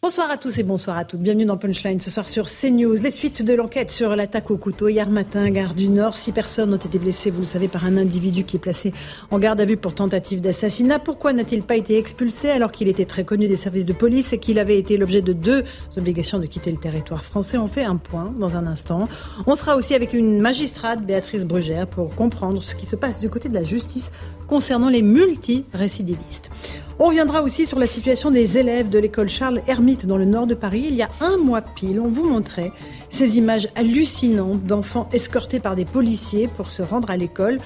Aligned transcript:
Bonsoir 0.00 0.30
à 0.30 0.36
tous 0.36 0.56
et 0.60 0.62
bonsoir 0.62 0.96
à 0.96 1.04
toutes. 1.04 1.18
Bienvenue 1.18 1.44
dans 1.44 1.56
Punchline 1.56 1.98
ce 1.98 2.08
soir 2.08 2.28
sur 2.28 2.46
CNews. 2.46 3.02
Les 3.02 3.10
suites 3.10 3.42
de 3.42 3.52
l'enquête 3.52 3.90
sur 3.90 4.14
l'attaque 4.14 4.48
au 4.52 4.56
couteau 4.56 4.88
hier 4.88 5.10
matin, 5.10 5.50
gare 5.50 5.74
du 5.74 5.88
Nord. 5.88 6.14
Six 6.16 6.30
personnes 6.30 6.72
ont 6.72 6.76
été 6.76 7.00
blessées, 7.00 7.30
vous 7.30 7.40
le 7.40 7.46
savez, 7.46 7.66
par 7.66 7.84
un 7.84 7.96
individu 7.96 8.44
qui 8.44 8.58
est 8.58 8.60
placé 8.60 8.92
en 9.32 9.40
garde 9.40 9.60
à 9.60 9.64
vue 9.64 9.76
pour 9.76 9.96
tentative 9.96 10.40
d'assassinat. 10.40 11.00
Pourquoi 11.00 11.32
n'a-t-il 11.32 11.64
pas 11.64 11.74
été 11.74 11.98
expulsé 11.98 12.48
alors 12.48 12.70
qu'il 12.70 12.86
était 12.86 13.06
très 13.06 13.24
connu 13.24 13.48
des 13.48 13.56
services 13.56 13.86
de 13.86 13.92
police 13.92 14.32
et 14.32 14.38
qu'il 14.38 14.60
avait 14.60 14.78
été 14.78 14.98
l'objet 14.98 15.20
de 15.20 15.32
deux 15.32 15.64
obligations 15.96 16.38
de 16.38 16.46
quitter 16.46 16.70
le 16.70 16.78
territoire 16.78 17.24
français? 17.24 17.58
On 17.58 17.66
fait 17.66 17.82
un 17.82 17.96
point 17.96 18.32
dans 18.38 18.54
un 18.54 18.68
instant. 18.68 19.08
On 19.48 19.56
sera 19.56 19.74
aussi 19.74 19.96
avec 19.96 20.12
une 20.12 20.38
magistrate, 20.38 21.04
Béatrice 21.04 21.44
Brugère, 21.44 21.88
pour 21.88 22.14
comprendre 22.14 22.62
ce 22.62 22.76
qui 22.76 22.86
se 22.86 22.94
passe 22.94 23.18
du 23.18 23.28
côté 23.28 23.48
de 23.48 23.54
la 23.54 23.64
justice 23.64 24.12
concernant 24.48 24.88
les 24.88 25.02
multi-récidivistes. 25.02 26.50
On 26.98 27.06
reviendra 27.06 27.42
aussi 27.42 27.64
sur 27.64 27.78
la 27.78 27.86
situation 27.86 28.32
des 28.32 28.58
élèves 28.58 28.88
de 28.88 28.98
l'école 28.98 29.28
Charles 29.28 29.62
Hermite 29.68 30.06
dans 30.06 30.16
le 30.16 30.24
nord 30.24 30.48
de 30.48 30.54
Paris. 30.54 30.86
Il 30.88 30.96
y 30.96 31.02
a 31.02 31.10
un 31.20 31.36
mois 31.36 31.62
pile, 31.62 32.00
on 32.00 32.08
vous 32.08 32.28
montrait 32.28 32.72
ces 33.08 33.38
images 33.38 33.68
hallucinantes 33.76 34.64
d'enfants 34.64 35.08
escortés 35.12 35.60
par 35.60 35.76
des 35.76 35.84
policiers 35.84 36.48
pour 36.48 36.70
se 36.70 36.82
rendre 36.82 37.10
à 37.10 37.16
l'école, 37.16 37.58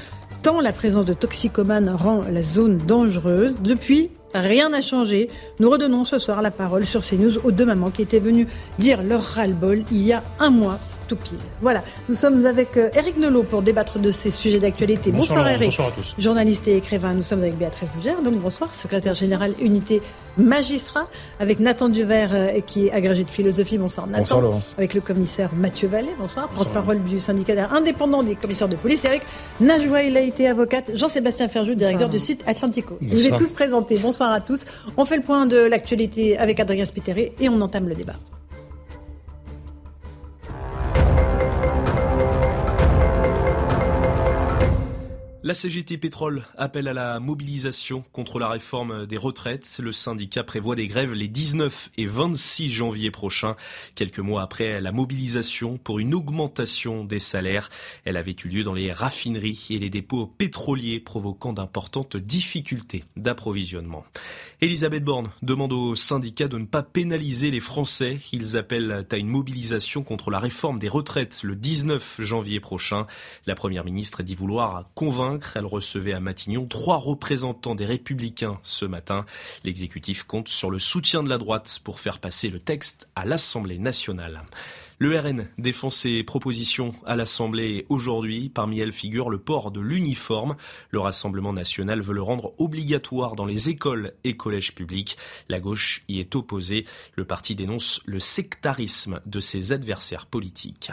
tant 0.42 0.60
la 0.60 0.72
présence 0.72 1.06
de 1.06 1.14
toxicomanes 1.14 1.88
rend 1.88 2.22
la 2.30 2.42
zone 2.42 2.76
dangereuse. 2.76 3.56
Depuis, 3.62 4.10
Rien 4.34 4.70
n'a 4.70 4.80
changé. 4.80 5.28
Nous 5.60 5.68
redonnons 5.68 6.04
ce 6.04 6.18
soir 6.18 6.40
la 6.40 6.50
parole 6.50 6.86
sur 6.86 7.04
CNews 7.04 7.38
aux 7.44 7.50
deux 7.50 7.66
mamans 7.66 7.90
qui 7.90 8.02
étaient 8.02 8.18
venues 8.18 8.46
dire 8.78 9.02
leur 9.02 9.22
ras-le-bol 9.22 9.84
il 9.90 10.02
y 10.02 10.12
a 10.12 10.22
un 10.40 10.50
mois 10.50 10.78
voilà, 11.60 11.82
nous 12.08 12.14
sommes 12.14 12.44
avec 12.46 12.76
Eric 12.76 13.16
euh, 13.16 13.20
Nolot 13.20 13.42
pour 13.44 13.62
débattre 13.62 13.98
de 13.98 14.12
ces 14.12 14.30
sujets 14.30 14.60
d'actualité. 14.60 15.10
Bonsoir, 15.10 15.48
Eric. 15.48 15.68
Bonsoir 15.68 15.88
à 15.88 15.90
tous. 15.92 16.14
Journaliste 16.18 16.68
et 16.68 16.76
écrivain. 16.76 17.14
Nous 17.14 17.22
sommes 17.22 17.40
avec 17.40 17.56
Béatrice 17.56 17.88
Bougère, 17.94 18.22
donc 18.22 18.34
bonsoir, 18.34 18.74
secrétaire 18.74 19.14
général 19.14 19.52
unité 19.60 20.02
magistrat, 20.36 21.08
avec 21.40 21.60
Nathan 21.60 21.88
Duvert 21.88 22.30
euh, 22.32 22.60
qui 22.60 22.86
est 22.86 22.92
agrégé 22.92 23.24
de 23.24 23.28
philosophie. 23.30 23.78
Bonsoir 23.78 24.06
Nathan. 24.06 24.20
Bonsoir 24.20 24.40
Laurence. 24.40 24.74
Avec 24.78 24.94
le 24.94 25.00
commissaire 25.00 25.50
Mathieu 25.54 25.88
Vallée, 25.88 26.14
bonsoir, 26.18 26.48
porte-parole 26.48 27.02
du 27.04 27.20
syndicat 27.20 27.68
indépendant 27.70 28.22
des 28.22 28.34
commissaires 28.34 28.68
de 28.68 28.76
police. 28.76 29.04
Et 29.04 29.08
avec 29.08 29.22
Najwa 29.60 30.02
été 30.02 30.48
avocate, 30.48 30.92
Jean-Sébastien 30.94 31.48
Ferjou, 31.48 31.74
directeur 31.74 32.08
du 32.08 32.18
site 32.18 32.42
Atlantico. 32.46 32.98
Bonsoir. 33.00 33.18
Vous 33.18 33.26
êtes 33.26 33.36
tous 33.36 33.52
présentés. 33.52 33.98
Bonsoir 33.98 34.32
à 34.32 34.40
tous. 34.40 34.64
On 34.96 35.04
fait 35.04 35.16
le 35.16 35.22
point 35.22 35.46
de 35.46 35.56
l'actualité 35.56 36.38
avec 36.38 36.60
Adrien 36.60 36.84
Spiteri 36.84 37.32
et 37.40 37.48
on 37.48 37.60
entame 37.60 37.88
le 37.88 37.94
débat. 37.94 38.14
La 45.44 45.54
CGT 45.54 45.98
Pétrole 45.98 46.44
appelle 46.56 46.86
à 46.86 46.92
la 46.92 47.18
mobilisation 47.18 48.04
contre 48.12 48.38
la 48.38 48.46
réforme 48.46 49.06
des 49.06 49.16
retraites. 49.16 49.80
Le 49.82 49.90
syndicat 49.90 50.44
prévoit 50.44 50.76
des 50.76 50.86
grèves 50.86 51.14
les 51.14 51.26
19 51.26 51.90
et 51.98 52.06
26 52.06 52.70
janvier 52.70 53.10
prochains, 53.10 53.56
quelques 53.96 54.20
mois 54.20 54.42
après 54.42 54.80
la 54.80 54.92
mobilisation 54.92 55.78
pour 55.78 55.98
une 55.98 56.14
augmentation 56.14 57.04
des 57.04 57.18
salaires. 57.18 57.70
Elle 58.04 58.18
avait 58.18 58.36
eu 58.44 58.46
lieu 58.46 58.62
dans 58.62 58.72
les 58.72 58.92
raffineries 58.92 59.66
et 59.70 59.80
les 59.80 59.90
dépôts 59.90 60.28
pétroliers, 60.28 61.00
provoquant 61.00 61.52
d'importantes 61.52 62.16
difficultés 62.16 63.02
d'approvisionnement. 63.16 64.04
Elisabeth 64.62 65.02
Borne 65.02 65.32
demande 65.42 65.72
aux 65.72 65.96
syndicats 65.96 66.46
de 66.46 66.56
ne 66.56 66.66
pas 66.66 66.84
pénaliser 66.84 67.50
les 67.50 67.58
Français. 67.58 68.20
Ils 68.30 68.56
appellent 68.56 69.04
à 69.10 69.16
une 69.16 69.26
mobilisation 69.26 70.04
contre 70.04 70.30
la 70.30 70.38
réforme 70.38 70.78
des 70.78 70.88
retraites 70.88 71.42
le 71.42 71.56
19 71.56 72.20
janvier 72.20 72.60
prochain. 72.60 73.08
La 73.46 73.56
première 73.56 73.84
ministre 73.84 74.22
dit 74.22 74.36
vouloir 74.36 74.84
convaincre. 74.94 75.56
Elle 75.56 75.66
recevait 75.66 76.12
à 76.12 76.20
Matignon 76.20 76.66
trois 76.66 76.98
représentants 76.98 77.74
des 77.74 77.86
Républicains 77.86 78.60
ce 78.62 78.84
matin. 78.84 79.26
L'exécutif 79.64 80.22
compte 80.22 80.46
sur 80.46 80.70
le 80.70 80.78
soutien 80.78 81.24
de 81.24 81.28
la 81.28 81.38
droite 81.38 81.80
pour 81.82 81.98
faire 81.98 82.20
passer 82.20 82.48
le 82.48 82.60
texte 82.60 83.08
à 83.16 83.24
l'Assemblée 83.24 83.80
nationale. 83.80 84.42
Le 84.98 85.18
RN 85.18 85.48
défend 85.58 85.90
ses 85.90 86.22
propositions 86.22 86.92
à 87.06 87.16
l'Assemblée 87.16 87.86
aujourd'hui. 87.88 88.48
Parmi 88.48 88.78
elles 88.78 88.92
figure 88.92 89.30
le 89.30 89.38
port 89.38 89.70
de 89.70 89.80
l'uniforme. 89.80 90.56
Le 90.90 91.00
Rassemblement 91.00 91.52
national 91.52 92.00
veut 92.00 92.14
le 92.14 92.22
rendre 92.22 92.54
obligatoire 92.58 93.34
dans 93.34 93.46
les 93.46 93.68
écoles 93.68 94.12
et 94.24 94.36
collèges 94.36 94.74
publics. 94.74 95.16
La 95.48 95.60
gauche 95.60 96.04
y 96.08 96.20
est 96.20 96.36
opposée. 96.36 96.86
Le 97.14 97.24
parti 97.24 97.54
dénonce 97.54 98.00
le 98.04 98.20
sectarisme 98.20 99.20
de 99.26 99.40
ses 99.40 99.72
adversaires 99.72 100.26
politiques. 100.26 100.90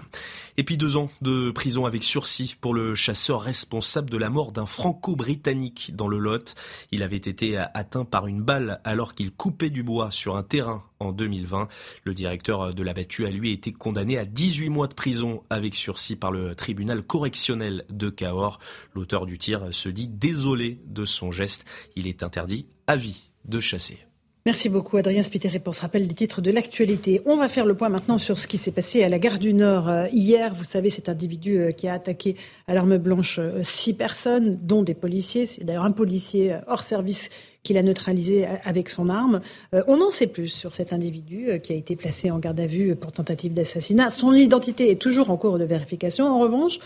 Et 0.57 0.63
puis 0.63 0.77
deux 0.77 0.97
ans 0.97 1.09
de 1.21 1.51
prison 1.51 1.85
avec 1.85 2.03
sursis 2.03 2.55
pour 2.59 2.73
le 2.73 2.95
chasseur 2.95 3.41
responsable 3.41 4.09
de 4.09 4.17
la 4.17 4.29
mort 4.29 4.51
d'un 4.51 4.65
franco-britannique 4.65 5.91
dans 5.95 6.07
le 6.07 6.17
Lot. 6.17 6.55
Il 6.91 7.03
avait 7.03 7.17
été 7.17 7.57
atteint 7.57 8.05
par 8.05 8.27
une 8.27 8.41
balle 8.41 8.81
alors 8.83 9.13
qu'il 9.13 9.31
coupait 9.31 9.69
du 9.69 9.83
bois 9.83 10.11
sur 10.11 10.35
un 10.35 10.43
terrain 10.43 10.83
en 10.99 11.11
2020. 11.11 11.67
Le 12.03 12.13
directeur 12.13 12.73
de 12.73 12.83
la 12.83 12.93
battue 12.93 13.25
a 13.25 13.31
lui 13.31 13.51
été 13.51 13.71
condamné 13.71 14.17
à 14.17 14.25
18 14.25 14.69
mois 14.69 14.87
de 14.87 14.93
prison 14.93 15.43
avec 15.49 15.75
sursis 15.75 16.15
par 16.15 16.31
le 16.31 16.55
tribunal 16.55 17.03
correctionnel 17.03 17.85
de 17.89 18.09
Cahors. 18.09 18.59
L'auteur 18.93 19.25
du 19.25 19.37
tir 19.37 19.69
se 19.71 19.89
dit 19.89 20.07
désolé 20.07 20.79
de 20.85 21.05
son 21.05 21.31
geste. 21.31 21.65
Il 21.95 22.07
est 22.07 22.23
interdit 22.23 22.65
à 22.87 22.95
vie 22.95 23.29
de 23.45 23.59
chasser. 23.59 23.99
Merci 24.45 24.69
beaucoup 24.69 24.95
Adrien 24.97 25.21
Spiteri 25.21 25.59
pour 25.59 25.75
ce 25.75 25.81
rappel 25.81 26.07
des 26.07 26.15
titres 26.15 26.41
de 26.41 26.49
l'actualité. 26.49 27.21
On 27.25 27.35
va 27.37 27.49
faire 27.49 27.65
le 27.65 27.75
point 27.75 27.89
maintenant 27.89 28.17
sur 28.17 28.39
ce 28.39 28.47
qui 28.47 28.57
s'est 28.57 28.71
passé 28.71 29.03
à 29.03 29.09
la 29.09 29.19
gare 29.19 29.37
du 29.37 29.53
Nord 29.53 29.89
euh, 29.89 30.07
hier. 30.13 30.55
Vous 30.55 30.63
savez, 30.63 30.89
cet 30.89 31.09
individu 31.09 31.59
euh, 31.59 31.71
qui 31.71 31.89
a 31.89 31.93
attaqué 31.93 32.37
à 32.65 32.73
l'arme 32.73 32.97
blanche 32.97 33.37
euh, 33.37 33.61
six 33.63 33.93
personnes, 33.93 34.57
dont 34.61 34.81
des 34.81 34.93
policiers. 34.93 35.45
C'est 35.45 35.65
d'ailleurs 35.65 35.83
un 35.83 35.91
policier 35.91 36.57
hors 36.67 36.83
service 36.83 37.29
qu'il 37.69 37.77
a 37.77 37.83
neutralisé 37.83 38.47
avec 38.63 38.89
son 38.89 39.09
arme. 39.09 39.41
on 39.85 40.01
en 40.01 40.09
sait 40.09 40.25
plus 40.25 40.47
sur 40.47 40.73
cet 40.73 40.91
individu 40.91 41.59
qui 41.61 41.71
a 41.71 41.75
été 41.75 41.95
placé 41.95 42.31
en 42.31 42.39
garde 42.39 42.59
à 42.59 42.65
vue 42.65 42.95
pour 42.95 43.11
tentative 43.11 43.53
d'assassinat. 43.53 44.09
Son 44.09 44.33
identité 44.33 44.89
est 44.89 44.95
toujours 44.95 45.29
en 45.29 45.37
cours 45.37 45.59
de 45.59 45.65
vérification. 45.65 46.25
En 46.25 46.39
revanche, 46.39 46.79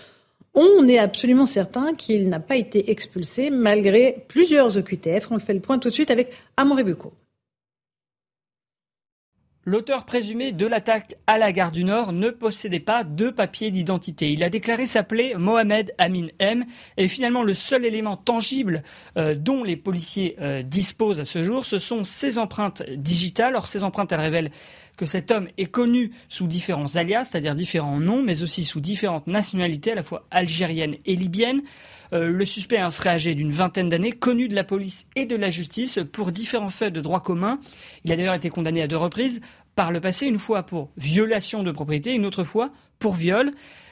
on 0.54 0.86
est 0.90 0.98
absolument 0.98 1.46
certain 1.46 1.94
qu'il 1.94 2.28
n'a 2.28 2.42
pas 2.42 2.58
été 2.58 2.92
expulsé 2.92 3.50
malgré 3.50 4.26
plusieurs 4.28 4.76
OQTF. 4.76 5.32
On 5.32 5.36
le 5.36 5.40
fait 5.40 5.54
le 5.54 5.62
point 5.62 5.80
tout 5.80 5.88
de 5.88 5.94
suite 5.94 6.12
avec 6.12 6.32
Amoré 6.58 6.84
Bucco. 6.84 7.14
L'auteur 9.66 10.04
présumé 10.04 10.52
de 10.52 10.66
l'attaque 10.66 11.16
à 11.26 11.38
la 11.38 11.54
gare 11.54 11.72
du 11.72 11.86
Nord 11.86 12.12
ne 12.12 12.30
possédait 12.32 12.82
pas 12.82 13.06
de 13.06 13.30
papier 13.30 13.72
d'identité. 13.72 14.30
Il 14.30 14.44
a 14.44 14.50
déclaré 14.50 14.86
s'appeler 14.86 15.36
Mohamed 15.38 15.94
Amin 15.98 16.28
M. 16.40 16.66
Et 16.98 17.08
finalement, 17.08 17.44
le 17.44 17.54
seul 17.54 17.86
élément 17.86 18.18
tangible 18.18 18.84
euh, 19.18 19.36
dont 19.36 19.64
les 19.64 19.78
policiers 19.78 20.36
euh, 20.42 20.64
disposent 20.64 21.22
à 21.22 21.24
ce 21.24 21.46
jour, 21.46 21.66
ce 21.66 21.80
sont 21.80 22.04
ses 22.04 22.40
empreintes 22.40 22.84
digitales. 22.90 23.56
Or, 23.56 23.68
ces 23.68 23.84
empreintes, 23.84 24.12
elles 24.12 24.20
révèlent 24.20 24.52
que 24.98 25.06
cet 25.06 25.32
homme 25.32 25.48
est 25.58 25.66
connu 25.66 26.12
sous 26.30 26.46
différents 26.46 26.98
alias, 26.98 27.26
c'est-à-dire 27.26 27.56
différents 27.56 28.00
noms, 28.00 28.22
mais 28.22 28.44
aussi 28.44 28.64
sous 28.64 28.80
différentes 28.80 29.28
nationalités, 29.28 29.94
à 29.94 29.96
la 29.96 30.04
fois 30.04 30.28
algériennes 30.30 30.98
et 31.06 31.16
libyennes. 31.16 31.62
Euh, 32.14 32.30
le 32.30 32.46
suspect 32.46 32.80
serait 32.92 33.10
âgé 33.10 33.34
d'une 33.34 33.52
vingtaine 33.52 33.90
d'années, 33.90 34.12
connu 34.12 34.48
de 34.48 34.56
la 34.56 34.64
police 34.64 35.06
et 35.16 35.26
de 35.26 35.36
la 35.36 35.50
justice 35.50 36.00
pour 36.12 36.32
différents 36.32 36.70
faits 36.70 36.94
de 36.94 37.02
droit 37.02 37.22
commun. 37.22 37.60
Il 38.04 38.12
a 38.12 38.16
d'ailleurs 38.16 38.36
été 38.36 38.50
condamné 38.50 38.82
à 38.84 38.88
deux 38.88 38.98
reprises 38.98 39.42
par 39.76 39.92
le 39.92 40.00
passé, 40.00 40.26
une 40.26 40.40
fois 40.40 40.64
pour 40.64 40.90
violation 40.98 41.64
de 41.64 41.72
propriété, 41.72 42.14
une 42.14 42.26
autre 42.26 42.44
fois 42.44 42.72
pour 43.00 43.16
viol. 43.16 43.52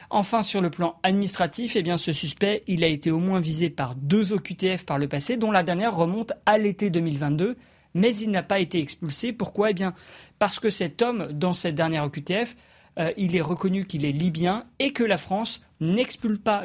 Enfin, 0.09 0.41
sur 0.41 0.59
le 0.59 0.69
plan 0.69 0.99
administratif, 1.03 1.75
eh 1.77 1.81
bien, 1.81 1.97
ce 1.97 2.11
suspect, 2.11 2.63
il 2.67 2.83
a 2.83 2.87
été 2.87 3.11
au 3.11 3.19
moins 3.19 3.39
visé 3.39 3.69
par 3.69 3.95
deux 3.95 4.33
OQTF 4.33 4.85
par 4.85 4.99
le 4.99 5.07
passé, 5.07 5.37
dont 5.37 5.51
la 5.51 5.63
dernière 5.63 5.95
remonte 5.95 6.33
à 6.45 6.57
l'été 6.57 6.89
2022, 6.89 7.55
mais 7.93 8.15
il 8.17 8.29
n'a 8.29 8.43
pas 8.43 8.59
été 8.59 8.79
expulsé. 8.79 9.31
Pourquoi? 9.31 9.69
Eh 9.71 9.73
bien, 9.73 9.93
parce 10.37 10.59
que 10.59 10.69
cet 10.69 11.01
homme, 11.01 11.29
dans 11.31 11.53
cette 11.53 11.75
dernière 11.75 12.03
OQTF, 12.03 12.57
euh, 12.99 13.11
il 13.15 13.37
est 13.37 13.41
reconnu 13.41 13.85
qu'il 13.85 14.03
est 14.03 14.11
libyen 14.11 14.65
et 14.79 14.91
que 14.91 15.03
la 15.03 15.17
France 15.17 15.61
n'expulse 15.79 16.39
pas, 16.39 16.63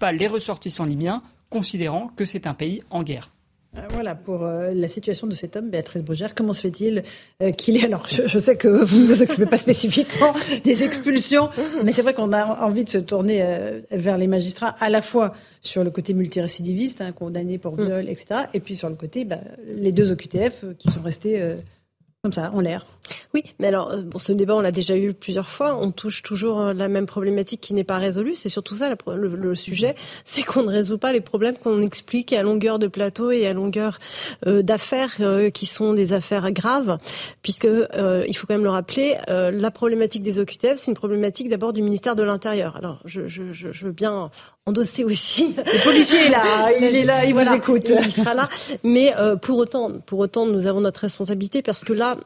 pas 0.00 0.12
les 0.12 0.26
ressortissants 0.26 0.86
libyens, 0.86 1.22
considérant 1.50 2.08
que 2.16 2.24
c'est 2.24 2.46
un 2.46 2.54
pays 2.54 2.82
en 2.88 3.02
guerre. 3.02 3.30
Euh, 3.76 3.82
voilà 3.92 4.14
pour 4.14 4.44
euh, 4.44 4.72
la 4.74 4.88
situation 4.88 5.26
de 5.26 5.34
cet 5.34 5.56
homme, 5.56 5.70
Béatrice 5.70 6.02
Brugère. 6.02 6.34
Comment 6.34 6.52
se 6.52 6.62
fait-il 6.62 7.02
euh, 7.42 7.50
qu'il 7.50 7.76
ait 7.76 7.84
alors 7.84 8.06
je, 8.08 8.38
sais 8.38 8.56
que 8.56 8.68
vous 8.68 9.00
ne 9.00 9.06
vous 9.06 9.22
occupez 9.22 9.46
pas 9.46 9.58
spécifiquement 9.58 10.32
des 10.64 10.82
expulsions, 10.82 11.50
mais 11.84 11.92
c'est 11.92 12.02
vrai 12.02 12.14
qu'on 12.14 12.32
a 12.32 12.62
envie 12.62 12.84
de 12.84 12.88
se 12.88 12.98
tourner 12.98 13.44
vers 13.90 14.18
les 14.18 14.26
magistrats 14.26 14.76
à 14.80 14.88
la 14.88 15.02
fois 15.02 15.34
sur 15.62 15.84
le 15.84 15.90
côté 15.90 16.14
multirécidiviste, 16.14 17.00
hein, 17.00 17.12
condamné 17.12 17.58
pour 17.58 17.76
viol, 17.76 18.04
mm. 18.04 18.08
etc., 18.08 18.40
et 18.54 18.60
puis 18.60 18.76
sur 18.76 18.88
le 18.88 18.94
côté 18.94 19.24
bah, 19.24 19.40
les 19.66 19.92
deux 19.92 20.12
OQTF 20.12 20.64
qui 20.78 20.90
sont 20.90 21.02
restés 21.02 21.42
comme 22.22 22.32
ça, 22.32 22.50
en 22.52 22.60
l'air. 22.60 22.86
Oui, 23.34 23.44
mais 23.58 23.68
alors, 23.68 23.92
euh, 23.92 24.02
bon, 24.02 24.18
ce 24.18 24.32
débat, 24.32 24.54
on 24.54 24.60
l'a 24.60 24.72
déjà 24.72 24.96
eu 24.96 25.14
plusieurs 25.14 25.50
fois. 25.50 25.76
On 25.80 25.90
touche 25.90 26.22
toujours 26.22 26.60
euh, 26.60 26.72
la 26.72 26.88
même 26.88 27.06
problématique 27.06 27.60
qui 27.60 27.74
n'est 27.74 27.84
pas 27.84 27.98
résolue. 27.98 28.34
C'est 28.34 28.48
surtout 28.48 28.76
ça 28.76 28.88
le, 28.88 29.54
sujet, 29.54 29.94
c'est 30.24 30.42
qu'on 30.42 30.62
ne 30.62 30.70
résout 30.70 30.98
pas 30.98 31.12
les 31.12 31.20
problèmes 31.20 31.56
qu'on 31.56 31.80
explique 31.80 32.32
à 32.32 32.42
longueur 32.42 32.78
de 32.78 32.86
plateau 32.88 33.30
et 33.30 33.46
à 33.46 33.52
longueur 33.52 33.98
euh, 34.46 34.62
d'affaires 34.62 35.16
qui 35.52 35.66
sont 35.66 35.94
des 35.94 36.12
affaires 36.12 36.50
graves, 36.52 36.98
puisque 37.42 37.64
il 37.66 38.36
faut 38.36 38.46
quand 38.46 38.54
même 38.54 38.64
le 38.64 38.70
rappeler, 38.70 39.16
la 39.28 39.70
problématique 39.70 40.22
des 40.22 40.38
OQTF, 40.38 40.76
c'est 40.76 40.90
une 40.90 40.94
problématique 40.94 41.48
d'abord 41.48 41.72
du 41.72 41.82
ministère 41.82 42.16
de 42.16 42.22
l'Intérieur. 42.22 42.76
Alors, 42.76 43.00
je, 43.04 43.28
je, 43.28 43.52
je, 43.52 43.86
veux 43.86 43.92
bien 43.92 44.30
endosser 44.66 45.04
aussi. 45.04 45.54
Le 45.56 45.84
policier 45.84 46.26
est 46.26 46.30
là, 46.30 46.72
il 46.78 46.96
est 46.96 47.04
là, 47.04 47.24
il 47.24 47.34
vous 47.34 47.54
écoute. 47.54 47.90
Il 47.90 48.12
sera 48.12 48.34
là. 48.34 48.48
Mais 48.82 49.14
pour 49.42 49.58
autant, 49.58 49.92
pour 50.04 50.18
autant, 50.18 50.46
nous 50.46 50.66
avons 50.66 50.80
notre 50.80 51.00
responsabilité 51.00 51.62
parce 51.62 51.84
que 51.84 51.92
là, 51.92 52.16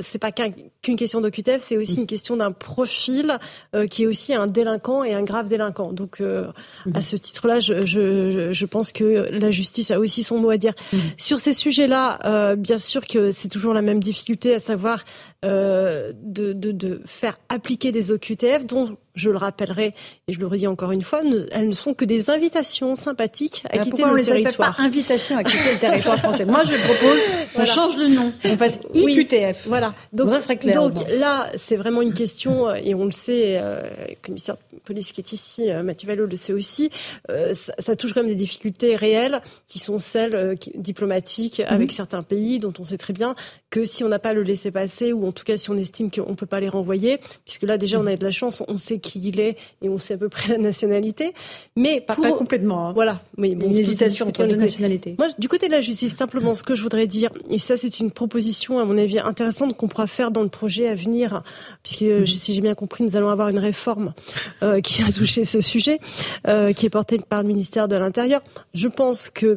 c'est 0.00 0.19
pas 0.20 0.30
qu'une 0.32 0.96
question 0.96 1.20
d'OQTF, 1.20 1.60
c'est 1.60 1.76
aussi 1.76 1.96
une 1.96 2.06
question 2.06 2.36
d'un 2.36 2.52
profil 2.52 3.38
euh, 3.74 3.86
qui 3.86 4.04
est 4.04 4.06
aussi 4.06 4.34
un 4.34 4.46
délinquant 4.46 5.02
et 5.02 5.14
un 5.14 5.22
grave 5.22 5.48
délinquant. 5.48 5.92
Donc, 5.92 6.20
euh, 6.20 6.46
mhm. 6.86 6.92
à 6.94 7.00
ce 7.00 7.16
titre-là, 7.16 7.58
je, 7.58 7.86
je, 7.86 8.52
je, 8.52 8.66
pense 8.66 8.92
que 8.92 9.26
la 9.30 9.50
justice 9.50 9.90
a 9.90 9.98
aussi 9.98 10.22
son 10.22 10.38
mot 10.38 10.50
à 10.50 10.56
dire. 10.56 10.74
Mhm. 10.92 11.00
Sur 11.16 11.40
ces 11.40 11.52
sujets-là, 11.52 12.18
euh, 12.24 12.56
bien 12.56 12.78
sûr 12.78 13.06
que 13.06 13.32
c'est 13.32 13.48
toujours 13.48 13.74
la 13.74 13.82
même 13.82 14.00
difficulté, 14.00 14.54
à 14.54 14.60
savoir 14.60 15.04
de, 15.42 16.12
de, 16.22 16.52
de, 16.52 17.00
faire 17.06 17.40
appliquer 17.48 17.92
des 17.92 18.12
OQTF 18.12 18.66
dont 18.66 18.98
je 19.20 19.30
le 19.30 19.36
rappellerai 19.36 19.94
et 20.28 20.32
je 20.32 20.40
le 20.40 20.46
redis 20.46 20.66
encore 20.66 20.92
une 20.92 21.02
fois, 21.02 21.22
elles 21.52 21.68
ne 21.68 21.72
sont 21.72 21.94
que 21.94 22.04
des 22.04 22.30
invitations 22.30 22.96
sympathiques 22.96 23.62
à 23.70 23.78
quitter 23.78 24.02
le 24.02 24.22
territoire. 24.22 24.76
Pas 24.76 24.82
invitations 24.82 25.36
à 25.36 25.44
quitter 25.44 25.72
le 25.74 25.78
territoire 25.80 26.18
français. 26.18 26.44
Moi, 26.44 26.62
je 26.64 26.74
propose 26.74 27.18
qu'on 27.54 27.64
change 27.64 27.96
le 27.96 28.08
nom, 28.08 28.32
on 28.44 28.56
fasse 28.56 28.78
IQTF. 28.94 29.66
voilà. 29.66 29.94
Donc, 30.12 30.30
donc 30.72 30.94
là, 31.18 31.50
c'est 31.56 31.76
vraiment 31.76 32.02
une 32.02 32.14
question 32.14 32.68
euh, 32.68 32.74
et 32.82 32.94
on 32.94 33.04
le 33.04 33.10
sait, 33.10 33.58
euh, 33.60 33.82
le 34.08 34.14
commissaire 34.22 34.56
de 34.72 34.78
police 34.80 35.12
qui 35.12 35.20
est 35.20 35.32
ici, 35.32 35.70
euh, 35.70 35.82
Mathieu 35.82 36.08
Vallot 36.08 36.26
le 36.26 36.36
sait 36.36 36.52
aussi. 36.52 36.90
Euh, 37.30 37.54
ça, 37.54 37.72
ça, 37.78 37.96
touche 37.96 38.14
quand 38.14 38.20
même 38.20 38.30
des 38.30 38.36
difficultés 38.36 38.96
réelles 38.96 39.40
qui 39.66 39.78
sont 39.78 39.98
celles 39.98 40.56
diplomatiques 40.74 41.60
mhm. 41.60 41.66
avec 41.68 41.92
certains 41.92 42.22
pays 42.22 42.58
dont 42.58 42.72
on 42.78 42.84
sait 42.84 42.98
très 42.98 43.12
bien 43.12 43.34
que 43.70 43.84
si 43.84 44.04
on 44.04 44.08
n'a 44.08 44.18
pas 44.18 44.32
le 44.32 44.42
laisser 44.42 44.70
passer 44.70 45.12
ou 45.12 45.26
en 45.26 45.32
tout 45.32 45.44
cas 45.44 45.56
si 45.56 45.70
on 45.70 45.76
estime 45.76 46.10
qu'on 46.10 46.30
ne 46.30 46.36
peut 46.36 46.46
pas 46.46 46.60
les 46.60 46.68
renvoyer, 46.68 47.18
puisque 47.44 47.62
là 47.62 47.78
déjà 47.78 47.98
on 47.98 48.06
a 48.06 48.16
de 48.16 48.24
la 48.24 48.30
chance, 48.30 48.62
on 48.68 48.78
sait 48.78 48.98
qui 48.98 49.09
il 49.16 49.40
est 49.40 49.56
et 49.82 49.88
on 49.88 49.98
sait 49.98 50.14
à 50.14 50.18
peu 50.18 50.28
près 50.28 50.48
la 50.48 50.58
nationalité. 50.58 51.32
Mais 51.76 52.00
pas, 52.00 52.16
complètement. 52.16 52.88
Hein. 52.88 52.92
Voilà. 52.92 53.20
Oui, 53.38 53.54
bon, 53.54 53.66
une 53.66 53.76
hésitation 53.76 54.28
entre 54.28 54.44
les 54.44 54.56
nationalités. 54.56 55.14
Moi, 55.18 55.28
du 55.38 55.48
côté 55.48 55.66
de 55.66 55.72
la 55.72 55.80
justice, 55.80 56.14
simplement 56.14 56.54
ce 56.54 56.62
que 56.62 56.74
je 56.74 56.82
voudrais 56.82 57.06
dire, 57.06 57.30
et 57.48 57.58
ça 57.58 57.76
c'est 57.76 58.00
une 58.00 58.10
proposition 58.10 58.78
à 58.78 58.84
mon 58.84 58.98
avis 58.98 59.18
intéressante 59.18 59.76
qu'on 59.76 59.88
pourra 59.88 60.06
faire 60.06 60.30
dans 60.30 60.42
le 60.42 60.48
projet 60.48 60.88
à 60.88 60.94
venir, 60.94 61.42
puisque 61.82 62.02
euh, 62.02 62.26
si 62.26 62.54
j'ai 62.54 62.60
bien 62.60 62.74
compris, 62.74 63.04
nous 63.04 63.16
allons 63.16 63.28
avoir 63.28 63.48
une 63.48 63.58
réforme 63.58 64.14
euh, 64.62 64.80
qui 64.80 65.02
a 65.02 65.12
touché 65.12 65.44
ce 65.44 65.60
sujet, 65.60 65.98
euh, 66.46 66.72
qui 66.72 66.86
est 66.86 66.90
portée 66.90 67.18
par 67.18 67.42
le 67.42 67.48
ministère 67.48 67.88
de 67.88 67.96
l'Intérieur. 67.96 68.40
Je 68.74 68.88
pense 68.88 69.30
que 69.30 69.56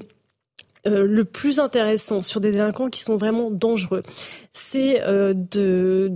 euh, 0.86 1.08
le 1.08 1.26
plus 1.26 1.60
intéressant 1.60 2.22
sur 2.22 2.42
des 2.42 2.52
délinquants 2.52 2.90
qui 2.90 3.02
sont 3.02 3.18
vraiment 3.18 3.50
dangereux, 3.50 4.04
c'est 4.52 5.02
euh, 5.04 5.34
de 5.34 6.12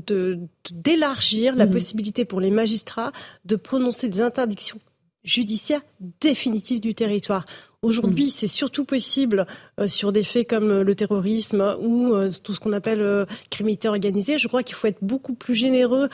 d'élargir 0.71 1.55
la 1.55 1.65
mmh. 1.65 1.71
possibilité 1.71 2.25
pour 2.25 2.41
les 2.41 2.51
magistrats 2.51 3.13
de 3.45 3.55
prononcer 3.55 4.09
des 4.09 4.19
interdictions 4.21 4.79
judiciaires 5.23 5.81
définitives 6.21 6.81
du 6.81 6.93
territoire. 6.93 7.45
Aujourd'hui, 7.83 8.27
mmh. 8.27 8.31
c'est 8.35 8.47
surtout 8.47 8.85
possible 8.85 9.45
euh, 9.79 9.87
sur 9.87 10.11
des 10.11 10.23
faits 10.23 10.49
comme 10.49 10.81
le 10.81 10.95
terrorisme 10.95 11.75
ou 11.81 12.13
tout 12.43 12.53
ce 12.53 12.59
qu'on 12.59 12.73
appelle 12.73 13.25
criminalité 13.49 13.87
organisée. 13.87 14.37
Je 14.37 14.47
crois 14.47 14.63
qu'il 14.63 14.75
faut 14.75 14.87
être 14.87 15.03
beaucoup 15.03 15.33
plus 15.33 15.55
généreux 15.55 16.09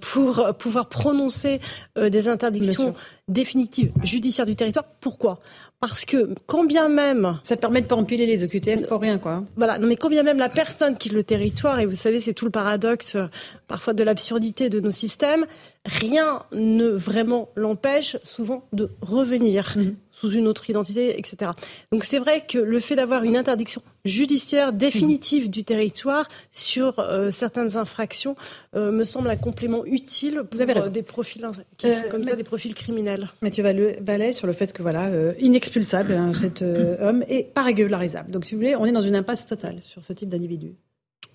pour 0.00 0.54
pouvoir 0.58 0.88
prononcer 0.88 1.60
des 1.96 2.28
interdictions 2.28 2.94
définitive 3.28 3.90
judiciaire 4.04 4.46
du 4.46 4.54
territoire. 4.54 4.84
Pourquoi? 5.00 5.40
Parce 5.80 6.04
que 6.04 6.34
quand 6.46 6.64
bien 6.64 6.88
même... 6.88 7.38
Ça 7.42 7.56
permet 7.56 7.80
de 7.80 7.86
pas 7.86 7.96
empiler 7.96 8.24
les 8.24 8.44
OQTF 8.44 8.86
pour 8.86 9.00
rien, 9.00 9.18
quoi. 9.18 9.44
Voilà, 9.56 9.78
non 9.78 9.88
mais 9.88 9.96
quand 9.96 10.08
bien 10.08 10.22
même 10.22 10.38
la 10.38 10.48
personne 10.48 10.96
quitte 10.96 11.12
le 11.12 11.24
territoire, 11.24 11.80
et 11.80 11.86
vous 11.86 11.96
savez, 11.96 12.20
c'est 12.20 12.32
tout 12.34 12.44
le 12.44 12.50
paradoxe 12.50 13.16
euh, 13.16 13.26
parfois 13.66 13.92
de 13.92 14.04
l'absurdité 14.04 14.70
de 14.70 14.80
nos 14.80 14.92
systèmes, 14.92 15.44
rien 15.84 16.42
ne 16.52 16.88
vraiment 16.88 17.48
l'empêche 17.56 18.16
souvent 18.22 18.64
de 18.72 18.90
revenir. 19.02 19.74
Mhm 19.76 19.96
sous 20.26 20.36
une 20.36 20.48
autre 20.48 20.68
identité, 20.68 21.18
etc. 21.18 21.52
Donc 21.92 22.04
c'est 22.04 22.18
vrai 22.18 22.44
que 22.46 22.58
le 22.58 22.80
fait 22.80 22.96
d'avoir 22.96 23.22
une 23.22 23.36
interdiction 23.36 23.82
judiciaire 24.04 24.72
définitive 24.72 25.50
du 25.50 25.64
territoire 25.64 26.28
sur 26.50 26.98
euh, 26.98 27.30
certaines 27.30 27.76
infractions 27.76 28.36
euh, 28.74 28.90
me 28.92 29.04
semble 29.04 29.28
un 29.30 29.36
complément 29.36 29.84
utile 29.84 30.42
pour 30.50 30.60
euh, 30.60 30.88
des 30.88 31.02
profils 31.02 31.46
qui 31.76 31.90
sont 31.90 32.02
comme 32.10 32.24
ça 32.24 32.36
des 32.36 32.44
profils 32.44 32.74
criminels. 32.74 33.28
Mathieu 33.42 33.62
Vallet 33.62 34.32
sur 34.32 34.46
le 34.46 34.52
fait 34.52 34.72
que 34.72 34.82
voilà 34.82 35.10
inexpulsable 35.38 36.12
hein, 36.12 36.32
cet 36.34 36.62
homme 36.62 37.24
et 37.28 37.44
pas 37.44 37.62
régularisable. 37.62 38.30
Donc 38.30 38.44
si 38.44 38.54
vous 38.54 38.60
voulez, 38.60 38.76
on 38.76 38.86
est 38.86 38.92
dans 38.92 39.02
une 39.02 39.16
impasse 39.16 39.46
totale 39.46 39.78
sur 39.82 40.04
ce 40.04 40.12
type 40.12 40.28
d'individu. 40.28 40.74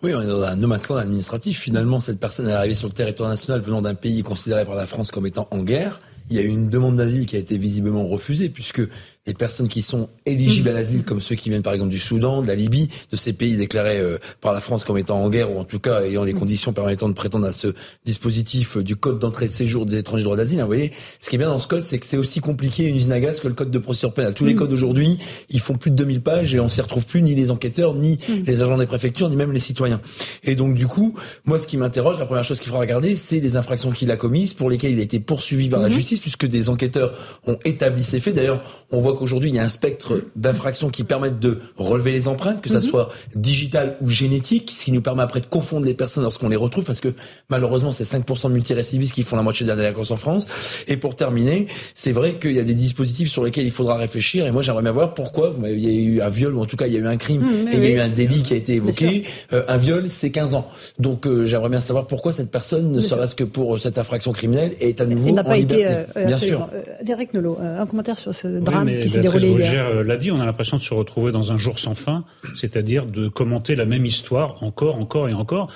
Oui, 0.04 0.16
on 0.16 0.22
est 0.22 0.28
dans 0.28 0.42
un 0.42 0.56
nomadland 0.56 0.98
administratif. 0.98 1.60
Finalement, 1.60 2.00
cette 2.00 2.20
personne 2.20 2.50
est 2.50 2.54
arrivée 2.54 2.74
sur 2.74 2.88
le 2.88 2.94
territoire 2.94 3.30
national 3.30 3.62
venant 3.62 3.82
d'un 3.82 3.94
pays 3.94 4.24
considéré 4.24 4.66
par 4.66 4.74
la 4.74 4.88
France 4.88 5.12
comme 5.12 5.28
étant 5.28 5.48
en 5.52 5.60
guerre. 5.60 6.02
Il 6.32 6.38
y 6.38 6.40
a 6.40 6.44
eu 6.44 6.48
une 6.48 6.70
demande 6.70 6.96
d'asile 6.96 7.26
qui 7.26 7.36
a 7.36 7.40
été 7.40 7.58
visiblement 7.58 8.08
refusée 8.08 8.48
puisque 8.48 8.82
les 9.28 9.36
personnes 9.36 9.68
qui 9.68 9.84
sont 9.84 10.10
éligibles 10.26 10.70
à 10.70 10.74
l'asile, 10.74 11.04
comme 11.04 11.22
ceux 11.22 11.36
qui 11.36 11.50
viennent 11.50 11.62
par 11.62 11.74
exemple 11.74 11.92
du 11.92 12.00
Soudan, 12.00 12.42
de 12.42 12.48
la 12.48 12.56
Libye, 12.56 12.90
de 13.12 13.16
ces 13.16 13.34
pays 13.34 13.56
déclarés 13.56 14.00
euh, 14.00 14.18
par 14.42 14.52
la 14.52 14.62
France 14.62 14.84
comme 14.84 14.98
étant 14.98 15.22
en 15.22 15.30
guerre 15.30 15.52
ou 15.52 15.60
en 15.60 15.64
tout 15.64 15.80
cas 15.80 16.02
ayant 16.02 16.24
les 16.24 16.34
conditions 16.34 16.74
permettant 16.74 17.08
de 17.08 17.14
prétendre 17.14 17.46
à 17.46 17.52
ce 17.52 17.74
dispositif 18.04 18.78
du 18.78 18.96
code 18.96 19.20
d'entrée 19.20 19.46
et 19.46 19.48
de 19.48 19.54
séjour 19.54 19.86
des 19.86 19.98
étrangers 19.98 20.24
droit 20.24 20.38
d'asile. 20.38 20.60
Vous 20.62 20.66
voyez, 20.66 20.92
ce 21.20 21.30
qui 21.30 21.36
est 21.36 21.40
bien 21.40 21.50
dans 21.50 21.60
ce 21.60 21.68
code, 21.68 21.84
c'est 21.84 22.00
que 22.00 22.08
c'est 22.08 22.18
aussi 22.18 22.40
compliqué 22.40 22.86
une 22.88 22.96
usine 22.96 23.12
à 23.12 23.20
gaz 23.20 23.40
que 23.40 23.48
le 23.48 23.54
code 23.54 23.70
de 23.70 23.78
procédure 23.78 24.14
pénale. 24.14 24.34
Tous 24.34 24.46
les 24.46 24.56
codes 24.56 24.74
aujourd'hui, 24.74 25.20
ils 25.50 25.60
font 25.60 25.76
plus 25.76 25.92
de 25.92 25.96
2000 25.98 26.22
pages 26.22 26.56
et 26.56 26.60
on 26.60 26.70
s'y 26.70 26.82
retrouve 26.82 27.06
plus 27.06 27.22
ni 27.22 27.36
les 27.36 27.52
enquêteurs, 27.52 27.94
ni 27.94 28.18
les 28.46 28.64
agents 28.64 28.78
des 28.78 28.88
préfectures, 28.88 29.30
ni 29.30 29.36
même 29.36 29.52
les 29.52 29.60
citoyens. 29.60 30.02
Et 30.44 30.56
donc 30.56 30.74
du 30.74 30.88
coup, 30.88 31.14
moi 31.46 31.60
ce 31.60 31.68
qui 31.68 31.78
m'interroge, 31.78 32.18
la 32.18 32.26
première 32.26 32.44
chose 32.44 32.60
qu'il 32.60 32.70
faudra 32.70 32.82
regarder, 32.82 33.16
c'est 33.16 33.40
les 33.40 33.56
infractions 33.56 33.92
qu'il 33.92 34.10
a 34.10 34.18
commises 34.18 34.54
pour 34.54 34.70
lesquelles 34.70 34.92
il 34.92 35.00
a 35.00 35.04
été 35.04 35.20
poursuivi 35.20 35.70
par 35.70 35.80
la 35.80 35.90
mhm. 35.90 35.96
justice 35.96 36.20
puisque 36.20 36.48
des 36.48 36.70
enquêteurs 36.70 37.14
ont 37.46 37.58
établi 37.66 38.04
ces 38.04 38.20
faits. 38.20 38.36
D'ailleurs, 38.36 38.64
on 38.92 39.00
voit 39.00 39.11
qu'aujourd'hui, 39.16 39.50
il 39.50 39.56
y 39.56 39.60
a 39.60 39.64
un 39.64 39.70
spectre 39.70 40.22
d'infractions 40.36 40.90
qui 40.90 41.04
permettent 41.04 41.40
de 41.40 41.60
relever 41.78 42.12
les 42.12 42.28
empreintes, 42.28 42.62
que 42.62 42.70
ça 42.70 42.76
mhm. 42.76 42.82
soit 42.82 43.10
digital 43.36 43.98
ou 44.02 44.10
génétique, 44.10 44.72
ce 44.76 44.86
qui 44.86 44.92
nous 44.92 45.02
permet 45.02 45.24
après 45.24 45.42
de 45.42 45.46
confondre 45.46 45.86
les 45.86 45.94
personnes 45.94 46.24
lorsqu'on 46.24 46.50
les 46.50 46.56
retrouve, 46.56 46.84
parce 46.84 47.00
que 47.00 47.14
malheureusement, 47.50 47.92
c'est 47.92 48.04
5% 48.04 48.50
de 48.50 48.54
multirécidivistes 48.54 49.14
qui 49.14 49.24
font 49.24 49.36
la 49.36 49.42
moitié 49.42 49.66
de 49.66 49.70
la 49.70 49.76
délinquance 49.76 50.12
en 50.12 50.18
France. 50.18 50.48
Et 50.88 50.98
pour 50.98 51.16
terminer, 51.16 51.68
c'est 51.96 52.12
vrai 52.12 52.36
qu'il 52.36 52.54
y 52.54 52.60
a 52.60 52.64
des 52.64 52.74
dispositifs 52.74 53.30
sur 53.30 53.44
lesquels 53.44 53.66
il 53.66 53.72
faudra 53.72 53.96
réfléchir. 53.96 54.46
Et 54.46 54.52
moi, 54.52 54.62
j'aimerais 54.62 54.84
bien 54.84 54.92
voir 54.92 55.14
pourquoi 55.14 55.50
vous 55.50 55.66
il 55.66 55.80
y 55.80 55.88
a 55.88 56.02
eu 56.02 56.22
un 56.22 56.30
viol, 56.30 56.56
ou 56.56 56.62
en 56.62 56.66
tout 56.66 56.78
cas, 56.78 56.88
il 56.88 56.94
y 56.94 56.98
a 56.98 57.00
eu 57.00 57.08
un 57.08 57.18
crime, 57.18 57.42
mhm, 57.42 57.68
et 57.68 57.78
il 57.78 57.84
y 57.84 57.88
a 57.88 57.90
eu 57.90 58.00
un 58.00 58.10
délit 58.10 58.42
qui 58.42 58.54
a 58.54 58.58
été 58.58 58.76
évoqué. 58.76 59.26
Euh, 59.54 59.64
un 59.68 59.78
viol, 59.78 60.10
c'est 60.10 60.32
15 60.32 60.56
ans. 60.56 60.68
Donc, 61.00 61.26
euh, 61.26 61.46
j'aimerais 61.46 61.70
bien 61.70 61.80
savoir 61.80 62.08
pourquoi 62.08 62.34
cette 62.34 62.52
personne, 62.52 62.92
ne 62.92 63.02
serait-ce 63.02 63.36
que 63.36 63.44
pour 63.44 63.80
cette 63.80 63.98
infraction 63.98 64.32
criminelle, 64.32 64.74
est 64.80 65.02
à 65.02 65.06
nouveau 65.06 65.38
en 65.38 65.54
liberté. 65.54 65.86
Euh, 66.18 66.26
bien 66.26 66.38
sûr. 66.38 66.70
Derek 67.04 67.34
Nolo, 67.34 67.58
un 67.60 67.86
commentaire 67.86 68.20
sur 68.20 68.34
ce 68.34 68.48
drame 68.48 68.90
qui 69.02 69.10
s'est 69.10 69.20
déroulé 69.20 69.48
hier. 69.48 69.86
Euh, 69.88 70.04
l'a 70.04 70.18
dit, 70.18 70.32
on 70.32 70.40
a 70.40 70.46
l'impression 70.46 70.78
de 70.78 70.82
se 70.82 70.94
retrouver 70.94 71.32
dans 71.32 71.52
un 71.52 71.58
jour 71.58 71.80
sans 71.80 71.96
fin, 71.96 72.24
c'est-à-dire 72.56 73.06
de 73.06 73.28
commenter 73.28 73.76
la 73.76 73.86
même 73.86 74.06
histoire 74.06 74.62
encore, 74.64 74.98
encore 74.98 75.30
et 75.30 75.34
encore. 75.34 75.72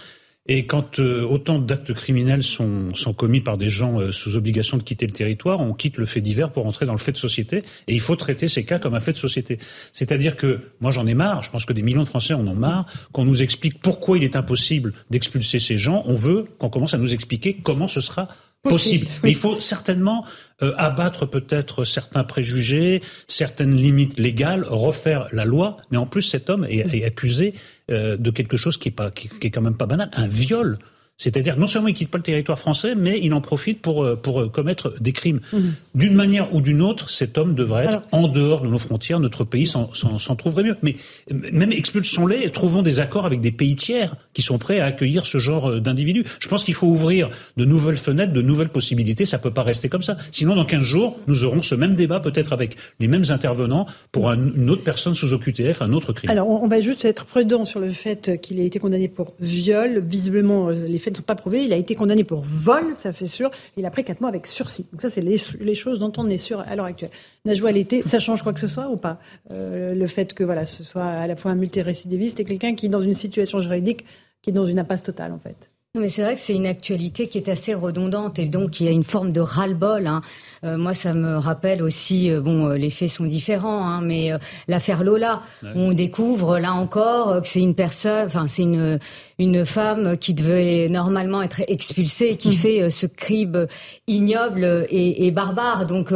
Et 0.48 0.68
quand 0.68 1.00
euh, 1.00 1.24
autant 1.24 1.58
d'actes 1.58 1.94
criminels 1.94 2.44
sont, 2.44 2.94
sont 2.94 3.14
commis 3.14 3.42
par 3.42 3.58
des 3.58 3.68
gens 3.68 4.00
euh, 4.00 4.12
sous 4.12 4.36
obligation 4.38 4.78
de 4.78 4.84
quitter 4.84 5.08
le 5.08 5.12
territoire, 5.12 5.60
on 5.60 5.74
quitte 5.74 5.98
le 5.98 6.06
fait 6.06 6.22
divers 6.22 6.52
pour 6.52 6.68
entrer 6.68 6.86
dans 6.86 6.92
le 6.92 7.00
fait 7.00 7.12
de 7.12 7.18
société. 7.18 7.64
Et 7.88 7.94
il 7.94 8.00
faut 8.00 8.16
traiter 8.16 8.48
ces 8.48 8.64
cas 8.64 8.78
comme 8.78 8.94
un 8.94 9.00
fait 9.00 9.14
de 9.14 9.18
société. 9.18 9.58
C'est-à-dire 9.92 10.36
que 10.36 10.60
moi 10.82 10.92
j'en 10.92 11.08
ai 11.08 11.16
marre, 11.16 11.42
je 11.42 11.50
pense 11.50 11.66
que 11.66 11.74
des 11.74 11.82
millions 11.82 12.04
de 12.04 12.08
Français 12.08 12.36
en 12.36 12.46
ont 12.46 12.54
marre, 12.54 12.86
qu'on 13.12 13.26
nous 13.26 13.42
explique 13.42 13.82
pourquoi 13.82 14.18
il 14.18 14.24
est 14.24 14.36
impossible 14.36 14.94
d'expulser 15.10 15.58
ces 15.58 15.80
gens. 15.80 16.04
On 16.06 16.16
veut 16.16 16.46
qu'on 16.60 16.70
commence 16.70 16.94
à 16.94 17.00
nous 17.00 17.14
expliquer 17.14 17.56
comment 17.64 17.88
ce 17.88 18.02
sera 18.02 18.28
possible. 18.70 19.08
Mais 19.24 19.32
il 19.32 19.36
faut 19.36 19.60
certainement 19.62 20.26
euh, 20.62 20.74
abattre 20.78 21.26
peut-être 21.26 21.84
certains 21.84 22.24
préjugés, 22.24 23.02
certaines 23.28 23.76
limites 23.76 24.20
légales, 24.20 24.66
refaire 24.68 25.28
la 25.32 25.46
loi. 25.46 25.78
Mais 25.92 25.98
en 25.98 26.06
plus, 26.06 26.22
cet 26.22 26.50
homme 26.50 26.66
est, 26.70 27.04
accusé 27.04 27.54
euh, 27.92 28.18
de 28.18 28.32
quelque 28.32 28.58
chose 28.58 28.78
qui 28.78 28.90
est, 28.90 28.92
pas, 28.92 29.12
qui, 29.12 29.30
est 29.42 29.52
quand 29.52 29.62
même 29.62 29.78
pas 29.78 29.86
banal, 29.86 30.10
un 30.14 30.28
viol. 30.28 30.78
C'est-à-dire, 31.18 31.58
non 31.58 31.66
seulement 31.66 31.88
il 31.88 31.94
quitte 31.94 32.10
pas 32.10 32.18
le 32.18 32.24
territoire 32.24 32.60
français, 32.60 32.94
mais 32.94 33.20
il 33.22 33.34
en 33.34 33.40
profite 33.40 33.82
pour, 33.82 34.04
euh, 34.04 34.18
pour 34.18 34.42
euh, 34.42 34.50
commettre 34.50 34.94
des 35.00 35.14
crimes. 35.14 35.40
Mhm. 35.54 35.74
D'une 35.96 36.14
manière 36.14 36.54
ou 36.54 36.60
d'une 36.60 36.82
autre, 36.82 37.10
cet 37.10 37.38
homme 37.38 37.56
devrait 37.56 37.86
être 37.86 38.02
en 38.12 38.28
dehors 38.28 38.62
de 38.62 38.68
nos 38.68 38.78
frontières. 38.78 39.22
Notre 39.22 39.46
pays 39.46 39.66
s'en 39.66 40.36
trouverait 40.36 40.64
mieux. 40.64 40.76
Mais 40.82 40.96
même 41.32 41.72
expulsons-les 41.72 42.44
et 42.44 42.50
trouvons 42.50 42.82
des 42.82 43.00
accords 43.00 43.26
avec 43.26 43.40
des 43.40 43.52
pays 43.52 43.76
tiers 43.76 44.16
qui 44.34 44.42
sont 44.42 44.58
prêts 44.58 44.82
à 44.82 44.86
accueillir 44.88 45.26
ce 45.26 45.38
genre 45.38 45.70
euh, 45.70 45.80
d'individus. 45.80 46.26
Je 46.42 46.50
pense 46.50 46.66
qu'il 46.66 46.74
faut 46.74 46.88
ouvrir 46.88 47.30
de 47.56 47.64
nouvelles 47.64 47.98
fenêtres, 47.98 48.34
de 48.34 48.42
nouvelles 48.42 48.70
possibilités. 48.70 49.26
Ça 49.26 49.40
peut 49.40 49.54
pas 49.54 49.64
rester 49.64 49.88
comme 49.88 50.04
ça. 50.04 50.18
Sinon, 50.32 50.56
dans 50.56 50.66
15 50.66 50.82
jours, 50.84 51.18
nous 51.28 51.46
aurons 51.46 51.62
ce 51.62 51.76
même 51.76 51.96
débat, 51.96 52.20
peut-être 52.20 52.52
avec 52.52 52.76
les 53.00 53.08
mêmes 53.08 53.26
intervenants, 53.30 53.86
pour 54.12 54.30
une 54.32 54.70
autre 54.70 54.84
personne 54.84 55.16
sous 55.16 55.34
OQTF, 55.34 55.82
un 55.82 55.94
autre 55.94 56.12
crime. 56.12 56.30
Alors, 56.30 56.50
on 56.50 56.68
va 56.68 56.82
juste 56.82 57.06
être 57.06 57.24
prudent 57.26 57.64
sur 57.64 57.80
le 57.80 57.94
fait 57.94 58.42
qu'il 58.42 58.60
ait 58.60 58.66
été 58.66 58.80
condamné 58.80 59.08
pour 59.08 59.34
viol. 59.40 60.04
Visiblement, 60.06 60.70
les 60.70 61.00
faits 61.06 61.14
ne 61.14 61.18
sont 61.18 61.24
pas 61.24 61.36
prouvés. 61.36 61.64
Il 61.64 61.74
a 61.74 61.78
été 61.78 61.96
condamné 61.96 62.24
pour 62.24 62.42
vol, 62.42 62.96
ça 62.96 63.12
c'est 63.12 63.28
sûr. 63.28 63.50
Il 63.78 63.86
a 63.86 63.92
pris 63.92 64.04
quatre 64.04 64.20
mois 64.20 64.30
avec 64.30 64.46
sursis. 64.48 64.88
Donc 64.92 65.02
ça, 65.02 65.10
c'est 65.10 65.22
les, 65.22 65.76
choses 65.76 66.00
dont 66.00 66.12
on 66.18 66.30
est 66.30 66.38
sûr 66.38 66.62
à 66.62 66.76
l'heure 66.76 66.86
actuelle. 66.86 67.12
Najwa 67.46 67.72
l'été, 67.72 68.02
ça 68.04 68.20
change 68.20 68.44
quoi 68.44 68.54
que 68.54 68.60
ce 68.60 68.68
soit 68.68 68.90
ou 68.90 68.98
pas 68.98 69.20
euh, 69.52 69.94
Le 69.96 70.08
fait 70.08 70.34
que 70.34 70.44
voilà, 70.44 70.66
ce 70.66 70.84
soit 70.84 71.06
à 71.06 71.28
la 71.28 71.36
fois 71.36 71.52
un 71.52 71.56
multirécidiviste 71.56 72.40
et 72.40 72.44
quelqu'un 72.44 72.76
qui, 72.76 72.90
dans 72.90 73.02
une 73.02 73.14
situation 73.14 73.62
juridique, 73.62 74.06
qui 74.42 74.50
est 74.50 74.54
dans 74.54 74.68
une 74.68 74.80
impasse 74.80 75.04
totale 75.04 75.32
en 75.32 75.40
fait? 75.40 75.70
Mais 75.96 76.10
c'est 76.10 76.24
vrai 76.24 76.36
que 76.36 76.42
c'est 76.42 76.56
une 76.56 76.66
actualité 76.66 77.28
qui 77.28 77.38
est 77.38 77.48
assez 77.48 77.74
redondante 77.74 78.38
et 78.38 78.46
donc 78.46 78.82
il 78.82 78.86
y 78.86 78.90
a 78.90 78.92
une 78.92 79.04
forme 79.04 79.32
de 79.32 79.40
ras-le-bol. 79.40 80.08
Hein. 80.08 80.22
Euh, 80.66 80.78
moi, 80.78 80.94
ça 80.94 81.14
me 81.14 81.38
rappelle 81.38 81.82
aussi, 81.82 82.30
euh, 82.30 82.42
bon, 82.42 82.68
euh, 82.68 82.76
les 82.76 82.90
faits 82.90 83.10
sont 83.10 83.26
différents, 83.26 83.88
hein, 83.88 84.02
mais 84.02 84.32
l'affaire 84.68 85.04
Lola, 85.04 85.42
on 85.64 85.94
découvre 85.94 86.60
là 86.60 86.74
encore 86.74 87.42
que 87.42 87.48
c'est 87.48 87.62
une 87.62 87.76
personne, 87.76 88.26
enfin 88.26 88.48
c'est 88.48 88.64
une 88.64 89.00
une 89.40 89.66
femme 89.66 90.18
qui 90.18 90.34
devait 90.34 90.90
normalement 90.90 91.42
être 91.42 91.62
expulsée, 91.68 92.38
qui 92.38 92.50
mmh. 92.50 92.54
fait 92.54 92.90
ce 92.90 93.06
crime 93.06 93.68
ignoble 94.08 94.88
et, 94.90 95.28
et 95.28 95.32
barbare. 95.32 95.86
Donc 95.86 96.12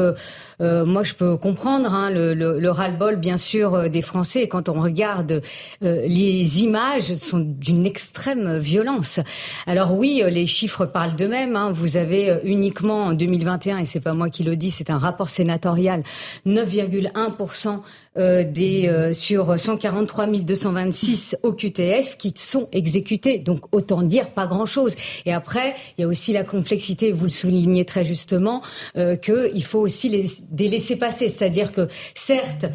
euh, 0.61 0.85
moi, 0.85 1.03
je 1.03 1.13
peux 1.13 1.37
comprendre 1.37 1.93
hein, 1.93 2.09
le, 2.09 2.33
le, 2.33 2.59
le 2.59 2.71
ras-le-bol, 2.71 3.15
bien 3.15 3.37
sûr, 3.37 3.75
euh, 3.75 3.89
des 3.89 4.01
Français. 4.01 4.47
Quand 4.47 4.67
on 4.67 4.81
regarde 4.81 5.41
euh, 5.83 6.01
les 6.05 6.63
images, 6.63 7.13
sont 7.15 7.39
d'une 7.39 7.85
extrême 7.85 8.57
violence. 8.57 9.19
Alors 9.67 9.93
oui, 9.93 10.21
les 10.29 10.45
chiffres 10.45 10.85
parlent 10.85 11.15
d'eux-mêmes. 11.15 11.55
Hein. 11.55 11.71
Vous 11.71 11.97
avez 11.97 12.39
uniquement 12.43 13.05
en 13.05 13.13
2021, 13.13 13.77
et 13.79 13.85
c'est 13.85 14.01
pas 14.01 14.13
moi 14.13 14.29
qui 14.29 14.43
le 14.43 14.55
dis, 14.55 14.71
c'est 14.71 14.89
un 14.89 14.97
rapport 14.97 15.29
sénatorial, 15.29 16.03
9,1 16.45 17.81
euh, 18.17 18.43
des 18.43 18.87
euh, 18.87 19.13
sur 19.13 19.59
143 19.59 20.25
226 20.27 21.37
OQTF 21.43 22.17
qui 22.17 22.33
sont 22.35 22.67
exécutés. 22.71 23.37
Donc 23.37 23.65
autant 23.71 24.01
dire 24.01 24.31
pas 24.31 24.47
grand-chose. 24.47 24.95
Et 25.27 25.33
après, 25.33 25.75
il 25.97 26.01
y 26.01 26.03
a 26.03 26.07
aussi 26.07 26.33
la 26.33 26.43
complexité, 26.43 27.11
vous 27.11 27.25
le 27.25 27.29
soulignez 27.29 27.85
très 27.85 28.03
justement, 28.03 28.63
euh, 28.97 29.15
qu'il 29.15 29.63
faut 29.63 29.79
aussi 29.79 30.09
les, 30.09 30.25
des 30.49 30.67
laisser 30.67 30.95
passer. 30.95 31.27
C'est-à-dire 31.27 31.71
que 31.71 31.87
certes, 32.15 32.65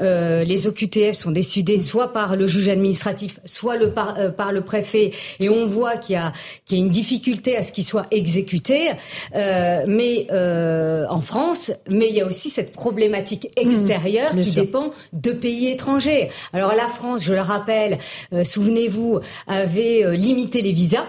euh, 0.00 0.44
les 0.44 0.66
OQTF 0.66 1.12
sont 1.12 1.30
décidés 1.30 1.78
soit 1.78 2.12
par 2.12 2.36
le 2.36 2.46
juge 2.46 2.68
administratif, 2.68 3.40
soit 3.44 3.76
le 3.76 3.90
par, 3.90 4.18
euh, 4.18 4.30
par 4.30 4.52
le 4.52 4.62
préfet, 4.62 5.12
et 5.40 5.48
on 5.48 5.66
voit 5.66 5.96
qu'il 5.96 6.14
y 6.14 6.16
a, 6.16 6.32
qu'il 6.64 6.78
y 6.78 6.80
a 6.80 6.84
une 6.84 6.90
difficulté 6.90 7.56
à 7.56 7.62
ce 7.62 7.72
qu'ils 7.72 7.84
soient 7.84 8.06
exécutés. 8.10 8.90
Euh, 9.34 9.84
mais 9.86 10.26
euh, 10.30 11.06
en 11.08 11.20
France, 11.20 11.72
mais 11.88 12.08
il 12.08 12.14
y 12.14 12.20
a 12.20 12.26
aussi 12.26 12.50
cette 12.50 12.72
problématique 12.72 13.46
mmh, 13.56 13.60
extérieure 13.60 14.30
qui 14.32 14.52
dépend 14.52 14.90
de 15.12 15.30
pays 15.32 15.68
étrangers. 15.68 16.30
Alors 16.52 16.74
la 16.74 16.88
France, 16.88 17.24
je 17.24 17.34
le 17.34 17.40
rappelle, 17.40 17.98
souvenez-vous, 18.42 19.20
avait 19.46 20.16
limité 20.16 20.60
les 20.60 20.72
visas. 20.72 21.06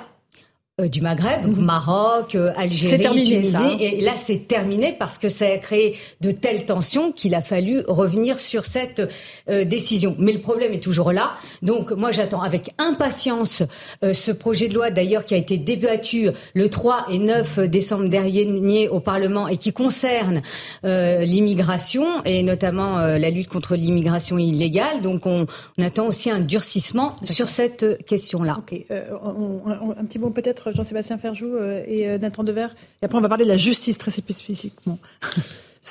Euh, 0.82 0.90
du 0.90 1.00
Maghreb, 1.00 1.44
donc 1.44 1.56
mhm. 1.56 1.64
Maroc, 1.64 2.36
euh, 2.36 2.52
Algérie, 2.58 3.24
Tunisie. 3.24 3.56
Hein. 3.56 3.78
Et 3.80 4.02
là, 4.02 4.12
c'est 4.18 4.46
terminé 4.46 4.94
parce 5.00 5.18
que 5.18 5.30
ça 5.30 5.46
a 5.46 5.58
créé 5.58 5.96
de 6.20 6.32
telles 6.32 6.66
tensions 6.66 7.14
qu'il 7.14 7.34
a 7.34 7.42
fallu 7.42 7.80
revenir 7.88 8.42
sur 8.42 8.66
cette 8.66 9.02
euh, 9.48 9.64
décision. 9.64 10.18
Mais 10.20 10.34
le 10.34 10.42
problème 10.42 10.74
est 10.74 10.84
toujours 10.84 11.14
là. 11.14 11.32
Donc, 11.62 11.92
moi, 11.92 12.12
j'attends 12.12 12.42
avec 12.42 12.72
impatience 12.78 13.64
ce 14.02 14.32
projet 14.34 14.68
de 14.68 14.74
loi, 14.74 14.92
d'ailleurs, 14.92 15.24
qui 15.24 15.34
a 15.34 15.38
été 15.38 15.58
débattu 15.58 16.32
le 16.54 16.70
3 16.70 17.06
et 17.10 17.20
9 17.20 17.60
décembre 17.70 18.10
dernier 18.10 18.90
au 18.90 19.00
Parlement 19.00 19.48
et 19.48 19.56
qui 19.56 19.72
concerne 19.72 20.42
l'immigration 20.84 22.22
et 22.26 22.44
notamment 22.44 22.98
la 22.98 23.30
lutte 23.30 23.48
contre 23.48 23.76
l'immigration 23.76 24.38
illégale. 24.38 25.02
Donc, 25.02 25.26
on, 25.26 25.46
on, 25.78 25.84
attend 25.84 26.08
aussi 26.08 26.30
un 26.30 26.42
durcissement 26.42 27.14
sur 27.24 27.48
cette 27.48 28.04
question-là. 28.06 28.58
Okay. 28.60 28.88
un 28.90 30.06
petit 30.06 30.20
mot 30.20 30.32
peut-être 30.32 30.65
Jean-Sébastien 30.74 31.18
Ferjou 31.18 31.56
euh, 31.56 31.84
et 31.88 32.08
euh, 32.08 32.18
Nathan 32.18 32.44
Dever. 32.44 32.68
Et 33.02 33.06
après, 33.06 33.18
on 33.18 33.22
va 33.22 33.30
parler 33.30 33.46
de 33.46 33.50
la 33.50 33.58
justice 33.58 33.98
très 33.98 34.12
spécifiquement. 34.12 35.00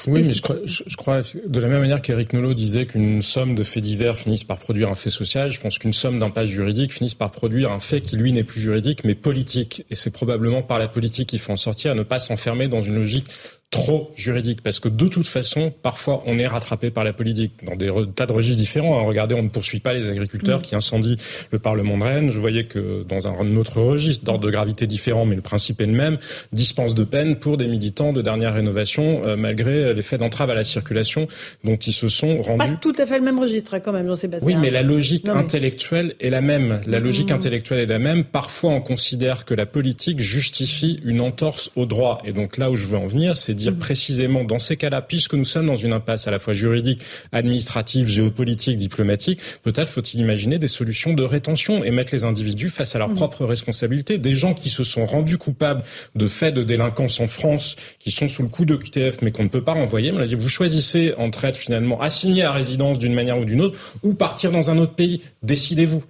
Oui, 0.08 0.22
mais 0.24 0.34
je 0.34 0.42
crois, 0.42 0.56
je, 0.64 0.96
crois, 0.96 1.22
de 1.46 1.60
la 1.60 1.68
même 1.68 1.80
manière 1.80 2.02
qu'Éric 2.02 2.32
Nolot 2.32 2.54
disait 2.54 2.84
qu'une 2.84 3.22
somme 3.22 3.54
de 3.54 3.62
faits 3.62 3.82
divers 3.82 4.18
finisse 4.18 4.42
par 4.42 4.58
produire 4.58 4.88
un 4.88 4.96
fait 4.96 5.10
social, 5.10 5.52
je 5.52 5.60
pense 5.60 5.78
qu'une 5.78 5.92
somme 5.92 6.18
d'impasse 6.18 6.48
juridique 6.48 6.92
finisse 6.92 7.14
par 7.14 7.30
produire 7.30 7.70
un 7.70 7.78
fait 7.78 8.00
qui, 8.00 8.16
lui, 8.16 8.32
n'est 8.32 8.42
plus 8.42 8.60
juridique, 8.60 9.04
mais 9.04 9.14
politique. 9.14 9.84
Et 9.90 9.94
c'est 9.94 10.10
probablement 10.10 10.62
par 10.62 10.80
la 10.80 10.88
politique 10.88 11.28
qu'il 11.28 11.38
faut 11.38 11.52
en 11.52 11.56
sortir, 11.56 11.92
à 11.92 11.94
ne 11.94 12.02
pas 12.02 12.18
s'enfermer 12.18 12.66
dans 12.66 12.82
une 12.82 12.96
logique 12.96 13.26
trop 13.70 14.12
juridique 14.14 14.62
parce 14.62 14.78
que 14.78 14.88
de 14.88 15.08
toute 15.08 15.26
façon, 15.26 15.72
parfois, 15.82 16.22
on 16.26 16.38
est 16.38 16.46
rattrapé 16.46 16.90
par 16.90 17.02
la 17.02 17.12
politique 17.12 17.64
dans 17.64 17.74
des 17.74 17.90
tas 18.14 18.26
de 18.26 18.32
registres 18.32 18.58
différents. 18.58 19.00
Hein. 19.00 19.02
Regardez, 19.02 19.34
on 19.34 19.42
ne 19.42 19.48
poursuit 19.48 19.80
pas 19.80 19.92
les 19.92 20.08
agriculteurs 20.08 20.60
mm. 20.60 20.62
qui 20.62 20.74
incendient 20.76 21.16
le 21.50 21.58
Parlement 21.58 21.98
de 21.98 22.04
Rennes. 22.04 22.30
Je 22.30 22.38
voyais 22.38 22.64
que 22.64 23.02
dans 23.02 23.26
un 23.26 23.56
autre 23.56 23.80
registre 23.80 24.24
d'ordre 24.24 24.46
de 24.46 24.50
gravité 24.50 24.86
différent, 24.86 25.26
mais 25.26 25.34
le 25.34 25.42
principe 25.42 25.80
est 25.80 25.86
le 25.86 25.92
même, 25.92 26.18
dispense 26.52 26.94
de 26.94 27.02
peine 27.02 27.36
pour 27.36 27.56
des 27.56 27.66
militants 27.66 28.12
de 28.12 28.22
dernière 28.22 28.54
rénovation 28.54 29.22
euh, 29.24 29.36
malgré 29.36 29.92
les 29.92 30.02
faits 30.02 30.20
d'entrave 30.20 30.50
à 30.50 30.54
la 30.54 30.64
circulation 30.64 31.26
dont 31.64 31.76
ils 31.76 31.92
se 31.92 32.08
sont 32.08 32.42
rendus. 32.42 32.58
Pas 32.58 32.78
tout 32.80 32.94
à 32.98 33.06
fait 33.06 33.18
le 33.18 33.24
même 33.24 33.38
registre 33.38 33.74
hein, 33.74 33.80
quand 33.80 33.92
même, 33.92 34.06
Jean-Sébastien. 34.06 34.46
Oui, 34.46 34.56
mais 34.56 34.70
la 34.70 34.82
logique 34.82 35.28
intellectuelle 35.28 36.14
est 36.20 36.30
la 36.30 36.42
même. 36.42 36.80
La 36.86 37.00
logique 37.00 37.30
mm. 37.30 37.34
intellectuelle 37.34 37.80
est 37.80 37.86
la 37.86 37.98
même. 37.98 38.24
Parfois, 38.24 38.70
on 38.70 38.80
considère 38.80 39.44
que 39.44 39.54
la 39.54 39.66
politique 39.66 40.20
justifie 40.20 41.00
une 41.04 41.20
entorse 41.20 41.70
au 41.74 41.86
droit. 41.86 42.22
Et 42.24 42.32
donc 42.32 42.56
là 42.56 42.70
où 42.70 42.76
je 42.76 42.86
veux 42.86 42.98
en 42.98 43.06
venir, 43.06 43.36
c'est 43.36 43.53
dire 43.54 43.74
précisément 43.76 44.44
dans 44.44 44.58
ces 44.58 44.76
cas-là, 44.76 45.02
puisque 45.02 45.34
nous 45.34 45.44
sommes 45.44 45.66
dans 45.66 45.76
une 45.76 45.92
impasse 45.92 46.26
à 46.26 46.30
la 46.30 46.38
fois 46.38 46.52
juridique, 46.52 47.00
administrative, 47.32 48.08
géopolitique, 48.08 48.76
diplomatique, 48.76 49.40
peut-être 49.62 49.88
faut-il 49.88 50.20
imaginer 50.20 50.58
des 50.58 50.68
solutions 50.68 51.14
de 51.14 51.22
rétention 51.22 51.84
et 51.84 51.90
mettre 51.90 52.14
les 52.14 52.24
individus 52.24 52.70
face 52.70 52.94
à 52.94 52.98
leurs 52.98 53.10
mmh. 53.10 53.14
propres 53.14 53.44
responsabilités. 53.44 54.18
Des 54.18 54.34
gens 54.34 54.54
qui 54.54 54.68
se 54.68 54.84
sont 54.84 55.06
rendus 55.06 55.38
coupables 55.38 55.82
de 56.14 56.26
faits 56.26 56.54
de 56.54 56.62
délinquance 56.62 57.20
en 57.20 57.26
France, 57.26 57.76
qui 57.98 58.10
sont 58.10 58.28
sous 58.28 58.42
le 58.42 58.48
coup 58.48 58.64
de 58.64 58.76
QTF, 58.76 59.22
mais 59.22 59.30
qu'on 59.30 59.44
ne 59.44 59.48
peut 59.48 59.64
pas 59.64 59.72
renvoyer. 59.72 60.10
Vous 60.10 60.48
choisissez 60.48 61.14
entre 61.18 61.44
être 61.44 61.56
finalement 61.56 62.00
assigné 62.00 62.42
à 62.42 62.52
résidence 62.52 62.98
d'une 62.98 63.14
manière 63.14 63.38
ou 63.38 63.44
d'une 63.44 63.60
autre, 63.60 63.78
ou 64.02 64.14
partir 64.14 64.50
dans 64.50 64.70
un 64.70 64.78
autre 64.78 64.94
pays. 64.94 65.22
Décidez-vous. 65.42 66.02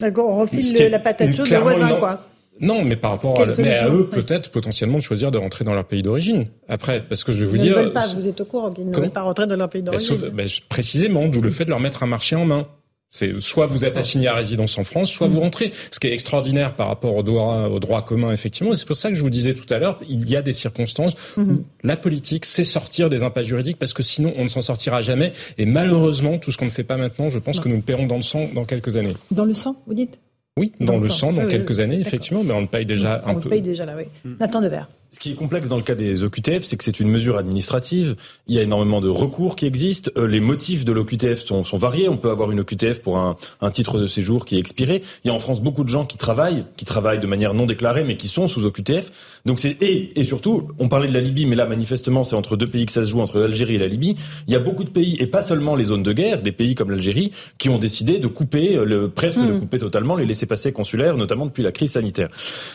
D'accord, 0.00 0.28
on 0.28 0.40
refile 0.40 0.90
la 0.90 0.98
patate 0.98 1.34
chaude 1.34 1.52
au 1.52 1.62
voisin, 1.62 1.94
quoi. 1.94 2.26
Non, 2.60 2.84
mais 2.84 2.96
par 2.96 3.12
rapport 3.12 3.40
à, 3.40 3.46
mais 3.58 3.74
à 3.74 3.88
eux, 3.88 4.08
peut-être 4.08 4.50
potentiellement 4.50 4.98
de 4.98 5.02
choisir 5.02 5.30
de 5.30 5.38
rentrer 5.38 5.64
dans 5.64 5.74
leur 5.74 5.84
pays 5.84 6.02
d'origine. 6.02 6.46
Après, 6.68 7.02
parce 7.06 7.24
que 7.24 7.32
je 7.32 7.44
vais 7.44 7.46
vous 7.46 7.58
dire, 7.58 7.76
ne 7.76 7.82
veulent 7.82 7.92
pas, 7.92 8.06
vous 8.14 8.26
êtes 8.26 8.40
au 8.40 8.44
courant 8.44 8.70
qu'ils 8.70 8.88
ne 8.88 8.94
veulent 8.94 9.10
pas 9.10 9.22
rentrer 9.22 9.46
dans 9.46 9.56
leur 9.56 9.68
pays 9.68 9.82
d'origine. 9.82 10.16
précisément, 10.68 11.28
d'où 11.28 11.40
le 11.40 11.50
fait 11.50 11.64
de 11.64 11.70
leur 11.70 11.80
mettre 11.80 12.02
un 12.02 12.06
marché 12.06 12.36
en 12.36 12.44
main. 12.44 12.66
C'est 13.08 13.40
soit 13.40 13.66
vous 13.66 13.84
êtes 13.84 13.96
assigné 13.96 14.26
à 14.26 14.34
résidence 14.34 14.76
en 14.78 14.84
France, 14.84 15.10
soit 15.10 15.28
vous 15.28 15.38
rentrez. 15.38 15.70
Ce 15.92 16.00
qui 16.00 16.08
est 16.08 16.12
extraordinaire 16.12 16.74
par 16.74 16.88
rapport 16.88 17.14
au 17.14 17.22
droit, 17.22 17.68
au 17.68 17.78
droit 17.78 18.04
commun, 18.04 18.32
effectivement. 18.32 18.72
Et 18.72 18.76
c'est 18.76 18.86
pour 18.86 18.96
ça 18.96 19.10
que 19.10 19.14
je 19.14 19.22
vous 19.22 19.30
disais 19.30 19.54
tout 19.54 19.72
à 19.72 19.78
l'heure, 19.78 20.00
il 20.08 20.28
y 20.28 20.34
a 20.36 20.42
des 20.42 20.52
circonstances 20.52 21.14
où 21.36 21.42
mhm. 21.42 21.64
la 21.84 21.96
politique 21.96 22.44
sait 22.44 22.64
sortir 22.64 23.08
des 23.08 23.22
impasses 23.22 23.46
juridiques 23.46 23.78
parce 23.78 23.92
que 23.92 24.02
sinon 24.02 24.34
on 24.36 24.42
ne 24.42 24.48
s'en 24.48 24.60
sortira 24.60 25.02
jamais. 25.02 25.32
Et 25.56 25.66
malheureusement, 25.66 26.38
tout 26.38 26.50
ce 26.50 26.58
qu'on 26.58 26.64
ne 26.64 26.70
fait 26.70 26.84
pas 26.84 26.96
maintenant, 26.96 27.30
je 27.30 27.38
pense 27.38 27.60
que 27.60 27.68
nous 27.68 27.76
le 27.76 27.82
paierons 27.82 28.06
dans 28.06 28.16
le 28.16 28.22
sang 28.22 28.48
dans 28.54 28.64
quelques 28.64 28.96
années. 28.96 29.16
Dans 29.30 29.44
le 29.44 29.54
sang, 29.54 29.76
vous 29.86 29.94
dites? 29.94 30.18
Oui, 30.58 30.72
dans, 30.80 30.96
le 30.96 31.10
sang, 31.10 31.34
dans 31.34 31.46
quelques 31.46 31.80
années, 31.80 32.00
effectivement, 32.00 32.42
mais 32.42 32.54
on 32.54 32.62
le 32.62 32.66
paye 32.66 32.86
déjà 32.86 33.22
un 33.26 33.34
peu. 33.34 33.40
On 33.40 33.44
le 33.44 33.50
paye 33.50 33.62
déjà 33.62 33.84
là, 33.84 33.94
oui. 33.94 34.04
Mm. 34.24 34.36
Nathan 34.40 34.62
Devers. 34.62 34.88
Ce 35.16 35.18
qui 35.18 35.30
est 35.30 35.34
complexe 35.34 35.70
dans 35.70 35.78
le 35.78 35.82
cas 35.82 35.94
des 35.94 36.24
OQTF, 36.24 36.62
c'est 36.62 36.76
que 36.76 36.84
c'est 36.84 37.00
une 37.00 37.08
mesure 37.08 37.38
administrative. 37.38 38.16
Il 38.48 38.54
y 38.54 38.58
a 38.58 38.62
énormément 38.62 39.00
de 39.00 39.08
recours 39.08 39.56
qui 39.56 39.64
existent. 39.64 40.10
Euh, 40.18 40.26
les 40.26 40.40
motifs 40.40 40.84
de 40.84 40.92
l'OQTF 40.92 41.42
sont, 41.42 41.64
sont, 41.64 41.78
variés. 41.78 42.10
On 42.10 42.18
peut 42.18 42.28
avoir 42.28 42.50
une 42.50 42.60
OQTF 42.60 43.00
pour 43.00 43.16
un, 43.16 43.34
un, 43.62 43.70
titre 43.70 43.98
de 43.98 44.06
séjour 44.08 44.44
qui 44.44 44.56
est 44.56 44.58
expiré. 44.58 45.02
Il 45.24 45.28
y 45.28 45.30
a 45.30 45.34
en 45.34 45.38
France 45.38 45.62
beaucoup 45.62 45.84
de 45.84 45.88
gens 45.88 46.04
qui 46.04 46.18
travaillent, 46.18 46.66
qui 46.76 46.84
travaillent 46.84 47.18
de 47.18 47.26
manière 47.26 47.54
non 47.54 47.64
déclarée, 47.64 48.04
mais 48.04 48.18
qui 48.18 48.28
sont 48.28 48.46
sous 48.46 48.66
OQTF. 48.66 49.40
Donc 49.46 49.58
c'est 49.58 49.78
et, 49.80 50.20
et 50.20 50.24
surtout, 50.24 50.68
on 50.78 50.90
parlait 50.90 51.08
de 51.08 51.14
la 51.14 51.20
Libye, 51.20 51.46
mais 51.46 51.56
là 51.56 51.64
manifestement 51.64 52.22
c'est 52.22 52.36
entre 52.36 52.58
deux 52.58 52.66
pays 52.66 52.84
que 52.84 52.92
ça 52.92 53.02
se 53.02 53.08
joue, 53.08 53.22
entre 53.22 53.38
l'Algérie 53.38 53.76
et 53.76 53.78
la 53.78 53.88
Libye. 53.88 54.16
Il 54.48 54.52
y 54.52 54.56
a 54.56 54.60
beaucoup 54.60 54.84
de 54.84 54.90
pays 54.90 55.16
et 55.18 55.26
pas 55.26 55.40
seulement 55.40 55.76
les 55.76 55.84
zones 55.84 56.02
de 56.02 56.12
guerre, 56.12 56.42
des 56.42 56.52
pays 56.52 56.74
comme 56.74 56.90
l'Algérie, 56.90 57.30
qui 57.56 57.70
ont 57.70 57.78
décidé 57.78 58.18
de 58.18 58.26
couper, 58.26 58.76
euh, 58.76 58.84
le, 58.84 59.08
presque 59.08 59.38
de 59.38 59.50
hmm. 59.50 59.60
couper 59.60 59.78
totalement 59.78 60.14
les 60.14 60.26
laissés-passer 60.26 60.72
consulaires, 60.72 61.16
notamment 61.16 61.46
depuis 61.46 61.62
la 61.62 61.72
crise 61.72 61.92
sanitaire. 61.92 62.28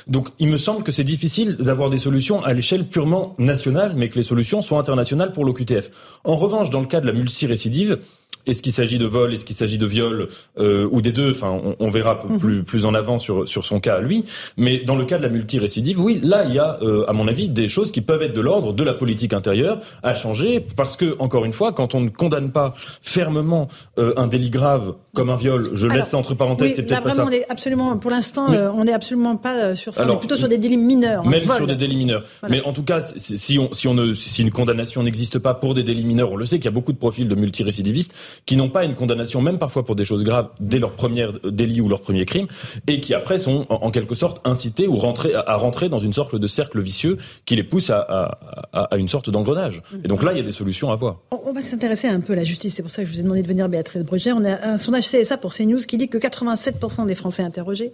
Donc 0.07 0.29
il 0.39 0.48
me 0.48 0.57
semble 0.57 0.81
que 0.81 0.91
c'est 0.91 1.03
difficile 1.03 1.57
d'avoir 1.57 1.91
des 1.91 2.00
solutions 2.00 2.30
à 2.39 2.53
l'échelle 2.53 2.88
purement 2.88 3.35
nationale, 3.38 3.93
mais 3.95 4.09
que 4.09 4.15
les 4.15 4.23
solutions 4.23 4.61
soient 4.61 4.79
internationales 4.79 5.33
pour 5.33 5.43
l'OQTF. 5.43 5.91
En 6.23 6.35
revanche, 6.38 6.69
dans 6.69 6.79
le 6.79 6.88
cas 6.88 7.01
de 7.01 7.05
la 7.05 7.13
multirécidive, 7.13 8.00
est-ce 8.45 8.61
qu'il 8.61 8.71
s'agit 8.71 8.97
de 8.97 9.05
vol, 9.05 9.33
est-ce 9.33 9.45
qu'il 9.45 9.55
s'agit 9.55 9.77
de 9.77 9.85
viol 9.85 10.27
euh, 10.57 10.88
ou 10.91 11.01
des 11.01 11.11
deux 11.11 11.31
Enfin, 11.31 11.59
on, 11.79 11.89
verra 11.89 12.23
mhm. 12.27 12.39
plus 12.39 12.63
plus 12.63 12.85
en 12.85 12.93
avant 12.93 13.19
sur 13.19 13.47
sur 13.47 13.65
son 13.65 13.79
cas 13.79 13.95
à 13.95 14.01
lui. 14.01 14.25
Mais 14.57 14.79
dans 14.79 14.95
le 14.95 15.05
cas 15.05 15.17
de 15.17 15.23
la 15.23 15.29
multirécidive, 15.29 16.00
oui, 16.00 16.19
là 16.23 16.45
il 16.45 16.53
y 16.53 16.59
a, 16.59 16.79
euh, 16.81 17.05
à 17.07 17.13
mon 17.13 17.27
avis, 17.27 17.50
des 17.50 17.67
choses 17.67 17.91
qui 17.91 18.01
peuvent 18.01 18.21
être 18.23 18.33
de 18.33 18.41
l'ordre 18.41 18.73
de 18.73 18.83
la 18.83 18.93
politique 18.93 19.33
intérieure 19.33 19.79
à 20.03 20.15
changer, 20.15 20.59
parce 20.75 20.97
que 20.97 21.15
encore 21.19 21.45
une 21.45 21.53
fois, 21.53 21.73
quand 21.73 21.93
on 21.95 22.01
ne 22.01 22.09
condamne 22.09 22.51
pas 22.51 22.73
fermement 23.01 23.67
euh, 24.00 24.13
un 24.17 24.27
délit 24.27 24.50
grave 24.50 24.95
comme 25.13 25.29
un 25.29 25.35
viol, 25.35 25.71
je 25.73 25.88
laisse 25.88 26.07
ça 26.07 26.17
entre 26.17 26.33
parenthèses, 26.33 26.75
c'est 26.75 26.83
peut-être 26.83 27.03
pas 27.03 27.13
ça. 27.13 27.25
On 27.25 27.31
est 27.31 27.45
absolument, 27.50 27.97
pour 27.97 28.11
l'instant, 28.11 28.47
on 28.50 28.83
n'est 28.83 28.93
absolument 28.93 29.35
pas 29.35 29.75
sur 29.75 29.93
ça. 29.95 30.05
on 30.07 30.13
est 30.13 30.19
plutôt 30.19 30.38
sur 30.38 30.47
des 30.47 30.57
délits 30.57 30.77
mineurs. 30.77 31.23
Hein, 31.25 31.29
même 31.29 31.43
sur 31.43 31.67
des 31.67 31.75
délits 31.75 31.97
mineurs. 31.97 32.23
Mais 32.50 32.63
en 32.63 32.73
tout 32.73 32.83
cas, 32.83 33.01
si 33.01 33.59
on 33.59 33.73
si 33.73 33.88
on 33.88 33.93
ne 33.93 34.13
si 34.13 34.41
une 34.41 34.51
condamnation 34.51 35.03
n'existe 35.03 35.39
pas 35.39 35.53
pour 35.53 35.73
des 35.73 35.83
délits 35.83 36.05
mineurs, 36.05 36.31
on 36.31 36.35
le 36.35 36.45
sait 36.45 36.57
qu'il 36.57 36.65
y 36.65 36.69
a 36.69 36.71
beaucoup 36.71 36.93
de 36.93 36.97
profils 36.97 37.27
de 37.27 37.35
multirécidivistes 37.35 38.15
qui 38.45 38.57
n'ont 38.57 38.69
pas 38.69 38.83
une 38.83 38.95
condamnation, 38.95 39.41
même 39.41 39.59
parfois 39.59 39.85
pour 39.85 39.95
des 39.95 40.05
choses 40.05 40.23
graves, 40.23 40.49
dès 40.59 40.79
leur 40.79 40.91
premier 40.91 41.27
délit 41.45 41.81
ou 41.81 41.89
leur 41.89 42.01
premier 42.01 42.25
crime, 42.25 42.47
et 42.87 42.99
qui 42.99 43.13
après 43.13 43.37
sont 43.37 43.65
en, 43.69 43.91
quelque 43.91 44.15
sorte 44.15 44.39
incités 44.45 44.87
ou 44.87 44.95
rentrer, 44.95 45.33
à, 45.35 45.55
rentrer 45.55 45.89
dans 45.89 45.99
une 45.99 46.13
sorte 46.13 46.35
de 46.35 46.47
cercle 46.47 46.81
vicieux 46.81 47.17
qui 47.45 47.55
les 47.55 47.63
pousse 47.63 47.89
à, 47.89 48.37
une 48.97 49.09
sorte 49.09 49.29
d'engrenage. 49.29 49.81
Et 50.03 50.07
donc 50.07 50.23
là, 50.23 50.31
il 50.33 50.37
y 50.37 50.41
a 50.41 50.43
des 50.43 50.51
solutions 50.51 50.91
à 50.91 50.95
voir. 50.95 51.19
On, 51.31 51.53
va 51.53 51.61
s'intéresser 51.61 52.07
un 52.07 52.21
peu 52.21 52.33
à 52.33 52.37
la 52.37 52.43
justice. 52.43 52.75
C'est 52.75 52.81
pour 52.81 52.91
ça 52.91 53.03
que 53.03 53.09
je 53.09 53.13
vous 53.13 53.19
ai 53.19 53.23
demandé 53.23 53.41
de 53.41 53.47
venir, 53.47 53.67
Béatrice 53.67 54.03
Bruget. 54.03 54.31
On 54.31 54.45
a 54.45 54.65
un 54.65 54.77
sondage 54.77 55.07
CSA 55.09 55.37
pour 55.37 55.53
CNews 55.53 55.79
qui 55.79 55.97
dit 55.97 56.07
que 56.07 56.17
87% 56.17 57.05
des 57.05 57.15
Français 57.15 57.43
interrogés 57.43 57.91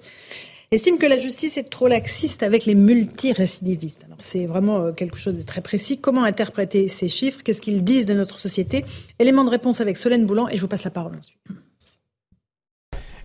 estime 0.71 0.97
que 0.97 1.05
la 1.05 1.17
justice 1.17 1.57
est 1.57 1.69
trop 1.69 1.88
laxiste 1.88 2.43
avec 2.43 2.65
les 2.65 2.75
multirécidivistes. 2.75 4.03
Alors 4.05 4.17
c'est 4.19 4.45
vraiment 4.45 4.81
euh, 4.81 4.91
quelque 4.91 5.17
chose 5.17 5.38
de 5.38 5.41
très 5.41 5.62
précis. 5.62 6.00
Comment 6.00 6.24
interpréter 6.24 6.88
ces 6.89 7.07
chiffres? 7.07 7.41
Qu'est-ce 7.43 7.62
qu'ils 7.62 7.83
disent 7.83 8.05
de 8.05 8.13
notre 8.13 8.39
société? 8.39 8.86
Élément 9.19 9.43
de 9.43 9.50
réponse 9.50 9.81
avec 9.81 9.97
Solène 9.97 10.25
Boulan 10.25 10.50
et 10.50 10.57
je 10.57 10.62
vous 10.62 10.67
passe 10.67 10.83
la 10.83 10.91
parole 10.91 11.15
ensuite. 11.17 11.38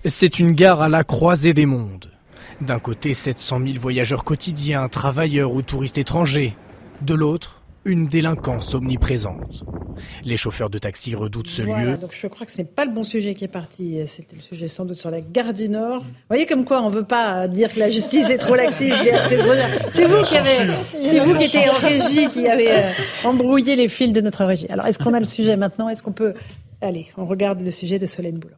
C'est 0.04 0.40
une 0.40 0.52
gare 0.52 0.82
à 0.82 0.88
la 0.88 1.04
croisée 1.04 1.54
des 1.54 1.66
mondes. 1.66 2.10
D'un 2.60 2.78
côté, 2.78 3.14
700 3.14 3.60
000 3.66 3.78
voyageurs 3.80 4.24
quotidiens, 4.24 4.88
travailleurs 4.88 5.52
ou 5.52 5.62
touristes 5.62 5.98
étrangers. 5.98 6.54
De 7.00 7.14
l'autre, 7.14 7.61
une 7.84 8.06
délinquance 8.06 8.74
omniprésente. 8.74 9.64
Les 10.24 10.36
chauffeurs 10.36 10.70
de 10.70 10.78
taxi 10.78 11.14
redoutent 11.14 11.48
ce 11.48 11.62
lieu. 11.62 11.96
Donc 11.96 12.16
je 12.18 12.26
crois 12.26 12.46
que 12.46 12.52
ce 12.52 12.58
n'est 12.58 12.64
pas 12.64 12.84
le 12.84 12.92
bon 12.92 13.02
sujet 13.02 13.34
qui 13.34 13.44
est 13.44 13.48
parti. 13.48 13.98
C'était 14.06 14.36
le 14.36 14.42
sujet 14.42 14.68
sans 14.68 14.84
doute 14.84 14.98
sur 14.98 15.10
la 15.10 15.20
gare 15.20 15.52
du 15.52 15.68
Nord. 15.68 16.00
Vous 16.00 16.08
voyez 16.28 16.46
comme 16.46 16.64
quoi 16.64 16.82
on 16.82 16.90
ne 16.90 16.94
veut 16.94 17.04
pas 17.04 17.48
dire 17.48 17.72
que 17.72 17.78
la 17.78 17.90
justice 17.90 18.28
est 18.30 18.38
trop 18.38 18.54
laxiste. 18.54 18.96
C'est 19.94 20.04
vous 20.06 20.22
qui 20.22 20.36
avez, 20.36 20.72
c'est 21.02 21.20
vous 21.20 21.36
qui 21.36 21.44
étiez 21.44 21.68
en 21.68 21.74
régie, 21.74 22.28
qui 22.28 22.48
avez 22.48 22.70
euh, 22.70 22.90
embrouillé 23.24 23.76
les 23.76 23.88
fils 23.88 24.12
de 24.12 24.20
notre 24.20 24.44
régie. 24.44 24.66
Alors 24.68 24.86
est-ce 24.86 24.98
qu'on 24.98 25.14
a 25.14 25.20
le 25.20 25.26
sujet 25.26 25.56
maintenant? 25.56 25.88
Est-ce 25.88 26.02
qu'on 26.02 26.12
peut 26.12 26.34
Allez, 26.80 27.08
on 27.16 27.26
regarde 27.26 27.60
le 27.60 27.70
sujet 27.70 27.98
de 27.98 28.06
Solène 28.06 28.38
Boulan. 28.38 28.56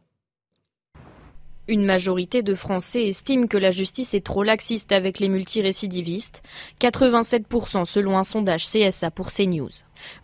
Une 1.67 1.83
majorité 1.83 2.43
de 2.43 2.53
Français 2.53 3.07
estiment 3.07 3.47
que 3.47 3.57
la 3.57 3.71
justice 3.71 4.13
est 4.13 4.23
trop 4.23 4.43
laxiste 4.43 4.91
avec 4.91 5.17
les 5.17 5.29
multirécidivistes, 5.29 6.43
87% 6.79 7.85
selon 7.85 8.19
un 8.19 8.23
sondage 8.23 8.67
CSA 8.69 9.09
pour 9.09 9.31
CNews. 9.31 9.71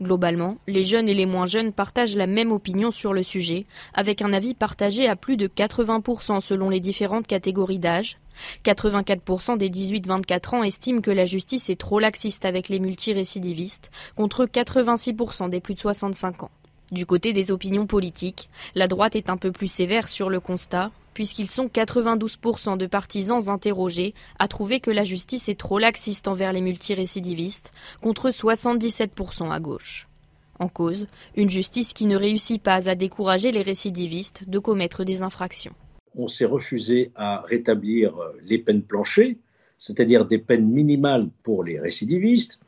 Globalement, 0.04 0.60
les 0.68 0.84
jeunes 0.84 1.10
et 1.10 1.16
les 1.16 1.26
moins 1.26 1.48
jeunes 1.48 1.74
partagent 1.74 2.16
la 2.16 2.28
même 2.28 2.52
opinion 2.52 2.92
sur 2.92 3.12
le 3.12 3.24
sujet, 3.24 3.66
avec 3.96 4.22
un 4.22 4.34
avis 4.34 4.54
partagé 4.54 5.08
à 5.08 5.16
plus 5.16 5.36
de 5.36 5.48
80% 5.48 6.42
selon 6.42 6.70
les 6.70 6.80
différentes 6.80 7.26
catégories 7.26 7.80
d'âge. 7.80 8.20
84% 8.64 9.58
des 9.58 9.70
18-24 9.70 10.56
ans 10.58 10.64
estiment 10.64 11.02
que 11.02 11.10
la 11.10 11.26
justice 11.26 11.72
est 11.72 11.80
trop 11.80 11.98
laxiste 11.98 12.46
avec 12.46 12.70
les 12.70 12.80
multirécidivistes, 12.80 13.90
contre 14.16 14.46
86% 14.46 15.50
des 15.50 15.60
plus 15.60 15.74
de 15.74 15.80
65 15.80 16.44
ans. 16.44 16.52
Du 16.92 17.06
côté 17.06 17.32
des 17.32 17.52
opinions 17.52 17.88
politiques, 17.88 18.50
la 18.76 18.90
droite 18.90 19.16
est 19.16 19.30
un 19.30 19.38
peu 19.38 19.54
plus 19.54 19.72
sévère 19.72 20.10
sur 20.10 20.30
le 20.30 20.42
constat, 20.42 20.92
puisqu'ils 21.14 21.50
sont 21.50 21.68
92% 21.68 22.78
de 22.78 22.86
partisans 22.86 23.50
interrogés 23.50 24.14
à 24.40 24.50
trouver 24.50 24.82
que 24.82 24.92
la 24.92 25.06
justice 25.06 25.48
est 25.48 25.58
trop 25.58 25.80
laxiste 25.80 26.28
envers 26.28 26.52
les 26.52 26.60
multirécidivistes, 26.60 27.72
contre 28.02 28.30
77% 28.30 29.52
à 29.52 29.60
gauche. 29.62 30.10
En 30.60 30.68
cause, 30.68 31.08
une 31.38 31.50
justice 31.50 31.94
qui 31.94 32.08
ne 32.08 32.18
réussit 32.18 32.62
pas 32.62 32.90
à 32.90 32.96
décourager 32.96 33.54
les 33.54 33.62
récidivistes 33.62 34.50
de 34.50 34.60
commettre 34.60 35.06
des 35.06 35.22
infractions. 35.22 35.74
On 36.16 36.28
s'est 36.28 36.44
refusé 36.44 37.12
à 37.16 37.42
rétablir 37.48 38.14
les 38.46 38.58
peines 38.58 38.84
planchées, 38.84 39.38
c'est-à-dire 39.78 40.26
des 40.26 40.40
peines 40.40 40.70
minimales 40.70 41.30
pour 41.42 41.64
les 41.64 41.80
récidivistes, 41.80 42.60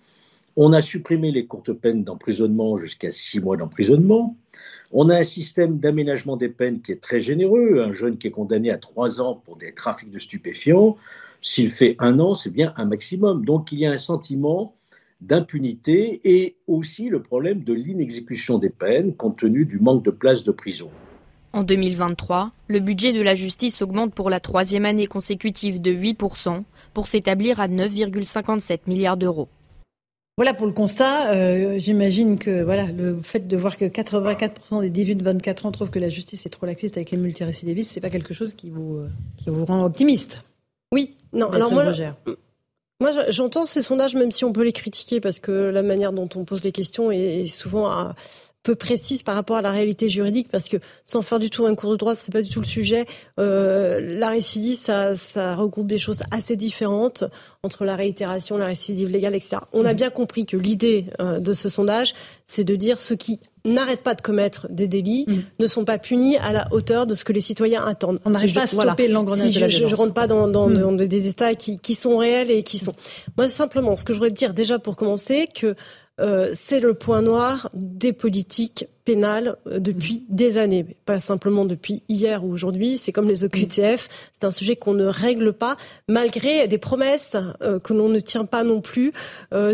on 0.55 0.73
a 0.73 0.81
supprimé 0.81 1.31
les 1.31 1.45
courtes 1.45 1.73
peines 1.73 2.03
d'emprisonnement 2.03 2.77
jusqu'à 2.77 3.11
six 3.11 3.39
mois 3.39 3.57
d'emprisonnement. 3.57 4.37
On 4.91 5.09
a 5.09 5.17
un 5.17 5.23
système 5.23 5.79
d'aménagement 5.79 6.37
des 6.37 6.49
peines 6.49 6.81
qui 6.81 6.91
est 6.91 7.01
très 7.01 7.21
généreux. 7.21 7.83
Un 7.83 7.91
jeune 7.91 8.17
qui 8.17 8.27
est 8.27 8.31
condamné 8.31 8.69
à 8.69 8.77
trois 8.77 9.19
ans 9.19 9.41
pour 9.43 9.57
des 9.57 9.73
trafics 9.73 10.11
de 10.11 10.19
stupéfiants, 10.19 10.97
s'il 11.41 11.69
fait 11.69 11.95
un 11.99 12.19
an, 12.19 12.35
c'est 12.35 12.51
bien 12.51 12.73
un 12.77 12.85
maximum. 12.85 13.43
Donc 13.45 13.71
il 13.71 13.79
y 13.79 13.85
a 13.85 13.91
un 13.91 13.97
sentiment 13.97 14.75
d'impunité 15.21 16.21
et 16.23 16.57
aussi 16.67 17.09
le 17.09 17.21
problème 17.21 17.63
de 17.63 17.73
l'inexécution 17.73 18.59
des 18.59 18.69
peines 18.69 19.15
compte 19.15 19.37
tenu 19.37 19.65
du 19.65 19.79
manque 19.79 20.03
de 20.03 20.11
places 20.11 20.43
de 20.43 20.51
prison. 20.51 20.89
En 21.53 21.63
2023, 21.63 22.51
le 22.67 22.79
budget 22.79 23.13
de 23.13 23.21
la 23.21 23.35
justice 23.35 23.81
augmente 23.81 24.13
pour 24.13 24.29
la 24.29 24.39
troisième 24.39 24.85
année 24.85 25.07
consécutive 25.07 25.81
de 25.81 25.93
8% 25.93 26.63
pour 26.93 27.07
s'établir 27.07 27.59
à 27.59 27.67
9,57 27.67 28.79
milliards 28.87 29.17
d'euros. 29.17 29.47
Voilà 30.37 30.55
pour 30.55 30.65
le 30.65 30.73
constat. 30.73 31.31
Euh, 31.31 31.77
j'imagine 31.77 32.39
que 32.39 32.63
voilà 32.63 32.85
le 32.85 33.21
fait 33.21 33.47
de 33.47 33.55
voir 33.55 33.77
que 33.77 33.85
84% 33.85 34.89
des 34.89 35.15
18-24 35.15 35.67
ans 35.67 35.71
trouvent 35.71 35.91
que 35.91 35.99
la 35.99 36.09
justice 36.09 36.45
est 36.45 36.49
trop 36.49 36.65
laxiste 36.65 36.97
avec 36.97 37.11
les 37.11 37.17
multirécidivistes, 37.17 37.91
c'est 37.91 38.01
pas 38.01 38.09
quelque 38.09 38.33
chose 38.33 38.53
qui 38.55 38.71
vous 38.71 38.97
euh, 38.97 39.09
qui 39.37 39.51
vous 39.51 39.63
rend 39.65 39.85
optimiste. 39.85 40.41
Oui, 40.91 41.15
non. 41.33 41.51
Alors 41.51 41.71
moi, 41.71 41.85
moi 42.99 43.11
j'entends 43.29 43.65
ces 43.65 43.83
sondages, 43.83 44.15
même 44.15 44.31
si 44.31 44.43
on 44.43 44.53
peut 44.53 44.63
les 44.63 44.73
critiquer, 44.73 45.19
parce 45.19 45.39
que 45.39 45.51
la 45.51 45.83
manière 45.83 46.13
dont 46.13 46.29
on 46.35 46.45
pose 46.45 46.63
les 46.63 46.71
questions 46.71 47.11
est 47.11 47.47
souvent 47.47 47.87
à, 47.87 48.15
peu 48.63 48.75
précise 48.75 49.23
par 49.23 49.35
rapport 49.35 49.57
à 49.57 49.61
la 49.61 49.71
réalité 49.71 50.09
juridique, 50.09 50.47
parce 50.49 50.69
que 50.69 50.77
sans 51.05 51.21
faire 51.21 51.39
du 51.39 51.49
tout 51.49 51.65
un 51.65 51.75
cours 51.75 51.91
de 51.91 51.97
droit, 51.97 52.15
c'est 52.15 52.31
pas 52.31 52.41
du 52.41 52.49
tout 52.49 52.61
le 52.61 52.65
sujet. 52.65 53.05
Euh, 53.39 53.99
la 54.01 54.29
récidive, 54.29 54.77
ça, 54.77 55.15
ça 55.15 55.55
regroupe 55.55 55.87
des 55.87 55.97
choses 55.97 56.21
assez 56.31 56.55
différentes 56.55 57.25
entre 57.61 57.83
la 57.83 57.95
réitération, 57.95 58.57
la 58.57 58.65
récidive 58.65 59.09
légale, 59.09 59.35
etc. 59.35 59.57
On 59.73 59.85
a 59.85 59.93
mmh. 59.93 59.97
bien 59.97 60.09
compris 60.09 60.45
que 60.45 60.55
l'idée 60.55 61.07
euh, 61.19 61.39
de 61.39 61.53
ce 61.53 61.67
sondage, 61.67 62.13
c'est 62.47 62.63
de 62.63 62.75
dire 62.75 62.99
ceux 62.99 63.15
qui 63.15 63.39
n'arrêtent 63.65 64.03
pas 64.03 64.15
de 64.15 64.21
commettre 64.21 64.67
des 64.69 64.87
délits 64.87 65.25
mmh. 65.27 65.33
ne 65.59 65.65
sont 65.65 65.85
pas 65.85 65.97
punis 65.97 66.37
à 66.37 66.51
la 66.51 66.67
hauteur 66.71 67.05
de 67.05 67.15
ce 67.15 67.23
que 67.23 67.31
les 67.31 67.41
citoyens 67.41 67.83
attendent. 67.85 68.19
On 68.25 68.29
n'arrive 68.29 68.53
pas 68.53 68.63
à 68.63 68.67
stopper 68.67 69.07
l'engrenage 69.07 69.49
si 69.49 69.55
de 69.55 69.61
la 69.61 69.67
je, 69.67 69.87
je, 69.87 69.95
rentre 69.95 70.13
pas 70.13 70.27
dans, 70.27 70.47
dans, 70.47 70.67
mmh. 70.69 70.79
dans, 70.79 70.91
des 70.91 71.07
détails 71.07 71.57
qui, 71.57 71.79
qui 71.79 71.95
sont 71.95 72.17
réels 72.17 72.51
et 72.51 72.63
qui 72.63 72.77
sont. 72.77 72.93
Moi, 73.37 73.49
simplement, 73.49 73.95
ce 73.95 74.03
que 74.03 74.13
je 74.13 74.19
voudrais 74.19 74.31
dire 74.31 74.53
déjà 74.53 74.79
pour 74.79 74.95
commencer, 74.95 75.47
que 75.53 75.75
c'est 76.17 76.79
le 76.79 76.93
point 76.93 77.21
noir 77.21 77.69
des 77.73 78.13
politiques 78.13 78.85
pénales 79.05 79.57
euh, 79.67 79.79
depuis 79.79 80.25
des 80.29 80.57
années, 80.57 80.85
pas 81.05 81.19
simplement 81.19 81.65
depuis 81.65 82.03
hier 82.09 82.43
ou 82.43 82.51
aujourd'hui. 82.51 82.97
C'est 82.97 83.11
comme 83.11 83.27
les 83.27 83.43
OQTF, 83.43 84.09
c'est 84.33 84.45
un 84.45 84.51
sujet 84.51 84.75
qu'on 84.75 84.93
ne 84.93 85.05
règle 85.05 85.53
pas, 85.53 85.77
malgré 86.07 86.67
des 86.67 86.77
promesses 86.77 87.35
euh, 87.61 87.79
que 87.79 87.93
l'on 87.93 88.09
ne 88.09 88.19
tient 88.19 88.45
pas 88.45 88.63
non 88.63 88.81
plus 88.81 89.13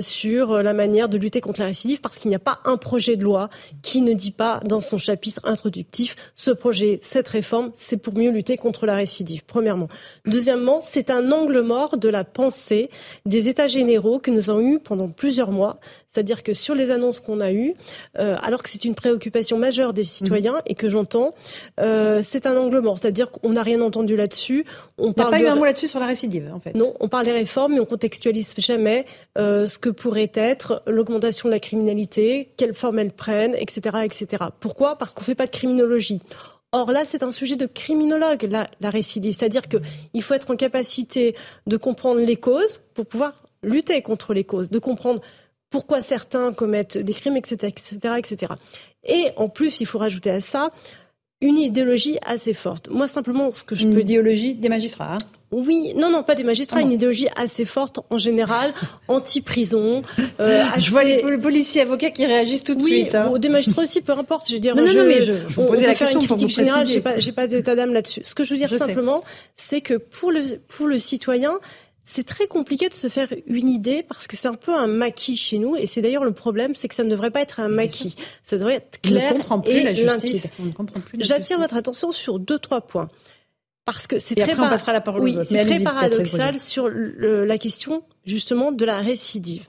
sur 0.02 0.62
la 0.62 0.74
manière 0.74 1.10
de 1.10 1.18
lutter 1.18 1.42
contre 1.42 1.60
la 1.60 1.68
récidive, 1.68 2.02
parce 2.02 2.18
qu'il 2.18 2.30
n'y 2.30 2.36
a 2.36 2.40
pas 2.40 2.60
un 2.66 2.78
projet 2.78 3.16
de 3.16 3.24
loi 3.24 3.50
qui 3.82 4.02
ne 4.02 4.14
dit 4.14 4.32
pas 4.32 4.60
dans 4.66 4.80
son 4.80 4.98
chapitre 4.98 5.42
introductif 5.44 6.16
ce 6.36 6.52
projet, 6.52 7.00
cette 7.04 7.28
réforme, 7.28 7.72
c'est 7.74 7.98
pour 7.98 8.16
mieux 8.16 8.32
lutter 8.32 8.58
contre 8.58 8.86
la 8.86 8.96
récidive. 8.96 9.44
Premièrement. 9.46 9.88
Deuxièmement, 10.26 10.80
c'est 10.82 11.10
un 11.10 11.32
angle 11.32 11.62
mort 11.62 11.98
de 11.98 12.10
la 12.10 12.24
pensée 12.24 12.90
des 13.26 13.50
États 13.50 13.68
généraux 13.68 14.20
que 14.20 14.32
nous 14.32 14.50
avons 14.50 14.62
eu 14.62 14.80
pendant 14.80 15.10
plusieurs 15.10 15.52
mois 15.52 15.80
c'est-à-dire 16.12 16.44
que 16.44 16.54
sur 16.54 16.76
les 16.76 16.92
annonces 16.92 17.20
qu'on 17.20 17.40
a 17.40 17.52
eues, 17.52 17.74
euh, 18.18 18.36
alors 18.42 18.64
que 18.64 18.70
c'est 18.70 18.84
une 18.84 18.96
préoccupation 18.96 19.19
majeure 19.58 19.94
des 19.94 20.04
citoyens 20.04 20.54
mmh. 20.54 20.68
et 20.68 20.76
que 20.76 20.90
j'entends, 20.90 21.34
euh, 21.80 22.22
c'est 22.24 22.46
un 22.46 22.58
angle 22.58 22.80
mort. 22.80 22.98
C'est-à-dire 23.00 23.32
qu'on 23.32 23.52
n'a 23.52 23.64
rien 23.64 23.82
entendu 23.82 24.16
là-dessus. 24.16 24.66
On 24.98 25.08
n'a 25.08 25.26
pas 25.26 25.40
eu 25.40 25.48
un 25.48 25.56
mot 25.56 25.66
là-dessus 25.66 25.88
sur 25.88 26.00
la 26.00 26.06
récidive, 26.06 26.52
en 26.54 26.60
fait. 26.60 26.76
Non, 26.76 26.94
on 27.00 27.08
parle 27.08 27.26
des 27.26 27.32
réformes, 27.32 27.74
mais 27.74 27.80
on 27.80 27.86
contextualise 27.86 28.54
jamais 28.58 29.06
euh, 29.38 29.66
ce 29.66 29.78
que 29.78 29.90
pourrait 29.90 30.32
être 30.34 30.84
l'augmentation 30.88 31.50
de 31.50 31.54
la 31.54 31.60
criminalité, 31.60 32.52
quelle 32.58 32.74
forme 32.74 33.00
elle 33.00 33.12
prenne, 33.12 33.56
etc., 33.56 33.98
etc. 34.04 34.46
Pourquoi? 34.60 34.98
Parce 34.98 35.14
qu'on 35.14 35.24
fait 35.24 35.36
pas 35.36 35.46
de 35.46 35.52
criminologie. 35.52 36.22
Or 36.72 36.92
là, 36.92 37.04
c'est 37.04 37.24
un 37.24 37.32
sujet 37.32 37.56
de 37.56 37.66
criminologue, 37.66 38.44
la, 38.44 38.70
la 38.80 38.90
récidive. 38.90 39.34
C'est-à-dire 39.34 39.64
qu'il 39.68 40.22
faut 40.22 40.36
être 40.36 40.52
en 40.52 40.56
capacité 40.56 41.36
de 41.66 41.78
comprendre 41.78 42.20
les 42.20 42.36
causes 42.36 42.80
pour 42.94 43.08
pouvoir 43.08 43.44
lutter 43.64 44.02
contre 44.02 44.34
les 44.34 44.44
causes, 44.44 44.70
de 44.70 44.80
comprendre 44.80 45.22
pourquoi 45.70 46.02
certains 46.02 46.54
commettent 46.54 46.98
des 46.98 47.14
crimes, 47.14 47.38
etc., 47.38 47.68
etc., 47.68 48.16
etc. 48.18 48.54
Et 49.08 49.32
en 49.38 49.50
plus, 49.50 49.82
il 49.82 49.86
faut 49.86 49.98
rajouter 49.98 50.30
à 50.30 50.42
ça 50.42 50.72
une 51.42 51.58
idéologie 51.58 52.18
assez 52.26 52.54
forte. 52.54 52.90
Moi, 52.90 53.08
simplement, 53.08 53.52
ce 53.52 53.64
que 53.64 53.76
je 53.76 53.84
une 53.84 53.94
peux... 53.94 54.02
idéologie 54.02 54.56
des 54.56 54.68
magistrats. 54.68 55.14
Hein 55.14 55.18
oui, 55.52 55.94
non, 55.96 56.12
non, 56.12 56.22
pas 56.22 56.36
des 56.36 56.44
magistrats, 56.44 56.82
une 56.82 56.92
idéologie 56.92 57.28
assez 57.36 57.66
forte 57.66 58.00
en 58.12 58.18
général, 58.20 58.74
anti-prison. 59.08 60.04
Euh, 60.40 60.64
Je 60.78 60.92
vois 60.92 61.04
les, 61.04 61.38
policiers 61.38 61.82
avocats 61.82 62.12
qui 62.12 62.26
réagissent 62.26 62.64
tout 62.64 62.76
de 62.76 62.82
suite. 62.82 63.16
Hein. 63.16 63.32
des 63.40 63.50
magistrats 63.50 63.84
aussi, 63.84 64.02
peu 64.02 64.12
importe. 64.12 64.48
Je 64.48 64.56
veux 64.56 64.60
dire, 64.60 64.76
non, 64.76 64.86
je, 64.86 64.98
non, 64.98 65.06
mais 65.06 65.24
je, 65.24 65.34
je 65.48 65.60
on, 65.60 65.66
posais 65.66 65.88
la 65.88 65.96
question 65.96 66.20
une 66.20 66.28
critique 66.28 66.50
générale. 66.50 66.86
J'ai 66.88 67.02
pas, 67.02 67.20
j'ai 67.20 67.32
pas 67.32 67.48
d'état 67.48 67.76
d'âme 67.76 67.94
là-dessus. 67.94 68.22
Ce 68.24 68.36
que 68.36 68.44
je 68.44 68.52
veux 68.52 68.58
dire 68.58 68.70
je 68.70 68.78
simplement, 68.78 69.24
c'est 69.56 69.82
que 69.82 69.96
pour 69.96 70.32
le 70.32 70.42
pour 70.68 70.88
le 70.88 71.00
citoyen, 71.00 71.58
c'est 72.12 72.24
très 72.24 72.48
compliqué 72.48 72.90
de 72.90 72.94
se 72.96 73.08
faire 73.08 73.28
une 73.46 73.70
idée 73.70 74.02
parce 74.02 74.26
que 74.26 74.36
c'est 74.36 74.48
un 74.48 74.56
peu 74.56 74.74
un 74.74 74.88
maquis 74.88 75.38
chez 75.38 75.60
nous 75.60 75.76
et 75.76 75.86
c'est 75.86 76.02
d'ailleurs 76.02 76.24
le 76.24 76.32
problème, 76.32 76.74
c'est 76.74 76.88
que 76.88 76.96
ça 76.96 77.04
ne 77.04 77.10
devrait 77.10 77.30
pas 77.30 77.42
être 77.42 77.60
un 77.60 77.68
maquis. 77.68 78.16
Ça 78.44 78.58
devrait 78.58 78.76
être 78.76 79.00
clair 79.02 79.32
on 79.32 79.36
ne 79.36 79.40
comprend 79.42 79.60
plus 79.60 79.74
et 79.74 79.84
la 79.84 79.94
justice. 79.94 80.48
J'attire 81.20 81.60
votre 81.60 81.76
attention 81.76 82.12
sur 82.12 82.40
deux 82.40 82.58
trois 82.58 82.82
points 82.82 83.10
parce 83.86 84.08
que 84.08 84.18
c'est 84.18 84.34
très 84.34 84.56
oui, 85.20 85.38
paradoxal 85.84 86.60
sur 86.60 86.90
le, 86.90 87.46
la 87.46 87.58
question 87.60 88.04
justement 88.26 88.72
de 88.72 88.86
la 88.86 89.02
récidive. 89.02 89.68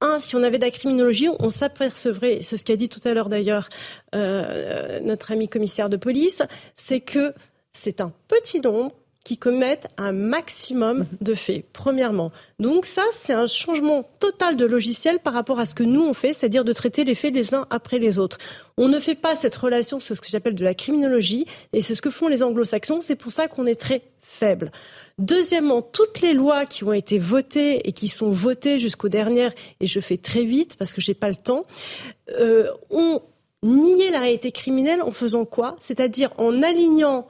Un, 0.00 0.18
si 0.18 0.34
on 0.34 0.42
avait 0.42 0.58
de 0.58 0.64
la 0.64 0.70
criminologie, 0.70 1.28
on 1.40 1.50
s'apercevrait, 1.50 2.38
c'est 2.40 2.56
ce 2.56 2.64
qu'a 2.64 2.76
dit 2.76 2.88
tout 2.88 3.00
à 3.04 3.12
l'heure 3.12 3.28
d'ailleurs 3.28 3.68
euh, 4.14 4.98
notre 5.00 5.30
ami 5.30 5.46
commissaire 5.46 5.90
de 5.90 5.98
police, 5.98 6.42
c'est 6.74 7.00
que 7.00 7.34
c'est 7.70 8.00
un 8.00 8.14
petit 8.28 8.60
nombre 8.60 8.94
qui 9.24 9.38
commettent 9.38 9.88
un 9.98 10.12
maximum 10.12 11.06
de 11.20 11.34
faits, 11.34 11.66
premièrement. 11.72 12.32
Donc 12.58 12.84
ça, 12.84 13.02
c'est 13.12 13.32
un 13.32 13.46
changement 13.46 14.02
total 14.18 14.56
de 14.56 14.66
logiciel 14.66 15.18
par 15.20 15.32
rapport 15.32 15.60
à 15.60 15.66
ce 15.66 15.74
que 15.74 15.82
nous 15.82 16.02
on 16.02 16.14
fait, 16.14 16.32
c'est-à-dire 16.32 16.64
de 16.64 16.72
traiter 16.72 17.04
les 17.04 17.14
faits 17.14 17.34
les 17.34 17.54
uns 17.54 17.66
après 17.70 17.98
les 17.98 18.18
autres. 18.18 18.38
On 18.76 18.88
ne 18.88 18.98
fait 18.98 19.14
pas 19.14 19.36
cette 19.36 19.56
relation, 19.56 20.00
c'est 20.00 20.14
ce 20.14 20.20
que 20.20 20.28
j'appelle 20.28 20.54
de 20.54 20.64
la 20.64 20.74
criminologie, 20.74 21.46
et 21.72 21.80
c'est 21.80 21.94
ce 21.94 22.02
que 22.02 22.10
font 22.10 22.28
les 22.28 22.42
anglo-saxons, 22.42 23.00
c'est 23.00 23.16
pour 23.16 23.32
ça 23.32 23.48
qu'on 23.48 23.66
est 23.66 23.80
très 23.80 24.02
faible. 24.22 24.72
Deuxièmement, 25.18 25.82
toutes 25.82 26.20
les 26.20 26.32
lois 26.32 26.64
qui 26.66 26.84
ont 26.84 26.92
été 26.92 27.18
votées 27.18 27.86
et 27.88 27.92
qui 27.92 28.08
sont 28.08 28.32
votées 28.32 28.78
jusqu'aux 28.78 29.08
dernières, 29.08 29.52
et 29.80 29.86
je 29.86 30.00
fais 30.00 30.16
très 30.16 30.44
vite 30.44 30.76
parce 30.76 30.92
que 30.92 31.00
j'ai 31.00 31.14
pas 31.14 31.28
le 31.28 31.36
temps, 31.36 31.66
euh, 32.38 32.66
ont 32.90 33.20
nié 33.62 34.10
la 34.10 34.20
réalité 34.20 34.50
criminelle 34.50 35.02
en 35.02 35.12
faisant 35.12 35.44
quoi? 35.44 35.76
C'est-à-dire 35.80 36.32
en 36.38 36.62
alignant 36.62 37.28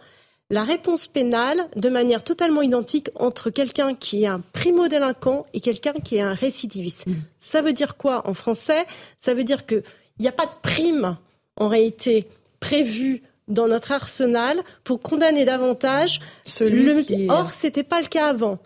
la 0.52 0.64
réponse 0.64 1.06
pénale 1.06 1.66
de 1.76 1.88
manière 1.88 2.22
totalement 2.22 2.60
identique 2.60 3.08
entre 3.14 3.48
quelqu'un 3.48 3.94
qui 3.94 4.24
est 4.24 4.26
un 4.26 4.42
primo-délinquant 4.52 5.46
et 5.54 5.60
quelqu'un 5.60 5.94
qui 5.94 6.16
est 6.16 6.20
un 6.20 6.34
récidiviste. 6.34 7.06
Mmh. 7.06 7.14
Ça 7.40 7.62
veut 7.62 7.72
dire 7.72 7.96
quoi 7.96 8.28
en 8.28 8.34
français? 8.34 8.84
Ça 9.18 9.32
veut 9.32 9.44
dire 9.44 9.64
qu'il 9.64 9.82
n'y 10.20 10.28
a 10.28 10.32
pas 10.32 10.44
de 10.44 10.52
prime 10.60 11.16
en 11.56 11.68
réalité 11.68 12.28
prévue 12.60 13.22
dans 13.48 13.66
notre 13.66 13.92
arsenal 13.92 14.60
pour 14.84 15.00
condamner 15.00 15.46
davantage 15.46 16.20
celui 16.44 16.82
le... 16.82 17.02
qui... 17.02 17.28
Or, 17.30 17.50
c'était 17.50 17.82
pas 17.82 18.02
le 18.02 18.06
cas 18.06 18.26
avant. 18.26 18.58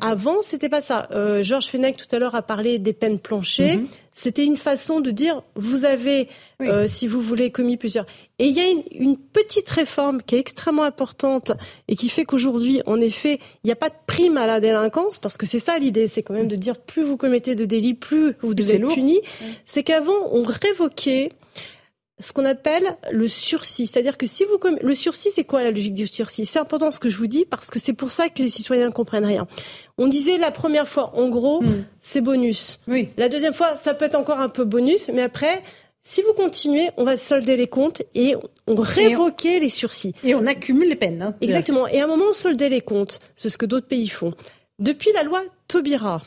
Avant, 0.00 0.42
c'était 0.42 0.68
pas 0.68 0.80
ça. 0.80 1.08
Euh, 1.12 1.42
Georges 1.42 1.66
Fenech 1.66 1.96
tout 1.96 2.14
à 2.14 2.18
l'heure 2.18 2.34
a 2.34 2.42
parlé 2.42 2.78
des 2.78 2.92
peines 2.92 3.18
planchées. 3.18 3.76
Mm 3.76 3.84
-hmm. 3.84 3.88
C'était 4.16 4.44
une 4.44 4.56
façon 4.56 5.00
de 5.00 5.10
dire 5.10 5.42
vous 5.56 5.84
avez, 5.84 6.28
oui. 6.60 6.68
euh, 6.68 6.86
si 6.86 7.08
vous 7.08 7.20
voulez, 7.20 7.50
commis 7.50 7.76
plusieurs. 7.76 8.06
Et 8.38 8.46
il 8.46 8.56
y 8.56 8.60
a 8.60 8.68
une, 8.70 8.84
une, 8.92 9.16
petite 9.16 9.68
réforme 9.68 10.22
qui 10.22 10.36
est 10.36 10.38
extrêmement 10.38 10.84
importante 10.84 11.52
et 11.88 11.96
qui 11.96 12.08
fait 12.08 12.24
qu'aujourd'hui, 12.24 12.80
en 12.86 13.00
effet, 13.00 13.38
il 13.62 13.66
n'y 13.66 13.72
a 13.72 13.76
pas 13.76 13.90
de 13.90 14.00
prime 14.06 14.36
à 14.36 14.46
la 14.46 14.60
délinquance 14.60 15.18
parce 15.18 15.36
que 15.36 15.46
c'est 15.46 15.58
ça 15.58 15.78
l'idée, 15.78 16.06
c'est 16.06 16.22
quand 16.22 16.34
même 16.34 16.48
de 16.48 16.56
dire 16.56 16.76
plus 16.90 17.02
vous 17.02 17.16
commettez 17.16 17.54
de 17.56 17.64
délits, 17.64 17.94
plus 17.94 18.34
vous 18.40 18.54
devez 18.54 18.74
être 18.76 18.94
puni. 18.94 19.18
Oui. 19.40 19.46
C'est 19.66 19.82
qu'avant, 19.82 20.20
on 20.32 20.44
révoquait 20.44 21.32
ce 22.20 22.32
qu'on 22.32 22.44
appelle 22.44 22.96
le 23.10 23.26
sursis. 23.28 23.86
C'est-à-dire 23.86 24.16
que 24.16 24.26
si 24.26 24.44
vous... 24.44 24.58
Le 24.80 24.94
sursis, 24.94 25.30
c'est 25.30 25.44
quoi 25.44 25.62
la 25.62 25.70
logique 25.70 25.94
du 25.94 26.06
sursis? 26.06 26.46
C'est 26.46 26.58
important 26.58 26.90
ce 26.90 27.00
que 27.00 27.08
je 27.08 27.16
vous 27.16 27.26
dis 27.26 27.44
parce 27.44 27.70
que 27.70 27.78
c'est 27.78 27.92
pour 27.92 28.10
ça 28.10 28.28
que 28.28 28.42
les 28.42 28.48
citoyens 28.48 28.86
ne 28.86 28.92
comprennent 28.92 29.24
rien. 29.24 29.46
On 29.98 30.06
disait 30.06 30.38
la 30.38 30.50
première 30.50 30.88
fois, 30.88 31.16
en 31.16 31.28
gros, 31.28 31.62
mm. 31.62 31.84
c'est 32.00 32.20
bonus. 32.20 32.78
Oui. 32.86 33.08
La 33.16 33.28
deuxième 33.28 33.54
fois, 33.54 33.76
ça 33.76 33.94
peut 33.94 34.04
être 34.04 34.14
encore 34.14 34.40
un 34.40 34.48
peu 34.48 34.64
bonus, 34.64 35.10
mais 35.12 35.22
après... 35.22 35.62
Si 36.06 36.20
vous 36.20 36.34
continuez, 36.34 36.90
on 36.98 37.04
va 37.04 37.16
solder 37.16 37.56
les 37.56 37.66
comptes 37.66 38.02
et 38.14 38.34
on 38.66 38.74
révoquait 38.74 39.58
les 39.58 39.70
sursis. 39.70 40.12
Et 40.22 40.34
on 40.34 40.44
accumule 40.44 40.90
les 40.90 40.96
peines. 40.96 41.22
Hein, 41.22 41.34
Exactement. 41.40 41.86
Et 41.88 41.98
à 41.98 42.04
un 42.04 42.06
moment, 42.06 42.26
on 42.28 42.32
soldait 42.34 42.68
les 42.68 42.82
comptes. 42.82 43.20
C'est 43.36 43.48
ce 43.48 43.56
que 43.56 43.64
d'autres 43.64 43.86
pays 43.86 44.08
font. 44.08 44.34
Depuis 44.78 45.12
la 45.14 45.22
loi 45.22 45.42
Taubira, 45.66 46.22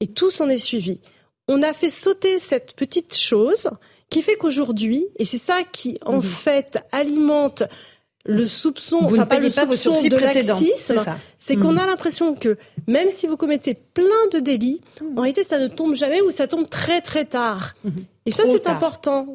et 0.00 0.06
tout 0.06 0.30
s'en 0.30 0.48
est 0.48 0.56
suivi, 0.56 1.02
on 1.46 1.62
a 1.62 1.74
fait 1.74 1.90
sauter 1.90 2.38
cette 2.38 2.74
petite 2.74 3.14
chose 3.14 3.68
qui 4.10 4.22
fait 4.22 4.36
qu'aujourd'hui, 4.36 5.06
et 5.16 5.24
c'est 5.24 5.38
ça 5.38 5.58
qui 5.70 5.98
en 6.04 6.18
mmh. 6.18 6.22
fait 6.22 6.78
alimente 6.92 7.62
le 8.24 8.46
soupçon, 8.46 8.98
vous 9.00 9.14
enfin 9.14 9.26
pas 9.26 9.38
le 9.38 9.48
pas 9.48 9.66
soupçon 9.76 10.02
de 10.02 10.16
laxisme, 10.16 11.02
c'est 11.38 11.56
Mmh. 11.56 11.60
qu'on 11.60 11.76
a 11.78 11.86
l'impression 11.86 12.34
que 12.34 12.58
même 12.86 13.08
si 13.10 13.26
vous 13.26 13.36
commettez 13.36 13.74
plein 13.74 14.26
de 14.32 14.38
délits, 14.38 14.80
Mmh. 15.00 15.18
en 15.18 15.22
réalité 15.22 15.44
ça 15.44 15.58
ne 15.58 15.68
tombe 15.68 15.94
jamais 15.94 16.20
ou 16.20 16.30
ça 16.30 16.46
tombe 16.46 16.68
très 16.68 17.00
très 17.00 17.24
tard. 17.24 17.74
Et 18.26 18.30
ça 18.30 18.42
c'est 18.46 18.66
important. 18.66 19.26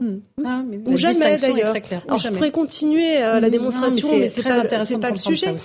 Ah, 0.46 0.62
ou 0.86 0.98
jamais 0.98 1.38
d'ailleurs. 1.38 1.74
Alors 2.08 2.20
je 2.20 2.30
pourrais 2.30 2.52
continuer 2.52 3.24
euh, 3.24 3.40
la 3.40 3.50
démonstration, 3.50 4.12
non, 4.12 4.18
mais 4.20 4.28
c'est 4.28 4.42
très 4.42 4.52
pas, 4.52 4.60
intéressant 4.60 5.00
pas 5.00 5.10
le 5.10 5.18
sujet. 5.18 5.56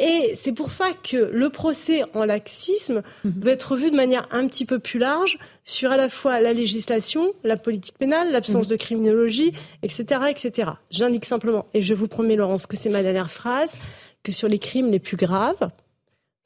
Et 0.00 0.34
c'est 0.36 0.52
pour 0.52 0.70
ça 0.70 0.86
que 1.02 1.16
le 1.16 1.50
procès 1.50 2.02
en 2.14 2.24
laxisme 2.24 3.02
doit 3.24 3.52
être 3.52 3.74
vu 3.74 3.90
de 3.90 3.96
manière 3.96 4.28
un 4.30 4.46
petit 4.46 4.64
peu 4.64 4.78
plus 4.78 5.00
large 5.00 5.38
sur 5.64 5.90
à 5.90 5.96
la 5.96 6.08
fois 6.08 6.40
la 6.40 6.52
législation, 6.52 7.32
la 7.42 7.56
politique 7.56 7.98
pénale, 7.98 8.30
l'absence 8.30 8.68
de 8.68 8.76
criminologie, 8.76 9.52
etc., 9.82 10.20
etc. 10.30 10.70
J'indique 10.90 11.24
simplement, 11.24 11.66
et 11.74 11.82
je 11.82 11.94
vous 11.94 12.06
promets 12.06 12.36
Laurence 12.36 12.66
que 12.66 12.76
c'est 12.76 12.90
ma 12.90 13.02
dernière 13.02 13.30
phrase, 13.30 13.76
que 14.22 14.30
sur 14.30 14.46
les 14.46 14.60
crimes 14.60 14.90
les 14.90 15.00
plus 15.00 15.16
graves, 15.16 15.70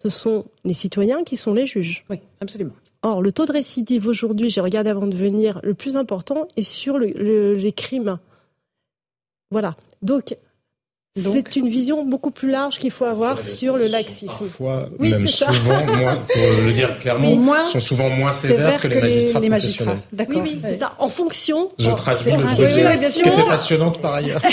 ce 0.03 0.09
sont 0.09 0.47
les 0.65 0.73
citoyens 0.73 1.23
qui 1.23 1.37
sont 1.37 1.53
les 1.53 1.67
juges. 1.67 2.05
Oui, 2.09 2.21
absolument. 2.41 2.73
Or, 3.03 3.21
le 3.21 3.33
taux 3.33 3.45
de 3.47 3.53
récidive 3.53 4.07
aujourd'hui, 4.07 4.49
j'ai 4.49 4.61
regardé 4.61 4.89
avant 4.89 5.07
de 5.07 5.17
venir, 5.17 5.61
le 5.63 5.75
plus 5.75 5.97
important 5.97 6.49
est 6.57 6.63
sur 6.63 6.99
le, 6.99 7.09
le, 7.09 7.55
les 7.55 7.73
crimes. 7.73 8.19
Voilà. 9.51 9.77
Donc, 10.01 10.37
c'est 11.15 11.57
une 11.57 11.69
vision 11.69 12.05
beaucoup 12.07 12.31
plus 12.31 12.51
large 12.51 12.79
qu'il 12.79 12.91
faut 12.91 13.05
avoir 13.05 13.43
sur 13.43 13.77
le 13.77 13.87
laxisme. 13.87 14.29
Parfois, 14.29 14.89
oui, 14.99 15.11
même 15.11 15.27
ça. 15.27 15.53
souvent, 15.53 15.85
moins, 15.85 16.17
pour 16.17 16.43
le 16.65 16.73
dire 16.73 16.99
clairement, 16.99 17.37
moins 17.37 17.67
sont 17.67 17.81
souvent 17.81 18.09
moins 18.09 18.33
sévères 18.33 18.81
que, 18.81 18.89
que 18.89 18.95
les 18.95 19.01
magistrats 19.01 19.41
les, 19.41 19.49
les 19.49 19.51
professionnels. 19.51 19.99
Oui, 20.31 20.37
oui, 20.43 20.59
c'est 20.63 20.75
ça. 20.75 20.93
En 20.99 21.09
fonction. 21.11 21.69
Je 21.79 21.89
bon, 21.91 21.95
traduis 21.97 22.31
le 22.33 23.11
qui 23.11 23.47
passionnante 23.47 24.01
par 24.01 24.15
ailleurs. 24.15 24.41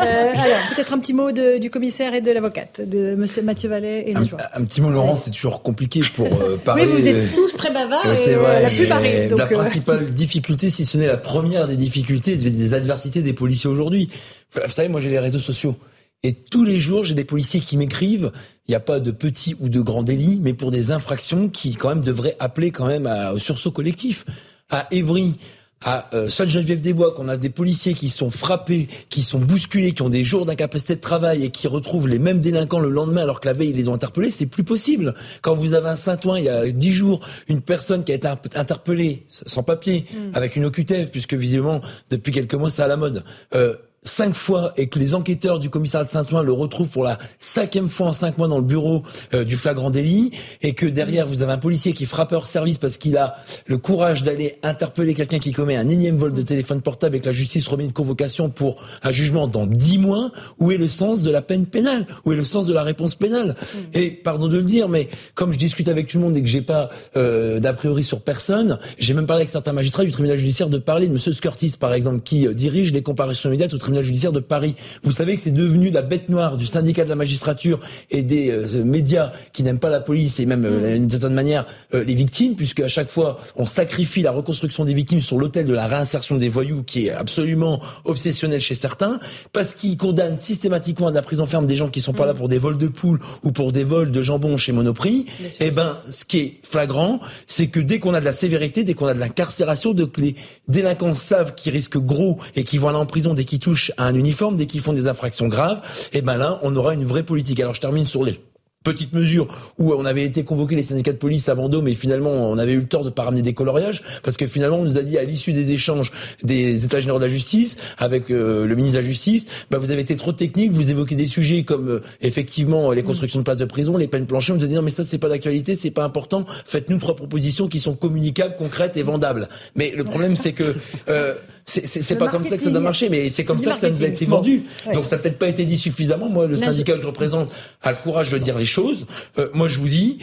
Euh, 0.00 0.32
alors, 0.32 0.58
peut-être 0.74 0.92
un 0.94 0.98
petit 0.98 1.12
mot 1.12 1.30
de- 1.30 1.58
du 1.58 1.68
commissaire 1.70 2.14
et 2.14 2.20
de 2.20 2.30
l'avocate, 2.30 2.80
de 2.80 3.14
Monsieur 3.16 3.42
Mathieu 3.42 3.68
Vallet 3.68 4.04
et 4.08 4.16
Un, 4.16 4.22
un 4.54 4.64
petit 4.64 4.80
mot, 4.80 4.90
Laurent, 4.90 5.14
c'est 5.14 5.30
toujours 5.30 5.62
compliqué 5.62 6.00
pour 6.14 6.26
euh, 6.26 6.56
parler. 6.56 6.84
Oui, 6.86 7.02
vous 7.02 7.06
euh, 7.06 7.24
êtes 7.24 7.34
tous 7.34 7.54
très 7.54 7.70
bavards 7.70 8.06
euh, 8.06 8.16
c'est 8.16 8.34
euh, 8.34 8.38
vrai, 8.38 8.62
la 8.62 8.68
plus 8.70 8.78
mais 8.80 8.86
barrée. 8.86 9.28
Donc, 9.28 9.38
la 9.38 9.44
euh, 9.44 9.48
principale 9.60 10.10
difficulté, 10.10 10.70
si 10.70 10.84
ce 10.84 10.96
n'est 10.96 11.06
la 11.06 11.16
première 11.18 11.66
des 11.66 11.76
difficultés, 11.76 12.36
des 12.36 12.74
adversités 12.74 13.22
des 13.22 13.34
policiers 13.34 13.68
aujourd'hui. 13.70 14.08
Vous 14.54 14.72
savez, 14.72 14.88
moi 14.88 15.00
j'ai 15.00 15.10
les 15.10 15.18
réseaux 15.18 15.38
sociaux. 15.38 15.76
Et 16.22 16.34
tous 16.34 16.64
les 16.64 16.78
jours, 16.78 17.04
j'ai 17.04 17.14
des 17.14 17.24
policiers 17.24 17.60
qui 17.60 17.76
m'écrivent. 17.78 18.30
Il 18.68 18.72
n'y 18.72 18.74
a 18.74 18.80
pas 18.80 19.00
de 19.00 19.10
petits 19.10 19.56
ou 19.58 19.68
de 19.68 19.80
grands 19.80 20.02
délits, 20.02 20.38
mais 20.42 20.52
pour 20.52 20.70
des 20.70 20.92
infractions 20.92 21.48
qui 21.48 21.74
quand 21.74 21.88
même 21.88 22.02
devraient 22.02 22.36
appeler 22.38 22.70
quand 22.70 22.86
même 22.86 23.06
à, 23.06 23.32
au 23.32 23.38
sursaut 23.38 23.70
collectif. 23.70 24.26
À 24.68 24.86
Évry, 24.90 25.38
à 25.82 26.14
euh, 26.14 26.28
Geneviève 26.28 26.80
des 26.80 26.92
Bois, 26.92 27.12
qu'on 27.14 27.28
a 27.28 27.38
des 27.38 27.48
policiers 27.48 27.94
qui 27.94 28.10
sont 28.10 28.30
frappés, 28.30 28.88
qui 29.08 29.22
sont 29.22 29.38
bousculés, 29.38 29.92
qui 29.92 30.02
ont 30.02 30.10
des 30.10 30.22
jours 30.22 30.44
d'incapacité 30.44 30.94
de 30.94 31.00
travail 31.00 31.42
et 31.44 31.50
qui 31.50 31.68
retrouvent 31.68 32.06
les 32.06 32.18
mêmes 32.18 32.40
délinquants 32.40 32.80
le 32.80 32.90
lendemain 32.90 33.22
alors 33.22 33.40
que 33.40 33.48
la 33.48 33.54
veille 33.54 33.70
ils 33.70 33.76
les 33.76 33.88
ont 33.88 33.94
interpellés, 33.94 34.30
c'est 34.30 34.46
plus 34.46 34.62
possible. 34.62 35.14
Quand 35.40 35.54
vous 35.54 35.72
avez 35.72 35.88
un 35.88 35.96
Saint-Ouen, 35.96 36.36
il 36.36 36.44
y 36.44 36.48
a 36.50 36.70
dix 36.70 36.92
jours, 36.92 37.26
une 37.48 37.62
personne 37.62 38.04
qui 38.04 38.12
a 38.12 38.14
été 38.14 38.28
interpellée 38.54 39.24
sans 39.28 39.62
papier, 39.62 40.04
avec 40.34 40.54
une 40.56 40.66
OQTF, 40.66 41.10
puisque 41.10 41.34
visiblement 41.34 41.80
depuis 42.10 42.30
quelques 42.30 42.54
mois 42.54 42.68
c'est 42.68 42.82
à 42.82 42.88
la 42.88 42.98
mode. 42.98 43.24
Euh, 43.54 43.74
cinq 44.02 44.34
fois 44.34 44.72
et 44.78 44.86
que 44.86 44.98
les 44.98 45.14
enquêteurs 45.14 45.58
du 45.58 45.68
commissariat 45.68 46.06
de 46.06 46.10
Saint-Ouen 46.10 46.42
le 46.42 46.52
retrouvent 46.52 46.88
pour 46.88 47.04
la 47.04 47.18
cinquième 47.38 47.90
fois 47.90 48.08
en 48.08 48.12
cinq 48.12 48.38
mois 48.38 48.48
dans 48.48 48.56
le 48.56 48.64
bureau 48.64 49.02
euh, 49.34 49.44
du 49.44 49.56
flagrant 49.58 49.90
délit 49.90 50.30
et 50.62 50.72
que 50.72 50.86
derrière 50.86 51.26
vous 51.26 51.42
avez 51.42 51.52
un 51.52 51.58
policier 51.58 51.92
qui 51.92 52.06
frappe 52.06 52.32
hors 52.32 52.46
service 52.46 52.78
parce 52.78 52.96
qu'il 52.96 53.18
a 53.18 53.36
le 53.66 53.76
courage 53.76 54.22
d'aller 54.22 54.56
interpeller 54.62 55.12
quelqu'un 55.12 55.38
qui 55.38 55.52
commet 55.52 55.76
un 55.76 55.88
énième 55.88 56.16
vol 56.16 56.32
de 56.32 56.40
téléphone 56.40 56.80
portable 56.80 57.16
et 57.16 57.20
que 57.20 57.26
la 57.26 57.32
justice 57.32 57.68
remet 57.68 57.84
une 57.84 57.92
convocation 57.92 58.48
pour 58.48 58.82
un 59.02 59.10
jugement 59.10 59.46
dans 59.48 59.66
dix 59.66 59.98
mois, 59.98 60.32
où 60.58 60.72
est 60.72 60.78
le 60.78 60.88
sens 60.88 61.22
de 61.22 61.30
la 61.30 61.42
peine 61.42 61.66
pénale? 61.66 62.06
Où 62.24 62.32
est 62.32 62.36
le 62.36 62.46
sens 62.46 62.66
de 62.66 62.72
la 62.72 62.82
réponse 62.82 63.14
pénale? 63.14 63.54
Et 63.92 64.10
pardon 64.10 64.48
de 64.48 64.56
le 64.56 64.64
dire, 64.64 64.88
mais 64.88 65.08
comme 65.34 65.52
je 65.52 65.58
discute 65.58 65.88
avec 65.88 66.06
tout 66.06 66.16
le 66.16 66.24
monde 66.24 66.36
et 66.38 66.42
que 66.42 66.48
j'ai 66.48 66.62
pas 66.62 66.90
euh, 67.16 67.60
d'a 67.60 67.74
priori 67.74 68.02
sur 68.02 68.22
personne, 68.22 68.78
j'ai 68.98 69.12
même 69.12 69.26
parlé 69.26 69.42
avec 69.42 69.50
certains 69.50 69.74
magistrats 69.74 70.04
du 70.04 70.10
tribunal 70.10 70.38
judiciaire 70.38 70.70
de 70.70 70.78
parler 70.78 71.06
de 71.06 71.12
Monsieur 71.12 71.32
Scurtis 71.32 71.74
par 71.78 71.92
exemple 71.92 72.22
qui 72.22 72.46
euh, 72.46 72.54
dirige 72.54 72.92
les 72.94 73.02
comparutions 73.02 73.50
immédiates 73.50 73.74
au 73.74 73.78
tribunal 73.78 73.89
tribunal 73.90 74.04
judiciaire 74.04 74.32
de 74.32 74.40
Paris. 74.40 74.76
Vous 75.02 75.12
savez 75.12 75.34
que 75.34 75.42
c'est 75.42 75.50
devenu 75.50 75.90
la 75.90 76.02
bête 76.02 76.28
noire 76.28 76.56
du 76.56 76.66
syndicat 76.66 77.04
de 77.04 77.08
la 77.08 77.16
magistrature 77.16 77.80
et 78.10 78.22
des 78.22 78.50
euh, 78.50 78.84
médias 78.84 79.32
qui 79.52 79.62
n'aiment 79.64 79.80
pas 79.80 79.90
la 79.90 80.00
police 80.00 80.38
et 80.38 80.46
même 80.46 80.64
euh, 80.64 80.94
mm. 80.94 80.98
d'une 81.00 81.10
certaine 81.10 81.34
manière 81.34 81.66
les 81.92 82.14
victimes, 82.14 82.54
puisque 82.54 82.80
à 82.80 82.88
chaque 82.88 83.10
fois 83.10 83.38
on 83.56 83.66
sacrifie 83.66 84.22
la 84.22 84.30
reconstruction 84.30 84.84
des 84.84 84.94
victimes 84.94 85.20
sur 85.20 85.38
l'autel 85.38 85.64
de 85.64 85.74
la 85.74 85.86
réinsertion 85.86 86.36
des 86.36 86.48
voyous, 86.48 86.82
qui 86.84 87.06
est 87.06 87.10
absolument 87.10 87.80
obsessionnel 88.04 88.60
chez 88.60 88.74
certains, 88.74 89.18
parce 89.52 89.74
qu'ils 89.74 89.96
condamnent 89.96 90.36
systématiquement 90.36 91.08
à 91.08 91.12
la 91.12 91.22
prison 91.22 91.46
ferme 91.46 91.66
des 91.66 91.74
gens 91.74 91.88
qui 91.88 92.00
sont 92.00 92.12
pas 92.12 92.26
là 92.26 92.34
mm. 92.34 92.36
pour 92.36 92.48
des 92.48 92.58
vols 92.58 92.78
de 92.78 92.86
poules 92.86 93.18
ou 93.42 93.50
pour 93.50 93.72
des 93.72 93.84
vols 93.84 94.12
de 94.12 94.22
jambon 94.22 94.56
chez 94.56 94.72
Monoprix. 94.72 95.26
Eh 95.58 95.70
ben, 95.70 95.96
ce 96.08 96.24
qui 96.24 96.38
est 96.38 96.54
flagrant, 96.62 97.20
c'est 97.46 97.66
que 97.66 97.80
dès 97.80 97.98
qu'on 97.98 98.14
a 98.14 98.20
de 98.20 98.24
la 98.24 98.32
sévérité, 98.32 98.84
dès 98.84 98.94
qu'on 98.94 99.06
a 99.06 99.14
de 99.14 99.20
l'incarcération, 99.20 99.92
dès 99.92 100.06
que 100.06 100.20
les 100.20 100.36
délinquants 100.68 101.12
savent 101.12 101.54
qu'ils 101.54 101.72
risquent 101.72 101.98
gros 101.98 102.38
et 102.54 102.64
qu'ils 102.64 102.80
vont 102.80 102.88
aller 102.88 102.98
en 102.98 103.06
prison 103.06 103.34
dès 103.34 103.44
qu'ils 103.44 103.58
touchent 103.58 103.79
à 103.96 104.04
un 104.04 104.14
uniforme, 104.14 104.56
dès 104.56 104.66
qu'ils 104.66 104.80
font 104.80 104.92
des 104.92 105.08
infractions 105.08 105.48
graves, 105.48 105.80
eh 106.12 106.22
ben 106.22 106.36
là, 106.36 106.58
on 106.62 106.74
aura 106.76 106.94
une 106.94 107.04
vraie 107.04 107.22
politique. 107.22 107.60
Alors 107.60 107.74
je 107.74 107.80
termine 107.80 108.04
sur 108.04 108.24
les 108.24 108.40
petite 108.82 109.12
mesure 109.12 109.46
où 109.78 109.92
on 109.92 110.06
avait 110.06 110.24
été 110.24 110.42
convoqué 110.42 110.74
les 110.74 110.82
syndicats 110.82 111.12
de 111.12 111.18
police 111.18 111.50
à 111.50 111.54
Vendôme 111.54 111.86
et 111.86 111.92
finalement 111.92 112.30
on 112.30 112.56
avait 112.56 112.72
eu 112.72 112.78
le 112.78 112.86
tort 112.86 113.04
de 113.04 113.10
pas 113.10 113.24
ramener 113.24 113.42
des 113.42 113.52
coloriages 113.52 114.02
parce 114.22 114.38
que 114.38 114.46
finalement 114.46 114.78
on 114.78 114.84
nous 114.84 114.96
a 114.96 115.02
dit 115.02 115.18
à 115.18 115.24
l'issue 115.24 115.52
des 115.52 115.72
échanges 115.72 116.12
des 116.42 116.86
états 116.86 116.98
généraux 116.98 117.18
de 117.18 117.24
la 117.24 117.30
justice 117.30 117.76
avec 117.98 118.30
euh, 118.30 118.66
le 118.66 118.74
ministre 118.76 118.96
de 118.96 119.02
la 119.02 119.06
justice 119.06 119.44
bah 119.70 119.76
vous 119.76 119.90
avez 119.90 120.00
été 120.00 120.16
trop 120.16 120.32
technique 120.32 120.72
vous 120.72 120.90
évoquez 120.90 121.14
des 121.14 121.26
sujets 121.26 121.62
comme 121.62 121.90
euh, 121.90 122.02
effectivement 122.22 122.90
les 122.92 123.02
constructions 123.02 123.40
de 123.40 123.44
places 123.44 123.58
de 123.58 123.66
prison 123.66 123.98
les 123.98 124.08
peines 124.08 124.26
planchées 124.26 124.54
on 124.54 124.56
nous 124.56 124.64
a 124.64 124.68
dit 124.68 124.74
non 124.74 124.80
mais 124.80 124.90
ça 124.90 125.04
c'est 125.04 125.18
pas 125.18 125.28
d'actualité 125.28 125.76
c'est 125.76 125.90
pas 125.90 126.04
important 126.04 126.46
faites-nous 126.64 126.96
trois 126.96 127.16
propositions 127.16 127.68
qui 127.68 127.80
sont 127.80 127.94
communicables 127.94 128.56
concrètes 128.56 128.96
et 128.96 129.02
vendables 129.02 129.50
mais 129.76 129.92
le 129.94 130.04
problème 130.04 130.36
c'est 130.36 130.52
que 130.52 130.74
euh, 131.10 131.34
c'est 131.64 132.18
pas 132.18 132.28
comme 132.28 132.44
ça 132.44 132.56
que 132.56 132.62
ça 132.62 132.70
doit 132.70 132.80
marcher, 132.80 133.08
mais 133.08 133.28
c'est 133.28 133.44
comme 133.44 133.58
ça 133.58 133.72
que 133.72 133.78
ça 133.78 133.90
nous 133.90 134.02
a 134.02 134.06
été 134.06 134.24
vendu. 134.24 134.64
Donc 134.92 135.06
ça 135.06 135.16
n'a 135.16 135.22
peut-être 135.22 135.38
pas 135.38 135.48
été 135.48 135.64
dit 135.64 135.76
suffisamment. 135.76 136.28
Moi, 136.28 136.46
le 136.46 136.56
syndicat 136.56 136.94
que 136.94 137.02
je 137.02 137.06
représente 137.06 137.52
a 137.82 137.90
le 137.90 137.96
courage 137.96 138.30
de 138.30 138.38
dire 138.38 138.58
les 138.58 138.64
choses. 138.64 139.06
Euh, 139.38 139.48
moi, 139.54 139.68
je 139.68 139.78
vous 139.78 139.88
dis, 139.88 140.18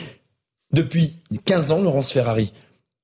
depuis 0.71 1.15
15 1.45 1.71
ans, 1.71 1.82
Laurence 1.82 2.12
Ferrari, 2.12 2.54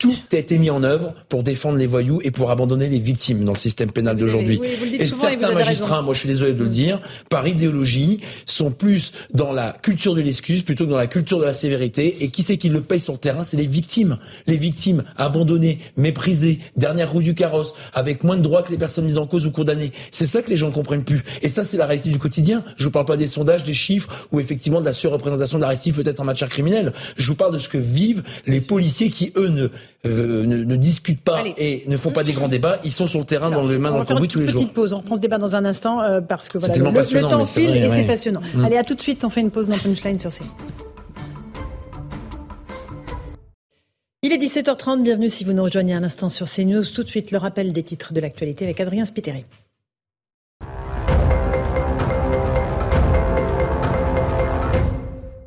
tout 0.03 0.17
a 0.33 0.35
été 0.35 0.57
mis 0.57 0.69
en 0.69 0.83
œuvre 0.83 1.13
pour 1.29 1.43
défendre 1.43 1.77
les 1.77 1.87
voyous 1.87 2.19
et 2.25 2.31
pour 2.31 2.51
abandonner 2.51 2.89
les 2.89 2.99
victimes 2.99 3.45
dans 3.45 3.53
le 3.53 3.57
système 3.57 3.89
pénal 3.89 4.17
d'aujourd'hui. 4.17 4.59
et 4.99 5.07
certains 5.07 5.53
magistrats, 5.53 6.01
moi 6.01 6.13
je 6.13 6.19
suis 6.19 6.27
désolé 6.27 6.51
de 6.51 6.61
le 6.61 6.69
dire, 6.69 6.99
par 7.29 7.47
idéologie, 7.47 8.19
sont 8.45 8.71
plus 8.71 9.13
dans 9.33 9.53
la 9.53 9.71
culture 9.81 10.13
de 10.13 10.19
l'excuse 10.19 10.63
plutôt 10.63 10.85
que 10.85 10.89
dans 10.89 10.97
la 10.97 11.07
culture 11.07 11.39
de 11.39 11.45
la 11.45 11.53
sévérité. 11.53 12.17
Et 12.21 12.29
qui 12.31 12.43
c'est 12.43 12.57
qui 12.57 12.67
le 12.67 12.81
paye 12.81 12.99
sur 12.99 13.13
le 13.13 13.17
terrain? 13.17 13.45
C'est 13.45 13.55
les 13.55 13.65
victimes. 13.65 14.17
Les 14.45 14.57
victimes 14.57 15.05
abandonnées, 15.15 15.79
méprisées, 15.95 16.59
dernière 16.75 17.09
roue 17.09 17.21
du 17.21 17.33
carrosse, 17.33 17.73
avec 17.93 18.25
moins 18.25 18.35
de 18.35 18.41
droits 18.41 18.63
que 18.63 18.71
les 18.71 18.77
personnes 18.77 19.05
mises 19.05 19.17
en 19.17 19.25
cause 19.25 19.45
ou 19.45 19.51
condamnées. 19.51 19.93
C'est 20.11 20.25
ça 20.25 20.41
que 20.41 20.49
les 20.49 20.57
gens 20.57 20.67
ne 20.67 20.73
comprennent 20.73 21.05
plus. 21.05 21.23
Et 21.41 21.47
ça, 21.47 21.63
c'est 21.63 21.77
la 21.77 21.85
réalité 21.85 22.09
du 22.09 22.19
quotidien. 22.19 22.65
Je 22.75 22.83
vous 22.83 22.91
parle 22.91 23.05
pas 23.05 23.15
des 23.15 23.27
sondages, 23.27 23.63
des 23.63 23.73
chiffres 23.73 24.27
ou 24.33 24.41
effectivement 24.41 24.81
de 24.81 24.85
la 24.85 24.93
surreprésentation 24.93 25.59
de 25.59 25.63
la 25.63 25.73
peut-être 25.73 26.19
en 26.19 26.25
matière 26.25 26.49
criminelle. 26.49 26.91
Je 27.15 27.27
vous 27.27 27.35
parle 27.35 27.53
de 27.53 27.57
ce 27.57 27.69
que 27.69 27.77
vivent 27.77 28.23
les 28.45 28.61
policiers 28.61 29.09
qui, 29.09 29.31
eux, 29.37 29.47
ne 29.47 29.69
euh, 30.05 30.45
ne, 30.45 30.63
ne, 30.63 30.75
discutent 30.75 31.21
pas 31.21 31.43
et 31.57 31.83
ne 31.87 31.97
font 31.97 32.11
pas 32.11 32.23
des 32.23 32.33
grands 32.33 32.47
débats, 32.49 32.79
ils 32.83 32.91
sont 32.91 33.07
sur 33.07 33.19
le 33.19 33.25
terrain 33.25 33.49
dans 33.49 33.63
le 33.63 33.79
main 33.79 33.91
dans 33.91 33.99
le 33.99 34.05
cambouis 34.05 34.27
tous 34.27 34.39
les 34.39 34.47
jours. 34.47 34.61
Petite 34.61 34.73
pause, 34.73 34.93
on 34.93 34.97
reprend 34.97 35.15
ce 35.15 35.21
débat 35.21 35.37
dans 35.37 35.55
un 35.55 35.65
instant 35.65 36.01
euh, 36.01 36.21
parce 36.21 36.49
que 36.49 36.57
voilà, 36.57 36.75
le, 36.75 36.83
le, 36.83 37.21
temps 37.21 37.45
file 37.45 37.75
et 37.75 37.89
c'est 37.89 38.03
passionnant. 38.03 38.41
Mm. 38.53 38.65
Allez, 38.65 38.77
à 38.77 38.83
tout 38.83 38.95
de 38.95 39.01
suite, 39.01 39.23
on 39.23 39.29
fait 39.29 39.41
une 39.41 39.51
pause 39.51 39.67
dans 39.67 39.77
Punchline 39.77 40.19
sur 40.19 40.31
CNews. 40.31 40.49
Il 44.25 44.31
est 44.31 44.37
17h30, 44.37 45.03
bienvenue 45.03 45.29
si 45.29 45.43
vous 45.43 45.51
nous 45.51 45.63
rejoignez 45.63 45.93
un 45.93 46.03
instant 46.03 46.29
sur 46.29 46.49
CNews. 46.49 46.85
Tout 46.85 47.03
de 47.03 47.09
suite, 47.09 47.31
le 47.31 47.37
rappel 47.37 47.73
des 47.73 47.83
titres 47.83 48.13
de 48.13 48.21
l'actualité 48.21 48.63
avec 48.63 48.79
Adrien 48.79 49.05
Spiteri. 49.05 49.45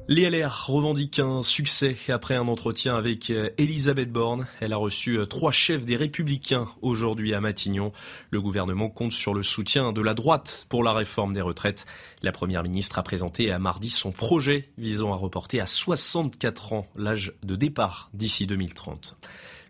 Les 0.08 0.30
LR 0.30 0.68
revendiquent 0.68 1.18
un 1.18 1.42
succès 1.42 1.96
après 2.10 2.36
un 2.36 2.46
entretien 2.46 2.96
avec 2.96 3.28
euh, 3.30 3.50
Elisabeth 3.58 4.12
Borne. 4.12 4.46
Elle 4.60 4.72
a 4.72 4.76
reçu 4.76 5.18
euh, 5.18 5.26
trois 5.26 5.50
chefs 5.50 5.84
des 5.84 5.96
Républicains 5.96 6.66
aujourd'hui 6.80 7.34
à 7.34 7.40
Matignon. 7.40 7.90
Le 8.30 8.40
gouvernement 8.40 8.88
compte 8.88 9.10
sur 9.10 9.34
le 9.34 9.42
soutien 9.42 9.92
de 9.92 10.00
la 10.00 10.14
droite 10.14 10.66
pour 10.68 10.84
la 10.84 10.92
réforme 10.92 11.32
des 11.32 11.40
retraites. 11.40 11.86
La 12.22 12.30
première 12.30 12.62
ministre 12.62 13.00
a 13.00 13.02
présenté 13.02 13.50
à 13.50 13.58
mardi 13.58 13.90
son 13.90 14.12
projet 14.12 14.68
visant 14.78 15.12
à 15.12 15.16
reporter 15.16 15.58
à 15.58 15.66
64 15.66 16.72
ans 16.72 16.86
l'âge 16.94 17.34
de 17.42 17.56
départ 17.56 18.08
d'ici 18.14 18.46
2030. 18.46 19.16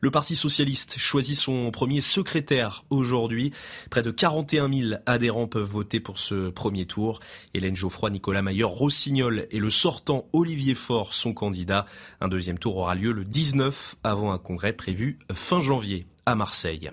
Le 0.07 0.12
Parti 0.12 0.37
socialiste 0.37 0.99
choisit 0.99 1.35
son 1.35 1.73
premier 1.73 2.01
secrétaire 2.01 2.85
aujourd'hui. 2.90 3.51
Près 3.90 4.05
de 4.05 4.12
41 4.12 4.73
000 4.73 5.01
adhérents 5.05 5.49
peuvent 5.49 5.69
voter 5.69 5.99
pour 5.99 6.21
ce 6.21 6.49
premier 6.49 6.87
tour. 6.87 7.19
Hélène 7.55 7.75
Geoffroy, 7.75 8.11
Nicolas 8.11 8.40
Mayer, 8.40 8.62
Rossignol 8.62 9.49
et 9.51 9.59
le 9.59 9.69
sortant 9.69 10.29
Olivier 10.33 10.77
Faure 10.77 11.12
sont 11.12 11.35
candidats. 11.35 11.87
Un 12.21 12.29
deuxième 12.29 12.57
tour 12.57 12.77
aura 12.77 12.95
lieu 12.95 13.11
le 13.11 13.25
19 13.25 13.97
avant 14.05 14.31
un 14.31 14.38
congrès 14.38 14.73
prévu 14.73 15.19
fin 15.33 15.59
janvier 15.59 16.07
à 16.25 16.37
Marseille. 16.37 16.88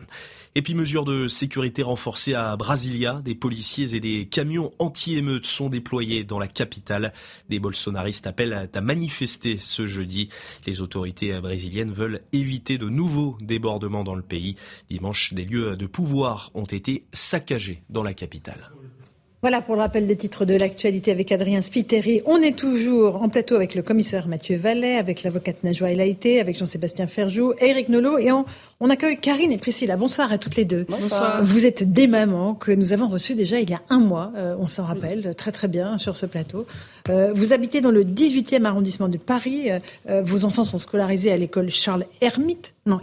Et 0.55 0.61
puis 0.61 0.75
mesures 0.75 1.03
de 1.03 1.27
sécurité 1.27 1.81
renforcées 1.81 2.35
à 2.35 2.55
Brasilia, 2.57 3.21
des 3.23 3.33
policiers 3.33 3.95
et 3.95 3.99
des 3.99 4.27
camions 4.27 4.71
anti-émeutes 4.77 5.47
sont 5.47 5.67
déployés 5.67 6.23
dans 6.23 6.37
la 6.37 6.47
capitale. 6.47 7.11
Des 7.49 7.59
bolsonaristes 7.59 8.27
appellent 8.27 8.69
à 8.71 8.81
manifester 8.81 9.57
ce 9.57 9.87
jeudi. 9.87 10.29
Les 10.67 10.79
autorités 10.81 11.39
brésiliennes 11.41 11.91
veulent 11.91 12.21
éviter 12.33 12.77
de 12.77 12.87
nouveaux 12.87 13.35
débordements 13.41 14.03
dans 14.03 14.15
le 14.15 14.21
pays. 14.21 14.55
Dimanche, 14.91 15.33
des 15.33 15.45
lieux 15.45 15.75
de 15.75 15.87
pouvoir 15.87 16.51
ont 16.53 16.65
été 16.65 17.03
saccagés 17.13 17.81
dans 17.89 18.03
la 18.03 18.13
capitale. 18.13 18.69
Voilà 19.43 19.59
pour 19.59 19.75
le 19.75 19.81
rappel 19.81 20.07
des 20.07 20.15
titres 20.15 20.45
de 20.45 20.55
l'actualité 20.55 21.11
avec 21.11 21.29
Adrien 21.33 21.61
Spiteri. 21.61 22.21
On 22.25 22.37
est 22.37 22.57
toujours 22.57 23.21
en 23.21 23.27
plateau 23.27 23.55
avec 23.57 23.75
le 23.75 23.81
commissaire 23.81 24.29
Mathieu 24.29 24.55
Vallet, 24.55 24.95
avec 24.95 25.21
l'avocate 25.21 25.65
Najwa 25.65 25.91
Elaïté, 25.91 26.39
avec 26.39 26.57
Jean-Sébastien 26.57 27.07
Ferjou, 27.07 27.51
Eric 27.59 27.89
Nolot 27.89 28.19
et 28.19 28.31
on, 28.31 28.45
accueille 28.89 29.17
Karine 29.17 29.51
et 29.51 29.57
Priscilla. 29.57 29.97
Bonsoir 29.97 30.31
à 30.31 30.37
toutes 30.37 30.55
les 30.55 30.63
deux. 30.63 30.85
Bonsoir. 30.87 31.43
Vous 31.43 31.65
êtes 31.65 31.91
des 31.91 32.07
mamans 32.07 32.53
que 32.53 32.71
nous 32.71 32.93
avons 32.93 33.09
reçues 33.09 33.35
déjà 33.35 33.59
il 33.59 33.69
y 33.69 33.73
a 33.73 33.81
un 33.89 33.99
mois, 33.99 34.31
euh, 34.37 34.55
on 34.59 34.67
s'en 34.67 34.85
rappelle 34.85 35.35
très 35.35 35.51
très 35.51 35.67
bien 35.67 35.97
sur 35.97 36.15
ce 36.15 36.25
plateau. 36.25 36.65
Euh, 37.09 37.33
vous 37.35 37.51
habitez 37.51 37.81
dans 37.81 37.91
le 37.91 38.05
18e 38.05 38.63
arrondissement 38.63 39.09
de 39.09 39.17
Paris. 39.17 39.71
Euh, 40.09 40.21
vos 40.21 40.45
enfants 40.45 40.63
sont 40.63 40.77
scolarisés 40.77 41.33
à 41.33 41.37
l'école 41.37 41.69
Charles 41.69 42.05
Hermite. 42.21 42.75
Non, 42.85 42.97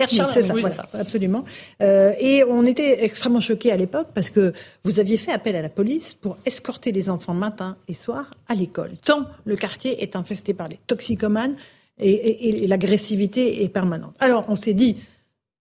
c'est 0.00 0.70
ça, 0.70 0.88
absolument. 0.92 1.44
Euh, 1.80 2.12
et 2.18 2.44
on 2.44 2.64
était 2.66 3.04
extrêmement 3.04 3.40
choqués 3.40 3.70
à 3.70 3.76
l'époque 3.76 4.08
parce 4.14 4.30
que 4.30 4.52
vous 4.84 4.98
aviez 4.98 5.16
fait 5.16 5.32
appel 5.32 5.54
à 5.56 5.62
la 5.62 5.68
police 5.68 6.14
pour 6.14 6.36
escorter 6.46 6.92
les 6.92 7.08
enfants 7.08 7.34
matin 7.34 7.76
et 7.88 7.94
soir 7.94 8.30
à 8.48 8.54
l'école. 8.54 8.92
Tant 9.04 9.26
le 9.44 9.56
quartier 9.56 10.02
est 10.02 10.16
infesté 10.16 10.52
par 10.52 10.68
les 10.68 10.78
toxicomanes 10.86 11.54
et, 11.98 12.66
l'agressivité 12.66 13.62
est 13.62 13.68
permanente. 13.68 14.14
Alors 14.18 14.46
on 14.48 14.56
s'est 14.56 14.74
dit, 14.74 14.96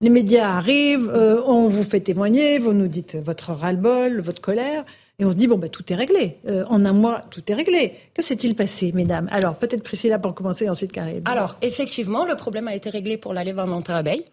les 0.02 0.10
médias 0.10 0.50
arrivent, 0.50 1.10
euh, 1.14 1.42
on 1.46 1.68
vous 1.68 1.84
fait 1.84 2.00
témoigner, 2.00 2.58
vous 2.58 2.74
nous 2.74 2.88
dites 2.88 3.16
votre 3.16 3.52
ras-le-bol, 3.52 4.20
votre 4.20 4.42
colère. 4.42 4.84
Et 5.20 5.26
on 5.26 5.32
se 5.32 5.36
dit, 5.36 5.48
bon, 5.48 5.58
ben, 5.58 5.70
tout 5.70 5.92
est 5.92 5.96
réglé. 5.96 6.38
Euh, 6.48 6.66
en 6.70 6.84
un 6.86 6.94
mois, 6.94 7.24
tout 7.30 7.44
est 7.52 7.54
réglé. 7.54 7.94
Que 8.16 8.24
s'est-il 8.24 8.56
passé, 8.56 8.92
mesdames? 8.94 9.28
Alors, 9.32 9.56
peut-être 9.56 9.84
Priscilla 9.84 10.18
pour 10.18 10.34
commencer, 10.34 10.68
ensuite 10.70 10.92
Karine. 10.92 11.22
Alors, 11.26 11.56
effectivement, 11.62 12.26
le 12.26 12.36
problème 12.36 12.68
a 12.68 12.76
été 12.76 12.90
réglé 12.90 13.18
pour 13.18 13.34
l'aller 13.34 13.52
Valentin 13.52 13.96
Abeille. 13.96 14.26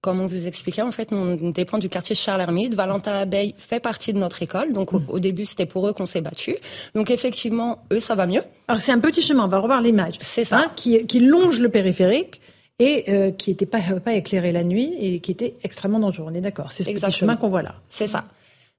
Comme 0.00 0.20
on 0.20 0.26
vous 0.26 0.46
expliquait, 0.46 0.82
en 0.82 0.92
fait, 0.92 1.12
on 1.12 1.50
dépend 1.50 1.76
du 1.76 1.88
quartier 1.88 2.14
Charles 2.14 2.40
Hermite. 2.40 2.72
Valentin 2.74 3.14
Abeille 3.14 3.52
fait 3.56 3.80
partie 3.80 4.12
de 4.12 4.18
notre 4.18 4.40
école. 4.40 4.72
Donc, 4.72 4.92
au, 4.92 5.18
début, 5.18 5.44
c'était 5.44 5.66
pour 5.66 5.88
eux 5.88 5.92
qu'on 5.92 6.06
s'est 6.06 6.20
battu. 6.20 6.54
Donc, 6.94 7.10
effectivement, 7.10 7.82
eux, 7.92 7.98
ça 7.98 8.14
va 8.14 8.28
mieux. 8.28 8.42
Alors, 8.68 8.80
c'est 8.80 8.92
un 8.92 9.00
petit 9.00 9.22
chemin. 9.22 9.46
On 9.46 9.48
va 9.48 9.58
revoir 9.58 9.82
l'image. 9.82 10.14
C'est 10.20 10.44
ça. 10.44 10.58
Hein, 10.58 10.66
qui, 10.76 11.04
qui 11.06 11.18
longe 11.18 11.58
le 11.58 11.68
périphérique 11.68 12.40
et 12.78 13.06
euh, 13.08 13.32
qui 13.32 13.50
n'était 13.50 13.66
pas, 13.66 13.80
pas 13.80 14.14
éclairé 14.14 14.52
la 14.52 14.62
nuit 14.62 14.94
et 15.00 15.18
qui 15.18 15.32
était 15.32 15.56
extrêmement 15.64 15.98
dangereux. 15.98 16.26
On 16.30 16.34
est 16.34 16.40
d'accord. 16.40 16.70
C'est 16.70 16.84
ce 16.84 16.90
petit 16.90 17.10
chemin 17.10 17.34
qu'on 17.34 17.48
voit 17.48 17.62
là. 17.62 17.74
C'est 17.88 18.06
ça. 18.06 18.24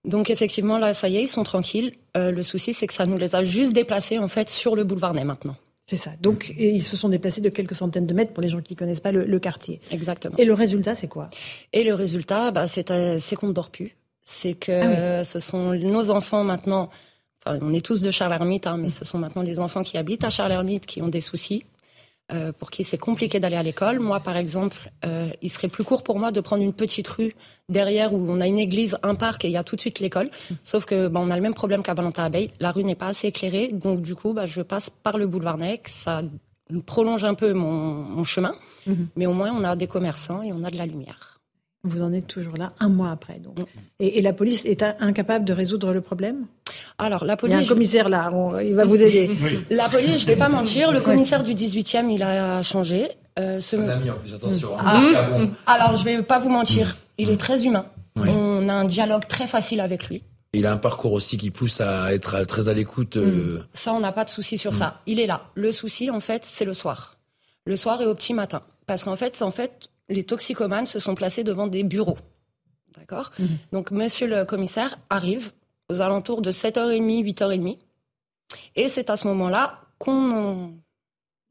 Donc 0.05 0.29
effectivement, 0.29 0.77
là, 0.77 0.93
ça 0.93 1.09
y 1.09 1.17
est, 1.17 1.23
ils 1.23 1.27
sont 1.27 1.43
tranquilles. 1.43 1.93
Euh, 2.15 2.31
le 2.31 2.43
souci, 2.43 2.73
c'est 2.73 2.87
que 2.87 2.93
ça 2.93 3.05
nous 3.05 3.17
les 3.17 3.35
a 3.35 3.43
juste 3.43 3.73
déplacés 3.73 4.17
en 4.17 4.27
fait 4.27 4.49
sur 4.49 4.75
le 4.75 4.83
boulevard 4.83 5.13
Ney 5.13 5.23
maintenant. 5.23 5.55
C'est 5.85 5.97
ça. 5.97 6.11
Donc 6.21 6.53
ils 6.57 6.83
se 6.83 6.95
sont 6.95 7.09
déplacés 7.09 7.41
de 7.41 7.49
quelques 7.49 7.75
centaines 7.75 8.05
de 8.05 8.13
mètres 8.13 8.31
pour 8.31 8.43
les 8.43 8.49
gens 8.49 8.61
qui 8.61 8.73
ne 8.73 8.77
connaissent 8.77 8.99
pas 8.99 9.11
le, 9.11 9.39
quartier. 9.39 9.81
Exactement. 9.89 10.35
Et 10.37 10.45
le 10.45 10.53
résultat, 10.53 10.95
c'est 10.95 11.07
quoi? 11.07 11.29
Et 11.73 11.83
le 11.83 11.95
résultat, 11.95 12.51
bah, 12.51 12.67
c'est 12.67 12.91
euh, 12.91 13.19
qu'on 13.37 13.47
ne 13.47 13.53
dort 13.53 13.71
plus. 13.71 13.95
C'est 14.23 14.53
que 14.53 15.19
ah 15.19 15.23
ce 15.23 15.39
sont 15.39 15.73
nos 15.73 16.11
enfants 16.11 16.43
maintenant. 16.43 16.91
Enfin, 17.43 17.57
on 17.63 17.73
est 17.73 17.83
tous 17.83 18.01
de 18.01 18.11
Charles 18.11 18.33
Hermite, 18.33 18.67
hein, 18.67 18.77
mais 18.77 18.87
mm. 18.87 18.91
ce 18.91 19.05
sont 19.05 19.17
maintenant 19.17 19.41
les 19.41 19.59
enfants 19.59 19.81
qui 19.81 19.97
habitent 19.97 20.23
à 20.23 20.29
Charles 20.29 20.51
Hermite 20.51 20.85
qui 20.85 21.01
ont 21.01 21.07
des 21.07 21.21
soucis. 21.21 21.65
Euh, 22.31 22.51
pour 22.51 22.69
qui 22.69 22.83
c'est 22.83 22.99
compliqué 22.99 23.39
d'aller 23.39 23.55
à 23.55 23.63
l'école. 23.63 23.99
Moi, 23.99 24.19
par 24.19 24.37
exemple, 24.37 24.91
euh, 25.03 25.31
il 25.41 25.49
serait 25.49 25.67
plus 25.67 25.83
court 25.83 26.03
pour 26.03 26.19
moi 26.19 26.31
de 26.31 26.39
prendre 26.41 26.61
une 26.61 26.73
petite 26.73 27.07
rue 27.07 27.33
derrière 27.69 28.13
où 28.13 28.23
on 28.29 28.39
a 28.39 28.45
une 28.45 28.59
église, 28.59 28.99
un 29.01 29.15
parc 29.15 29.45
et 29.45 29.47
il 29.47 29.51
y 29.51 29.57
a 29.57 29.63
tout 29.63 29.75
de 29.75 29.81
suite 29.81 29.99
l'école. 29.99 30.29
Sauf 30.61 30.85
que 30.85 31.07
bah, 31.07 31.19
on 31.23 31.31
a 31.31 31.35
le 31.35 31.41
même 31.41 31.55
problème 31.55 31.81
qu'à 31.81 31.95
Valentin 31.95 32.25
Abeille. 32.25 32.51
La 32.59 32.71
rue 32.71 32.83
n'est 32.83 32.95
pas 32.95 33.07
assez 33.07 33.27
éclairée, 33.27 33.69
donc 33.69 34.03
du 34.03 34.13
coup, 34.13 34.33
bah, 34.33 34.45
je 34.45 34.61
passe 34.61 34.91
par 34.91 35.17
le 35.17 35.25
boulevard 35.25 35.57
Nec. 35.57 35.87
Ça 35.87 36.21
prolonge 36.85 37.23
un 37.23 37.33
peu 37.33 37.53
mon, 37.53 38.23
chemin, 38.23 38.53
mhm. 38.85 39.07
mais 39.15 39.25
au 39.25 39.33
moins 39.33 39.51
on 39.51 39.63
a 39.63 39.75
des 39.75 39.87
commerçants 39.87 40.43
et 40.43 40.53
on 40.53 40.63
a 40.63 40.69
de 40.69 40.77
la 40.77 40.85
lumière. 40.85 41.28
Vous 41.83 42.01
en 42.01 42.11
êtes 42.11 42.27
toujours 42.27 42.57
là, 42.57 42.73
un 42.79 42.89
mois 42.89 43.11
après. 43.11 43.39
Donc. 43.39 43.57
Mm. 43.59 43.63
Et, 44.01 44.21
la 44.21 44.33
police 44.33 44.65
est 44.65 44.83
incapable 44.83 45.45
de 45.45 45.53
résoudre 45.53 45.93
le 45.93 46.01
problème? 46.01 46.45
Alors, 46.97 47.23
la 47.23 47.37
police. 47.37 47.55
Il 47.55 47.59
y 47.59 47.63
a 47.63 47.65
un 47.65 47.67
commissaire 47.67 48.09
là, 48.09 48.29
il 48.63 48.75
va 48.75 48.85
vous 48.85 49.01
aider. 49.01 49.29
La 49.69 49.87
police, 49.87 50.19
je 50.21 50.25
ne 50.25 50.31
vais 50.31 50.35
pas 50.35 50.49
mentir, 50.49 50.91
le 50.91 50.99
commissaire 50.99 51.43
du 51.43 51.53
18e, 51.53 52.09
il 52.11 52.21
a 52.21 52.61
changé. 52.61 53.07
Euh, 53.39 53.61
ce... 53.61 53.77
C'est 53.77 53.83
un 53.83 53.89
ami 53.89 54.09
en 54.09 54.15
plus, 54.15 54.33
attention. 54.33 54.69
Ah. 54.77 55.01
Ah 55.65 55.73
Alors, 55.73 55.95
je 55.95 56.07
ne 56.07 56.17
vais 56.17 56.23
pas 56.23 56.39
vous 56.39 56.49
mentir, 56.49 56.97
il 57.17 57.29
est 57.29 57.37
très 57.37 57.65
humain. 57.65 57.85
On 58.15 58.67
a 58.67 58.73
un 58.73 58.85
dialogue 58.85 59.25
très 59.27 59.47
facile 59.47 59.79
avec 59.79 60.09
lui. 60.09 60.23
Il 60.53 60.65
a 60.65 60.71
un 60.71 60.77
parcours 60.77 61.13
aussi 61.13 61.37
qui 61.37 61.51
pousse 61.51 61.79
à 61.79 62.13
être 62.13 62.43
très 62.45 62.69
à 62.69 62.73
l'écoute. 62.73 63.17
Euh. 63.17 63.59
Mm. 63.59 63.65
Ça, 63.73 63.93
on 63.93 63.99
n'a 63.99 64.11
pas 64.11 64.25
de 64.25 64.29
souci 64.29 64.57
sur 64.57 64.73
ça. 64.73 65.01
Il 65.05 65.19
est 65.19 65.27
là. 65.27 65.43
Le 65.55 65.71
souci, 65.71 66.09
en 66.09 66.19
fait, 66.19 66.43
c'est 66.43 66.65
le 66.65 66.73
soir. 66.73 67.17
Le 67.65 67.75
soir 67.75 68.01
et 68.01 68.05
au 68.05 68.15
petit 68.15 68.33
matin. 68.33 68.63
Parce 68.87 69.03
qu'en 69.03 69.15
fait, 69.15 69.41
en 69.41 69.51
fait, 69.51 69.89
les 70.09 70.23
toxicomanes 70.23 70.85
se 70.85 70.99
sont 70.99 71.15
placés 71.15 71.43
devant 71.43 71.67
des 71.67 71.83
bureaux. 71.83 72.17
D'accord? 72.97 73.31
Mhm. 73.39 73.47
Donc, 73.71 73.91
monsieur 73.91 74.27
le 74.27 74.45
commissaire 74.45 74.97
arrive 75.09 75.51
aux 75.89 76.01
alentours 76.01 76.41
de 76.41 76.51
7h30, 76.51 77.23
8h30. 77.23 77.77
Et 78.75 78.89
c'est 78.89 79.09
à 79.09 79.15
ce 79.15 79.27
moment-là 79.27 79.81
qu'on 79.97 80.73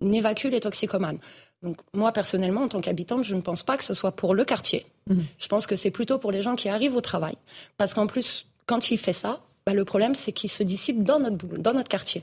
évacue 0.00 0.48
les 0.48 0.60
toxicomanes. 0.60 1.18
Donc, 1.62 1.78
moi, 1.92 2.12
personnellement, 2.12 2.62
en 2.62 2.68
tant 2.68 2.80
qu'habitante, 2.80 3.24
je 3.24 3.34
ne 3.34 3.40
pense 3.40 3.62
pas 3.62 3.76
que 3.76 3.84
ce 3.84 3.94
soit 3.94 4.12
pour 4.12 4.34
le 4.34 4.44
quartier. 4.44 4.86
Mhm. 5.08 5.24
Je 5.38 5.48
pense 5.48 5.66
que 5.66 5.76
c'est 5.76 5.90
plutôt 5.90 6.18
pour 6.18 6.32
les 6.32 6.42
gens 6.42 6.56
qui 6.56 6.68
arrivent 6.68 6.96
au 6.96 7.00
travail. 7.00 7.36
Parce 7.76 7.94
qu'en 7.94 8.06
plus, 8.06 8.46
quand 8.66 8.90
il 8.90 8.98
fait 8.98 9.12
ça, 9.12 9.40
bah, 9.66 9.74
le 9.74 9.84
problème, 9.84 10.14
c'est 10.14 10.32
qu'il 10.32 10.50
se 10.50 10.62
dissipe 10.62 11.02
dans 11.02 11.18
notre, 11.18 11.46
dans 11.58 11.72
notre 11.72 11.88
quartier. 11.88 12.22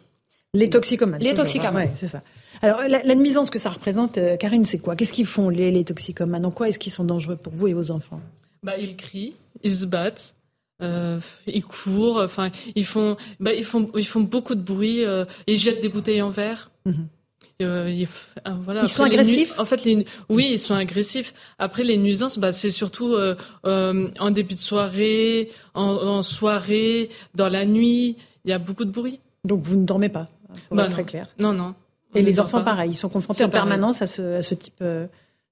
Les 0.54 0.70
toxicomanes. 0.70 1.22
Les 1.22 1.34
toxicomanes. 1.34 1.92
c'est 2.00 2.08
ça. 2.08 2.22
Alors, 2.62 2.82
la, 2.88 3.04
la, 3.04 3.16
nuisance 3.16 3.50
que 3.50 3.60
ça 3.60 3.70
représente, 3.70 4.18
euh, 4.18 4.38
Karine, 4.38 4.66
c'est 4.66 4.80
quoi? 4.80 4.96
Qu'est-ce 4.96 5.14
qu'ils 5.14 5.26
font, 5.26 5.50
les, 5.50 5.72
les 5.72 5.84
toxicomanes? 5.84 6.46
En 6.46 6.52
quoi 6.52 6.70
est-ce 6.70 6.80
qu'ils 6.80 6.92
sont 6.92 7.04
dangereux 7.04 7.36
pour 7.36 7.54
vous 7.54 7.68
et 7.68 7.74
vos 7.74 7.92
enfants? 7.92 8.22
Bah, 8.64 8.78
Ils 8.78 8.96
crient, 8.96 9.36
ils 9.64 9.76
se 9.76 9.86
battent. 9.86 10.36
Euh, 10.82 11.20
ils 11.48 11.64
courent, 11.64 12.22
enfin, 12.22 12.50
ils 12.76 12.86
font, 12.86 13.16
bah, 13.40 13.54
ils 13.54 13.64
font, 13.64 13.90
ils 13.96 14.06
font 14.06 14.22
beaucoup 14.22 14.56
de 14.56 14.62
bruit. 14.62 15.06
Euh, 15.06 15.26
ils 15.48 15.58
jettent 15.58 15.82
des 15.82 15.90
bouteilles 15.90 16.22
en 16.22 16.30
verre. 16.30 16.72
Mhm. 16.86 17.08
Euh, 17.62 17.90
ils, 17.90 18.08
voilà. 18.66 18.82
ils 18.84 18.90
sont 18.90 19.04
agressifs? 19.04 19.58
En 19.58 19.64
fait, 19.64 19.86
les, 19.86 20.06
oui, 20.28 20.50
ils 20.52 20.60
sont 20.60 20.76
agressifs. 20.76 21.34
Après, 21.58 21.84
les 21.84 21.96
nuisances, 21.96 22.38
bah, 22.38 22.52
c'est 22.52 22.72
surtout 22.72 23.14
euh, 23.14 23.36
en 23.64 24.32
début 24.32 24.56
de 24.56 24.60
soirée, 24.60 25.52
en, 25.74 25.84
en, 25.84 26.22
soirée, 26.22 27.10
dans 27.34 27.48
la 27.48 27.66
nuit. 27.66 28.18
Il 28.44 28.50
y 28.50 28.54
a 28.54 28.60
beaucoup 28.60 28.84
de 28.84 28.92
bruit. 28.92 29.22
Donc, 29.46 29.64
vous 29.64 29.78
ne 29.78 29.86
dormez 29.86 30.10
pas, 30.10 30.28
pour 30.68 30.76
bah, 30.76 30.86
être 30.86 30.92
très 30.92 31.06
clair. 31.06 31.30
Non, 31.40 31.54
non. 31.54 31.76
Et 32.16 32.22
les 32.22 32.40
enfants, 32.40 32.64
pareil, 32.64 32.92
ils 32.92 32.96
sont 32.96 33.10
confrontés 33.10 33.44
en 33.44 33.50
permanence 33.50 34.02
à 34.02 34.08
ce, 34.08 34.38
à 34.38 34.42
ce 34.42 34.56
type 34.56 34.76
euh, 34.82 35.08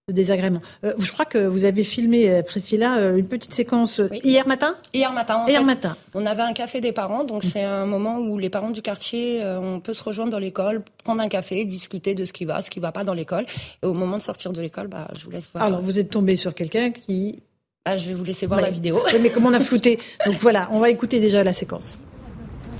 de 0.07 0.13
désagrément. 0.13 0.61
Euh, 0.83 0.93
je 0.97 1.11
crois 1.11 1.25
que 1.25 1.37
vous 1.37 1.65
avez 1.65 1.83
filmé, 1.83 2.29
euh, 2.29 2.41
Priscilla, 2.41 3.11
une 3.15 3.27
petite 3.27 3.53
séquence 3.53 4.01
hier 4.23 4.47
matin 4.47 4.75
Hier 4.93 5.11
matin. 5.13 5.45
hier 5.47 5.63
matin. 5.63 5.97
On 6.13 6.25
avait 6.25 6.41
un 6.41 6.53
café 6.53 6.81
des 6.81 6.91
parents, 6.91 7.23
donc 7.23 7.43
c'est 7.43 7.63
un 7.63 7.85
moment 7.85 8.19
où 8.19 8.37
les 8.37 8.49
parents 8.49 8.71
du 8.71 8.81
quartier, 8.81 9.41
on 9.43 9.79
peut 9.79 9.93
se 9.93 10.03
rejoindre 10.03 10.31
dans 10.31 10.39
l'école, 10.39 10.81
prendre 11.03 11.21
un 11.21 11.29
café, 11.29 11.65
discuter 11.65 12.15
de 12.15 12.23
ce 12.23 12.33
qui 12.33 12.45
va, 12.45 12.61
ce 12.61 12.69
qui 12.69 12.79
va 12.79 12.91
pas 12.91 13.03
dans 13.03 13.13
l'école. 13.13 13.45
Et 13.81 13.85
au 13.85 13.93
moment 13.93 14.17
de 14.17 14.21
sortir 14.21 14.53
de 14.53 14.61
l'école, 14.61 14.87
bah, 14.87 15.07
je 15.17 15.23
vous 15.25 15.31
laisse 15.31 15.49
voir. 15.53 15.65
Alors, 15.65 15.81
vous 15.81 15.99
êtes 15.99 16.09
tombé 16.09 16.35
sur 16.35 16.53
quelqu'un 16.53 16.91
qui... 16.91 17.39
Ah, 17.85 17.97
je 17.97 18.07
vais 18.07 18.13
vous 18.13 18.23
laisser 18.23 18.45
voir 18.45 18.61
la 18.61 18.69
vidéo. 18.69 19.01
mais 19.21 19.29
comment 19.29 19.49
on 19.49 19.53
a 19.53 19.59
flouté 19.59 19.99
Donc 20.25 20.35
voilà, 20.39 20.69
on 20.71 20.79
va 20.79 20.89
écouter 20.89 21.19
déjà 21.19 21.43
la 21.43 21.51
séquence. 21.51 21.99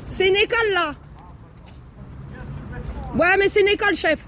C'est 0.08 0.30
une 0.30 0.36
école 0.38 0.74
là 0.74 0.96
Ouais, 3.16 3.38
mais 3.38 3.48
c'est 3.48 3.62
une 3.62 3.68
école, 3.68 3.94
chef. 3.96 4.26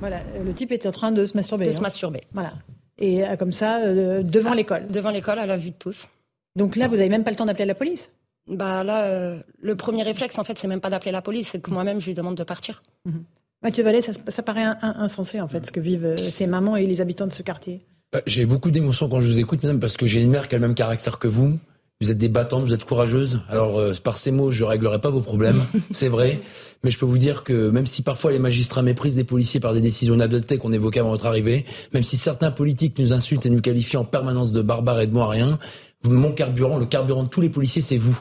Voilà, 0.00 0.20
le 0.44 0.52
type 0.52 0.72
était 0.72 0.88
en 0.88 0.92
train 0.92 1.12
de 1.12 1.26
se 1.26 1.36
masturber. 1.36 1.64
De 1.64 1.72
se 1.72 1.78
hein. 1.78 1.82
masturber. 1.82 2.22
Voilà. 2.32 2.52
Et 2.98 3.24
euh, 3.24 3.36
comme 3.36 3.52
ça, 3.52 3.80
euh, 3.80 4.22
devant 4.22 4.50
ah, 4.52 4.54
l'école. 4.54 4.88
Devant 4.88 5.10
l'école, 5.10 5.38
à 5.38 5.46
la 5.46 5.56
vue 5.56 5.70
de 5.70 5.76
tous. 5.78 6.08
Donc 6.56 6.76
là, 6.76 6.88
vous 6.88 6.96
n'avez 6.96 7.08
même 7.08 7.24
pas 7.24 7.30
le 7.30 7.36
temps 7.36 7.46
d'appeler 7.46 7.64
la 7.64 7.74
police? 7.74 8.12
Bah 8.48 8.84
là, 8.84 9.06
euh, 9.06 9.38
le 9.62 9.76
premier 9.76 10.02
réflexe, 10.02 10.38
en 10.38 10.44
fait, 10.44 10.58
c'est 10.58 10.68
même 10.68 10.80
pas 10.80 10.90
d'appeler 10.90 11.12
la 11.12 11.22
police, 11.22 11.48
c'est 11.48 11.60
que 11.60 11.70
moi-même, 11.70 12.00
je 12.00 12.06
lui 12.06 12.14
demande 12.14 12.36
de 12.36 12.44
partir. 12.44 12.82
Mhm. 13.06 13.24
Mathieu 13.62 13.84
Vallée, 13.84 14.02
ça, 14.02 14.12
ça 14.28 14.42
paraît 14.42 14.64
insensé, 14.82 15.40
en 15.40 15.48
fait, 15.48 15.66
ce 15.66 15.72
que 15.72 15.80
vivent 15.80 16.16
ces 16.16 16.46
mamans 16.46 16.76
et 16.76 16.86
les 16.86 17.00
habitants 17.00 17.26
de 17.26 17.32
ce 17.32 17.42
quartier. 17.42 17.84
J'ai 18.26 18.46
beaucoup 18.46 18.70
d'émotions 18.70 19.08
quand 19.08 19.20
je 19.20 19.30
vous 19.30 19.38
écoute, 19.38 19.62
madame, 19.62 19.80
parce 19.80 19.96
que 19.96 20.06
j'ai 20.06 20.22
une 20.22 20.30
mère 20.30 20.48
qui 20.48 20.54
a 20.54 20.58
le 20.58 20.66
même 20.66 20.74
caractère 20.74 21.18
que 21.18 21.28
vous. 21.28 21.58
Vous 22.02 22.10
êtes 22.10 22.16
des 22.16 22.30
battantes, 22.30 22.64
vous 22.64 22.72
êtes 22.72 22.86
courageuses. 22.86 23.40
Alors 23.50 23.78
euh, 23.78 23.92
par 24.02 24.16
ces 24.16 24.30
mots, 24.30 24.50
je 24.50 24.64
réglerai 24.64 25.02
pas 25.02 25.10
vos 25.10 25.20
problèmes, 25.20 25.62
c'est 25.90 26.08
vrai, 26.08 26.40
mais 26.82 26.90
je 26.90 26.98
peux 26.98 27.04
vous 27.04 27.18
dire 27.18 27.44
que 27.44 27.68
même 27.68 27.84
si 27.84 28.02
parfois 28.02 28.32
les 28.32 28.38
magistrats 28.38 28.80
méprisent 28.80 29.18
les 29.18 29.24
policiers 29.24 29.60
par 29.60 29.74
des 29.74 29.82
décisions 29.82 30.14
inadaptées 30.14 30.56
qu'on 30.56 30.72
évoquait 30.72 31.00
avant 31.00 31.10
votre 31.10 31.26
arrivée, 31.26 31.66
même 31.92 32.02
si 32.02 32.16
certains 32.16 32.52
politiques 32.52 32.98
nous 32.98 33.12
insultent 33.12 33.44
et 33.44 33.50
nous 33.50 33.60
qualifient 33.60 33.98
en 33.98 34.06
permanence 34.06 34.50
de 34.50 34.62
barbares 34.62 35.02
et 35.02 35.06
de 35.06 35.12
moiriens, 35.12 35.58
mon 36.08 36.32
carburant, 36.32 36.78
le 36.78 36.86
carburant 36.86 37.24
de 37.24 37.28
tous 37.28 37.42
les 37.42 37.50
policiers, 37.50 37.82
c'est 37.82 37.98
vous. 37.98 38.18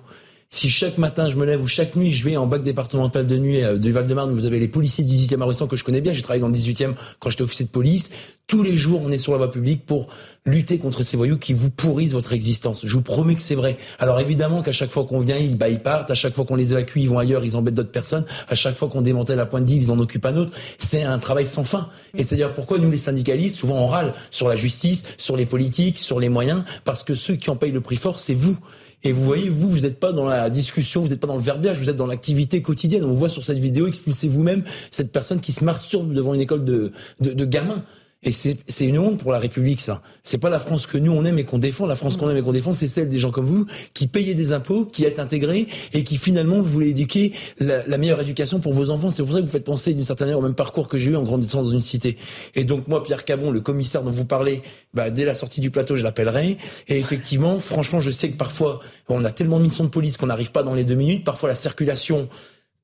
Si 0.51 0.67
chaque 0.67 0.97
matin 0.97 1.29
je 1.29 1.37
me 1.37 1.45
lève 1.45 1.61
ou 1.61 1.67
chaque 1.67 1.95
nuit 1.95 2.11
je 2.11 2.25
vais 2.25 2.35
en 2.35 2.47
bac 2.47 2.63
départemental 2.63 3.27
de 3.27 3.37
nuit 3.37 3.63
euh, 3.63 3.77
du 3.77 3.91
Val-de-Marne, 3.91 4.33
vous 4.33 4.47
avez 4.47 4.57
les 4.57 4.67
policiers 4.67 5.03
du 5.03 5.13
18e 5.13 5.41
arrondissement 5.41 5.67
que 5.67 5.75
je 5.75 5.83
connais 5.83 6.01
bien, 6.01 6.11
j'ai 6.11 6.23
travaillé 6.23 6.41
dans 6.41 6.47
le 6.47 6.55
18e 6.55 6.95
quand 7.19 7.29
j'étais 7.29 7.43
officier 7.43 7.65
de 7.65 7.69
police. 7.69 8.09
Tous 8.47 8.63
les 8.63 8.75
jours, 8.75 9.03
on 9.05 9.11
est 9.11 9.19
sur 9.19 9.31
la 9.31 9.37
voie 9.37 9.51
publique 9.51 9.85
pour 9.85 10.07
lutter 10.47 10.79
contre 10.79 11.03
ces 11.03 11.17
voyous 11.17 11.37
qui 11.37 11.53
vous 11.53 11.69
pourrissent 11.69 12.13
votre 12.13 12.33
existence. 12.33 12.83
Je 12.83 12.91
vous 12.95 13.03
promets 13.03 13.35
que 13.35 13.43
c'est 13.43 13.53
vrai. 13.53 13.77
Alors 13.99 14.19
évidemment 14.19 14.63
qu'à 14.63 14.71
chaque 14.71 14.89
fois 14.89 15.05
qu'on 15.05 15.19
vient, 15.19 15.37
ils, 15.37 15.55
bah, 15.55 15.69
ils 15.69 15.83
partent. 15.83 16.09
À 16.09 16.15
chaque 16.15 16.33
fois 16.33 16.45
qu'on 16.45 16.55
les 16.55 16.71
évacue, 16.71 16.97
ils 16.97 17.09
vont 17.09 17.19
ailleurs, 17.19 17.45
ils 17.45 17.55
embêtent 17.55 17.75
d'autres 17.75 17.91
personnes. 17.91 18.25
À 18.47 18.55
chaque 18.55 18.75
fois 18.75 18.89
qu'on 18.89 19.03
démantèle 19.03 19.37
la 19.37 19.45
pointe 19.45 19.65
d'île, 19.65 19.83
ils 19.83 19.91
en 19.91 19.99
occupent 19.99 20.25
un 20.25 20.35
autre. 20.35 20.51
C'est 20.79 21.03
un 21.03 21.19
travail 21.19 21.45
sans 21.45 21.63
fin. 21.63 21.89
Et 22.17 22.23
c'est 22.23 22.37
dire 22.37 22.55
pourquoi 22.55 22.79
nous, 22.79 22.89
les 22.89 22.97
syndicalistes, 22.97 23.59
souvent 23.59 23.75
on 23.75 23.87
râle 23.87 24.15
sur 24.31 24.49
la 24.49 24.55
justice, 24.55 25.05
sur 25.19 25.37
les 25.37 25.45
politiques, 25.45 25.99
sur 25.99 26.19
les 26.19 26.29
moyens, 26.29 26.63
parce 26.85 27.03
que 27.03 27.13
ceux 27.13 27.35
qui 27.35 27.51
en 27.51 27.55
payent 27.55 27.71
le 27.71 27.81
prix 27.81 27.97
fort, 27.97 28.19
c'est 28.19 28.33
vous. 28.33 28.57
Et 29.03 29.13
vous 29.13 29.23
voyez, 29.23 29.49
vous, 29.49 29.69
vous 29.69 29.79
n'êtes 29.81 29.99
pas 29.99 30.11
dans 30.11 30.25
la 30.25 30.49
discussion, 30.49 31.01
vous 31.01 31.09
n'êtes 31.09 31.19
pas 31.21 31.27
dans 31.27 31.35
le 31.35 31.41
verbiage, 31.41 31.79
vous 31.79 31.89
êtes 31.89 31.95
dans 31.95 32.07
l'activité 32.07 32.61
quotidienne. 32.61 33.05
On 33.05 33.13
voit 33.13 33.29
sur 33.29 33.43
cette 33.43 33.59
vidéo, 33.59 33.87
expulsez 33.87 34.27
vous-même 34.27 34.63
cette 34.91 35.11
personne 35.11 35.39
qui 35.39 35.53
se 35.53 35.63
masturbe 35.63 36.13
devant 36.13 36.33
une 36.33 36.41
école 36.41 36.65
de, 36.65 36.91
de, 37.21 37.31
de 37.31 37.45
gamins. 37.45 37.83
Et 38.21 38.33
c'est 38.33 38.85
une 38.85 38.99
honte 38.99 39.17
pour 39.17 39.31
la 39.31 39.39
République, 39.39 39.79
ça. 39.79 40.01
C'est 40.23 40.39
pas 40.39 40.49
la 40.49 40.59
France 40.59 40.87
que 40.87 40.97
nous 40.97 41.13
on 41.13 41.23
aime 41.23 41.39
et 41.39 41.45
qu'on 41.45 41.57
défend. 41.57 41.87
La 41.87 41.95
France 41.95 42.17
qu'on 42.17 42.29
aime 42.29 42.35
et 42.35 42.41
qu'on 42.41 42.51
défend, 42.51 42.73
c'est 42.73 42.89
celle 42.89 43.07
des 43.07 43.17
gens 43.17 43.31
comme 43.31 43.45
vous 43.45 43.65
qui 43.93 44.07
payez 44.07 44.33
des 44.33 44.51
impôts, 44.51 44.83
qui 44.83 45.05
êtes 45.05 45.19
intégrés 45.19 45.67
et 45.93 46.03
qui 46.03 46.17
finalement 46.17 46.57
vous 46.57 46.65
voulez 46.65 46.89
éduquer 46.89 47.31
la, 47.59 47.87
la 47.87 47.97
meilleure 47.97 48.19
éducation 48.19 48.59
pour 48.59 48.73
vos 48.73 48.89
enfants. 48.89 49.09
C'est 49.09 49.23
pour 49.23 49.31
ça 49.31 49.39
que 49.39 49.45
vous 49.45 49.51
faites 49.51 49.63
penser 49.63 49.93
d'une 49.93 50.03
certaine 50.03 50.27
manière 50.27 50.39
au 50.39 50.43
même 50.43 50.53
parcours 50.53 50.89
que 50.89 50.97
j'ai 50.97 51.11
eu 51.11 51.15
en 51.15 51.23
grandissant 51.23 51.63
dans 51.63 51.69
une 51.69 51.79
cité. 51.79 52.17
Et 52.55 52.65
donc 52.65 52.89
moi, 52.89 53.01
Pierre 53.03 53.23
Cabon, 53.23 53.51
le 53.51 53.61
commissaire 53.61 54.03
dont 54.03 54.11
vous 54.11 54.25
parlez, 54.25 54.63
bah, 54.93 55.11
dès 55.11 55.23
la 55.23 55.33
sortie 55.33 55.61
du 55.61 55.71
plateau, 55.71 55.95
je 55.95 56.03
l'appellerai. 56.03 56.57
Et 56.89 56.97
effectivement, 56.97 57.57
franchement, 57.61 58.01
je 58.01 58.11
sais 58.11 58.29
que 58.29 58.37
parfois 58.37 58.81
on 59.07 59.23
a 59.23 59.31
tellement 59.31 59.59
de 59.59 59.63
missions 59.63 59.85
de 59.85 59.89
police 59.89 60.17
qu'on 60.17 60.27
n'arrive 60.27 60.51
pas 60.51 60.63
dans 60.63 60.73
les 60.73 60.83
deux 60.83 60.95
minutes. 60.95 61.23
Parfois 61.23 61.47
la 61.47 61.55
circulation 61.55 62.27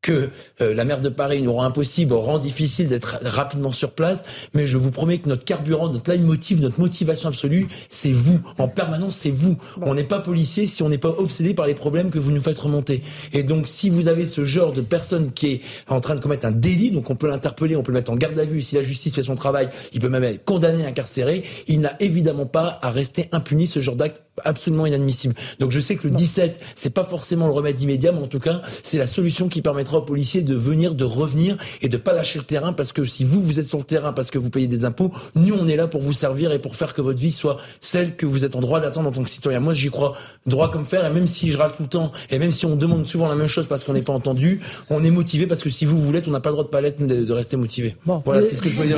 que 0.05 0.29
euh, 0.61 0.75
la 0.75 0.85
maire 0.85 1.01
de 1.01 1.09
Paris 1.09 1.41
nous 1.41 1.51
rend 1.51 1.63
impossible, 1.63 2.13
rend 2.13 2.37
difficile 2.37 2.87
d'être 2.87 3.17
rapidement 3.23 3.71
sur 3.71 3.89
place, 3.89 4.23
mais 4.53 4.67
je 4.67 4.77
vous 4.77 4.91
promets 4.91 5.17
que 5.17 5.27
notre 5.27 5.45
carburant, 5.45 5.89
notre 5.89 6.13
motive, 6.17 6.61
notre 6.61 6.79
motivation 6.79 7.29
absolue, 7.29 7.67
c'est 7.89 8.11
vous. 8.11 8.39
En 8.59 8.67
permanence, 8.67 9.15
c'est 9.15 9.31
vous. 9.31 9.57
On 9.81 9.95
n'est 9.95 10.03
pas 10.03 10.19
policier 10.19 10.67
si 10.67 10.83
on 10.83 10.89
n'est 10.89 10.99
pas 10.99 11.09
obsédé 11.09 11.55
par 11.55 11.65
les 11.65 11.73
problèmes 11.73 12.11
que 12.11 12.19
vous 12.19 12.31
nous 12.31 12.39
faites 12.39 12.59
remonter. 12.59 13.01
Et 13.33 13.41
donc, 13.41 13.67
si 13.67 13.89
vous 13.89 14.07
avez 14.07 14.27
ce 14.27 14.43
genre 14.43 14.73
de 14.73 14.81
personne 14.81 15.31
qui 15.31 15.47
est 15.47 15.61
en 15.87 16.01
train 16.01 16.13
de 16.13 16.19
commettre 16.19 16.45
un 16.45 16.51
délit, 16.51 16.91
donc 16.91 17.09
on 17.09 17.15
peut 17.15 17.27
l'interpeller, 17.27 17.75
on 17.75 17.81
peut 17.81 17.91
le 17.91 17.97
mettre 17.97 18.11
en 18.11 18.15
garde 18.15 18.37
à 18.37 18.45
vue. 18.45 18.61
Si 18.61 18.75
la 18.75 18.83
justice 18.83 19.15
fait 19.15 19.23
son 19.23 19.33
travail, 19.33 19.69
il 19.91 20.01
peut 20.01 20.09
même 20.09 20.23
être 20.23 20.45
condamné, 20.45 20.85
incarcéré. 20.85 21.43
Il 21.67 21.81
n'a 21.81 21.95
évidemment 21.99 22.45
pas 22.45 22.77
à 22.83 22.91
rester 22.91 23.27
impuni 23.31 23.65
ce 23.65 23.79
genre 23.79 23.95
d'acte 23.95 24.21
absolument 24.43 24.85
inadmissible. 24.85 25.33
Donc 25.59 25.71
je 25.71 25.79
sais 25.79 25.95
que 25.95 26.07
le 26.07 26.13
17, 26.13 26.59
c'est 26.75 26.93
pas 26.93 27.03
forcément 27.03 27.47
le 27.47 27.53
remède 27.53 27.79
immédiat, 27.81 28.11
mais 28.11 28.21
en 28.21 28.27
tout 28.27 28.39
cas, 28.39 28.61
c'est 28.83 28.97
la 28.97 29.07
solution 29.07 29.47
qui 29.47 29.61
permettra 29.61 29.94
aux 29.97 30.01
policiers 30.01 30.41
de 30.41 30.55
venir, 30.55 30.95
de 30.95 31.03
revenir 31.05 31.57
et 31.81 31.89
de 31.89 31.97
pas 31.97 32.13
lâcher 32.13 32.39
le 32.39 32.45
terrain 32.45 32.73
parce 32.73 32.91
que 32.93 33.05
si 33.05 33.23
vous, 33.23 33.41
vous 33.41 33.59
êtes 33.59 33.65
sur 33.67 33.77
le 33.77 33.83
terrain 33.83 34.13
parce 34.13 34.31
que 34.31 34.37
vous 34.37 34.49
payez 34.49 34.67
des 34.67 34.85
impôts, 34.85 35.11
nous, 35.35 35.55
on 35.59 35.67
est 35.67 35.75
là 35.75 35.87
pour 35.87 36.01
vous 36.01 36.13
servir 36.13 36.51
et 36.51 36.59
pour 36.59 36.75
faire 36.75 36.93
que 36.93 37.01
votre 37.01 37.19
vie 37.19 37.31
soit 37.31 37.57
celle 37.81 38.15
que 38.15 38.25
vous 38.25 38.45
êtes 38.45 38.55
en 38.55 38.59
droit 38.61 38.79
d'attendre 38.79 39.09
en 39.09 39.11
tant 39.11 39.23
que 39.23 39.29
citoyen. 39.29 39.59
Moi, 39.59 39.73
j'y 39.73 39.89
crois 39.89 40.13
droit 40.45 40.69
comme 40.71 40.85
fer 40.85 41.05
et 41.05 41.09
même 41.09 41.27
si 41.27 41.51
je 41.51 41.57
râle 41.57 41.71
tout 41.75 41.83
le 41.83 41.89
temps 41.89 42.11
et 42.29 42.39
même 42.39 42.51
si 42.51 42.65
on 42.65 42.75
demande 42.75 43.05
souvent 43.07 43.27
la 43.29 43.35
même 43.35 43.47
chose 43.47 43.67
parce 43.67 43.83
qu'on 43.83 43.93
n'est 43.93 44.01
pas 44.01 44.13
entendu, 44.13 44.61
on 44.89 45.03
est 45.03 45.11
motivé 45.11 45.47
parce 45.47 45.61
que 45.61 45.69
si 45.69 45.85
vous 45.85 45.99
voulez, 45.99 46.21
on 46.27 46.31
n'a 46.31 46.39
pas 46.39 46.49
le 46.49 46.53
droit 46.55 46.63
de 46.65 46.69
palette 46.69 47.05
de, 47.05 47.23
de 47.25 47.33
rester 47.33 47.57
motivé. 47.57 47.95
Bon, 48.05 48.21
voilà, 48.25 48.41
c'est 48.41 48.55
ce 48.55 48.61
que 48.61 48.69
je 48.69 48.75
peux 48.77 48.85
dire. 48.85 48.97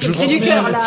c'est 0.00 0.26
du 0.28 0.40
cœur 0.40 0.70
là. 0.70 0.80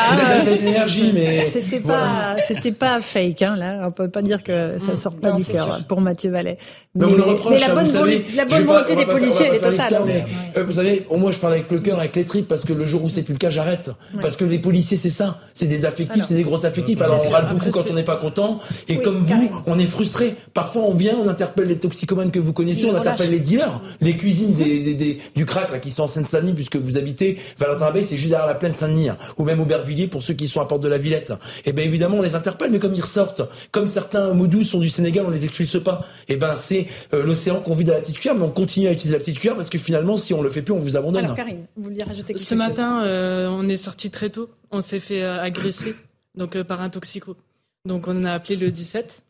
L'énergie, 0.46 1.12
mais 1.14 1.50
c'était 1.52 1.80
pas, 1.80 2.36
c'était 2.48 2.72
pas 2.72 3.02
fake 3.02 3.42
hein, 3.42 3.58
Hein. 3.62 3.82
On 3.86 3.92
peut 3.92 4.10
pas 4.10 4.22
dire 4.22 4.44
que 4.44 4.78
ça 4.80 4.94
Mm. 4.94 4.98
sort 4.98 5.16
pas 5.16 5.30
Non, 5.32 5.36
du 5.38 5.46
cœur 5.46 5.82
pour 5.88 6.02
Mathieu 6.02 6.32
Vallet. 6.32 6.58
Mais, 6.96 7.06
on 7.06 7.14
le 7.16 7.22
reproche, 7.24 7.62
la 7.62 7.72
hein, 7.72 7.76
bonne, 7.76 7.86
vous 7.86 7.92
savez. 7.92 8.26
la 8.36 8.46
bonne 8.46 8.66
pas- 8.66 8.74
volonté 8.74 8.96
des 8.96 9.06
pas 9.06 9.14
est 9.28 9.60
mais, 10.06 10.26
euh, 10.58 10.64
vous 10.64 10.74
savez, 10.74 11.06
au 11.10 11.18
moins 11.18 11.32
je 11.32 11.40
parle 11.40 11.54
avec 11.54 11.72
le 11.72 11.80
cœur, 11.80 12.00
avec 12.00 12.16
les 12.16 12.26
tripes, 12.26 12.48
parce 12.48 12.64
que 12.66 12.74
le 12.74 12.86
jour 12.86 13.04
où 13.04 13.10
c'est 13.10 13.22
plus 13.24 13.34
le 13.34 13.40
cas, 13.40 13.50
j'arrête. 13.50 13.92
Parce 14.22 14.36
que 14.36 14.46
les 14.46 14.60
policiers, 14.60 14.98
c'est 14.98 15.10
ça. 15.10 15.40
C'est 15.54 15.68
des 15.68 15.86
affectifs, 15.86 16.24
c'est 16.26 16.34
des 16.36 16.44
gros 16.44 16.66
affectifs. 16.66 17.02
Alors 17.02 17.24
on 17.26 17.30
râle 17.30 17.48
beaucoup 17.52 17.70
quand 17.72 17.90
on 17.90 17.94
n'est 17.94 18.04
pas 18.04 18.18
content. 18.18 18.60
Et 18.88 18.98
Oui, 18.98 19.04
comme 19.04 19.18
vous, 19.24 19.50
on 19.68 19.78
est 19.80 19.86
frustré. 19.86 20.36
Parfois 20.54 20.84
on 20.84 20.94
vient, 20.94 21.16
on 21.24 21.28
interpelle 21.28 21.68
les 21.68 21.78
toxicomanes 21.80 22.32
que 22.32 22.40
vous 22.40 22.54
connaissez, 22.54 22.86
on 22.86 22.96
interpelle 22.96 23.32
les 23.32 23.40
dealers, 23.40 23.82
les 24.02 24.16
cuisines 24.18 24.54
des, 24.54 24.84
des- 24.84 24.96
des- 24.96 25.20
du 25.36 25.46
crack 25.46 25.72
là 25.72 25.80
qui 25.80 25.90
sont 25.90 26.04
en 26.04 26.08
Seine-Saint-Denis 26.08 26.54
puisque 26.54 26.76
vous 26.76 26.98
habitez 26.98 27.38
Valentin 27.60 27.86
Abeille, 27.88 28.04
c'est 28.06 28.16
juste 28.16 28.30
derrière 28.30 28.48
la 28.48 28.56
plaine 28.56 28.74
Saint-Denis, 28.74 29.10
hein. 29.10 29.18
ou 29.38 29.44
même 29.46 29.60
Aubervilliers 29.60 30.08
pour 30.08 30.24
ceux 30.24 30.34
qui 30.34 30.48
sont 30.48 30.62
à 30.62 30.66
Porte 30.66 30.82
de 30.84 30.88
la 30.88 30.98
Villette. 30.98 31.34
Et 31.66 31.74
ben 31.74 31.86
évidemment 31.86 32.18
on 32.18 32.22
les 32.22 32.36
interpelle, 32.36 32.72
mais 32.72 32.80
comme 32.80 32.94
ils 32.96 33.02
ressortent, 33.02 33.42
comme 33.72 33.88
certains 33.88 34.34
moudous 34.34 34.64
sont 34.64 34.80
du 34.80 34.90
Sénégal, 34.90 35.26
on 35.28 35.32
les 35.32 35.46
expulse 35.46 35.82
pas. 35.84 36.02
Et 36.30 36.36
ben 36.38 36.56
c'est 36.58 36.88
euh, 37.14 37.24
l'océan 37.24 37.60
qu'on 37.62 37.76
vide 37.76 37.90
à 37.90 37.94
la 37.94 38.00
petite 38.02 38.18
cuillère, 38.20 38.36
mais 38.36 38.46
on 38.46 38.50
continue 38.50 38.88
à 38.88 38.92
utiliser 38.92 39.13
la 39.14 39.20
petite 39.20 39.40
cuillère 39.40 39.56
parce 39.56 39.70
que 39.70 39.78
finalement 39.78 40.18
si 40.18 40.34
on 40.34 40.42
le 40.42 40.50
fait 40.50 40.62
plus, 40.62 40.74
on 40.74 40.80
vous 40.80 40.98
abandonne. 40.98 41.24
Alors 41.26 41.38
Karine, 41.38 41.66
vous 41.76 41.84
vouliez 41.84 42.04
rajouter 42.04 42.34
quelque 42.34 42.40
Ce 42.40 42.50
chose 42.50 42.58
matin, 42.58 43.04
euh, 43.04 43.48
on 43.50 43.68
est 43.70 43.78
sorti 43.78 44.12
très 44.12 44.30
tôt. 44.30 44.50
On 44.72 44.82
s'est 44.82 45.00
fait 45.00 45.24
euh, 45.24 45.42
agresser 45.42 45.96
donc 46.36 46.56
euh, 46.56 46.64
par 46.64 46.82
un 46.82 46.90
toxico. 46.90 47.38
Donc 47.86 48.08
on 48.08 48.24
a 48.24 48.34
appelé 48.34 48.56
le 48.56 48.72
17. 48.72 49.26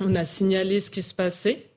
On 0.00 0.14
a 0.14 0.24
signalé 0.24 0.80
ce 0.80 0.90
qui 0.90 1.02
se 1.02 1.14
passait. 1.14 1.70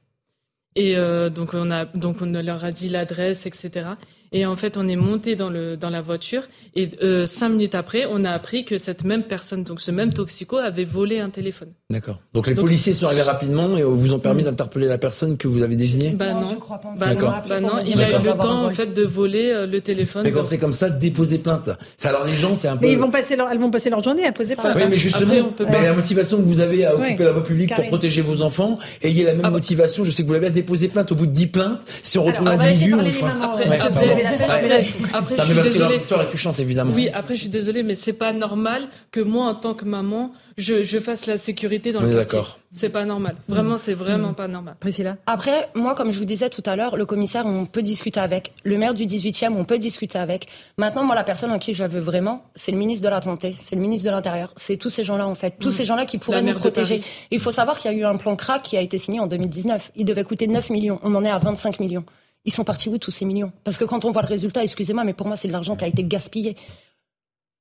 Et 0.75 0.97
euh, 0.97 1.29
donc 1.29 1.53
on 1.53 1.71
a 1.71 1.85
donc 1.85 2.21
on 2.21 2.31
leur 2.31 2.63
a 2.63 2.71
dit 2.71 2.89
l'adresse, 2.89 3.45
etc. 3.45 3.89
Et 4.31 4.45
en 4.45 4.55
fait, 4.55 4.77
on 4.77 4.87
est 4.87 4.95
monté 4.95 5.35
dans 5.35 5.49
le 5.49 5.75
dans 5.75 5.89
la 5.89 6.01
voiture. 6.01 6.43
Et 6.75 6.89
euh, 7.01 7.25
cinq 7.25 7.49
minutes 7.49 7.73
après, 7.75 8.05
on 8.09 8.23
a 8.25 8.31
appris 8.31 8.63
que 8.65 8.77
cette 8.77 9.03
même 9.03 9.23
personne, 9.23 9.63
donc 9.63 9.81
ce 9.81 9.91
même 9.91 10.13
toxico, 10.13 10.57
avait 10.57 10.85
volé 10.85 11.19
un 11.19 11.29
téléphone. 11.29 11.69
D'accord. 11.89 12.19
Donc 12.33 12.47
les 12.47 12.53
Donc- 12.53 12.65
policiers 12.65 12.93
sont 12.93 13.07
arrivés 13.07 13.23
rapidement 13.23 13.75
et 13.77 13.81
vous 13.83 14.13
ont 14.13 14.19
permis 14.19 14.43
d'interpeller 14.43 14.85
la 14.87 14.99
personne 14.99 15.35
que 15.37 15.47
vous 15.47 15.63
avez 15.63 15.75
désignée. 15.75 16.11
Bah 16.11 16.33
Non, 16.33 16.41
non, 16.41 16.47
je 16.51 16.55
crois 16.57 16.77
pas. 16.77 16.93
bah 16.97 17.07
D'accord. 17.07 17.31
non, 17.31 17.37
bah 17.49 17.59
non, 17.59 17.69
il 17.85 17.99
a 18.01 18.09
eu 18.19 18.23
le 18.23 18.33
temps 18.37 18.65
en 18.65 18.69
fait 18.69 18.93
de 18.93 19.03
voler 19.03 19.49
euh, 19.51 19.65
le 19.65 19.81
téléphone. 19.81 20.21
Mais 20.23 20.31
quand 20.31 20.43
c'est 20.43 20.59
comme 20.59 20.73
ça, 20.73 20.89
déposer 20.91 21.39
plainte. 21.39 21.71
Ça, 21.97 22.09
Alors 22.09 22.25
les 22.25 22.35
gens, 22.35 22.53
c'est 22.53 22.67
un 22.67 22.77
peu. 22.77 22.85
Mais 22.85 22.93
ils 22.93 22.99
vont 22.99 23.09
passer 23.11 23.35
leur, 23.35 23.49
elles 23.49 23.57
vont 23.59 23.71
passer 23.71 23.89
leur 23.89 24.03
journée 24.03 24.25
à 24.25 24.31
poser 24.31 24.55
plainte. 24.55 24.73
Oui, 24.75 24.83
mais 24.89 24.97
justement, 24.97 25.25
Après, 25.25 25.41
on 25.41 25.51
peut 25.51 25.65
mais 25.65 25.71
pas- 25.77 25.81
la 25.83 25.93
motivation 25.93 26.37
que 26.37 26.43
vous 26.43 26.59
avez 26.59 26.85
à 26.85 26.93
occuper 26.95 27.15
Oui. 27.17 27.25
la 27.25 27.31
voie 27.31 27.43
publique 27.43 27.73
pour 27.73 27.87
protéger 27.87 28.21
vos 28.21 28.43
enfants, 28.43 28.77
ayez 29.01 29.23
la 29.23 29.31
même 29.31 29.41
Ah 29.43 29.49
bah. 29.49 29.55
motivation. 29.55 30.03
Je 30.05 30.11
sais 30.11 30.21
que 30.21 30.27
vous 30.27 30.33
l'avez 30.33 30.47
à 30.47 30.51
déposer 30.51 30.87
plainte 30.89 31.11
au 31.11 31.15
bout 31.15 31.25
de 31.25 31.31
10 31.31 31.47
plaintes. 31.47 31.81
Si 32.03 32.19
on 32.19 32.23
retrouve 32.23 32.47
l'individu, 32.47 32.93
on. 32.93 32.99
Après, 32.99 33.79
après, 33.79 34.18
après, 34.25 34.67
Non, 34.67 34.77
je 34.79 34.85
suis 34.85 35.01
parce 35.11 35.49
que 35.49 35.53
leur 35.53 35.63
désolée. 35.63 35.95
histoire 35.95 36.21
est 36.21 36.29
touchante, 36.29 36.59
évidemment. 36.59 36.93
Oui, 36.93 37.09
après, 37.13 37.35
je 37.35 37.41
suis 37.41 37.49
désolée, 37.49 37.83
mais 37.83 37.95
c'est 37.95 38.13
pas 38.13 38.33
normal 38.33 38.87
que 39.11 39.19
moi, 39.19 39.45
en 39.45 39.55
tant 39.55 39.73
que 39.73 39.85
maman, 39.85 40.31
je, 40.57 40.83
je 40.83 40.99
fasse 40.99 41.25
la 41.25 41.37
sécurité 41.37 41.91
dans 41.93 41.99
On 41.99 42.03
le 42.03 42.11
est 42.11 42.25
quartier. 42.29 42.39
C'est 42.71 42.89
pas 42.89 43.05
normal. 43.05 43.35
Vraiment, 43.47 43.77
c'est 43.77 43.93
vraiment 43.93 44.33
pas 44.33 44.47
normal. 44.47 44.75
Priscilla. 44.79 45.17
Après, 45.25 45.69
moi, 45.73 45.95
comme 45.95 46.11
je 46.11 46.19
vous 46.19 46.25
disais 46.25 46.49
tout 46.49 46.61
à 46.65 46.75
l'heure, 46.75 46.97
le 46.97 47.05
commissaire, 47.05 47.45
on 47.45 47.65
peut 47.65 47.81
discuter 47.81 48.19
avec. 48.19 48.51
Le 48.63 48.77
maire 48.77 48.93
du 48.93 49.05
18e, 49.05 49.53
on 49.57 49.63
peut 49.65 49.79
discuter 49.79 50.19
avec. 50.19 50.47
Maintenant, 50.77 51.03
moi, 51.05 51.15
la 51.15 51.23
personne 51.23 51.51
en 51.51 51.57
qui 51.59 51.73
je 51.73 51.83
veux 51.85 51.99
vraiment, 52.01 52.43
c'est 52.55 52.71
le 52.71 52.77
ministre 52.77 53.03
de 53.05 53.09
la 53.09 53.21
Santé, 53.21 53.55
c'est 53.59 53.75
le 53.75 53.81
ministre 53.81 54.05
de 54.05 54.11
l'Intérieur. 54.11 54.53
C'est 54.57 54.77
tous 54.77 54.89
ces 54.89 55.03
gens-là, 55.03 55.27
en 55.27 55.35
fait. 55.35 55.55
Tous 55.59 55.69
Mmh. 55.69 55.71
ces 55.71 55.85
gens-là 55.85 56.05
qui 56.05 56.17
pourraient 56.17 56.41
nous 56.43 56.53
protéger. 56.53 57.01
Il 57.31 57.39
faut 57.39 57.51
savoir 57.51 57.77
qu'il 57.79 57.89
y 57.91 57.93
a 57.93 57.97
eu 57.97 58.03
un 58.05 58.17
plan 58.17 58.35
crack 58.35 58.63
qui 58.63 58.77
a 58.77 58.81
été 58.81 58.97
signé 58.97 59.19
en 59.19 59.27
2019. 59.27 59.91
Il 59.95 60.05
devait 60.05 60.23
coûter 60.23 60.47
9 60.47 60.69
millions. 60.71 60.99
On 61.03 61.15
en 61.15 61.23
est 61.23 61.29
à 61.31 61.37
25 61.39 61.79
millions. 61.79 62.03
Ils 62.45 62.53
sont 62.53 62.63
partis 62.63 62.89
où, 62.89 62.97
tous 62.97 63.11
ces 63.11 63.25
millions 63.25 63.51
Parce 63.63 63.77
que 63.77 63.85
quand 63.85 64.05
on 64.05 64.11
voit 64.11 64.21
le 64.21 64.27
résultat, 64.27 64.63
excusez-moi, 64.63 65.03
mais 65.03 65.13
pour 65.13 65.27
moi, 65.27 65.35
c'est 65.35 65.47
de 65.47 65.53
l'argent 65.53 65.75
qui 65.75 65.83
a 65.83 65.87
été 65.87 66.03
gaspillé. 66.03 66.55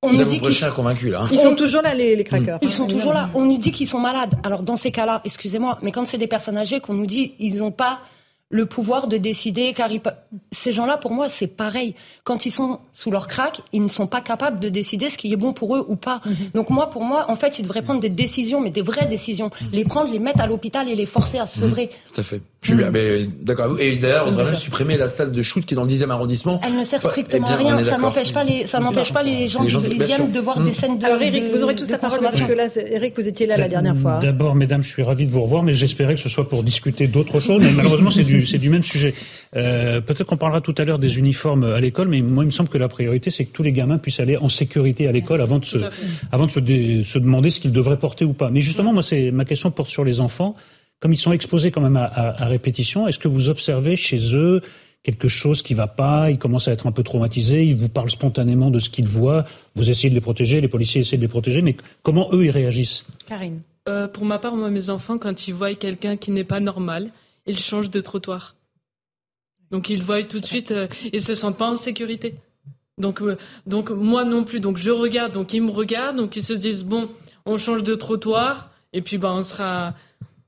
On 0.03 0.13
nous 0.13 0.19
dit 0.23 0.31
qu'ils 0.31 0.41
prêchez 0.41 0.65
un 0.67 0.71
convaincu, 0.71 1.11
là. 1.11 1.23
hein. 1.23 1.29
Ils 1.33 1.39
sont 1.41 1.57
toujours 1.57 1.83
là, 1.83 1.93
les, 1.95 2.15
les 2.15 2.23
crackers. 2.25 2.59
ils 2.63 2.71
sont 2.71 2.87
toujours 2.87 3.13
là. 3.13 3.31
On 3.35 3.45
nous 3.45 3.59
dit 3.59 3.73
qu'ils 3.73 3.89
sont 3.89 3.99
malades. 3.99 4.37
Alors 4.45 4.63
dans 4.63 4.77
ces 4.77 4.93
cas-là, 4.93 5.21
excusez-moi, 5.25 5.79
mais 5.83 5.91
quand 5.91 6.07
c'est 6.07 6.19
des 6.19 6.29
personnes 6.29 6.57
âgées 6.57 6.79
qu'on 6.79 6.95
nous 6.95 7.07
dit 7.07 7.35
ils 7.41 7.57
n'ont 7.59 7.73
pas 7.73 7.99
le 8.51 8.65
pouvoir 8.65 9.09
de 9.09 9.19
décider, 9.19 9.75
car 9.75 9.93
ils 9.93 10.01
ces 10.51 10.73
gens-là, 10.73 10.97
pour 10.97 11.13
moi, 11.13 11.29
c'est 11.29 11.47
pareil. 11.49 11.95
Quand 12.25 12.47
ils 12.47 12.51
sont 12.51 12.79
sous 12.95 13.11
leur 13.11 13.29
crack, 13.29 13.61
ils 13.75 13.83
ne 13.83 13.89
sont 13.89 14.07
pas 14.07 14.23
capables 14.23 14.59
de 14.59 14.71
décider 14.71 15.11
ce 15.11 15.19
qui 15.19 15.31
est 15.33 15.37
bon 15.37 15.53
pour 15.53 15.77
eux 15.77 15.85
ou 15.87 15.97
pas. 15.97 16.23
Donc 16.55 16.71
moi, 16.71 16.89
pour 16.89 17.05
moi, 17.05 17.27
en 17.31 17.37
fait, 17.37 17.59
ils 17.59 17.63
devraient 17.63 17.83
prendre 17.83 18.01
des 18.01 18.09
décisions, 18.09 18.61
mais 18.63 18.71
des 18.71 18.81
vraies 18.81 19.07
décisions. 19.07 19.51
Les 19.73 19.85
prendre, 19.85 20.11
les 20.11 20.19
mettre 20.19 20.41
à 20.41 20.47
l'hôpital 20.47 20.89
et 20.89 20.95
les 20.95 21.05
forcer 21.07 21.39
à 21.39 21.45
se 21.47 21.61
sevrer. 21.61 21.91
Tout 22.13 22.21
à 22.21 22.25
fait. 22.25 22.41
Je 22.61 22.75
suis 22.75 22.85
mais 22.91 23.27
d'accord. 23.41 23.79
Et 23.79 23.97
d'ailleurs, 23.97 24.25
on 24.27 24.31
devrait 24.31 24.47
même 24.47 24.55
supprimer 24.57 24.97
la 24.97 25.09
salle 25.09 25.31
de 25.31 25.43
shoot 25.43 25.65
qui 25.65 25.75
est 25.75 25.77
dans 25.77 25.85
le 25.85 25.91
10e 25.91 26.11
arrondissement. 26.11 26.61
Elle 26.67 26.77
ne 26.77 26.83
sert 26.83 27.01
strictement 27.01 27.47
eh 27.49 27.53
à 27.53 27.57
rien. 27.57 27.83
Ça 27.85 27.99
n'empêche 27.99 28.33
pas 28.33 28.43
les, 28.43 28.67
ça 28.67 28.81
n'empêche 28.81 29.13
pas 29.13 29.23
les 29.23 29.47
gens 29.47 29.63
Les 29.63 29.69
gens, 29.69 29.81
bien 29.81 29.91
18e 29.91 30.07
sûr. 30.17 30.29
de 30.29 30.41
voir 30.41 30.61
des 30.61 30.73
scènes 30.73 30.99
de 30.99 31.05
Alors 31.05 31.23
Eric, 31.23 31.45
de- 31.53 31.57
vous 31.57 31.63
aurez 31.63 31.77
tous 31.77 31.89
la 31.89 31.99
parole 31.99 32.19
parce 32.21 32.43
que 32.43 32.53
là, 32.53 32.67
Eric, 32.91 33.15
vous 33.17 33.29
étiez 33.29 33.47
là 33.47 33.57
la 33.59 33.69
dernière 33.69 33.97
fois. 33.97 34.19
D'abord, 34.21 34.55
mesdames, 34.57 34.83
je 34.83 34.89
suis 34.89 35.03
ravi 35.05 35.27
de 35.27 35.31
vous 35.33 35.43
revoir, 35.43 35.63
mais 35.63 35.75
j'espérais 35.75 36.15
que 36.17 36.21
ce 36.21 36.29
soit 36.29 36.49
pour 36.49 36.65
discuter 36.65 37.07
d'autre 37.07 37.39
chose. 37.39 37.61
Mais 37.63 37.71
malheureusement, 37.73 38.11
c'est 38.11 38.25
du, 38.25 38.38
c'est 38.47 38.59
du 38.59 38.71
même 38.71 38.83
sujet. 38.83 39.15
Euh, 39.57 40.01
peut-être 40.01 40.25
qu'on 40.25 40.37
parlera 40.37 40.61
tout 40.61 40.75
à 40.79 40.85
l'heure 40.85 40.99
des 40.99 41.19
uniformes 41.19 41.65
à 41.65 41.81
l'école, 41.81 42.09
mais 42.09 42.21
moi, 42.23 42.45
il 42.45 42.47
me 42.47 42.51
semble 42.53 42.69
que 42.69 42.79
la 42.79 42.89
priorité, 42.89 43.31
c'est 43.31 43.45
que 43.45 43.53
tous 43.53 43.63
les 43.63 43.73
gamins 43.73 43.99
puissent 43.99 44.21
aller 44.21 44.37
en 44.37 44.49
sécurité 44.49 45.09
à 45.09 45.13
l'école 45.13 45.41
avant 45.41 45.59
de 45.59 45.65
se, 45.65 45.79
avant 46.33 46.47
de 46.47 46.51
se, 46.51 46.61
dé- 46.61 47.03
se 47.07 47.19
demander 47.19 47.51
ce 47.51 47.61
qu'ils 47.61 47.73
devraient 47.73 47.99
porter 47.99 48.25
ou 48.25 48.33
pas. 48.33 48.51
Mais 48.51 48.61
justement, 48.61 48.93
moi, 48.93 49.03
c'est 49.03 49.31
ma 49.31 49.45
question 49.45 49.71
porte 49.71 49.91
sur 49.91 50.05
les 50.05 50.21
enfants. 50.21 50.55
Comme 51.01 51.13
ils 51.13 51.19
sont 51.19 51.33
exposés 51.33 51.71
quand 51.71 51.81
même 51.81 51.97
à, 51.97 52.05
à- 52.05 52.43
à 52.43 52.47
répétition, 52.47 53.07
est-ce 53.07 53.19
que 53.19 53.29
vous 53.29 53.49
observez 53.49 53.95
chez 53.97 54.35
eux 54.35 54.61
quelque 55.05 55.29
chose 55.29 55.63
qui 55.63 55.75
va 55.75 55.87
pas 55.87 56.29
Ils 56.31 56.39
commencent 56.39 56.67
à 56.69 56.73
être 56.73 56.87
un 56.89 56.93
peu 56.93 57.05
traumatisés. 57.05 57.65
Ils 57.65 57.77
vous 57.77 57.89
parlent 57.89 58.11
spontanément 58.11 58.71
de 58.71 58.79
ce 58.81 58.91
qu'ils 58.91 59.07
voient. 59.09 59.45
Vous 59.77 59.89
essayez 59.89 60.11
de 60.11 60.15
les 60.15 60.21
protéger, 60.21 60.61
les 60.61 60.67
policiers 60.69 61.03
essaient 61.03 61.17
de 61.17 61.23
les 61.23 61.29
protéger, 61.29 61.63
mais 61.63 61.77
comment 62.03 62.29
eux 62.33 62.45
ils 62.45 62.51
réagissent? 62.51 63.05
Karine. 63.29 63.61
Euh, 63.89 64.09
pour 64.09 64.25
ma 64.27 64.39
part, 64.39 64.55
moi, 64.57 64.69
mes 64.71 64.91
enfants, 64.91 65.17
quand 65.17 65.47
ils 65.49 65.55
voient 65.55 65.73
quelqu'un 65.75 66.17
qui 66.17 66.31
n'est 66.33 66.45
pas 66.45 66.61
normal, 66.61 67.11
ils 67.49 67.59
changent 67.59 67.91
de 67.91 68.01
trottoir. 68.01 68.55
Donc 69.71 69.91
ils 69.91 70.03
voient 70.03 70.23
tout 70.23 70.41
de 70.41 70.47
suite, 70.47 70.71
euh, 70.71 70.87
ils 71.13 71.21
se 71.21 71.35
sentent 71.35 71.59
pas 71.59 71.69
en 71.71 71.77
sécurité. 71.77 72.37
Donc, 72.97 73.21
euh, 73.23 73.37
donc 73.67 73.91
moi 73.91 74.25
non 74.25 74.45
plus. 74.45 74.61
Donc 74.61 74.77
je 74.77 74.91
regarde, 74.91 75.33
donc 75.33 75.53
ils 75.53 75.63
me 75.63 75.71
regardent, 75.71 76.17
donc 76.17 76.37
ils 76.37 76.43
se 76.43 76.53
disent 76.55 76.85
bon, 76.85 77.11
on 77.47 77.57
change 77.57 77.83
de 77.83 77.95
trottoir 77.95 78.71
et 78.93 79.03
puis 79.03 79.19
ben 79.19 79.33
on 79.33 79.43
sera, 79.43 79.95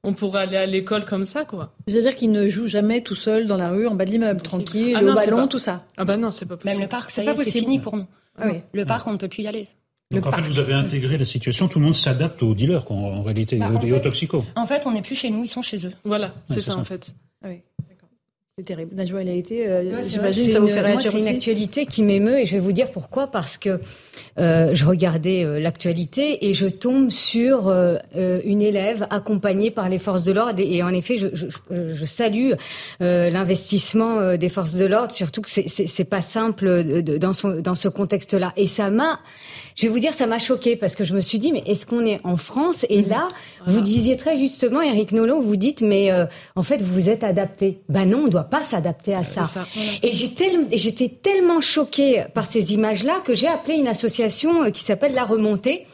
on 0.02 0.14
pourra 0.14 0.40
aller 0.40 0.56
à 0.56 0.66
l'école 0.66 1.04
comme 1.04 1.24
ça 1.24 1.44
quoi. 1.44 1.72
C'est-à-dire 1.86 2.16
qu'ils 2.16 2.32
ne 2.32 2.48
jouent 2.48 2.66
jamais 2.66 3.02
tout 3.02 3.14
seuls 3.14 3.46
dans 3.46 3.56
la 3.58 3.70
rue, 3.70 3.86
en 3.86 3.94
bas 3.94 4.04
de 4.06 4.10
l'immeuble, 4.10 4.40
tranquille, 4.42 4.94
Ah 4.96 5.02
au 5.02 5.06
non, 5.06 5.14
ballon, 5.14 5.36
pas- 5.42 5.46
tout 5.48 5.58
ça. 5.58 5.84
Ah 5.96 6.04
bah 6.04 6.16
non, 6.16 6.30
c'est 6.30 6.46
pas 6.46 6.56
possible. 6.56 6.72
Même 6.78 6.82
le 6.84 6.88
parc, 6.88 7.10
ça 7.10 7.16
C'est 7.16 7.22
y 7.22 7.26
pas 7.26 7.40
est, 7.40 7.44
c'est 7.44 7.58
fini 7.58 7.78
pour 7.78 7.96
nous. 7.96 8.06
Ah 8.38 8.46
oui. 8.50 8.60
Le 8.72 8.84
parc, 8.86 9.06
on 9.06 9.12
ne 9.12 9.18
peut 9.18 9.28
plus 9.28 9.42
y 9.42 9.46
aller. 9.46 9.68
Donc 10.12 10.26
en 10.26 10.32
fait, 10.32 10.42
vous 10.42 10.58
avez 10.58 10.72
intégré 10.72 11.16
la 11.18 11.24
situation. 11.24 11.68
Tout 11.68 11.78
le 11.78 11.84
monde 11.84 11.94
s'adapte 11.94 12.42
aux 12.42 12.52
dealers, 12.54 12.84
quoi, 12.84 12.96
en, 12.96 13.22
réalité, 13.22 13.56
Bah, 13.58 13.70
et 13.82 13.92
aux- 13.92 13.96
en 13.96 14.00
toxicos. 14.00 14.42
En 14.56 14.66
fait, 14.66 14.84
on 14.86 14.90
n'est 14.90 15.02
plus 15.02 15.14
chez 15.14 15.30
nous, 15.30 15.44
ils 15.44 15.48
sont 15.48 15.62
chez 15.62 15.86
eux. 15.86 15.92
Voilà, 16.04 16.34
c'est 16.48 16.54
c'est 16.54 16.60
ça, 16.62 16.72
ça. 16.72 16.78
en 16.78 16.84
fait. 16.84 17.14
Ah 17.44 17.48
oui. 17.48 17.60
C'est 18.58 18.64
terrible. 18.64 18.94
Najwa, 18.94 19.22
elle 19.22 19.28
a 19.28 19.32
été, 19.34 19.66
euh, 19.68 19.84
Ouais, 19.84 20.02
j'imagine, 20.06 20.50
ça 20.50 20.58
vous 20.60 20.66
une- 20.66 20.72
fait 20.74 20.80
moi, 20.80 20.90
réagir 20.90 21.10
c'est 21.12 21.20
une 21.20 21.28
actualité 21.28 21.86
qui 21.86 22.02
m'émeut 22.02 22.40
et 22.40 22.44
je 22.44 22.52
vais 22.54 22.58
vous 22.60 22.72
dire 22.72 22.90
pourquoi. 22.90 23.28
Parce 23.28 23.56
que 23.56 23.80
euh, 24.40 24.70
je 24.72 24.84
regardais 24.86 25.44
euh, 25.44 25.60
l'actualité 25.60 26.48
et 26.48 26.54
je 26.54 26.66
tombe 26.66 27.10
sur 27.10 27.68
euh, 27.68 27.98
une 28.44 28.62
élève 28.62 29.06
accompagnée 29.10 29.70
par 29.70 29.88
les 29.88 29.98
forces 29.98 30.24
de 30.24 30.32
l'ordre 30.32 30.58
et, 30.60 30.76
et 30.76 30.82
en 30.82 30.88
effet, 30.94 31.16
je, 31.16 31.28
je, 31.34 31.46
je- 31.48 31.92
je 31.94 32.04
salue 32.04 32.52
l'investissement 33.00 34.36
des 34.36 34.48
forces 34.48 34.74
de 34.74 34.86
l'ordre, 34.86 35.12
surtout 35.12 35.40
que 35.42 35.48
c'est- 35.50 36.04
pas 36.04 36.20
simple 36.22 36.84
de- 36.84 37.00
de- 37.00 37.18
dans, 37.18 37.32
son, 37.32 37.60
dans 37.60 37.74
ce 37.74 37.88
contexte-là. 37.88 38.52
Et 38.56 38.66
ça 38.66 38.90
m'a, 38.90 39.20
je 39.76 39.82
vais 39.86 39.92
vous 39.92 39.98
dire, 39.98 40.12
ça 40.12 40.26
m'a 40.26 40.38
choqué 40.38 40.76
parce 40.76 40.94
que 40.96 41.04
je 41.04 41.14
me 41.14 41.20
suis 41.20 41.38
dit, 41.38 41.52
mais 41.52 41.62
est-ce 41.66 41.86
qu'on 41.86 42.04
est 42.04 42.20
en 42.24 42.36
France? 42.36 42.84
Et 42.88 43.02
là, 43.02 43.28
vous 43.66 43.80
disiez 43.80 44.16
très 44.16 44.36
justement, 44.36 44.80
Eric 44.80 45.12
Nolot, 45.12 45.40
vous 45.40 45.56
dites, 45.56 45.82
mais 45.82 46.10
en 46.56 46.62
fait, 46.62 46.82
vous 46.82 46.94
vous 46.94 47.08
êtes 47.08 47.22
adapté. 47.24 47.80
Ben 47.88 48.04
non, 48.08 48.24
on 48.24 48.28
doit 48.28 48.44
pas 48.44 48.62
s'adapter 48.62 49.14
à 49.14 49.24
ça. 49.24 49.42
Et 50.02 50.12
j'étais 50.12 51.08
tellement 51.08 51.60
choquée 51.60 52.24
par 52.34 52.46
ces 52.46 52.72
images-là 52.72 53.20
que 53.24 53.34
j'ai 53.34 53.46
appelé 53.48 53.76
une 53.76 53.88
association 53.88 54.29
euh, 54.62 54.70
qui 54.70 54.84
s'appelle 54.84 55.14
La 55.14 55.24
Remontée 55.24 55.86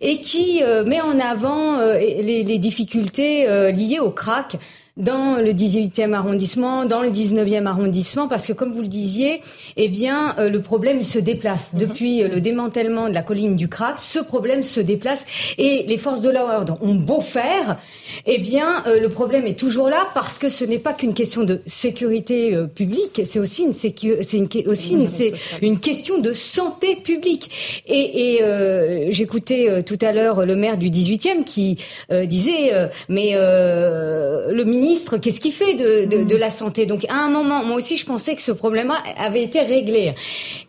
et 0.00 0.18
qui 0.18 0.62
euh, 0.62 0.84
met 0.84 1.00
en 1.00 1.18
avant 1.18 1.78
euh, 1.78 1.98
les, 1.98 2.42
les 2.42 2.58
difficultés 2.58 3.46
liées 3.72 4.00
au 4.00 4.10
crack 4.10 4.56
dans 4.96 5.36
le 5.40 5.50
18e 5.50 6.12
arrondissement, 6.12 6.84
dans 6.84 7.02
le 7.02 7.10
19e 7.10 7.66
arrondissement, 7.66 8.28
parce 8.28 8.46
que 8.46 8.52
comme 8.52 8.70
vous 8.70 8.82
le 8.82 8.86
disiez, 8.86 9.40
eh 9.76 9.88
bien, 9.88 10.36
euh, 10.38 10.48
le 10.48 10.62
problème, 10.62 10.98
il 11.00 11.04
se 11.04 11.18
déplace. 11.18 11.74
Depuis 11.74 12.22
euh, 12.22 12.28
le 12.28 12.40
démantèlement 12.40 13.08
de 13.08 13.14
la 13.14 13.22
colline 13.22 13.56
du 13.56 13.66
crack, 13.68 13.98
ce 13.98 14.20
problème 14.20 14.62
se 14.62 14.78
déplace 14.80 15.26
et 15.58 15.84
les 15.88 15.96
forces 15.96 16.20
de 16.20 16.30
l'ordre 16.30 16.78
ont 16.80 16.94
beau 16.94 17.20
faire, 17.20 17.78
eh 18.26 18.38
bien, 18.38 18.84
euh, 18.86 19.00
le 19.00 19.08
problème 19.08 19.48
est 19.48 19.58
toujours 19.58 19.88
là 19.90 20.06
parce 20.14 20.38
que 20.38 20.48
ce 20.48 20.64
n'est 20.64 20.78
pas 20.78 20.92
qu'une 20.92 21.12
question 21.14 21.42
de 21.42 21.60
sécurité 21.66 22.54
euh, 22.54 22.66
publique, 22.68 23.22
c'est 23.24 23.40
aussi 23.40 23.64
une, 23.64 23.72
sécu- 23.72 24.18
c'est 24.22 24.36
une, 24.38 24.48
aussi 24.68 24.94
une, 24.94 25.08
c'est 25.08 25.32
une 25.60 25.80
question 25.80 26.18
de 26.18 26.32
santé 26.32 26.94
publique. 26.94 27.82
Et, 27.88 28.34
et 28.36 28.42
euh, 28.44 29.06
j'écoutais 29.10 29.82
tout 29.82 29.98
à 30.02 30.12
l'heure 30.12 30.46
le 30.46 30.54
maire 30.54 30.78
du 30.78 30.88
18e 30.88 31.42
qui 31.42 31.78
euh, 32.12 32.26
disait, 32.26 32.72
euh, 32.72 32.86
mais 33.08 33.30
euh, 33.34 34.52
le 34.52 34.62
ministre, 34.62 34.83
qu'est-ce 35.20 35.40
qu'il 35.40 35.52
fait 35.52 35.74
de, 35.74 36.04
de, 36.06 36.24
de 36.24 36.36
la 36.36 36.50
santé? 36.50 36.86
Donc 36.86 37.04
à 37.08 37.14
un 37.16 37.28
moment, 37.28 37.64
moi 37.64 37.76
aussi, 37.76 37.96
je 37.96 38.06
pensais 38.06 38.34
que 38.34 38.42
ce 38.42 38.52
problème-là 38.52 39.02
avait 39.16 39.42
été 39.42 39.60
réglé. 39.60 40.14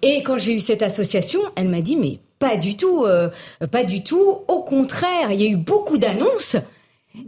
Et 0.02 0.24
quand 0.24 0.38
j'ai 0.38 0.54
eu 0.54 0.60
cette 0.60 0.82
association, 0.82 1.42
elle 1.56 1.70
m'a 1.70 1.82
dit, 1.82 1.96
mais 1.96 2.20
Pas 2.40 2.58
du 2.58 2.76
tout, 2.76 3.06
euh, 3.06 3.30
pas 3.72 3.84
du 3.84 4.04
tout. 4.04 4.40
Au 4.48 4.62
contraire, 4.64 5.32
il 5.32 5.42
y 5.42 5.46
a 5.46 5.50
eu 5.50 5.56
beaucoup 5.56 5.98
d'annonces. 5.98 6.58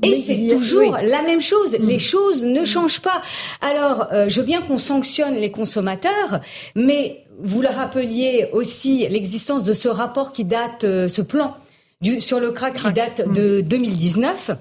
Et 0.03 0.21
c'est 0.21 0.47
toujours 0.49 0.97
la 1.01 1.21
même 1.21 1.41
chose. 1.41 1.77
Les 1.79 1.97
choses 1.97 2.43
ne 2.43 2.65
changent 2.65 2.99
pas. 3.01 3.21
Alors, 3.61 4.07
euh, 4.11 4.27
je 4.27 4.41
veux 4.41 4.45
bien 4.45 4.61
qu'on 4.61 4.77
sanctionne 4.77 5.35
les 5.35 5.49
consommateurs, 5.49 6.41
mais 6.75 7.23
vous 7.41 7.61
le 7.61 7.69
rappeliez 7.69 8.49
aussi 8.51 9.07
l'existence 9.07 9.63
de 9.63 9.73
ce 9.73 9.87
rapport 9.87 10.33
qui 10.33 10.43
date, 10.43 10.83
euh, 10.83 11.07
ce 11.07 11.21
plan 11.21 11.55
du, 12.01 12.19
sur 12.19 12.39
le 12.41 12.51
crack 12.51 12.73
qui 12.75 12.91
date 12.91 13.31
de 13.31 13.61
2019 13.61 14.51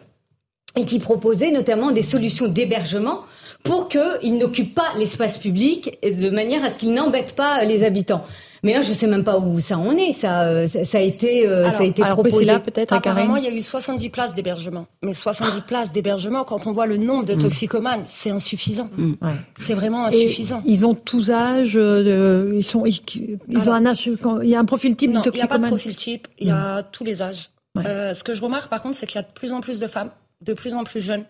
et 0.77 0.85
qui 0.85 0.99
proposait 0.99 1.51
notamment 1.51 1.91
des 1.91 2.03
solutions 2.03 2.49
d'hébergement 2.49 3.23
pour 3.63 3.89
qu'ils 3.89 4.39
n'occupent 4.39 4.75
pas 4.75 4.93
l'espace 4.97 5.39
public 5.39 5.99
de 6.03 6.31
manière 6.31 6.65
à 6.65 6.71
ce 6.71 6.79
qu'ils 6.79 6.93
n'embêtent 6.93 7.35
pas 7.35 7.65
les 7.65 7.83
habitants. 7.85 8.25
Mais 8.63 8.75
là, 8.75 8.81
je 8.81 8.93
sais 8.93 9.07
même 9.07 9.23
pas 9.23 9.39
où 9.39 9.61
ça 9.61 9.79
en 9.79 9.93
est. 9.97 10.13
Ça, 10.13 10.43
euh, 10.43 10.67
ça, 10.67 10.99
a 10.99 11.01
été, 11.01 11.47
euh, 11.47 11.71
ça 11.71 11.83
a 11.83 11.85
été 11.85 12.03
proposé. 12.03 12.45
là 12.47 12.59
peut-être. 12.59 12.93
Apparemment, 12.93 13.37
il 13.37 13.45
y 13.45 13.47
a 13.47 13.51
eu 13.51 13.63
70 13.63 14.11
places 14.11 14.35
d'hébergement. 14.35 14.87
Mais 15.03 15.13
70 15.13 15.61
places 15.63 15.93
d'hébergement, 15.93 16.43
quand 16.45 16.67
on 16.67 16.73
voit 16.73 16.87
le 16.87 16.97
nombre 16.97 17.25
de 17.25 17.35
mm. 17.35 17.39
toxicomanes, 17.39 18.03
c'est 18.07 18.31
insuffisant. 18.31 18.91
Mm. 18.97 19.15
C'est 19.57 19.75
vraiment 19.75 20.07
insuffisant. 20.07 20.63
ils 20.65 20.85
ont 20.85 20.95
tous 20.95 21.31
âge. 21.31 21.75
Euh, 21.77 22.55
ils 22.57 22.65
sont, 22.65 22.85
ils, 22.87 23.71
ont 23.71 23.73
un 23.73 23.87
âge. 23.87 24.11
Il 24.43 24.49
y 24.49 24.57
a 24.57 24.59
un 24.59 24.65
profil 24.65 24.97
type 24.97 25.13
de 25.13 25.21
toxicomane. 25.21 25.35
Il 25.35 25.39
n'y 25.39 25.43
a 25.43 25.49
pas 25.49 25.59
de 25.59 25.69
profil 25.69 25.95
type. 25.95 26.29
Il 26.39 26.49
y 26.49 26.51
a 26.51 26.81
mm. 26.81 26.85
tous 26.91 27.05
les 27.05 27.23
âges. 27.23 27.51
ce 27.77 28.25
que 28.25 28.35
je 28.35 28.43
remarque, 28.43 28.69
par 28.69 28.83
contre, 28.83 28.97
c'est 28.97 29.07
qu'il 29.07 29.17
y 29.17 29.23
a 29.23 29.23
de 29.23 29.33
plus 29.33 29.53
en 29.53 29.61
plus 29.61 29.79
de 29.79 29.87
femmes, 29.87 30.11
de 30.47 30.55
plus 30.55 30.75
en 30.75 30.85
plus 30.85 31.01
jeunes, 31.01 31.25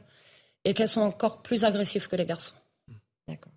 et 0.64 0.74
qu'elles 0.74 0.88
sont 0.88 1.00
encore 1.00 1.42
plus 1.42 1.64
agressives 1.64 2.08
que 2.08 2.16
les 2.16 2.26
garçons. 2.26 2.54
D'accord. 3.28 3.52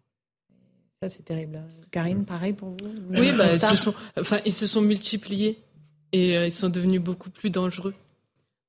Ça, 1.01 1.09
c'est 1.09 1.23
terrible. 1.23 1.61
Karine, 1.91 2.25
pareil 2.25 2.53
pour 2.53 2.69
vous 2.69 2.77
Oui, 3.09 3.31
bah, 3.37 3.47
ils, 3.51 3.59
se 3.59 3.75
sont, 3.75 3.93
enfin, 4.19 4.39
ils 4.45 4.53
se 4.53 4.67
sont 4.67 4.81
multipliés 4.81 5.59
et 6.11 6.37
euh, 6.37 6.47
ils 6.47 6.51
sont 6.51 6.69
devenus 6.69 7.01
beaucoup 7.01 7.29
plus 7.29 7.49
dangereux. 7.49 7.93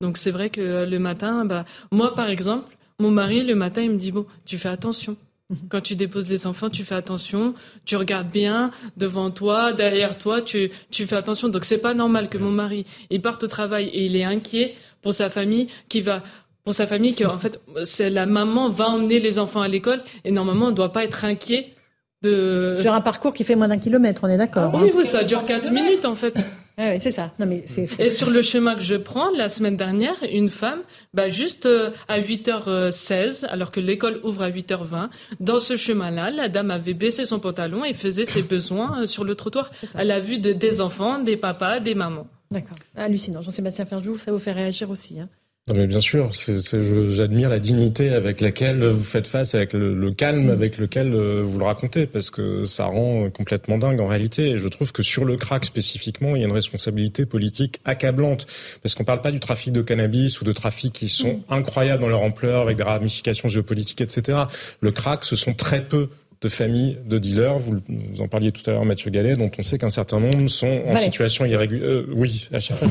Donc 0.01 0.17
c'est 0.17 0.31
vrai 0.31 0.49
que 0.49 0.61
euh, 0.61 0.87
le 0.87 0.99
matin, 0.99 1.45
bah, 1.45 1.65
moi 1.91 2.15
par 2.15 2.31
exemple, 2.31 2.77
mon 3.01 3.11
mari 3.11 3.43
le 3.43 3.55
matin, 3.55 3.83
il 3.83 3.91
me 3.91 3.97
dit 3.97 4.13
bon, 4.13 4.27
tu 4.45 4.59
fais 4.59 4.69
attention. 4.69 5.17
Mhm. 5.51 5.59
Quand 5.69 5.81
tu 5.81 5.97
déposes 5.97 6.29
les 6.29 6.47
enfants, 6.47 6.71
tu 6.71 6.85
fais 6.85 6.95
attention, 6.95 7.55
tu 7.85 7.97
regardes 7.97 8.31
bien 8.31 8.71
devant 8.97 9.31
toi, 9.31 9.73
derrière 9.73 10.17
toi, 10.17 10.41
tu, 10.41 10.71
tu 10.91 11.07
fais 11.07 11.17
attention. 11.17 11.49
Donc 11.49 11.65
c'est 11.65 11.79
pas 11.79 11.95
normal 11.95 12.29
que 12.29 12.39
mon 12.39 12.53
mari, 12.53 12.85
il 13.11 13.21
parte 13.21 13.43
au 13.43 13.49
travail 13.49 13.87
et 13.87 14.07
il 14.07 14.15
est 14.15 14.25
inquiet 14.25 14.77
pour 15.03 15.15
sa 15.15 15.31
famille 15.31 15.69
qui 15.89 16.01
va 16.01 16.23
pour 16.65 16.75
sa 16.75 16.87
famille 16.87 17.15
que 17.15 17.25
en 17.25 17.39
fait 17.39 17.61
c'est 17.85 18.11
la 18.11 18.27
maman 18.27 18.69
va 18.69 18.89
emmener 18.89 19.19
les 19.19 19.39
enfants 19.39 19.63
à 19.63 19.69
l'école 19.69 20.01
et 20.25 20.31
normalement 20.31 20.67
on 20.67 20.71
ne 20.71 20.75
doit 20.75 20.93
pas 20.93 21.05
être 21.05 21.25
inquiet 21.25 21.75
de... 22.23 22.79
Sur 22.83 22.93
un 22.93 23.01
parcours 23.01 23.33
qui 23.33 23.45
fait 23.45 23.55
moins 23.55 23.69
d'un 23.69 23.79
kilomètre, 23.79 24.23
on 24.25 24.29
est 24.29 24.37
d'accord. 24.37 24.75
oui, 24.75 24.91
oui, 24.95 25.07
ça 25.07 25.25
dure 25.25 25.45
4 25.45 25.71
minutes 25.73 26.05
en 26.05 26.15
fait. 26.15 26.39
oui, 26.79 27.01
c'est 27.01 27.11
ça. 27.11 27.33
Non, 27.39 27.47
mais 27.47 27.65
c'est 27.67 27.89
Et 27.99 28.11
sur 28.11 28.31
le 28.31 28.43
chemin 28.43 28.75
que 28.75 28.83
je 28.83 28.95
prends, 28.95 29.31
la 29.31 29.49
semaine 29.49 29.77
dernière, 29.77 30.17
une 30.31 30.51
femme, 30.51 30.81
bah, 31.15 31.29
juste 31.29 31.65
euh, 31.67 31.91
à 32.09 32.21
8h16, 32.21 33.47
alors 33.47 33.71
que 33.71 33.81
l'école 33.81 34.21
ouvre 34.23 34.43
à 34.43 34.51
8h20, 34.51 35.09
dans 35.41 35.59
ce 35.59 35.77
chemin-là, 35.77 36.31
la 36.31 36.49
dame 36.49 36.71
avait 36.71 36.95
baissé 36.95 37.25
son 37.25 37.39
pantalon 37.39 37.85
et 37.85 37.95
faisait 37.95 38.27
ses 38.27 38.43
besoins 38.43 39.03
euh, 39.03 39.07
sur 39.07 39.25
le 39.25 39.35
trottoir. 39.35 39.71
Elle 39.95 40.11
a 40.11 40.21
vu 40.21 40.39
de, 40.39 40.53
des 40.53 40.81
enfants, 40.83 41.21
des 41.21 41.37
papas, 41.39 41.81
des 41.81 41.95
mamans. 41.95 42.27
D'accord. 42.51 42.77
Hallucinant. 42.97 43.41
Jean-Sébastien 43.43 43.87
Ferjou, 43.87 44.19
ça 44.19 44.33
vous 44.33 44.39
fait 44.39 44.53
réagir 44.53 44.91
aussi. 44.91 45.21
Hein 45.21 45.29
non 45.71 45.77
mais 45.77 45.87
bien 45.87 46.01
sûr, 46.01 46.31
j'admire 46.33 47.49
la 47.49 47.61
dignité 47.61 48.11
avec 48.11 48.41
laquelle 48.41 48.85
vous 48.85 49.05
faites 49.05 49.29
face, 49.29 49.55
avec 49.55 49.73
le, 49.73 50.11
calme 50.11 50.49
mm. 50.49 50.51
avec 50.51 50.79
lequel 50.79 51.15
euh, 51.15 51.43
vous 51.45 51.61
le 51.61 51.65
racontez, 51.65 52.07
parce 52.07 52.31
que 52.31 52.65
ça 52.65 52.87
rend 52.87 53.31
complètement 53.31 53.79
dingue 53.79 54.01
en 54.01 54.09
réalité. 54.09 54.49
Et 54.51 54.59
je 54.59 54.67
trouve 54.67 54.91
que 54.91 55.05
sur 55.05 55.25
le 55.25 55.37
crack 55.37 55.65
spécifiquement, 55.65 56.35
il 56.35 56.41
y 56.41 56.45
a 56.45 56.49
une 56.49 56.53
responsabilité 56.53 57.25
politique 57.25 57.79
accablante, 57.85 58.49
parce 58.83 58.97
qu'on 58.97 59.05
parle 59.05 59.21
pas 59.21 59.31
du 59.31 59.39
trafic 59.39 59.73
de 59.73 59.81
cannabis 59.81 60.41
ou 60.41 60.45
de 60.45 60.51
trafics 60.51 60.93
qui 60.93 61.09
sont 61.09 61.35
mm. 61.35 61.55
incroyables 61.55 62.03
dans 62.03 62.09
leur 62.09 62.23
ampleur, 62.23 62.63
avec 62.63 62.77
des 62.77 62.83
ramifications 62.83 63.49
géopolitiques, 63.49 64.01
etc. 64.01 64.39
Le 64.81 64.91
crack, 64.91 65.25
ce 65.25 65.37
sont 65.37 65.55
très 65.55 65.85
peu 65.85 66.09
de 66.41 66.49
familles 66.49 66.99
de 67.07 67.19
dealers. 67.19 67.59
Vous, 67.59 67.81
en 68.19 68.27
parliez 68.27 68.51
tout 68.51 68.69
à 68.69 68.73
l'heure, 68.73 68.85
Mathieu 68.85 69.13
Gallet, 69.13 69.37
dont 69.37 69.53
on 69.57 69.63
sait 69.63 69.79
qu'un 69.79 69.89
certain 69.89 70.19
nombre 70.19 70.49
sont 70.49 70.83
en 70.89 70.97
situation 70.97 71.45
irrégulière. 71.45 71.89
Euh, 71.89 72.07
oui, 72.13 72.49
à 72.53 72.59
chaque 72.59 72.79
fois. 72.79 72.89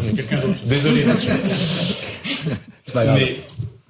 Désolé, 0.66 1.04
Mathieu. 1.04 1.34
C'est 2.84 2.94
pas 2.94 3.06
grave. 3.06 3.20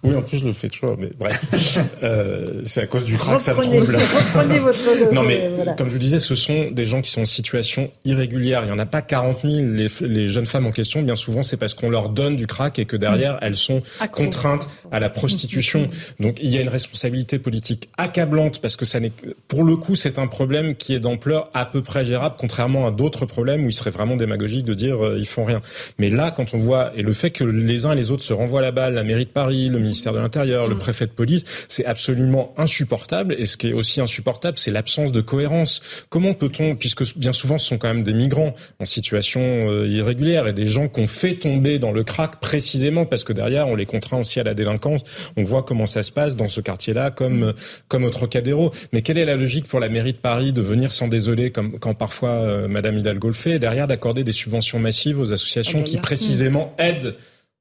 Oui, 0.04 0.16
en 0.16 0.22
plus, 0.22 0.38
je 0.38 0.46
le 0.46 0.54
fais 0.54 0.70
toujours, 0.70 0.96
mais 0.98 1.10
bref. 1.18 1.78
Euh, 2.02 2.62
c'est 2.64 2.82
à 2.82 2.88
cause 2.88 3.04
du 3.04 3.18
crack, 3.18 3.42
ça 3.42 3.54
me 3.54 3.62
trouble. 3.62 3.96
Reprenez 3.96 4.60
votre 4.60 4.80
non, 5.14 5.24
mais 5.24 5.52
comme 5.78 5.88
je 5.88 5.94
vous 5.94 6.00
disais, 6.00 6.20
ce 6.20 6.34
sont 6.34 6.72
des 6.72 6.86
gens 6.86 7.02
qui 7.02 7.12
sont 7.12 7.22
en 7.22 7.26
situation 7.26 7.92
irrégulière. 8.06 8.62
Il 8.64 8.68
n'y 8.68 8.72
en 8.72 8.80
a 8.80 8.86
pas 8.86 9.02
40 9.02 9.40
000. 9.44 9.56
Les, 9.66 9.88
les, 10.02 10.28
jeunes 10.28 10.46
femmes 10.46 10.66
en 10.66 10.72
question, 10.72 11.02
bien 11.02 11.16
souvent, 11.16 11.42
c'est 11.42 11.58
parce 11.58 11.74
qu'on 11.74 11.90
leur 11.90 12.10
donne 12.10 12.36
du 12.36 12.48
crack 12.48 12.80
et 12.80 12.86
que 12.86 12.96
derrière, 12.96 13.38
elles 13.42 13.58
sont 13.58 13.82
contraintes 14.12 14.70
à 14.92 15.00
la 15.00 15.10
prostitution. 15.10 15.90
Donc, 16.20 16.38
il 16.42 16.50
y 16.50 16.58
a 16.58 16.62
une 16.62 16.70
responsabilité 16.70 17.38
politique 17.38 17.90
accablante 17.98 18.62
parce 18.62 18.78
que 18.78 18.86
ça 18.86 19.00
n'est, 19.00 19.12
pour 19.48 19.64
le 19.64 19.76
coup, 19.76 19.96
c'est 19.96 20.20
un 20.20 20.28
problème 20.28 20.76
qui 20.76 20.94
est 20.94 21.00
d'ampleur 21.00 21.50
à 21.54 21.66
peu 21.66 21.82
près 21.82 22.06
gérable, 22.06 22.36
contrairement 22.38 22.88
à 22.88 22.92
d'autres 22.92 23.26
problèmes 23.26 23.66
où 23.66 23.70
il 23.70 23.74
serait 23.74 23.92
vraiment 23.92 24.16
démagogique 24.16 24.66
de 24.66 24.74
dire 24.74 25.04
euh, 25.06 25.18
ils 25.18 25.28
font 25.28 25.44
rien. 25.44 25.62
Mais 25.98 26.10
là, 26.10 26.32
quand 26.32 26.54
on 26.54 26.60
voit, 26.60 26.92
et 26.96 27.02
le 27.02 27.14
fait 27.14 27.32
que 27.32 27.44
les 27.44 27.86
uns 27.86 27.92
et 27.92 27.96
les 27.96 28.12
autres 28.12 28.24
se 28.24 28.34
renvoient 28.34 28.62
la 28.62 28.72
balle, 28.72 28.94
la 28.94 29.04
mairie 29.04 29.26
de 29.26 29.32
Paris, 29.32 29.70
le 29.70 29.89
ministère 29.90 30.14
de 30.14 30.20
l'Intérieur, 30.20 30.68
le 30.68 30.76
mm. 30.76 30.80
préfet 30.80 31.06
de 31.08 31.12
police, 31.12 31.44
c'est 31.68 31.86
absolument 31.86 32.54
insupportable. 32.58 33.36
Et 33.38 33.46
ce 33.46 33.58
qui 33.58 33.70
est 33.70 33.74
aussi 33.74 34.02
insupportable, 34.02 34.58
c'est 34.58 34.72
l'absence 34.72 35.12
de 35.12 35.22
cohérence. 35.22 35.82
Comment 36.10 36.34
peut-on, 36.34 36.76
puisque 36.76 37.18
bien 37.18 37.34
souvent 37.34 37.58
ce 37.58 37.68
sont 37.68 37.78
quand 37.78 37.88
même 37.88 38.04
des 38.04 38.14
migrants 38.14 38.54
en 38.80 38.86
situation 38.86 39.42
euh, 39.42 39.88
irrégulière 39.88 40.48
et 40.48 40.54
des 40.54 40.68
gens 40.68 40.88
qu'on 40.88 41.08
fait 41.08 41.36
tomber 41.36 41.80
dans 41.80 41.92
le 41.92 42.04
crack 42.04 42.40
précisément 42.40 43.06
parce 43.06 43.24
que 43.24 43.34
derrière 43.34 43.68
on 43.68 43.76
les 43.76 43.86
contraint 43.86 44.20
aussi 44.20 44.40
à 44.40 44.44
la 44.44 44.54
délinquance. 44.54 45.02
On 45.38 45.44
voit 45.44 45.64
comment 45.64 45.86
ça 45.86 46.04
se 46.04 46.12
passe 46.12 46.36
dans 46.36 46.50
ce 46.50 46.62
quartier-là, 46.62 47.12
comme 47.12 47.48
mm. 47.48 47.54
comme 47.88 48.04
au 48.04 48.10
Trocadéro. 48.10 48.72
Mais 48.94 49.02
quelle 49.02 49.18
est 49.18 49.26
la 49.26 49.36
logique 49.36 49.68
pour 49.68 49.80
la 49.80 49.90
mairie 49.90 50.14
de 50.14 50.18
Paris 50.18 50.54
de 50.54 50.62
venir 50.62 50.92
s'en 50.92 51.08
désoler, 51.08 51.52
comme 51.52 51.80
quand 51.80 51.94
parfois 51.94 52.30
euh, 52.30 52.68
Madame 52.68 52.98
Hidalgo 52.98 53.28
le 53.28 53.34
fait, 53.34 53.60
derrière 53.60 53.88
d'accorder 53.88 54.24
des 54.24 54.32
subventions 54.32 54.80
massives 54.80 55.20
aux 55.20 55.34
associations 55.34 55.84
qui 55.84 55.98
précisément 55.98 56.74
aident 56.78 57.16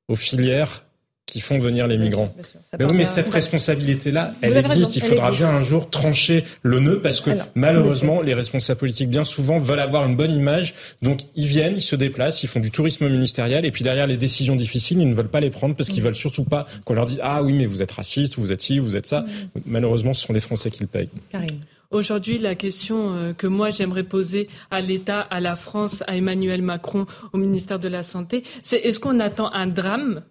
aux 0.09 0.17
filières 0.17 0.85
qui 1.29 1.41
font 1.41 1.59
venir 1.59 1.87
les 1.87 1.99
migrants. 1.99 2.35
mais 2.79 2.87
oui, 2.87 2.93
mais 2.95 3.07
cette 3.07 3.29
responsabilité-là, 3.29 4.33
elle 4.41 4.57
existe. 4.57 4.97
Il 4.97 5.03
faudra 5.03 5.31
bien 5.31 5.51
un 5.51 5.61
jour 5.61 5.91
trancher 5.91 6.45
le 6.63 6.81
nœud 6.81 7.01
parce 7.03 7.21
que 7.21 7.31
malheureusement, 7.55 8.23
les 8.23 8.33
responsables 8.33 8.81
politiques, 8.81 9.11
bien 9.11 9.25
souvent, 9.25 9.59
veulent 9.59 9.81
avoir 9.81 10.07
une 10.07 10.17
bonne 10.17 10.33
image. 10.33 10.75
Donc, 11.03 11.21
ils 11.37 11.47
viennent, 11.47 11.77
ils 11.77 11.83
se 11.83 11.97
déplacent, 11.97 12.43
ils 12.43 12.47
font 12.47 12.61
du 12.61 12.71
tourisme 12.71 13.07
ministériel 13.09 13.67
et 13.67 13.71
puis 13.71 13.85
derrière 13.85 14.07
les 14.07 14.17
décisions 14.17 14.57
difficiles, 14.57 15.01
ils 15.01 15.09
ne 15.09 15.15
veulent 15.15 15.29
pas 15.29 15.41
les 15.41 15.51
prendre 15.51 15.75
parce 15.75 15.91
qu'ils 15.91 16.01
mm. 16.01 16.07
veulent 16.07 16.15
surtout 16.15 16.45
pas 16.45 16.67
qu'on 16.87 16.95
leur 16.95 17.05
dise 17.05 17.21
ah 17.23 17.43
oui, 17.43 17.53
mais 17.53 17.67
vous 17.67 17.83
êtes 17.83 17.93
raciste, 17.93 18.39
vous 18.39 18.51
êtes 18.51 18.63
ci, 18.63 18.79
vous 18.79 18.97
êtes 18.97 19.07
ça. 19.07 19.21
Mm. 19.21 19.61
Malheureusement, 19.67 20.15
ce 20.15 20.27
sont 20.27 20.33
les 20.33 20.41
Français 20.41 20.71
qui 20.71 20.81
le 20.81 20.87
payent. 20.87 21.11
Karine. 21.31 21.61
Aujourd'hui, 21.91 22.37
la 22.37 22.55
question 22.55 23.15
euh, 23.15 23.33
que 23.33 23.47
moi 23.47 23.71
j'aimerais 23.71 24.03
poser 24.03 24.49
à 24.71 24.81
l'État, 24.81 25.21
à 25.21 25.41
la 25.41 25.57
France, 25.57 26.05
à 26.07 26.17
Emmanuel 26.17 26.61
Macron, 26.61 27.07
au 27.33 27.39
ministère 27.39 27.79
de 27.79 27.89
la 27.89 28.03
Santé, 28.03 28.45
c'est 28.63 28.79
est-ce 28.79 29.01
qu'on 29.01 29.21
attend 29.21 29.51
un 29.53 29.67
drame 29.67 30.23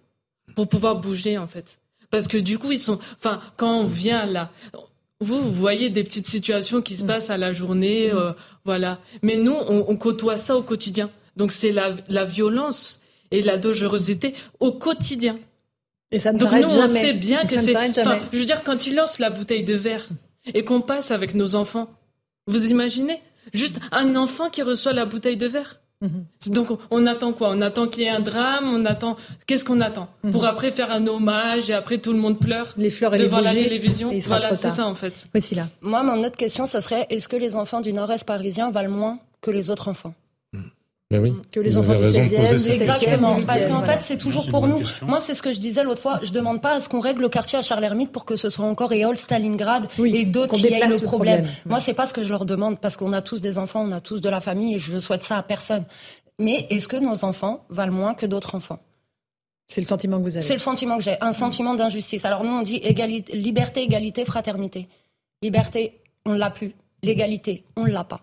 pour 0.58 0.68
pouvoir 0.68 0.95
bouger 0.99 1.38
en 1.38 1.45
fait. 1.45 1.78
Parce 2.10 2.28
que 2.28 2.36
du 2.36 2.58
coup, 2.58 2.72
ils 2.72 2.80
sont. 2.80 2.97
Enfin, 3.20 3.39
quand 3.58 3.82
on 3.82 3.84
vient 3.84 4.26
là, 4.26 4.49
vous, 5.22 5.39
vous 5.39 5.51
voyez 5.51 5.91
des 5.91 6.03
petites 6.03 6.26
situations 6.26 6.82
qui 6.82 6.97
se 6.97 7.03
mm. 7.03 7.08
passent 7.08 7.30
à 7.30 7.38
la 7.38 7.53
journée, 7.53 8.12
euh, 8.12 8.32
voilà. 8.66 8.97
Mais 9.22 9.36
nous, 9.36 9.53
on, 9.53 9.95
côtoie 9.97 10.36
ça 10.36 10.58
au 10.58 10.64
quotidien. 10.64 11.12
Donc 11.36 11.51
c'est 11.51 11.72
la, 11.72 11.95
la 12.10 12.26
violence 12.26 13.01
et 13.30 13.43
la 13.43 13.58
dangerosité 13.58 14.34
au 14.60 14.72
quotidien. 14.72 15.38
Et 16.10 16.18
ça 16.18 16.34
ne 16.34 16.39
Donc 16.39 16.51
nous, 16.53 16.70
jamais. 16.70 16.84
on 16.86 16.88
sait 16.88 17.14
bien 17.14 17.43
que 17.43 17.60
c'est. 17.60 17.76
Je 18.34 18.39
veux 18.39 18.45
dire, 18.45 18.64
quand 18.64 18.88
ils 18.88 18.95
lancent 18.95 19.20
la 19.20 19.30
bouteille 19.30 19.64
de 19.64 19.76
verre 19.76 20.08
et 20.55 20.64
qu'on 20.64 20.82
passe 20.82 21.12
avec 21.12 21.36
nos 21.36 21.53
enfants, 21.53 21.88
vous 22.47 22.66
imaginez? 22.66 23.22
Juste 23.53 23.80
un 23.91 24.16
enfant 24.16 24.49
qui 24.49 24.64
reçoit 24.64 24.93
la 24.93 25.05
bouteille 25.05 25.38
de 25.38 25.47
verre. 25.47 25.80
Mhm. 26.02 26.26
Donc 26.54 26.68
on 26.91 27.06
attend 27.08 27.34
quoi? 27.34 27.50
On 27.52 27.62
attend 27.62 27.88
qu'il 27.88 28.04
y 28.04 28.06
ait 28.06 28.10
un 28.10 28.20
drame, 28.20 28.66
on 28.72 28.86
attend 28.86 29.16
qu'est-ce 29.48 29.66
qu'on 29.66 29.82
attend? 29.82 30.08
Mhm. 30.24 30.32
Pour 30.32 30.45
après 30.45 30.70
faire 30.72 30.91
un 30.91 31.08
hommage 31.08 31.70
et 31.70 31.74
après 31.74 31.98
tout 31.98 32.14
le 32.14 32.20
monde 32.20 32.39
pleure 32.39 32.74
les 32.78 32.91
fleurs 32.91 33.12
devant 33.12 33.39
la 33.39 33.54
télévision. 33.54 34.12
Voilà, 34.28 34.54
c'est 34.54 34.70
ça 34.70 34.86
en 34.86 34.93
fait. 34.95 35.26
Oui, 35.34 35.41
là. 35.56 35.68
Moi, 35.82 36.04
mon 36.04 36.24
autre 36.24 36.38
question, 36.38 36.66
ce 36.68 36.80
serait 36.82 37.08
est-ce 37.10 37.28
que 37.28 37.36
les 37.36 37.56
enfants 37.56 37.82
du 37.82 37.93
Nord-Est 37.93 38.26
parisien 38.26 38.70
valent 38.70 38.91
moins 38.91 39.20
que 39.41 39.50
les 39.50 39.72
autres 39.72 39.88
enfants? 39.88 40.14
Mais 41.10 41.20
oui. 41.20 41.34
Que 41.51 41.62
les 41.62 41.78
enfants 41.78 41.97
raison 41.97 42.22
de 42.22 42.49
poser 42.49 42.74
Exactement. 42.74 43.38
Parce 43.45 43.66
qu'en 43.66 43.82
fait, 43.84 44.01
c'est 44.01 44.18
toujours 44.18 44.47
pour 44.47 44.68
nous. 44.68 44.82
Moi, 45.03 45.22
c'est 45.22 45.34
ce 45.34 45.41
que 45.41 45.53
je 45.53 45.60
disais 45.60 45.84
l'autre 45.84 46.01
fois. 46.01 46.20
Je 46.22 46.32
demande 46.32 46.62
pas 46.62 46.76
à 46.76 46.80
ce 46.82 46.89
qu'on 46.89 46.99
règle 46.99 47.22
le 47.22 47.30
quartier 47.30 47.58
à 47.58 47.62
Charles-Hermite 47.62 48.12
pour 48.12 48.26
que 48.26 48.36
ce 48.36 48.49
soit 48.49 48.66
encore 48.66 48.91
Eol, 48.93 49.16
Stalingrad 49.16 49.88
et 50.03 50.26
d'autres 50.26 50.55
qui 50.55 50.68
aient 50.68 50.88
le 50.88 50.99
problème. 50.99 51.47
Moi, 51.66 51.80
c'est 51.80 51.93
pas 51.93 52.08
ce 52.08 52.14
que 52.14 52.24
je 52.24 52.30
leur 52.30 52.45
demande 52.45 52.80
parce 52.80 52.97
qu'on 52.97 53.14
a 53.14 53.22
tous 53.22 53.41
des 53.41 53.58
enfants, 53.58 53.86
on 53.88 53.91
a 53.91 54.01
tous 54.01 54.20
de 54.20 54.30
la 54.30 54.41
famille 54.41 54.76
et 54.76 54.80
je 54.80 54.99
souhaite 54.99 55.24
ça 55.24 55.38
à 55.38 55.43
personne. 55.43 55.86
Mais 56.39 56.68
est-ce 56.70 56.88
que 56.88 56.97
nos 56.97 57.24
enfants 57.24 57.66
valent 57.70 57.93
moins 57.93 58.14
que 58.14 58.26
d'autres 58.26 58.53
enfants? 58.53 58.80
C'est 59.68 59.82
le 59.82 59.88
sentiment 59.88 60.18
que 60.18 60.24
vous 60.24 60.38
avez. 60.38 60.45
C'est 60.45 60.53
le 60.53 60.60
sentiment 60.60 60.97
que 60.97 61.03
j'ai, 61.03 61.16
un 61.22 61.32
sentiment 61.32 61.74
d'injustice. 61.74 62.26
Alors 62.26 62.43
nous, 62.43 62.51
on 62.51 62.62
dit 62.62 62.78
égalité, 62.78 63.36
liberté, 63.36 63.82
égalité, 63.82 64.24
fraternité. 64.24 64.88
Liberté, 65.41 65.99
on 66.26 66.34
ne 66.34 66.38
l'a 66.38 66.49
plus. 66.49 66.74
L'égalité, 67.03 67.64
on 67.76 67.86
ne 67.86 67.91
l'a 67.91 68.03
pas. 68.03 68.22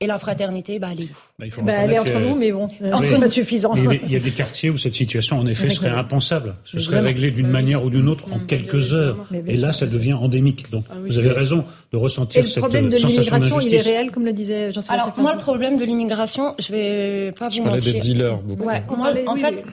Et 0.00 0.06
la 0.06 0.18
fraternité, 0.18 0.78
bah, 0.78 0.88
elle 0.92 1.02
est 1.02 1.04
où 1.04 1.16
bah, 1.38 1.46
bah 1.62 1.72
Elle 1.82 1.92
est 1.92 1.98
entre 1.98 2.18
vous, 2.18 2.36
mais 2.36 2.50
bon, 2.50 2.68
c'est 2.68 3.20
pas 3.20 3.28
suffisant. 3.28 3.74
Il 3.74 4.12
y 4.12 4.16
a 4.16 4.20
des 4.20 4.30
quartiers 4.32 4.70
où 4.70 4.76
cette 4.76 4.94
situation, 4.94 5.38
en 5.38 5.46
effet, 5.46 5.70
serait 5.70 5.90
impensable. 5.90 6.52
Ce 6.64 6.80
serait 6.80 7.00
réglé 7.00 7.30
d'une 7.30 7.48
manière 7.48 7.84
ou 7.84 7.90
d'une 7.90 8.08
autre 8.08 8.24
en 8.32 8.40
quelques 8.40 8.94
heures. 8.94 9.26
Et 9.46 9.56
là, 9.56 9.72
ça 9.72 9.86
devient 9.86 10.14
endémique. 10.14 10.70
Donc, 10.70 10.84
ah 10.90 10.94
vous 11.04 11.18
avez 11.18 11.30
raison 11.30 11.64
de 11.92 11.96
ressentir 11.96 12.44
cette 12.44 12.62
sensation 12.62 12.88
d'injustice. 12.88 13.16
Le 13.16 13.24
problème 13.24 13.50
de 13.50 13.54
l'immigration, 13.54 13.60
il 13.60 13.74
est 13.74 13.80
réel, 13.80 14.10
comme 14.10 14.24
le 14.24 14.32
disait 14.32 14.72
Jean-Sébastien 14.72 15.12
Alors, 15.12 15.20
moi, 15.20 15.32
le 15.34 15.40
problème 15.40 15.76
de 15.76 15.84
l'immigration, 15.84 16.54
je 16.58 16.72
vais 16.72 17.32
pas 17.32 17.48
vous 17.48 17.62
mentir. 17.62 17.80
Je 17.80 17.90
parlais 17.90 17.92
des 17.92 17.98
dealers, 17.98 18.38
beaucoup. 18.38 18.64
Ouais, 18.64 18.82
moi, 18.96 19.12
en 19.26 19.36
fait... 19.36 19.64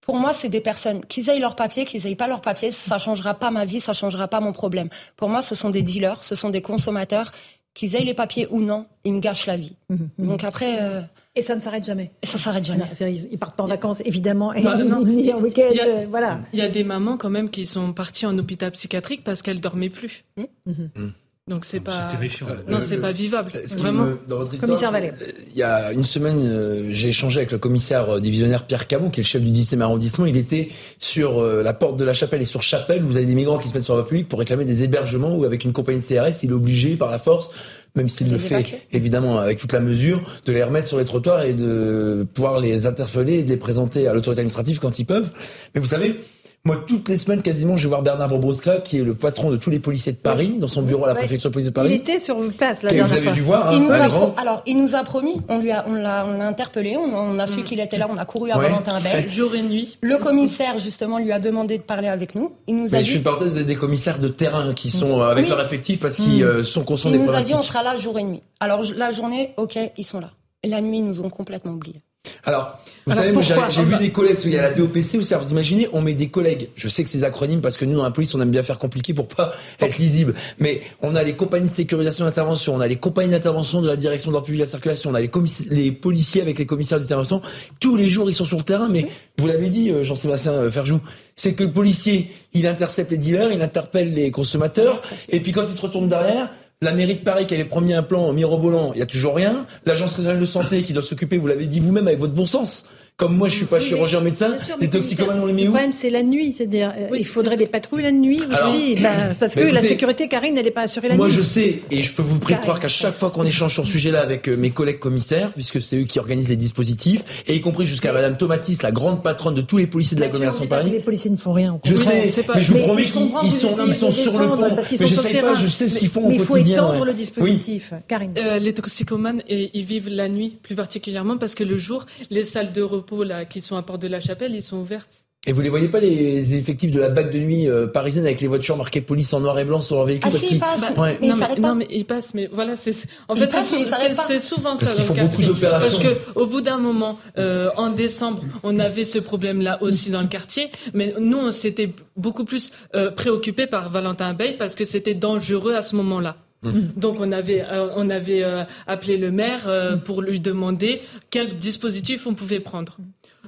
Pour 0.00 0.16
moi, 0.16 0.34
c'est 0.34 0.50
des 0.50 0.60
personnes. 0.60 1.02
Qu'ils 1.06 1.30
aient 1.30 1.38
leur 1.38 1.56
papier, 1.56 1.86
qu'ils 1.86 2.06
aient 2.06 2.14
pas 2.14 2.28
leur 2.28 2.42
papier, 2.42 2.72
ça 2.72 2.98
changera 2.98 3.32
pas 3.32 3.50
ma 3.50 3.64
vie, 3.64 3.80
ça 3.80 3.94
changera 3.94 4.28
pas 4.28 4.40
mon 4.40 4.52
problème. 4.52 4.90
Pour 5.16 5.30
moi, 5.30 5.40
ce 5.40 5.54
sont 5.54 5.70
des 5.70 5.82
dealers, 5.82 6.22
ce 6.22 6.34
sont 6.34 6.50
des 6.50 6.60
consommateurs 6.60 7.32
qu'ils 7.74 7.96
aient 7.96 8.04
les 8.04 8.14
papiers 8.14 8.46
ou 8.50 8.62
non, 8.62 8.86
ils 9.04 9.12
me 9.12 9.20
gâchent 9.20 9.46
la 9.46 9.56
vie. 9.56 9.76
Mhm, 9.90 10.08
mhm. 10.18 10.26
Donc 10.26 10.44
après. 10.44 10.78
Euh, 10.80 11.02
et 11.36 11.42
ça 11.42 11.56
ne 11.56 11.60
s'arrête 11.60 11.84
jamais. 11.84 12.12
Et 12.22 12.26
ça 12.26 12.38
s'arrête 12.38 12.64
jamais. 12.64 12.84
Ils 13.30 13.38
partent 13.38 13.56
pas 13.56 13.64
en 13.64 13.68
vacances, 13.68 14.00
évidemment, 14.04 14.52
et 14.52 14.62
bah, 14.62 14.76
ni 15.04 15.32
en 15.32 15.40
week-end. 15.40 15.72
Euh, 15.84 16.06
voilà. 16.08 16.40
Il 16.52 16.60
y 16.60 16.62
a 16.62 16.68
des 16.68 16.84
mamans 16.84 17.16
quand 17.16 17.30
même 17.30 17.50
qui 17.50 17.66
sont 17.66 17.92
parties 17.92 18.24
en 18.24 18.38
hôpital 18.38 18.70
psychiatrique 18.70 19.24
parce 19.24 19.42
qu'elles 19.42 19.60
dormaient 19.60 19.90
plus. 19.90 20.24
Mhm. 20.66 21.12
Donc 21.46 21.66
c'est 21.66 21.80
pas. 21.80 22.08
Euh, 22.10 22.54
non, 22.68 22.78
c'est 22.80 22.96
pas 22.96 23.12
vivable. 23.12 23.52
Vraiment. 23.76 24.14
dans 24.26 24.38
votre 24.38 24.54
histoire, 24.54 24.96
il 24.98 25.56
y 25.58 25.62
a 25.62 25.92
une 25.92 26.02
semaine, 26.02 26.40
euh, 26.40 26.88
j'ai 26.92 27.08
échangé 27.08 27.40
avec 27.40 27.52
le 27.52 27.58
commissaire 27.58 28.14
euh, 28.14 28.20
divisionnaire 28.20 28.66
Pierre 28.66 28.86
Camon, 28.86 29.10
qui 29.10 29.20
est 29.20 29.24
le 29.24 29.28
chef 29.28 29.42
du 29.42 29.50
10e 29.50 29.82
arrondissement. 29.82 30.24
Il 30.24 30.38
était 30.38 30.70
sur 30.98 31.42
la 31.42 31.74
porte 31.74 31.98
de 31.98 32.04
la 32.04 32.14
chapelle 32.14 32.40
et 32.40 32.46
sur 32.46 32.62
Chapelle. 32.62 33.02
Vous 33.02 33.18
avez 33.18 33.26
des 33.26 33.34
migrants 33.34 33.58
qui 33.58 33.68
se 33.68 33.74
mettent 33.74 33.84
sur 33.84 33.94
la 33.94 34.00
voie 34.00 34.08
publique 34.08 34.26
pour 34.26 34.38
réclamer 34.38 34.64
des 34.64 34.84
hébergements 34.84 35.36
ou 35.36 35.44
avec 35.44 35.64
une 35.64 35.74
compagnie 35.74 36.00
de 36.00 36.04
CRS, 36.04 36.42
il 36.44 36.50
est 36.50 36.54
obligé 36.54 36.96
par 36.96 37.10
la 37.10 37.18
force 37.18 37.50
même 37.96 38.08
s'il 38.08 38.28
le 38.28 38.38
fait 38.38 38.88
évidemment 38.92 39.38
avec 39.38 39.56
toute 39.56 39.72
la 39.72 39.78
mesure, 39.78 40.20
de 40.46 40.52
les 40.52 40.64
remettre 40.64 40.88
sur 40.88 40.98
les 40.98 41.04
trottoirs 41.04 41.44
et 41.44 41.54
de 41.54 42.26
pouvoir 42.34 42.58
les 42.58 42.86
interpeller 42.86 43.34
et 43.34 43.42
de 43.44 43.50
les 43.50 43.56
présenter 43.56 44.08
à 44.08 44.12
l'autorité 44.12 44.40
administrative 44.40 44.80
quand 44.80 44.98
ils 44.98 45.04
peuvent. 45.04 45.30
Mais 45.76 45.80
vous 45.80 45.86
savez, 45.86 46.20
moi, 46.66 46.82
toutes 46.86 47.10
les 47.10 47.18
semaines, 47.18 47.42
quasiment, 47.42 47.76
je 47.76 47.82
vais 47.82 47.90
voir 47.90 48.00
Bernard 48.00 48.28
Bobroska, 48.28 48.78
qui 48.78 48.98
est 48.98 49.02
le 49.02 49.14
patron 49.14 49.50
de 49.50 49.58
tous 49.58 49.68
les 49.68 49.80
policiers 49.80 50.12
de 50.12 50.16
Paris, 50.16 50.56
dans 50.58 50.66
son 50.66 50.80
bureau 50.80 51.04
à 51.04 51.08
la 51.08 51.14
préfecture 51.14 51.50
de 51.50 51.52
police 51.52 51.66
de 51.66 51.72
Paris. 51.74 51.90
Il 51.90 51.96
était 51.96 52.18
sur 52.18 52.38
place, 52.54 52.82
la 52.82 52.88
dernière 52.88 53.06
Vous 53.06 53.14
avez 53.16 53.32
dû 53.32 53.42
voir, 53.42 53.70
il 53.74 53.82
nous 53.82 53.92
a 53.92 54.34
Alors, 54.38 54.62
il 54.64 54.78
nous 54.80 54.94
a 54.94 55.04
promis, 55.04 55.42
on 55.50 55.58
lui 55.58 55.70
a, 55.70 55.84
on 55.86 55.92
l'a, 55.92 56.24
on 56.26 56.38
l'a 56.38 56.46
interpellé, 56.46 56.96
on, 56.96 57.38
a 57.38 57.46
su 57.46 57.60
mm. 57.60 57.64
qu'il 57.64 57.80
était 57.80 57.98
là, 57.98 58.08
on 58.10 58.16
a 58.16 58.24
couru 58.24 58.50
à 58.50 58.56
Valentin 58.56 58.98
Bell. 58.98 59.26
Jour 59.30 59.54
et 59.54 59.62
nuit. 59.62 59.98
Le 60.00 60.16
commissaire, 60.16 60.78
justement, 60.78 61.18
lui 61.18 61.32
a 61.32 61.38
demandé 61.38 61.76
de 61.76 61.82
parler 61.82 62.08
avec 62.08 62.34
nous. 62.34 62.52
Il 62.66 62.76
nous 62.76 62.94
a 62.94 62.98
dit... 62.98 63.04
Je 63.04 63.10
suis 63.10 63.18
parenthèse, 63.20 63.48
vous 63.48 63.56
avez 63.56 63.66
des 63.66 63.76
commissaires 63.76 64.18
de 64.18 64.28
terrain 64.28 64.72
qui 64.72 64.88
sont 64.88 65.20
euh, 65.20 65.28
avec 65.28 65.50
leur 65.50 65.60
effectif 65.60 66.00
parce 66.00 66.16
qu'ils 66.16 66.44
mm. 66.44 66.48
euh, 66.48 66.64
sont 66.64 66.82
conscients 66.82 67.10
des 67.10 67.18
problématiques. 67.18 67.50
Il 67.50 67.52
nous 67.52 67.58
a 67.58 67.60
dit, 67.60 67.68
on 67.68 67.72
sera 67.72 67.82
là 67.82 67.98
jour 67.98 68.18
et 68.18 68.24
nuit. 68.24 68.40
Alors, 68.60 68.82
la 68.96 69.10
journée, 69.10 69.52
ok, 69.58 69.78
ils 69.98 70.04
sont 70.04 70.18
là. 70.18 70.30
La 70.64 70.80
nuit, 70.80 71.00
ils 71.00 71.04
nous 71.04 71.20
ont 71.20 71.28
complètement 71.28 71.72
oubliés. 71.72 72.00
Alors, 72.44 72.78
vous 73.06 73.14
savez, 73.14 73.32
moi 73.32 73.42
j'ai 73.42 73.84
vu 73.84 73.96
des 73.96 74.10
collègues, 74.10 74.38
il 74.44 74.52
y 74.52 74.56
a 74.56 74.62
la 74.62 74.70
DOPC 74.70 75.16
aussi, 75.16 75.34
vous 75.34 75.50
imaginez, 75.50 75.88
on 75.92 76.00
met 76.00 76.14
des 76.14 76.28
collègues, 76.28 76.70
je 76.74 76.88
sais 76.88 77.04
que 77.04 77.10
c'est 77.10 77.18
des 77.18 77.24
acronymes 77.24 77.60
parce 77.60 77.76
que 77.76 77.84
nous 77.84 77.96
dans 77.96 78.02
la 78.02 78.10
police 78.10 78.34
on 78.34 78.40
aime 78.40 78.50
bien 78.50 78.62
faire 78.62 78.78
compliqué 78.78 79.12
pour 79.12 79.28
pas 79.28 79.52
être 79.80 79.98
lisible, 79.98 80.34
mais 80.58 80.80
on 81.02 81.14
a 81.14 81.22
les 81.22 81.34
compagnies 81.36 81.68
de 81.68 81.72
sécurisation 81.72 82.24
d'intervention, 82.24 82.74
on 82.74 82.80
a 82.80 82.88
les 82.88 82.96
compagnies 82.96 83.32
d'intervention 83.32 83.82
de 83.82 83.88
la 83.88 83.96
direction 83.96 84.30
de 84.30 84.34
l'ordre 84.34 84.46
public 84.46 84.60
de 84.60 84.64
la 84.64 84.70
circulation, 84.70 85.10
on 85.10 85.14
a 85.14 85.20
les, 85.20 85.30
les 85.70 85.92
policiers 85.92 86.40
avec 86.40 86.58
les 86.58 86.64
commissaires 86.64 86.98
d'intervention, 86.98 87.42
tous 87.78 87.96
les 87.96 88.08
jours 88.08 88.30
ils 88.30 88.34
sont 88.34 88.46
sur 88.46 88.56
le 88.56 88.64
terrain, 88.64 88.88
mais 88.88 89.06
vous 89.36 89.46
l'avez 89.46 89.68
dit 89.68 89.90
euh, 89.90 90.02
Jean-Sébastien 90.02 90.52
euh, 90.52 90.70
Ferjou, 90.70 91.00
c'est 91.36 91.52
que 91.52 91.64
le 91.64 91.72
policier, 91.72 92.32
il 92.54 92.66
intercepte 92.66 93.10
les 93.10 93.18
dealers, 93.18 93.52
il 93.52 93.60
interpelle 93.60 94.14
les 94.14 94.30
consommateurs, 94.30 95.02
et 95.28 95.40
puis 95.40 95.52
quand 95.52 95.62
il 95.62 95.76
se 95.76 95.82
retourne 95.82 96.08
derrière, 96.08 96.48
la 96.84 96.92
mairie 96.92 97.16
de 97.16 97.24
Paris 97.24 97.46
qui 97.46 97.54
avait 97.54 97.64
promis 97.64 97.94
un 97.94 98.02
plan 98.02 98.32
mirobolant, 98.32 98.92
il 98.94 99.00
y 99.00 99.02
a 99.02 99.06
toujours 99.06 99.34
rien. 99.34 99.66
L'agence 99.86 100.14
régionale 100.14 100.40
de 100.40 100.46
santé 100.46 100.82
qui 100.82 100.92
doit 100.92 101.02
s'occuper, 101.02 101.38
vous 101.38 101.46
l'avez 101.46 101.66
dit 101.66 101.80
vous-même 101.80 102.06
avec 102.06 102.20
votre 102.20 102.34
bon 102.34 102.46
sens, 102.46 102.86
comme 103.16 103.36
moi, 103.36 103.46
je 103.46 103.54
suis 103.54 103.66
pas 103.66 103.78
chirurgien 103.78 104.20
médecin. 104.20 104.54
les 104.80 104.90
toxicomanes, 104.90 105.38
on 105.38 105.46
les 105.46 105.52
met 105.52 105.62
où 105.62 105.66
Le 105.66 105.70
problème, 105.70 105.92
c'est 105.92 106.10
la 106.10 106.24
nuit. 106.24 106.52
C'est-à-dire, 106.56 106.92
euh, 106.98 107.16
il 107.16 107.24
faudrait 107.24 107.56
des 107.56 107.66
patrouilles 107.66 108.02
la 108.02 108.10
nuit 108.10 108.40
aussi, 108.50 108.96
bah, 108.96 109.34
parce 109.38 109.54
que 109.54 109.60
la 109.60 109.82
sécurité, 109.82 110.26
Karine, 110.26 110.58
elle 110.58 110.64
n'est 110.64 110.72
pas 110.72 110.82
assurée 110.82 111.06
la 111.06 111.14
nuit. 111.14 111.18
Moi, 111.18 111.28
je 111.28 111.40
sais, 111.40 111.82
et 111.92 112.02
je 112.02 112.12
peux 112.12 112.22
vous 112.22 112.40
prier 112.40 112.56
de 112.56 112.62
croire 112.62 112.80
qu'à 112.80 112.88
chaque 112.88 113.16
fois 113.16 113.30
qu'on 113.30 113.44
échange 113.44 113.72
sur 113.72 113.86
ce 113.86 113.92
sujet-là 113.92 114.20
avec 114.20 114.48
euh, 114.48 114.56
mes 114.56 114.70
collègues 114.70 114.98
commissaires, 114.98 115.52
puisque 115.52 115.80
c'est 115.80 115.96
eux 115.96 116.04
qui 116.04 116.18
organisent 116.18 116.48
les 116.48 116.56
dispositifs, 116.56 117.44
et 117.46 117.54
y 117.54 117.60
compris 117.60 117.86
jusqu'à 117.86 118.12
Madame 118.12 118.36
Tomatis, 118.36 118.82
la 118.82 118.90
grande 118.90 119.22
patronne 119.22 119.54
de 119.54 119.60
tous 119.60 119.76
les 119.76 119.86
policiers 119.86 120.16
de 120.16 120.20
l'agglomération 120.20 120.66
Paris. 120.66 120.90
Les 120.90 120.98
policiers 120.98 121.30
ne 121.30 121.36
font 121.36 121.52
rien. 121.52 121.78
Je 121.84 121.94
sais, 121.94 122.44
mais 122.52 122.62
je 122.62 122.72
vous 122.72 122.80
promets 122.80 123.04
qu'ils 123.04 123.52
sont, 123.52 123.76
ils 123.86 123.94
sont 123.94 124.10
sur 124.10 124.36
le 124.40 124.48
pont. 124.48 124.76
Mais 124.90 125.06
je 125.06 125.14
sais 125.14 125.40
pas, 125.40 125.54
je 125.54 125.68
sais 125.68 125.88
ce 125.88 125.94
qu'ils 125.94 126.08
font 126.08 126.24
au 126.24 126.36
quotidien. 126.36 126.42
Il 126.42 126.48
faut 126.48 126.92
étendre 126.94 127.04
le 127.04 127.14
dispositif, 127.14 127.92
Karine. 128.08 128.34
Euh, 128.38 128.58
les 128.58 128.74
toxicomanes, 128.74 129.40
ils 129.48 129.84
vivent 129.84 130.08
la 130.08 130.28
nuit 130.28 130.58
plus 130.60 130.74
particulièrement 130.74 131.38
parce 131.38 131.54
que 131.54 131.62
le 131.62 131.78
jour, 131.78 132.06
les 132.30 132.42
salles 132.42 132.72
de 132.72 132.82
repos 132.82 133.03
là 133.24 133.44
qui 133.44 133.60
sont 133.60 133.80
porte 133.82 134.02
de 134.02 134.08
la 134.08 134.20
Chapelle, 134.20 134.54
ils 134.54 134.62
sont 134.62 134.78
ouvertes. 134.78 135.26
Et 135.46 135.52
vous 135.52 135.60
les 135.60 135.68
voyez 135.68 135.88
pas 135.88 136.00
les 136.00 136.54
effectifs 136.54 136.90
de 136.90 137.00
la 137.00 137.10
bague 137.10 137.30
de 137.30 137.38
nuit 137.38 137.68
euh, 137.68 137.86
parisienne 137.86 138.24
avec 138.24 138.40
les 138.40 138.46
voitures 138.46 138.78
marquées 138.78 139.02
police 139.02 139.30
en 139.34 139.40
noir 139.40 139.58
et 139.58 139.64
blanc 139.66 139.82
sur 139.82 139.96
leur 139.96 140.06
véhicule 140.06 140.32
Ah 140.34 140.38
si, 140.38 140.54
ils 140.54 140.58
passent. 140.58 140.80
Bah, 140.80 140.90
mais 141.20 141.28
non, 141.28 141.36
mais, 141.36 141.46
pas. 141.46 141.56
non, 141.56 141.74
mais 141.74 141.86
ils 141.90 142.06
passent. 142.06 142.32
Mais 142.32 142.48
voilà, 142.50 142.76
c'est 142.76 142.94
en 143.28 143.34
fait 143.34 143.52
c'est 143.52 144.38
souvent 144.38 144.70
Parce 144.70 144.80
ça. 144.80 144.86
Parce 144.86 144.94
qu'ils 144.94 145.04
font 145.04 145.14
beaucoup 145.14 145.42
d'opérations. 145.42 146.00
Parce 146.00 146.14
que 146.14 146.18
au 146.34 146.46
bout 146.46 146.62
d'un 146.62 146.78
moment, 146.78 147.18
euh, 147.36 147.68
en 147.76 147.90
décembre, 147.90 148.42
on 148.62 148.78
avait 148.78 149.04
ce 149.04 149.18
problème-là 149.18 149.82
aussi 149.82 150.10
dans 150.10 150.22
le 150.22 150.28
quartier, 150.28 150.70
mais 150.94 151.12
nous 151.20 151.38
on 151.38 151.50
s'était 151.50 151.92
beaucoup 152.16 152.46
plus 152.46 152.72
euh, 152.94 153.10
préoccupés 153.10 153.66
par 153.66 153.90
Valentin 153.90 154.32
Bay 154.32 154.56
parce 154.58 154.74
que 154.74 154.84
c'était 154.84 155.14
dangereux 155.14 155.74
à 155.74 155.82
ce 155.82 155.94
moment-là. 155.96 156.36
Mmh. 156.72 156.98
Donc 156.98 157.16
on 157.20 157.32
avait 157.32 157.62
euh, 157.62 157.88
on 157.96 158.10
avait 158.10 158.42
euh, 158.42 158.64
appelé 158.86 159.16
le 159.16 159.30
maire 159.30 159.68
euh, 159.68 159.96
pour 159.96 160.22
lui 160.22 160.40
demander 160.40 161.02
quel 161.30 161.54
dispositif 161.56 162.26
on 162.26 162.34
pouvait 162.34 162.60
prendre. 162.60 162.96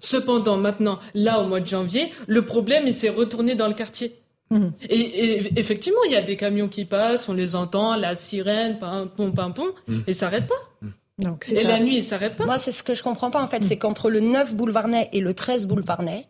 Cependant, 0.00 0.58
maintenant, 0.58 0.98
là, 1.14 1.40
au 1.40 1.46
mois 1.46 1.60
de 1.60 1.66
janvier, 1.66 2.10
le 2.26 2.42
problème, 2.42 2.84
il 2.86 2.92
s'est 2.92 3.08
retourné 3.08 3.54
dans 3.54 3.66
le 3.66 3.74
quartier. 3.74 4.14
Mhm. 4.50 4.72
Et, 4.90 5.58
effectivement, 5.58 6.00
il 6.04 6.12
y 6.12 6.16
a 6.16 6.22
des 6.22 6.36
camions 6.36 6.68
qui 6.68 6.84
passent, 6.84 7.28
on 7.28 7.34
les 7.34 7.56
entend, 7.56 7.96
la 7.96 8.14
sirène, 8.14 8.78
pam, 8.78 9.08
pom, 9.08 9.32
pam, 9.32 9.54
pom, 9.54 9.70
mmh. 9.88 9.98
et 10.06 10.12
s'arrêtent 10.12 10.48
pas. 10.48 10.88
Donc, 11.18 11.46
et 11.50 11.64
la 11.64 11.80
nuit, 11.80 11.96
ils 11.96 12.02
s'arrêtent 12.02 12.36
pas. 12.36 12.44
Moi, 12.44 12.58
c'est 12.58 12.72
ce 12.72 12.82
que 12.82 12.94
je 12.94 13.02
comprends 13.02 13.30
pas, 13.30 13.42
en 13.42 13.46
fait, 13.46 13.64
c'est 13.64 13.78
qu'entre 13.78 14.10
le 14.10 14.20
9 14.20 14.54
boulevard 14.54 14.88
Ney 14.88 15.08
et 15.14 15.20
le 15.20 15.32
13 15.32 15.66
boulevard 15.66 16.02
Ney, 16.02 16.26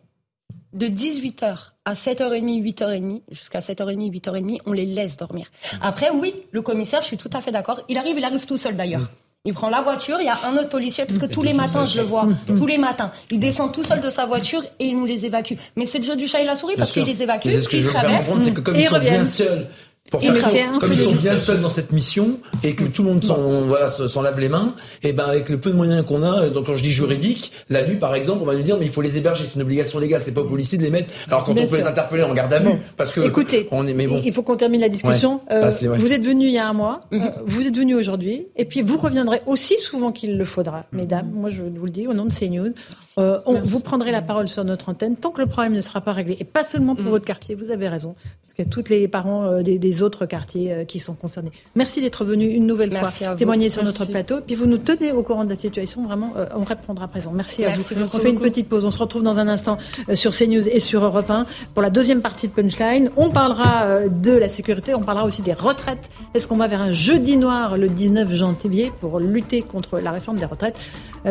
de 0.73 0.87
18h 0.87 1.57
à 1.85 1.93
7h30, 1.93 2.61
8h30, 2.63 3.21
jusqu'à 3.31 3.59
7h30, 3.59 4.11
8h30, 4.11 4.59
on 4.65 4.73
les 4.73 4.85
laisse 4.85 5.17
dormir. 5.17 5.47
Mhm. 5.73 5.79
Après, 5.81 6.09
oui, 6.09 6.35
le 6.51 6.61
commissaire, 6.61 7.01
je 7.01 7.07
suis 7.07 7.17
tout 7.17 7.29
à 7.33 7.41
fait 7.41 7.51
d'accord. 7.51 7.81
Il 7.89 7.97
arrive, 7.97 8.17
il 8.17 8.25
arrive 8.25 8.45
tout 8.45 8.57
seul 8.57 8.75
d'ailleurs. 8.75 9.09
Il 9.45 9.53
prend 9.53 9.69
la 9.69 9.81
voiture, 9.81 10.17
il 10.19 10.25
y 10.25 10.29
a 10.29 10.37
un 10.45 10.57
autre 10.57 10.67
policier, 10.67 11.05
parce 11.05 11.19
que 11.19 11.25
tous 11.25 11.41
les 11.41 11.53
matins, 11.53 11.85
je 11.85 11.97
le 11.97 12.03
vois, 12.03 12.27
tous 12.57 12.65
les 12.65 12.77
matins, 12.77 13.11
il 13.31 13.39
descend 13.39 13.71
tout 13.71 13.83
seul 13.83 14.01
de 14.01 14.09
sa 14.09 14.25
voiture 14.25 14.61
et 14.77 14.87
il 14.87 14.97
nous 14.97 15.05
les 15.05 15.25
évacue. 15.25 15.53
Mais 15.77 15.85
c'est 15.85 15.99
le 15.99 16.03
jeu 16.03 16.17
du 16.17 16.27
chat 16.27 16.41
et 16.41 16.45
la 16.45 16.57
souris, 16.57 16.75
parce 16.75 16.91
qu'il 16.91 17.05
les 17.05 17.23
évacue, 17.23 17.47
veux 17.47 17.61
faire 17.61 18.17
comprendre, 18.17 18.41
c'est 18.41 18.53
que 18.53 18.59
comme 18.59 18.75
ils 18.75 18.85
sont 18.85 18.99
bien 18.99 19.23
seuls, 19.23 19.67
pour 20.09 20.21
faire 20.21 20.33
comme, 20.79 20.91
ils 20.91 20.97
sont 20.97 21.15
bien 21.15 21.35
seuls 21.35 21.61
dans 21.61 21.69
cette 21.69 21.91
mission 21.91 22.39
et 22.63 22.75
que 22.75 22.85
tout 22.85 23.03
le 23.03 23.09
monde 23.09 23.23
s'en 23.23 23.63
voilà 23.63 23.89
s'en 23.89 24.21
lave 24.21 24.39
les 24.39 24.49
mains 24.49 24.73
et 25.03 25.13
ben 25.13 25.25
avec 25.25 25.49
le 25.49 25.59
peu 25.59 25.71
de 25.71 25.75
moyens 25.75 26.05
qu'on 26.05 26.23
a 26.23 26.49
donc 26.49 26.67
quand 26.67 26.75
je 26.75 26.83
dis 26.83 26.91
juridique 26.91 27.51
la 27.69 27.85
nuit 27.85 27.97
par 27.97 28.15
exemple 28.15 28.39
on 28.41 28.45
va 28.45 28.55
nous 28.55 28.61
dire 28.61 28.77
mais 28.79 28.85
il 28.85 28.91
faut 28.91 29.01
les 29.01 29.17
héberger 29.17 29.43
c'est 29.45 29.55
une 29.55 29.61
obligation 29.61 29.99
légale 29.99 30.21
c'est 30.21 30.33
pas 30.33 30.41
au 30.41 30.45
policier 30.45 30.77
de 30.77 30.83
les 30.83 30.89
mettre. 30.89 31.11
Alors 31.27 31.43
quand 31.43 31.51
on 31.51 31.67
peut 31.67 31.77
les 31.77 31.85
interpeller 31.85 32.23
en 32.23 32.33
garde 32.33 32.53
à 32.53 32.59
vue 32.59 32.77
parce 32.95 33.11
que 33.11 33.21
écoutez 33.21 33.67
on 33.71 33.85
est 33.85 33.93
mais 33.93 34.07
bon. 34.07 34.21
il 34.23 34.33
faut 34.33 34.43
qu'on 34.43 34.55
termine 34.57 34.81
la 34.81 34.89
discussion. 34.89 35.41
Euh, 35.51 35.69
vous 35.97 36.13
êtes 36.13 36.23
venu 36.23 36.45
il 36.45 36.53
y 36.53 36.57
a 36.57 36.67
un 36.67 36.73
mois 36.73 37.01
euh, 37.13 37.17
mhm. 37.17 37.31
vous 37.45 37.67
êtes 37.67 37.75
venu 37.75 37.95
aujourd'hui 37.95 38.47
et 38.55 38.65
puis 38.65 38.81
vous 38.81 38.97
reviendrez 38.97 39.41
aussi 39.45 39.77
souvent 39.77 40.11
qu'il 40.11 40.37
le 40.37 40.45
faudra 40.45 40.85
mesdames. 40.91 41.29
Moi 41.33 41.49
je 41.49 41.61
vous 41.61 41.85
le 41.85 41.91
dis 41.91 42.07
au 42.07 42.13
nom 42.13 42.25
de 42.25 42.31
CNews. 42.31 42.73
Euh, 43.17 43.39
on, 43.45 43.61
vous 43.63 43.79
prendrez 43.81 44.11
la 44.11 44.21
parole 44.21 44.47
sur 44.47 44.63
notre 44.63 44.89
antenne 44.89 45.15
tant 45.15 45.31
que 45.31 45.41
le 45.41 45.47
problème 45.47 45.73
ne 45.73 45.81
sera 45.81 46.01
pas 46.01 46.13
réglé 46.13 46.37
et 46.39 46.45
pas 46.45 46.65
seulement 46.65 46.95
pour 46.95 47.05
mhm. 47.05 47.11
votre 47.11 47.25
quartier 47.25 47.55
vous 47.55 47.71
avez 47.71 47.89
raison 47.89 48.15
parce 48.43 48.53
que 48.53 48.63
tous 48.63 48.89
les 48.89 49.07
parents 49.07 49.61
des, 49.61 49.79
des 49.79 49.96
autres 50.01 50.25
quartiers 50.25 50.71
euh, 50.71 50.85
qui 50.85 50.99
sont 50.99 51.13
concernés. 51.13 51.51
Merci 51.75 52.01
d'être 52.01 52.25
venu 52.25 52.45
une 52.45 52.65
nouvelle 52.65 52.95
fois 52.95 53.35
témoigner 53.35 53.69
sur 53.69 53.83
notre 53.83 54.05
plateau. 54.05 54.37
Puis 54.45 54.55
vous 54.55 54.65
nous 54.65 54.77
tenez 54.77 55.11
au 55.11 55.23
courant 55.23 55.43
de 55.43 55.49
la 55.49 55.55
situation. 55.55 56.05
Vraiment, 56.05 56.33
euh, 56.37 56.45
on 56.55 56.63
répondra 56.63 57.07
présent. 57.07 57.31
Merci, 57.33 57.65
à 57.65 57.75
vous. 57.75 57.83
on 58.01 58.07
fait 58.07 58.29
une 58.29 58.39
petite 58.39 58.69
pause. 58.69 58.85
On 58.85 58.91
se 58.91 58.99
retrouve 58.99 59.23
dans 59.23 59.39
un 59.39 59.47
instant 59.47 59.77
euh, 60.09 60.15
sur 60.15 60.35
CNews 60.35 60.67
et 60.67 60.79
sur 60.79 61.03
Europe 61.03 61.29
1 61.29 61.45
pour 61.73 61.81
la 61.81 61.89
deuxième 61.89 62.21
partie 62.21 62.47
de 62.47 62.53
Punchline. 62.53 63.09
On 63.17 63.29
parlera 63.29 64.07
de 64.07 64.31
la 64.31 64.49
sécurité. 64.49 64.93
On 64.95 65.01
parlera 65.01 65.25
aussi 65.25 65.41
des 65.41 65.53
retraites. 65.53 66.09
Est-ce 66.33 66.47
qu'on 66.47 66.57
va 66.57 66.67
vers 66.67 66.81
un 66.81 66.91
jeudi 66.91 67.37
noir 67.37 67.77
le 67.77 67.89
19 67.89 68.33
janvier 68.33 68.91
pour 68.99 69.19
lutter 69.19 69.61
contre 69.61 69.99
la 69.99 70.11
réforme 70.11 70.37
des 70.37 70.45
retraites? 70.45 70.75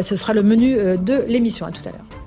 Ce 0.02 0.16
sera 0.16 0.34
le 0.34 0.42
menu 0.42 0.76
de 0.76 1.24
l'émission. 1.26 1.66
À 1.66 1.70
tout 1.70 1.82
à 1.86 1.90
l'heure. 1.90 2.25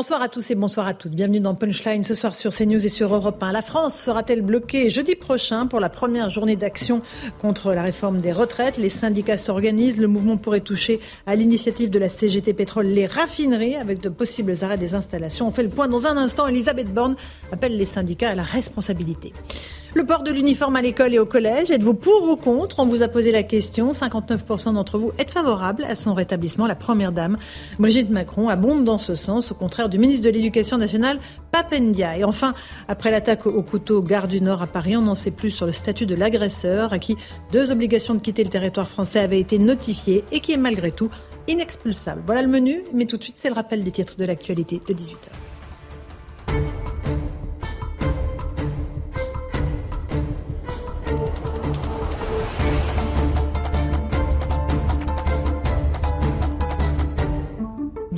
Bonsoir 0.00 0.22
à 0.22 0.30
tous 0.30 0.50
et 0.50 0.54
bonsoir 0.54 0.86
à 0.86 0.94
toutes. 0.94 1.12
Bienvenue 1.12 1.40
dans 1.40 1.54
Punchline 1.54 2.04
ce 2.04 2.14
soir 2.14 2.34
sur 2.34 2.54
CNews 2.56 2.86
et 2.86 2.88
sur 2.88 3.14
Europe 3.14 3.42
1. 3.42 3.52
La 3.52 3.60
France 3.60 3.94
sera-t-elle 4.00 4.40
bloquée 4.40 4.88
jeudi 4.88 5.14
prochain 5.14 5.66
pour 5.66 5.78
la 5.78 5.90
première 5.90 6.30
journée 6.30 6.56
d'action 6.56 7.02
contre 7.38 7.74
la 7.74 7.82
réforme 7.82 8.22
des 8.22 8.32
retraites? 8.32 8.78
Les 8.78 8.88
syndicats 8.88 9.36
s'organisent. 9.36 9.98
Le 9.98 10.06
mouvement 10.06 10.38
pourrait 10.38 10.62
toucher 10.62 11.00
à 11.26 11.36
l'initiative 11.36 11.90
de 11.90 11.98
la 11.98 12.08
CGT 12.08 12.54
Pétrole 12.54 12.86
les 12.86 13.06
raffineries 13.06 13.76
avec 13.76 14.00
de 14.00 14.08
possibles 14.08 14.54
arrêts 14.62 14.78
des 14.78 14.94
installations. 14.94 15.46
On 15.46 15.50
fait 15.50 15.64
le 15.64 15.68
point 15.68 15.86
dans 15.86 16.06
un 16.06 16.16
instant. 16.16 16.46
Elisabeth 16.46 16.90
Borne 16.90 17.16
appelle 17.52 17.76
les 17.76 17.84
syndicats 17.84 18.30
à 18.30 18.34
la 18.34 18.42
responsabilité. 18.42 19.34
Le 19.92 20.06
port 20.06 20.22
de 20.22 20.30
l'uniforme 20.30 20.76
à 20.76 20.82
l'école 20.82 21.14
et 21.14 21.18
au 21.18 21.26
collège, 21.26 21.72
êtes-vous 21.72 21.94
pour 21.94 22.22
ou 22.22 22.36
contre 22.36 22.78
On 22.78 22.86
vous 22.86 23.02
a 23.02 23.08
posé 23.08 23.32
la 23.32 23.42
question. 23.42 23.90
59% 23.90 24.74
d'entre 24.74 24.98
vous 24.98 25.10
êtes 25.18 25.32
favorables 25.32 25.82
à 25.82 25.96
son 25.96 26.14
rétablissement. 26.14 26.68
La 26.68 26.76
première 26.76 27.10
dame, 27.10 27.38
Brigitte 27.80 28.08
Macron, 28.08 28.48
abonde 28.48 28.84
dans 28.84 28.98
ce 28.98 29.16
sens, 29.16 29.50
au 29.50 29.56
contraire 29.56 29.88
du 29.88 29.98
ministre 29.98 30.24
de 30.24 30.30
l'Éducation 30.30 30.78
nationale, 30.78 31.18
Papendia. 31.50 32.16
Et 32.16 32.22
enfin, 32.22 32.54
après 32.86 33.10
l'attaque 33.10 33.46
au 33.46 33.62
couteau 33.62 34.00
gare 34.00 34.28
du 34.28 34.40
Nord 34.40 34.62
à 34.62 34.68
Paris, 34.68 34.96
on 34.96 35.02
n'en 35.02 35.16
sait 35.16 35.32
plus 35.32 35.50
sur 35.50 35.66
le 35.66 35.72
statut 35.72 36.06
de 36.06 36.14
l'agresseur 36.14 36.92
à 36.92 37.00
qui 37.00 37.16
deux 37.50 37.72
obligations 37.72 38.14
de 38.14 38.20
quitter 38.20 38.44
le 38.44 38.50
territoire 38.50 38.88
français 38.88 39.18
avaient 39.18 39.40
été 39.40 39.58
notifiées 39.58 40.22
et 40.30 40.38
qui 40.38 40.52
est 40.52 40.56
malgré 40.56 40.92
tout 40.92 41.10
inexpulsable. 41.48 42.22
Voilà 42.24 42.42
le 42.42 42.48
menu, 42.48 42.84
mais 42.94 43.06
tout 43.06 43.16
de 43.16 43.24
suite, 43.24 43.38
c'est 43.38 43.48
le 43.48 43.54
rappel 43.54 43.82
des 43.82 43.90
titres 43.90 44.14
de 44.16 44.24
l'actualité 44.24 44.80
de 44.86 44.94
18h. 44.94 45.49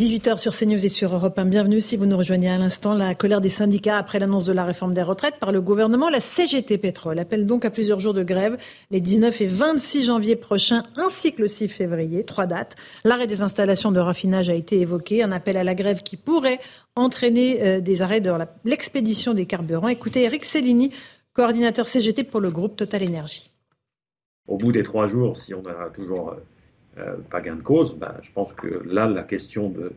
18h 0.03 0.37
sur 0.39 0.53
CNews 0.53 0.85
et 0.85 0.89
sur 0.89 1.15
Europe 1.15 1.39
1. 1.39 1.45
Bienvenue 1.45 1.81
si 1.81 1.97
vous 1.97 2.07
nous 2.07 2.17
rejoignez 2.17 2.51
à 2.51 2.59
l'instant. 2.59 2.93
La 2.93 3.15
colère 3.15 3.41
des 3.41 3.49
syndicats 3.49 3.97
après 3.97 4.19
l'annonce 4.19 4.45
de 4.45 4.53
la 4.53 4.65
réforme 4.65 4.95
des 4.95 5.03
retraites 5.03 5.39
par 5.39 5.53
le 5.53 5.61
gouvernement. 5.61 6.11
La 6.11 6.21
CGT 6.21 6.77
Pétrole 6.77 7.21
appelle 7.21 7.47
donc 7.47 7.65
à 7.65 7.71
plusieurs 7.71 8.01
jours 8.01 8.13
de 8.13 8.25
grève 8.25 8.57
les 8.91 9.01
19 9.01 9.41
et 9.43 9.47
26 9.47 10.07
janvier 10.07 10.35
prochains 10.35 10.83
ainsi 10.97 11.33
que 11.33 11.43
le 11.43 11.47
6 11.47 11.69
février. 11.69 12.25
Trois 12.25 12.47
dates. 12.47 12.75
L'arrêt 13.05 13.29
des 13.29 13.43
installations 13.43 13.93
de 13.93 14.01
raffinage 14.01 14.49
a 14.49 14.55
été 14.55 14.81
évoqué. 14.81 15.23
Un 15.23 15.31
appel 15.31 15.57
à 15.57 15.63
la 15.63 15.77
grève 15.77 16.03
qui 16.03 16.17
pourrait 16.17 16.59
entraîner 16.97 17.63
euh, 17.63 17.81
des 17.81 18.03
arrêts 18.03 18.21
de 18.21 18.33
l'expédition 18.65 19.35
des 19.35 19.47
carburants. 19.47 19.87
Écoutez 19.87 20.25
Eric 20.25 20.45
Cellini, 20.45 20.91
coordinateur 21.33 21.87
CGT 21.87 22.25
pour 22.25 22.41
le 22.41 22.51
groupe 22.51 22.75
Total 22.75 23.05
Énergie. 23.05 23.51
Au 24.49 24.57
bout 24.57 24.73
des 24.73 24.83
trois 24.83 25.07
jours, 25.07 25.37
si 25.37 25.55
on 25.55 25.65
a 25.65 25.91
toujours 25.91 26.35
euh, 26.99 27.17
pas 27.31 27.41
gain 27.41 27.57
de 27.57 27.63
cause, 27.63 27.97
ben, 27.97 28.15
je 28.23 28.31
pense 28.33 28.53
que 28.53 28.83
là, 28.85 29.09
la 29.09 29.23
question 29.23 29.71
de, 29.71 29.93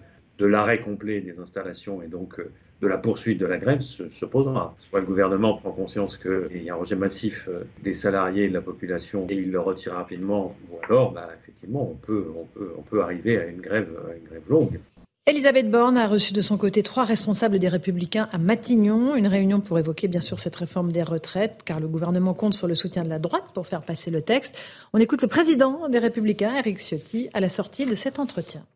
l'arrêt 0.46 0.80
complet 0.80 1.22
des 1.22 1.40
installations 1.40 2.02
et 2.02 2.08
donc 2.08 2.40
euh, 2.40 2.52
de 2.82 2.88
la 2.88 2.98
poursuite 2.98 3.38
de 3.38 3.46
la 3.46 3.58
grève 3.58 3.82
se, 3.82 4.26
posera. 4.26 4.74
Soit 4.78 5.02
le 5.02 5.06
gouvernement 5.06 5.58
prend 5.58 5.72
conscience 5.72 6.18
qu'il 6.18 6.64
y 6.64 6.70
a 6.70 6.74
un 6.74 6.78
rejet 6.78 6.96
massif 6.96 7.50
euh, 7.50 7.64
des 7.84 7.94
salariés 7.94 8.46
et 8.46 8.50
de 8.50 8.54
la 8.54 8.62
population 8.62 9.28
et 9.30 9.34
il 9.34 9.52
le 9.52 9.60
retire 9.60 9.94
rapidement, 9.94 10.56
ou 10.72 10.78
alors, 10.86 11.12
ben, 11.12 11.28
effectivement, 11.42 11.90
on 11.90 11.96
peut, 11.96 12.28
on, 12.38 12.46
peut, 12.46 12.72
on 12.78 12.82
peut 12.82 13.02
arriver 13.02 13.40
à 13.40 13.46
une 13.48 13.62
grève, 13.62 13.90
à 14.10 14.16
une 14.16 14.24
grève 14.24 14.44
longue. 14.50 14.80
Elisabeth 15.28 15.72
Borne 15.72 15.98
a 15.98 16.08
reçu 16.08 16.34
de 16.34 16.42
son 16.44 16.56
côté 16.56 16.84
trois 16.84 17.04
responsables 17.04 17.58
des 17.58 17.68
Républicains 17.68 18.30
à 18.32 18.38
Matignon. 18.38 19.16
Une 19.16 19.26
réunion 19.26 19.60
pour 19.60 19.80
évoquer 19.80 20.08
bien 20.08 20.22
sûr 20.22 20.40
cette 20.40 20.56
réforme 20.56 20.92
des 20.92 21.02
retraites, 21.02 21.62
car 21.66 21.80
le 21.80 21.88
gouvernement 21.88 22.36
compte 22.36 22.54
sur 22.54 22.68
le 22.68 22.76
soutien 22.76 23.04
de 23.04 23.10
la 23.10 23.18
droite 23.18 23.46
pour 23.56 23.66
faire 23.66 23.82
passer 23.82 24.12
le 24.12 24.22
texte. 24.22 24.56
On 24.94 25.00
écoute 25.00 25.24
le 25.24 25.28
président 25.28 25.90
des 25.90 25.98
Républicains, 25.98 26.56
Eric 26.56 26.78
Ciotti, 26.78 27.30
à 27.34 27.40
la 27.40 27.50
sortie 27.50 27.88
de 27.88 27.96
cet 27.96 28.20
entretien. 28.20 28.68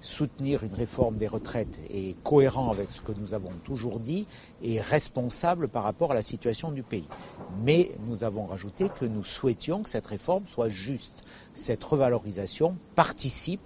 Soutenir 0.00 0.64
une 0.64 0.72
réforme 0.74 1.18
des 1.18 1.28
retraites 1.28 1.78
est 1.90 2.20
cohérent 2.24 2.70
avec 2.70 2.90
ce 2.90 3.02
que 3.02 3.12
nous 3.12 3.34
avons 3.34 3.52
toujours 3.62 4.00
dit 4.00 4.26
et 4.62 4.80
responsable 4.80 5.68
par 5.68 5.84
rapport 5.84 6.12
à 6.12 6.14
la 6.14 6.22
situation 6.22 6.72
du 6.72 6.82
pays. 6.82 7.06
Mais 7.62 7.92
nous 8.08 8.24
avons 8.24 8.46
rajouté 8.46 8.88
que 8.88 9.04
nous 9.04 9.22
souhaitions 9.22 9.82
que 9.82 9.90
cette 9.90 10.06
réforme 10.06 10.46
soit 10.46 10.70
juste. 10.70 11.24
Cette 11.52 11.84
revalorisation 11.84 12.76
participe 12.96 13.60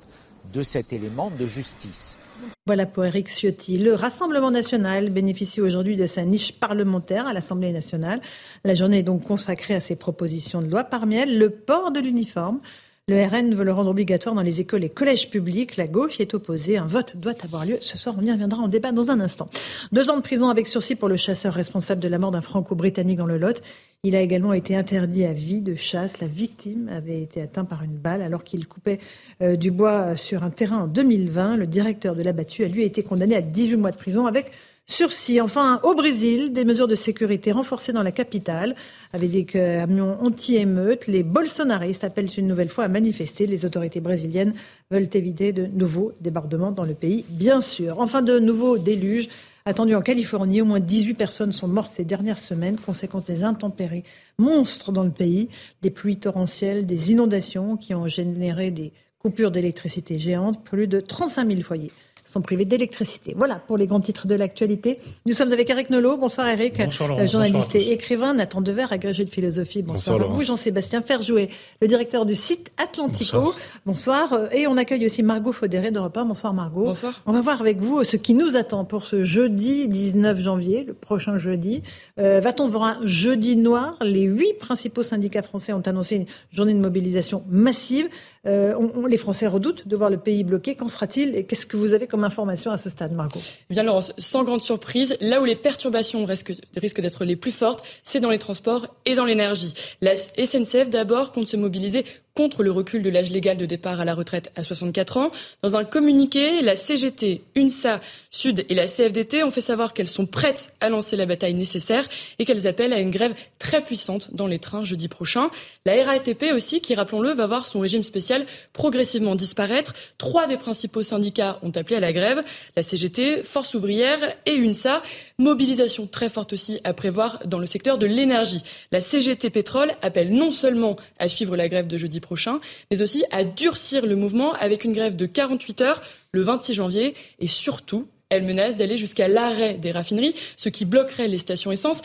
de 0.53 0.63
cet 0.63 0.93
élément 0.93 1.31
de 1.31 1.47
justice. 1.47 2.19
Voilà 2.67 2.87
pour 2.87 3.05
Eric 3.05 3.29
Ciotti. 3.29 3.79
Le 3.79 3.95
Rassemblement 3.95 4.51
national 4.51 5.11
bénéficie 5.11 5.61
aujourd'hui 5.61 5.97
de 5.97 6.07
sa 6.07 6.25
niche 6.25 6.59
parlementaire 6.59 7.27
à 7.27 7.33
l'Assemblée 7.33 7.73
nationale. 7.73 8.21
La 8.65 8.75
journée 8.75 8.99
est 8.99 9.03
donc 9.03 9.25
consacrée 9.25 9.75
à 9.75 9.81
ses 9.81 9.97
propositions 9.97 10.63
de 10.63 10.69
loi. 10.69 10.85
Parmi 10.85 11.17
elles, 11.17 11.39
le 11.39 11.51
port 11.51 11.93
de 11.93 12.01
l'uniforme. 12.01 12.61
Le 13.09 13.23
RN 13.23 13.55
veut 13.55 13.63
le 13.63 13.73
rendre 13.73 13.91
obligatoire 13.91 14.35
dans 14.35 14.43
les 14.43 14.61
écoles 14.61 14.83
et 14.83 14.89
collèges 14.89 15.31
publics. 15.31 15.77
La 15.77 15.87
gauche 15.87 16.19
est 16.19 16.35
opposée. 16.35 16.77
Un 16.77 16.89
vote 16.89 17.17
doit 17.17 17.35
avoir 17.45 17.65
lieu 17.65 17.79
ce 17.81 17.97
soir. 17.97 18.17
On 18.19 18.23
y 18.25 18.33
reviendra 18.33 18.61
en 18.61 18.67
débat 18.67 18.91
dans 18.91 19.11
un 19.11 19.21
instant. 19.21 19.49
Deux 19.93 20.11
ans 20.11 20.17
de 20.17 20.23
prison 20.23 20.49
avec 20.49 20.67
sursis 20.67 20.97
pour 20.97 21.09
le 21.09 21.17
chasseur 21.17 21.55
responsable 21.55 22.01
de 22.01 22.09
la 22.09 22.19
mort 22.19 22.33
d'un 22.33 22.41
franco-britannique 22.41 23.19
dans 23.19 23.27
le 23.27 23.39
Lot. 23.39 23.63
Il 24.03 24.17
a 24.17 24.21
également 24.23 24.55
été 24.55 24.75
interdit 24.75 25.25
à 25.25 25.33
vie 25.33 25.61
de 25.61 25.77
chasse. 25.77 26.21
La 26.21 26.27
victime 26.27 26.89
avait 26.89 27.23
été 27.23 27.41
atteinte 27.41 27.69
par 27.69 27.85
une 27.85 27.97
balle 27.97 28.23
alors 28.23 28.43
qu'il 28.43 28.67
coupait 28.67 28.99
euh, 29.41 29.55
du 29.55 29.71
bois 29.71 30.17
sur 30.17 30.43
un 30.43 30.51
terrain 30.51 30.79
en 30.79 30.87
2020. 30.89 31.59
Le 31.59 31.69
directeur 31.69 32.17
de 32.17 32.23
l'abattu 32.25 32.65
a 32.65 32.69
lui 32.69 32.83
été 32.83 33.05
condamné 33.05 33.37
à 33.37 33.41
18 33.41 33.77
mois 33.77 33.93
de 33.93 33.99
prison 33.99 34.27
avec 34.27 34.51
sursis. 34.87 35.41
Enfin, 35.41 35.81
au 35.83 35.95
Brésil, 35.95 36.53
des 36.53 36.65
mesures 36.65 36.89
de 36.89 36.95
sécurité 36.95 37.53
renforcées 37.53 37.93
dans 37.93 38.03
la 38.03 38.13
capitale. 38.13 38.75
Avec 39.13 39.31
des 39.31 39.45
camions 39.45 40.17
anti-émeutes, 40.23 41.07
les 41.07 41.23
bolsonaristes 41.23 42.05
appellent 42.05 42.31
une 42.37 42.47
nouvelle 42.47 42.69
fois 42.69 42.85
à 42.85 42.89
manifester. 42.89 43.47
Les 43.47 43.65
autorités 43.65 44.01
brésiliennes 44.01 44.55
veulent 44.91 45.09
éviter 45.13 45.53
de 45.53 45.67
nouveaux 45.67 46.13
débordements 46.21 46.73
dans 46.73 46.85
le 46.85 46.95
pays, 46.95 47.25
bien 47.29 47.61
sûr. 47.61 47.99
Enfin, 47.99 48.23
de 48.23 48.39
nouveaux 48.39 48.79
déluges 48.79 49.29
attendus 49.65 49.95
en 49.95 50.03
Californie. 50.03 50.61
Au 50.61 50.65
moins 50.65 50.81
18 50.81 51.15
personnes 51.15 51.53
sont 51.53 51.69
mortes 51.69 51.93
ces 51.93 52.05
dernières 52.05 52.39
semaines, 52.39 52.79
conséquence 52.79 53.25
des 53.25 53.43
intempéries 53.43 54.05
monstres 54.39 54.93
dans 54.93 55.05
le 55.05 55.11
pays, 55.11 55.49
des 55.83 55.91
pluies 55.91 56.19
torrentielles, 56.19 56.87
des 56.87 57.11
inondations 57.11 57.77
qui 57.77 57.95
ont 57.95 58.07
généré 58.07 58.71
des 58.71 58.93
coupures 59.19 59.51
d'électricité 59.51 60.19
géantes. 60.19 60.63
Plus 60.63 60.87
de 60.87 61.01
35 61.01 61.49
000 61.49 61.63
foyers 61.63 61.93
sont 62.27 62.43
privés 62.43 62.65
d'électricité. 62.65 63.35
Voilà 63.37 63.57
pour 63.57 63.79
les 63.79 63.87
grands 63.87 64.01
titres 64.01 64.27
de 64.27 64.35
l'actualité. 64.35 64.99
Nous 65.25 65.33
sommes 65.33 65.53
avec 65.53 65.71
Eric 65.71 65.91
Nolot. 65.91 66.17
Bonsoir 66.17 66.49
Eric, 66.49 66.79
bonsoir, 66.79 67.27
journaliste 67.27 67.75
et 67.75 67.93
écrivain. 67.93 68.35
Nathan 68.35 68.61
Dever, 68.61 68.87
agrégé 68.91 69.25
de 69.25 69.31
philosophie. 69.31 69.83
Bonsoir, 69.83 70.19
bonsoir 70.19 70.33
à 70.33 70.35
vous. 70.35 70.43
Jean-Sébastien 70.43 71.03
Ferjouet, 71.03 71.49
le 71.81 71.89
directeur 71.89 72.27
du 72.27 72.35
site 72.35 72.73
Atlantico. 72.77 73.55
Bonsoir. 73.85 74.49
Et 74.53 74.67
on 74.67 74.77
accueille 74.77 75.07
aussi 75.07 75.23
Margot 75.23 75.53
Faudéré 75.53 75.91
de 75.91 75.99
Repas. 75.99 76.25
Bonsoir 76.25 76.53
Margot. 76.53 76.85
Bonsoir. 76.85 77.23
On 77.27 77.33
va 77.33 77.41
voir 77.41 77.61
avec 77.61 77.79
vous 77.81 78.05
ce 78.05 78.17
qui 78.17 78.35
nous 78.35 78.57
attend 78.57 78.85
pour 78.85 79.05
ce 79.05 79.25
jeudi 79.25 79.89
19 79.89 80.41
janvier, 80.41 80.85
le 80.85 80.95
prochain 80.95 81.39
jeudi. 81.39 81.83
Euh, 82.19 82.41
Va-t-on 82.41 82.69
voir 82.69 82.83
un 82.83 82.99
jeudi 83.05 83.57
noir? 83.57 83.97
Les 84.03 84.23
huit 84.23 84.59
principaux 84.59 85.03
syndicats 85.03 85.43
français 85.43 85.73
ont 85.73 85.83
annoncé 85.87 86.17
une 86.17 86.27
journée 86.53 86.75
de 86.75 86.79
mobilisation 86.79 87.45
massive. 87.49 88.09
Euh, 88.47 88.75
on, 88.77 89.07
les 89.07 89.19
Français 89.19 89.47
redoutent 89.47 89.89
de 89.89 89.97
voir 89.97 90.11
le 90.11 90.19
pays 90.19 90.45
bloqué. 90.45 90.75
Qu'en 90.75 90.89
sera-t-il 90.89 91.35
et 91.35 91.45
qu'est-ce 91.45 91.67
que 91.67 91.77
vous 91.77 91.93
avez 91.93 92.07
comme 92.07 92.25
information 92.25 92.71
à 92.71 92.79
ce 92.79 92.89
stade, 92.89 93.13
Margot? 93.13 93.41
Eh 93.71 93.75
Bien, 93.75 93.83
Laurence, 93.83 94.13
sans 94.19 94.45
grande 94.45 94.63
surprise, 94.63 95.17
là 95.21 95.41
où 95.41 95.45
les 95.45 95.57
perturbations 95.57 96.25
risquent, 96.25 96.55
risquent 96.77 97.01
d'être 97.01 97.25
les 97.25 97.37
plus 97.37 97.53
fortes, 97.53 97.85
c'est 98.05 98.21
dans 98.21 98.31
les 98.31 98.39
transports 98.39 98.87
et 99.05 99.15
dans 99.15 99.25
l'énergie. 99.25 99.75
La 100.01 100.15
SNCF, 100.17 100.89
d'abord, 100.91 101.33
compte 101.33 101.49
se 101.49 101.57
mobiliser 101.57 102.05
contre 102.37 102.63
le 102.63 102.71
recul 102.71 103.03
de 103.03 103.09
l'âge 103.09 103.31
légal 103.31 103.57
de 103.57 103.65
départ 103.65 103.99
à 103.99 104.05
la 104.05 104.15
retraite 104.15 104.53
à 104.57 104.63
64 104.63 105.17
ans. 105.17 105.31
Dans 105.63 105.77
un 105.77 105.85
communiqué, 105.85 106.61
la 106.61 106.77
CGT, 106.77 107.43
UNSA, 107.57 108.01
Sud 108.31 108.67
et 108.69 108.75
la 108.75 108.87
CFDT 108.87 109.43
ont 109.43 109.51
fait 109.51 109.63
savoir 109.63 109.95
qu'elles 109.95 110.07
sont 110.07 110.27
prêtes 110.27 110.71
à 110.81 110.91
lancer 110.91 111.17
la 111.17 111.25
bataille 111.25 111.55
nécessaire 111.55 112.07
et 112.39 112.45
qu'elles 112.45 112.67
appellent 112.67 112.93
à 112.93 113.01
une 113.01 113.11
grève 113.11 113.35
très 113.59 113.83
puissante 113.83 114.35
dans 114.35 114.47
les 114.47 114.59
trains 114.59 114.85
jeudi 114.85 115.09
prochain. 115.09 115.49
La 115.87 116.05
RATP 116.05 116.53
aussi, 116.55 116.83
qui, 116.83 116.95
rappelons-le, 116.95 117.33
va 117.33 117.47
voir 117.47 117.67
son 117.67 117.81
régime 117.81 118.03
spécial 118.03 118.36
progressivement 118.73 119.35
disparaître. 119.35 119.95
Trois 120.19 120.47
des 120.47 120.59
principaux 120.59 121.03
syndicats 121.03 121.59
ont 121.63 121.71
appelé 121.71 121.97
à 121.97 122.01
la 122.01 122.13
grève. 122.13 122.43
La 122.77 122.83
CGT, 122.83 123.43
Force 123.43 123.75
ouvrière 123.75 124.19
et 124.45 124.55
UNSA. 124.55 125.03
Mobilisation 125.39 126.07
très 126.07 126.29
forte 126.29 126.53
aussi 126.53 126.81
à 126.85 126.93
prévoir 126.93 127.41
dans 127.47 127.59
le 127.59 127.67
secteur 127.67 127.97
de 127.97 128.07
l'énergie. 128.07 128.63
La 128.93 129.01
CGT 129.01 129.51
Pétrole 129.51 129.93
appelle 130.03 130.35
non 130.35 130.51
seulement 130.51 130.97
à 131.19 131.29
suivre 131.29 131.57
la 131.57 131.69
grève 131.69 131.87
de 131.87 131.97
jeudi 131.97 132.21
prochain, 132.21 132.61
mais 132.91 133.03
aussi 133.03 133.25
à 133.31 133.45
durcir 133.45 134.05
le 134.05 134.17
mouvement 134.17 134.53
avec 134.55 134.85
une 134.85 134.93
grève 134.93 135.17
de 135.17 135.27
48 135.27 135.81
heures 135.81 136.03
le 136.33 136.43
26 136.43 136.75
janvier 136.75 137.15
et 137.39 137.49
surtout, 137.49 138.09
elle 138.29 138.45
menace 138.45 138.77
d'aller 138.77 138.97
jusqu'à 138.97 139.29
l'arrêt 139.29 139.75
des 139.75 139.93
raffineries, 139.93 140.35
ce 140.57 140.69
qui 140.69 140.85
bloquerait 140.85 141.29
les 141.29 141.39
stations 141.39 141.73
essence. 141.73 142.03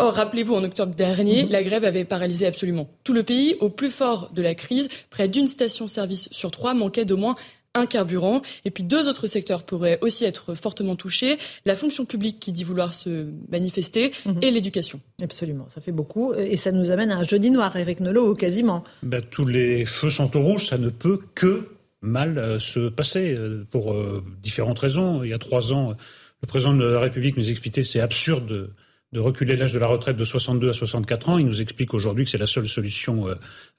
Or, 0.00 0.14
rappelez-vous, 0.14 0.54
en 0.54 0.62
octobre 0.62 0.94
dernier, 0.94 1.44
mhm. 1.44 1.50
la 1.50 1.62
grève 1.62 1.84
avait 1.84 2.04
paralysé 2.04 2.46
absolument 2.46 2.88
tout 3.02 3.12
le 3.12 3.24
pays. 3.24 3.56
Au 3.60 3.68
plus 3.68 3.90
fort 3.90 4.30
de 4.32 4.42
la 4.42 4.54
crise, 4.54 4.88
près 5.10 5.28
d'une 5.28 5.48
station-service 5.48 6.28
sur 6.30 6.52
trois 6.52 6.72
manquait 6.72 7.04
d'au 7.04 7.16
moins 7.16 7.34
un 7.74 7.86
carburant. 7.86 8.42
Et 8.64 8.70
puis 8.70 8.84
deux 8.84 9.08
autres 9.08 9.26
secteurs 9.26 9.64
pourraient 9.64 9.98
aussi 10.00 10.24
être 10.24 10.54
fortement 10.54 10.94
touchés. 10.94 11.38
La 11.66 11.76
fonction 11.76 12.04
publique 12.04 12.38
qui 12.38 12.52
dit 12.52 12.64
vouloir 12.64 12.94
se 12.94 13.26
manifester 13.50 14.12
mhm. 14.24 14.38
et 14.40 14.50
l'éducation. 14.50 15.00
Absolument, 15.22 15.68
ça 15.68 15.80
fait 15.80 15.92
beaucoup. 15.92 16.32
Et 16.34 16.56
ça 16.56 16.70
nous 16.70 16.90
amène 16.92 17.10
à 17.10 17.16
un 17.16 17.24
jeudi 17.24 17.50
noir, 17.50 17.76
Eric 17.76 17.98
Nolot, 17.98 18.34
quasiment. 18.34 18.84
Ben, 19.02 19.22
tous 19.22 19.46
les 19.46 19.84
feux 19.84 20.10
sont 20.10 20.36
au 20.36 20.42
rouge, 20.42 20.66
ça 20.66 20.78
ne 20.78 20.90
peut 20.90 21.18
que 21.34 21.68
mal 22.02 22.38
euh, 22.38 22.60
se 22.60 22.88
passer 22.88 23.32
euh, 23.32 23.66
pour 23.68 23.92
euh, 23.92 24.24
différentes 24.42 24.78
raisons. 24.78 25.24
Il 25.24 25.30
y 25.30 25.34
a 25.34 25.38
trois 25.38 25.72
ans, 25.72 25.94
le 26.42 26.46
président 26.46 26.74
de 26.74 26.84
la 26.84 27.00
République 27.00 27.36
nous 27.36 27.50
expliquait 27.50 27.82
c'est 27.82 28.00
absurde 28.00 28.70
de 29.12 29.20
reculer 29.20 29.56
l'âge 29.56 29.72
de 29.72 29.78
la 29.78 29.86
retraite 29.86 30.16
de 30.16 30.24
62 30.24 30.70
à 30.70 30.72
64 30.72 31.28
ans. 31.30 31.38
Il 31.38 31.46
nous 31.46 31.60
explique 31.60 31.94
aujourd'hui 31.94 32.24
que 32.24 32.30
c'est 32.30 32.38
la 32.38 32.46
seule 32.46 32.68
solution 32.68 33.26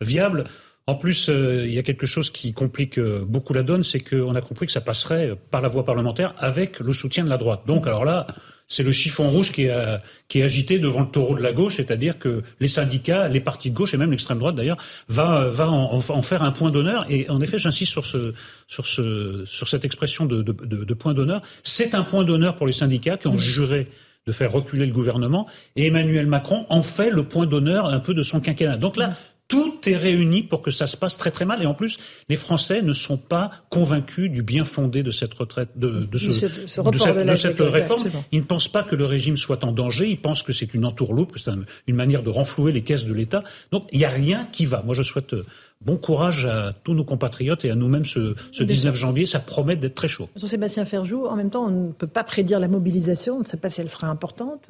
viable. 0.02 0.46
En 0.88 0.96
plus, 0.96 1.30
il 1.30 1.72
y 1.72 1.78
a 1.78 1.84
quelque 1.84 2.08
chose 2.08 2.32
qui 2.32 2.52
complique 2.52 3.00
beaucoup 3.00 3.54
la 3.54 3.62
donne, 3.62 3.84
c'est 3.84 4.00
qu'on 4.00 4.34
a 4.34 4.42
compris 4.42 4.66
que 4.66 4.72
ça 4.72 4.82
passerait 4.82 5.36
par 5.52 5.62
la 5.62 5.68
voie 5.68 5.86
parlementaire 5.86 6.34
avec 6.40 6.80
le 6.80 6.94
soutien 6.94 7.24
de 7.24 7.30
la 7.30 7.38
droite. 7.38 7.62
Donc, 7.68 7.86
alors 7.86 8.06
là, 8.06 8.26
c'est 8.70 8.84
le 8.84 8.92
chiffon 8.92 9.30
rouge 9.30 9.52
qui 9.52 9.64
est, 9.64 9.72
euh, 9.72 9.98
qui 10.28 10.40
est 10.40 10.44
agité 10.44 10.78
devant 10.78 11.02
le 11.02 11.08
taureau 11.08 11.36
de 11.36 11.42
la 11.42 11.52
gauche, 11.52 11.78
c'est-à-dire 11.78 12.20
que 12.20 12.44
les 12.60 12.68
syndicats, 12.68 13.28
les 13.28 13.42
partis 13.42 13.72
de 13.72 13.76
gauche 13.76 13.96
et 13.96 13.98
même 13.98 14.12
l'extrême 14.12 14.38
droite 14.38 14.56
d'ailleurs, 14.56 14.78
va, 15.10 15.42
euh, 15.42 15.52
va 15.52 15.70
en, 15.70 15.98
en, 16.08 16.22
faire 16.22 16.44
un 16.44 16.52
point 16.52 16.70
d'honneur. 16.70 17.06
Et 17.10 17.28
en 17.30 17.42
effet, 17.42 17.58
j'insiste 17.58 17.92
sur, 17.92 18.06
ce, 18.06 18.34
sur, 18.68 18.86
ce, 18.86 19.44
sur 19.46 19.68
cette 19.68 19.86
expression 19.86 20.28
de, 20.28 20.44
de, 20.44 20.54
de, 20.54 20.84
de 20.84 20.94
point 20.94 21.16
d'honneur. 21.16 21.42
C'est 21.64 21.96
un 21.96 22.04
point 22.04 22.24
d'honneur 22.24 22.56
pour 22.56 22.68
les 22.68 22.74
syndicats 22.74 23.18
qui 23.18 23.28
ont 23.28 23.40
juré 23.40 23.88
de 24.26 24.32
faire 24.32 24.52
reculer 24.52 24.86
le 24.86 24.94
gouvernement. 24.94 25.48
Et 25.76 25.88
Emmanuel 25.88 26.28
Macron 26.28 26.66
en 26.70 26.82
fait 26.82 27.10
le 27.10 27.24
point 27.24 27.46
d'honneur 27.46 27.86
un 27.86 28.00
peu 28.00 28.14
de 28.14 28.24
son 28.24 28.42
quinquennat. 28.42 28.78
Donc 28.78 28.98
là, 28.98 29.14
tout 29.50 29.90
est 29.90 29.98
réuni 29.98 30.44
pour 30.44 30.62
que 30.62 30.72
ça 30.72 30.88
se 30.88 30.96
passe 30.96 31.18
très 31.18 31.32
très 31.32 31.44
mal. 31.44 31.62
Et 31.62 31.66
en 31.66 31.74
plus, 31.74 31.98
les 32.30 32.36
Français 32.36 32.82
ne 32.82 32.94
sont 32.94 33.18
pas 33.18 33.50
convaincus 33.70 34.32
du 34.32 34.44
bien 34.44 34.64
fondé 34.64 35.02
de 35.04 35.12
cette 35.12 35.34
retraite, 35.34 35.70
de, 35.76 36.06
de, 36.06 36.18
ce, 36.18 36.28
de, 36.28 37.36
cette, 37.36 37.60
réforme. 37.60 38.04
Ils 38.32 38.42
ne 38.42 38.46
pensent 38.46 38.68
pas 38.68 38.84
que 38.84 38.96
le 38.96 39.06
régime 39.06 39.38
soit 39.38 39.64
en 39.64 39.72
danger. 39.72 40.08
Ils 40.08 40.22
pensent 40.22 40.44
que 40.44 40.54
c'est 40.54 40.74
une 40.76 40.86
entourloupe, 40.86 41.34
que 41.34 41.40
c'est 41.40 41.52
une 41.88 41.96
manière 41.96 42.22
de 42.22 42.30
renflouer 42.30 42.72
les 42.72 42.84
caisses 42.84 43.06
de 43.06 43.14
l'État. 43.14 43.44
Donc 43.72 43.88
il 43.92 43.98
n'y 43.98 44.06
a 44.06 44.10
rien 44.10 44.48
qui 44.52 44.66
va. 44.66 44.84
Moi, 44.84 44.94
je 44.94 45.02
souhaite 45.02 45.34
euh, 45.34 45.46
bon 45.82 45.98
courage 45.98 46.46
à 46.46 46.72
tous 46.84 46.94
nos 46.94 47.04
compatriotes 47.04 47.66
et 47.66 47.72
à 47.72 47.76
nous-mêmes 47.76 48.06
ce, 48.06 48.36
ce 48.52 48.64
19 48.64 48.94
janvier. 48.94 49.26
Ça 49.26 49.40
promet 49.40 49.76
d'être 49.76 49.96
très 49.96 50.08
chaud. 50.08 50.30
Sébastien 50.36 50.86
Ferjou, 50.86 51.26
en 51.26 51.36
même 51.36 51.50
temps, 51.50 51.66
on 51.66 51.88
ne 51.88 51.92
peut 51.92 52.06
pas 52.06 52.24
prédire 52.24 52.60
la 52.60 52.68
mobilisation. 52.68 53.38
On 53.38 53.40
ne 53.40 53.46
sait 53.46 53.58
pas 53.58 53.72
si 53.72 53.82
elle 53.82 53.90
sera 53.90 54.08
importante 54.10 54.70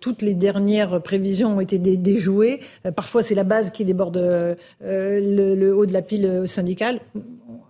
toutes 0.00 0.22
les 0.22 0.34
dernières 0.34 1.02
prévisions 1.02 1.56
ont 1.56 1.60
été 1.60 1.78
déjouées. 1.78 2.60
Euh, 2.86 2.90
parfois, 2.90 3.22
c'est 3.22 3.34
la 3.34 3.44
base 3.44 3.70
qui 3.70 3.84
déborde 3.84 4.16
euh, 4.16 4.54
le, 4.80 5.74
haut 5.74 5.86
de 5.86 5.92
la 5.92 6.02
pile 6.02 6.44
syndicale. 6.46 7.00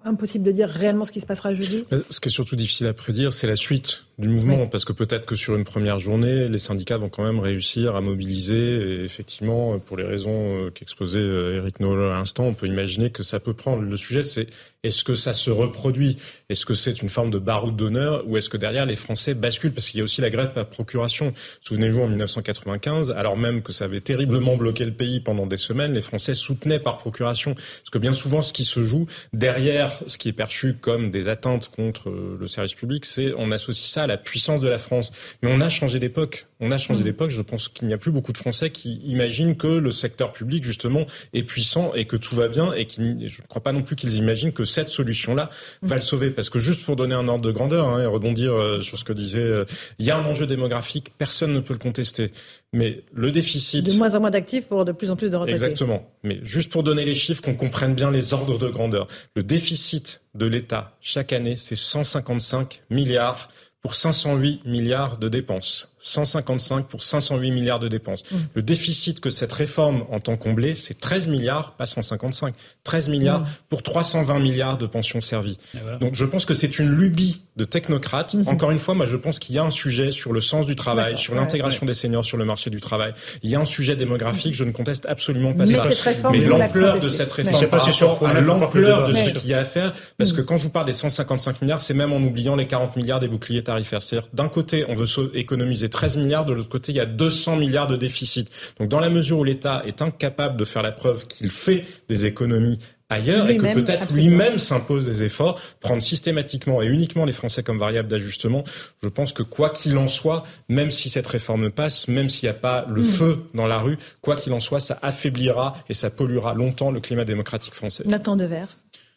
Impossible 0.04 0.44
de 0.44 0.52
dire 0.52 0.68
réellement 0.68 1.04
ce 1.04 1.12
qui 1.12 1.20
se 1.20 1.26
passera 1.26 1.54
jeudi. 1.54 1.84
Euh, 1.92 2.02
ce 2.10 2.20
qui 2.20 2.28
est 2.28 2.32
surtout 2.32 2.56
difficile 2.56 2.86
à 2.88 2.92
prédire, 2.92 3.32
c'est 3.32 3.46
la 3.46 3.56
suite 3.56 4.04
du 4.18 4.28
mouvement, 4.28 4.66
parce 4.66 4.84
que 4.84 4.92
peut-être 4.92 5.26
que 5.26 5.36
sur 5.36 5.56
une 5.56 5.64
première 5.64 5.98
journée, 5.98 6.48
les 6.48 6.58
syndicats 6.58 6.96
vont 6.96 7.08
quand 7.08 7.24
même 7.24 7.40
réussir 7.40 7.96
à 7.96 8.00
mobiliser. 8.00 8.54
Et 8.54 9.04
effectivement, 9.04 9.78
pour 9.78 9.96
les 9.96 10.04
raisons 10.04 10.70
qu'exposait 10.74 11.20
Eric 11.20 11.80
Noll 11.80 12.00
à 12.02 12.18
l'instant, 12.18 12.44
on 12.44 12.54
peut 12.54 12.66
imaginer 12.66 13.10
que 13.10 13.22
ça 13.22 13.40
peut 13.40 13.54
prendre. 13.54 13.82
Le 13.82 13.96
sujet, 13.96 14.22
c'est 14.22 14.48
est-ce 14.84 15.04
que 15.04 15.14
ça 15.14 15.32
se 15.32 15.50
reproduit? 15.50 16.18
Est-ce 16.48 16.66
que 16.66 16.74
c'est 16.74 17.02
une 17.02 17.08
forme 17.08 17.30
de 17.30 17.38
baroud 17.38 17.76
d'honneur 17.76 18.24
ou 18.26 18.36
est-ce 18.36 18.50
que 18.50 18.56
derrière 18.56 18.84
les 18.84 18.96
Français 18.96 19.34
basculent? 19.34 19.72
Parce 19.72 19.88
qu'il 19.88 19.98
y 19.98 20.00
a 20.00 20.04
aussi 20.04 20.20
la 20.20 20.30
grève 20.30 20.52
par 20.52 20.66
procuration. 20.66 21.32
Souvenez-vous, 21.60 22.02
en 22.02 22.08
1995, 22.08 23.12
alors 23.12 23.36
même 23.36 23.62
que 23.62 23.72
ça 23.72 23.84
avait 23.84 24.00
terriblement 24.00 24.56
bloqué 24.56 24.84
le 24.84 24.92
pays 24.92 25.20
pendant 25.20 25.46
des 25.46 25.56
semaines, 25.56 25.92
les 25.94 26.02
Français 26.02 26.34
soutenaient 26.34 26.80
par 26.80 26.98
procuration. 26.98 27.54
Parce 27.54 27.90
que 27.92 27.98
bien 27.98 28.12
souvent, 28.12 28.42
ce 28.42 28.52
qui 28.52 28.64
se 28.64 28.82
joue 28.82 29.06
derrière 29.32 30.00
ce 30.06 30.18
qui 30.18 30.28
est 30.28 30.32
perçu 30.32 30.74
comme 30.74 31.10
des 31.10 31.28
atteintes 31.28 31.70
contre 31.74 32.10
le 32.10 32.48
service 32.48 32.74
public, 32.74 33.04
c'est 33.06 33.32
on 33.36 33.52
associe 33.52 33.88
ça 33.88 34.01
la 34.06 34.16
puissance 34.16 34.60
de 34.60 34.68
la 34.68 34.78
France. 34.78 35.12
Mais 35.42 35.50
on 35.52 35.60
a 35.60 35.68
changé 35.68 35.98
d'époque. 35.98 36.46
On 36.60 36.70
a 36.70 36.76
changé 36.76 37.00
mmh. 37.00 37.04
d'époque. 37.04 37.30
Je 37.30 37.42
pense 37.42 37.68
qu'il 37.68 37.88
n'y 37.88 37.94
a 37.94 37.98
plus 37.98 38.12
beaucoup 38.12 38.32
de 38.32 38.38
Français 38.38 38.70
qui 38.70 38.96
imaginent 39.04 39.56
que 39.56 39.66
le 39.66 39.90
secteur 39.90 40.32
public, 40.32 40.64
justement, 40.64 41.06
est 41.32 41.42
puissant 41.42 41.92
et 41.94 42.04
que 42.04 42.16
tout 42.16 42.36
va 42.36 42.48
bien 42.48 42.72
et 42.72 42.86
qui, 42.86 43.28
je 43.28 43.42
ne 43.42 43.46
crois 43.46 43.62
pas 43.62 43.72
non 43.72 43.82
plus 43.82 43.96
qu'ils 43.96 44.14
imaginent 44.14 44.52
que 44.52 44.64
cette 44.64 44.88
solution-là 44.88 45.48
va 45.82 45.96
le 45.96 46.02
sauver. 46.02 46.30
Parce 46.30 46.50
que 46.50 46.58
juste 46.58 46.84
pour 46.84 46.96
donner 46.96 47.14
un 47.14 47.28
ordre 47.28 47.44
de 47.44 47.52
grandeur 47.52 47.88
hein, 47.88 48.02
et 48.02 48.06
rebondir 48.06 48.52
euh, 48.52 48.80
sur 48.80 48.98
ce 48.98 49.04
que 49.04 49.12
disait, 49.12 49.40
euh, 49.40 49.64
il 49.98 50.06
y 50.06 50.10
a 50.10 50.16
un 50.16 50.24
enjeu 50.24 50.46
démographique, 50.46 51.12
personne 51.18 51.52
ne 51.52 51.60
peut 51.60 51.72
le 51.72 51.78
contester. 51.78 52.32
Mais 52.72 53.02
le 53.12 53.32
déficit... 53.32 53.84
De 53.84 53.98
moins 53.98 54.14
en 54.14 54.20
moins 54.20 54.30
d'actifs 54.30 54.66
pour 54.66 54.84
de 54.84 54.92
plus 54.92 55.10
en 55.10 55.16
plus 55.16 55.30
de 55.30 55.36
retraités. 55.36 55.52
Exactement. 55.52 56.08
Mais 56.22 56.40
juste 56.42 56.72
pour 56.72 56.82
donner 56.82 57.04
les 57.04 57.14
chiffres, 57.14 57.42
qu'on 57.42 57.54
comprenne 57.54 57.94
bien 57.94 58.10
les 58.10 58.32
ordres 58.32 58.58
de 58.58 58.68
grandeur. 58.68 59.08
Le 59.36 59.42
déficit 59.42 60.22
de 60.34 60.46
l'État 60.46 60.96
chaque 61.00 61.32
année, 61.32 61.56
c'est 61.56 61.76
155 61.76 62.82
milliards 62.90 63.48
pour 63.82 63.94
508 63.94 64.64
milliards 64.64 65.18
de 65.18 65.28
dépenses. 65.28 65.91
155 66.02 66.86
pour 66.86 67.02
508 67.02 67.50
milliards 67.50 67.78
de 67.78 67.88
dépenses. 67.88 68.24
Mmh. 68.30 68.36
Le 68.54 68.62
déficit 68.62 69.20
que 69.20 69.30
cette 69.30 69.52
réforme 69.52 70.04
entend 70.10 70.36
combler, 70.36 70.74
c'est 70.74 70.98
13 70.98 71.28
milliards, 71.28 71.72
pas 71.72 71.86
155, 71.86 72.54
13 72.84 73.08
milliards 73.08 73.40
mmh. 73.40 73.46
pour 73.68 73.82
320 73.82 74.38
milliards 74.40 74.78
de 74.78 74.86
pensions 74.86 75.20
servies. 75.20 75.58
Donc 76.00 76.14
je 76.14 76.24
pense 76.24 76.44
que 76.44 76.54
c'est 76.54 76.78
une 76.78 76.90
lubie 76.90 77.42
de 77.56 77.64
technocrates. 77.64 78.34
Mmh. 78.34 78.48
Encore 78.48 78.70
une 78.70 78.78
fois, 78.78 78.94
moi 78.94 79.06
je 79.06 79.16
pense 79.16 79.38
qu'il 79.38 79.54
y 79.54 79.58
a 79.58 79.62
un 79.62 79.70
sujet 79.70 80.10
sur 80.10 80.32
le 80.32 80.40
sens 80.40 80.66
du 80.66 80.76
travail, 80.76 81.16
sur 81.16 81.34
l'intégration 81.34 81.86
des 81.86 81.94
seniors 81.94 82.24
sur 82.24 82.36
le 82.36 82.44
marché 82.44 82.70
du 82.70 82.80
travail. 82.80 83.12
Il 83.42 83.50
y 83.50 83.54
a 83.54 83.60
un 83.60 83.64
sujet 83.64 83.94
démographique, 83.94 84.54
je 84.54 84.64
ne 84.64 84.72
conteste 84.72 85.06
absolument 85.06 85.52
pas 85.52 85.66
ça. 85.66 85.88
Mais 86.30 86.40
l'ampleur 86.40 86.98
de 86.98 87.08
cette 87.08 87.32
réforme 87.32 87.66
par 87.68 87.84
rapport 87.84 88.28
à 88.28 88.40
l'ampleur 88.40 89.06
de 89.06 89.12
ce 89.12 89.30
qu'il 89.30 89.50
y 89.50 89.54
a 89.54 89.58
à 89.58 89.64
faire, 89.64 89.92
parce 90.18 90.32
que 90.32 90.40
quand 90.40 90.56
je 90.56 90.64
vous 90.64 90.70
parle 90.70 90.86
des 90.86 90.92
155 90.92 91.62
milliards, 91.62 91.82
c'est 91.82 91.94
même 91.94 92.12
en 92.12 92.20
oubliant 92.20 92.56
les 92.56 92.66
40 92.66 92.96
milliards 92.96 93.20
des 93.20 93.28
boucliers 93.28 93.62
tarifaires. 93.62 94.02
C'est-à-dire 94.02 94.28
d'un 94.32 94.48
côté, 94.48 94.84
on 94.88 94.94
veut 94.94 95.06
économiser 95.34 95.88
13 95.92 96.16
milliards, 96.16 96.44
de 96.44 96.52
l'autre 96.52 96.68
côté, 96.68 96.90
il 96.90 96.96
y 96.96 97.00
a 97.00 97.06
200 97.06 97.56
milliards 97.56 97.86
de 97.86 97.96
déficit. 97.96 98.50
Donc 98.80 98.88
dans 98.88 99.00
la 99.00 99.10
mesure 99.10 99.38
où 99.38 99.44
l'État 99.44 99.82
est 99.86 100.02
incapable 100.02 100.56
de 100.56 100.64
faire 100.64 100.82
la 100.82 100.92
preuve 100.92 101.26
qu'il 101.28 101.50
fait 101.50 101.84
des 102.08 102.26
économies 102.26 102.78
ailleurs 103.12 103.48
et 103.48 103.56
que 103.56 103.74
peut-être 103.74 104.12
lui-même 104.12 104.58
s'impose 104.58 105.04
des 105.04 105.22
efforts, 105.22 105.60
prendre 105.80 106.02
systématiquement 106.02 106.82
et 106.82 106.86
uniquement 106.86 107.24
les 107.24 107.32
Français 107.32 107.62
comme 107.62 107.78
variable 107.78 108.08
d'ajustement, 108.08 108.64
je 109.02 109.08
pense 109.08 109.32
que 109.32 109.42
quoi 109.42 109.70
qu'il 109.70 109.96
en 109.98 110.08
soit, 110.08 110.42
même 110.68 110.90
si 110.90 111.10
cette 111.10 111.26
réforme 111.26 111.70
passe, 111.70 112.08
même 112.08 112.28
s'il 112.28 112.48
n'y 112.48 112.54
a 112.54 112.58
pas 112.58 112.86
le 112.88 113.02
mm. 113.02 113.04
feu 113.04 113.44
dans 113.54 113.66
la 113.66 113.78
rue, 113.78 113.98
quoi 114.20 114.36
qu'il 114.36 114.52
en 114.52 114.60
soit, 114.60 114.80
ça 114.80 114.98
affaiblira 115.02 115.74
et 115.88 115.94
ça 115.94 116.10
polluera 116.10 116.54
longtemps 116.54 116.90
le 116.90 117.00
climat 117.00 117.24
démocratique 117.24 117.74
français. 117.74 118.04
Nathan 118.06 118.36
Devers. 118.36 118.68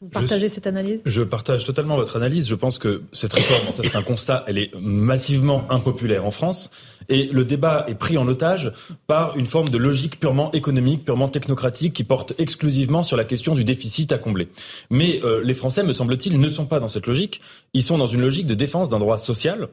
Vous 0.01 0.09
partagez 0.09 0.49
cette 0.49 0.67
analyse? 0.67 1.01
Je 1.05 1.23
partage 1.23 1.63
totalement 1.63 1.95
votre 1.95 2.17
analyse. 2.17 2.47
Je 2.47 2.55
pense 2.55 2.79
que 2.79 3.03
cette 3.13 3.33
réforme, 3.33 3.71
c'est 3.71 3.95
un 3.95 4.01
constat, 4.01 4.43
elle 4.47 4.57
est 4.57 4.71
massivement 4.79 5.65
impopulaire 5.69 6.25
en 6.25 6.31
France. 6.31 6.69
Et 7.09 7.27
le 7.31 7.43
débat 7.43 7.85
est 7.87 7.95
pris 7.95 8.17
en 8.17 8.27
otage 8.27 8.71
par 9.07 9.37
une 9.37 9.45
forme 9.45 9.69
de 9.69 9.77
logique 9.77 10.19
purement 10.19 10.51
économique, 10.51 11.05
purement 11.05 11.27
technocratique, 11.27 11.93
qui 11.93 12.03
porte 12.03 12.33
exclusivement 12.37 13.03
sur 13.03 13.17
la 13.17 13.23
question 13.23 13.55
du 13.55 13.63
déficit 13.63 14.11
à 14.11 14.17
combler. 14.17 14.47
Mais 14.89 15.21
euh, 15.23 15.41
les 15.43 15.53
Français, 15.53 15.83
me 15.83 15.93
semble-t-il, 15.93 16.39
ne 16.39 16.49
sont 16.49 16.65
pas 16.65 16.79
dans 16.79 16.89
cette 16.89 17.07
logique. 17.07 17.41
Ils 17.73 17.83
sont 17.83 17.97
dans 17.97 18.07
une 18.07 18.21
logique 18.21 18.47
de 18.47 18.55
défense 18.55 18.89
d'un 18.89 18.99
droit 18.99 19.17
social. 19.17 19.67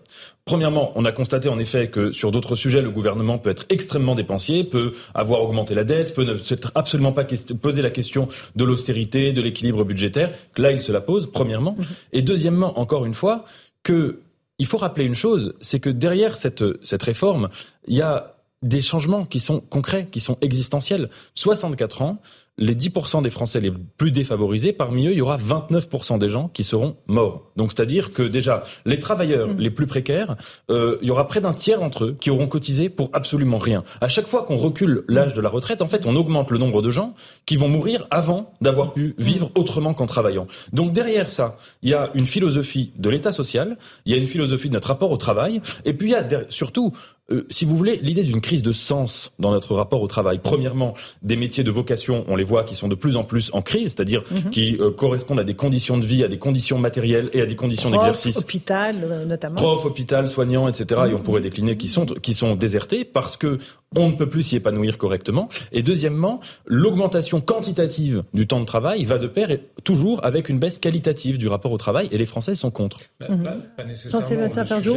Premièrement, 0.45 0.93
on 0.97 1.05
a 1.05 1.13
constaté 1.13 1.49
en 1.49 1.59
effet 1.59 1.89
que 1.89 2.13
sur 2.13 2.31
d'autres 2.31 2.57
sujets, 2.57 2.83
le 2.83 2.91
gouvernement 2.91 3.39
peut 3.39 3.51
être 3.51 3.65
extrêmement 3.69 4.15
dépensier, 4.15 4.65
peut 4.65 4.93
avoir 5.15 5.43
augmenté 5.43 5.75
la 5.75 5.85
dette, 5.85 6.15
peut 6.15 6.25
ne 6.25 6.37
s'être 6.37 6.73
absolument 6.75 7.13
pas 7.13 7.25
poser 7.61 7.83
la 7.83 7.91
question 7.91 8.29
de 8.57 8.65
l'austérité, 8.65 9.33
de 9.33 9.41
l'équilibre 9.41 9.85
budgétaire. 9.85 10.33
Là, 10.57 10.73
il 10.73 10.81
se 10.81 10.93
la 10.93 11.01
pose, 11.01 11.31
premièrement. 11.31 11.77
Mhm. 11.79 11.85
Et 12.13 12.23
deuxièmement, 12.23 12.79
encore 12.79 13.05
une 13.05 13.15
fois, 13.15 13.45
que 13.83 14.21
il 14.59 14.67
faut 14.67 14.79
rappeler 14.79 15.05
une 15.05 15.15
chose, 15.15 15.55
c'est 15.61 15.81
que 15.81 15.91
derrière 15.91 16.37
cette, 16.37 16.65
cette 16.85 17.03
réforme, 17.03 17.49
il 17.87 17.97
y 17.97 18.03
a 18.03 18.37
des 18.63 18.81
changements 18.81 19.25
qui 19.25 19.41
sont 19.41 19.61
concrets, 19.61 20.09
qui 20.11 20.21
sont 20.21 20.39
existentiels. 20.41 21.09
64 21.35 22.03
ans, 22.03 22.19
les 22.59 22.75
10% 22.75 23.23
des 23.23 23.31
Français 23.31 23.61
les 23.61 23.71
plus 23.71 24.11
défavorisés, 24.11 24.73
parmi 24.73 25.07
eux, 25.07 25.13
il 25.13 25.19
y 25.19 25.23
aura 25.23 25.39
29% 25.39 26.19
des 26.19 26.29
gens 26.29 26.49
qui 26.49 26.65
seront 26.65 26.97
morts. 27.07 27.51
Donc 27.57 27.73
c'est-à-dire 27.73 28.13
que 28.13 28.23
déjà, 28.23 28.63
les 28.85 28.99
travailleurs 28.99 29.49
mm. 29.49 29.59
les 29.59 29.71
plus 29.71 29.87
précaires, 29.87 30.37
euh, 30.71 30.99
il 31.01 31.09
y 31.09 31.11
aura 31.11 31.27
près 31.27 31.41
d'un 31.41 31.55
tiers 31.55 31.81
d'entre 31.81 32.05
eux 32.05 32.17
qui 32.21 32.31
auront 32.31 32.47
cotisé 32.47 32.91
pour 32.91 33.09
absolument 33.15 33.59
rien. 33.59 33.85
À 34.03 34.09
chaque 34.09 34.27
fois 34.27 34.45
qu'on 34.45 34.59
recule 34.59 35.05
l'âge 35.09 35.33
de 35.33 35.41
la 35.41 35.49
retraite, 35.49 35.81
en 35.81 35.89
fait, 35.89 36.05
on 36.05 36.15
augmente 36.15 36.51
le 36.51 36.59
nombre 36.59 36.83
de 36.83 36.91
gens 36.91 37.15
qui 37.47 37.57
vont 37.57 37.69
mourir 37.69 38.07
avant 38.11 38.53
d'avoir 38.61 38.93
pu 38.93 39.15
vivre 39.17 39.51
autrement 39.55 39.95
qu'en 39.95 40.07
travaillant. 40.07 40.47
Donc 40.73 40.93
derrière 40.93 41.31
ça, 41.31 41.57
il 41.83 41.89
y 41.89 41.95
a 41.95 42.11
une 42.15 42.27
philosophie 42.27 42.93
de 42.97 43.09
l'État 43.09 43.33
social, 43.33 43.79
il 44.05 44.13
y 44.13 44.15
a 44.15 44.19
une 44.19 44.27
philosophie 44.27 44.69
de 44.69 44.75
notre 44.75 44.89
rapport 44.89 45.11
au 45.11 45.17
travail, 45.17 45.63
et 45.87 45.95
puis 45.95 46.09
il 46.09 46.13
y 46.13 46.15
a 46.15 46.45
surtout 46.51 46.93
euh, 47.33 47.47
si 47.51 47.65
vous 47.65 47.77
voulez, 47.77 47.99
l'idée 48.03 48.23
d'une 48.23 48.41
crise 48.41 48.63
de 48.63 48.73
sens 48.73 49.33
dans 49.39 49.51
notre 49.51 49.75
rapport 49.75 50.03
au 50.03 50.07
travail. 50.07 50.41
Premièrement, 50.43 50.95
des 51.23 51.37
métiers 51.37 51.65
de 51.65 51.71
vocation, 51.71 52.25
on 52.29 52.37
les 52.37 52.45
voit, 52.45 52.65
qui 52.65 52.75
sont 52.75 52.89
de 52.89 52.95
plus 52.95 53.17
en 53.17 53.25
plus 53.25 53.51
en 53.53 53.63
crise, 53.63 53.95
c'est-à-dire 53.97 54.23
mhm. 54.31 54.51
qui 54.51 54.77
euh, 54.79 54.91
correspondent 54.91 55.41
à 55.41 55.45
des 55.45 55.55
conditions 55.55 55.99
de 55.99 56.05
vie, 56.05 56.23
à 56.25 56.29
des 56.29 56.39
conditions 56.39 56.79
matérielles 56.79 57.31
et 57.33 57.41
à 57.41 57.47
des 57.47 57.57
conditions 57.57 57.91
d'exercice. 57.91 58.39
hôpital 58.39 58.97
euh, 59.03 59.25
notamment. 59.25 59.57
Prof, 59.57 59.85
hôpital, 59.85 60.29
soignant, 60.29 60.69
etc. 60.69 61.03
Et 61.11 61.15
on 61.15 61.21
pourrait 61.21 61.41
décliner 61.41 61.77
qui 61.77 61.89
sont 61.89 62.07
qui 62.07 62.35
sont 62.35 62.55
désertés 62.55 63.05
parce 63.05 63.37
que 63.37 63.59
on 63.97 64.09
ne 64.11 64.15
peut 64.15 64.29
plus 64.29 64.43
s'y 64.43 64.57
épanouir 64.57 64.99
correctement. 64.99 65.49
Et 65.73 65.83
deuxièmement, 65.83 66.41
l'augmentation 66.67 67.41
quantitative 67.41 68.23
du 68.35 68.47
temps 68.47 68.61
de 68.61 68.65
travail 68.65 69.05
va 69.05 69.19
de 69.19 69.27
pair 69.27 69.51
et 69.51 69.61
toujours 69.85 70.25
avec 70.25 70.49
une 70.49 70.59
baisse 70.59 70.79
qualitative 70.79 71.39
du 71.39 71.49
rapport 71.49 71.73
au 71.73 71.79
travail. 71.79 72.09
Et 72.13 72.19
les 72.19 72.27
Français 72.27 72.55
sont 72.55 72.71
contre. 72.71 73.01
Bah, 73.21 73.27
mhm. 73.29 73.43
pas, 73.77 73.85
nécessairement. 73.85 74.21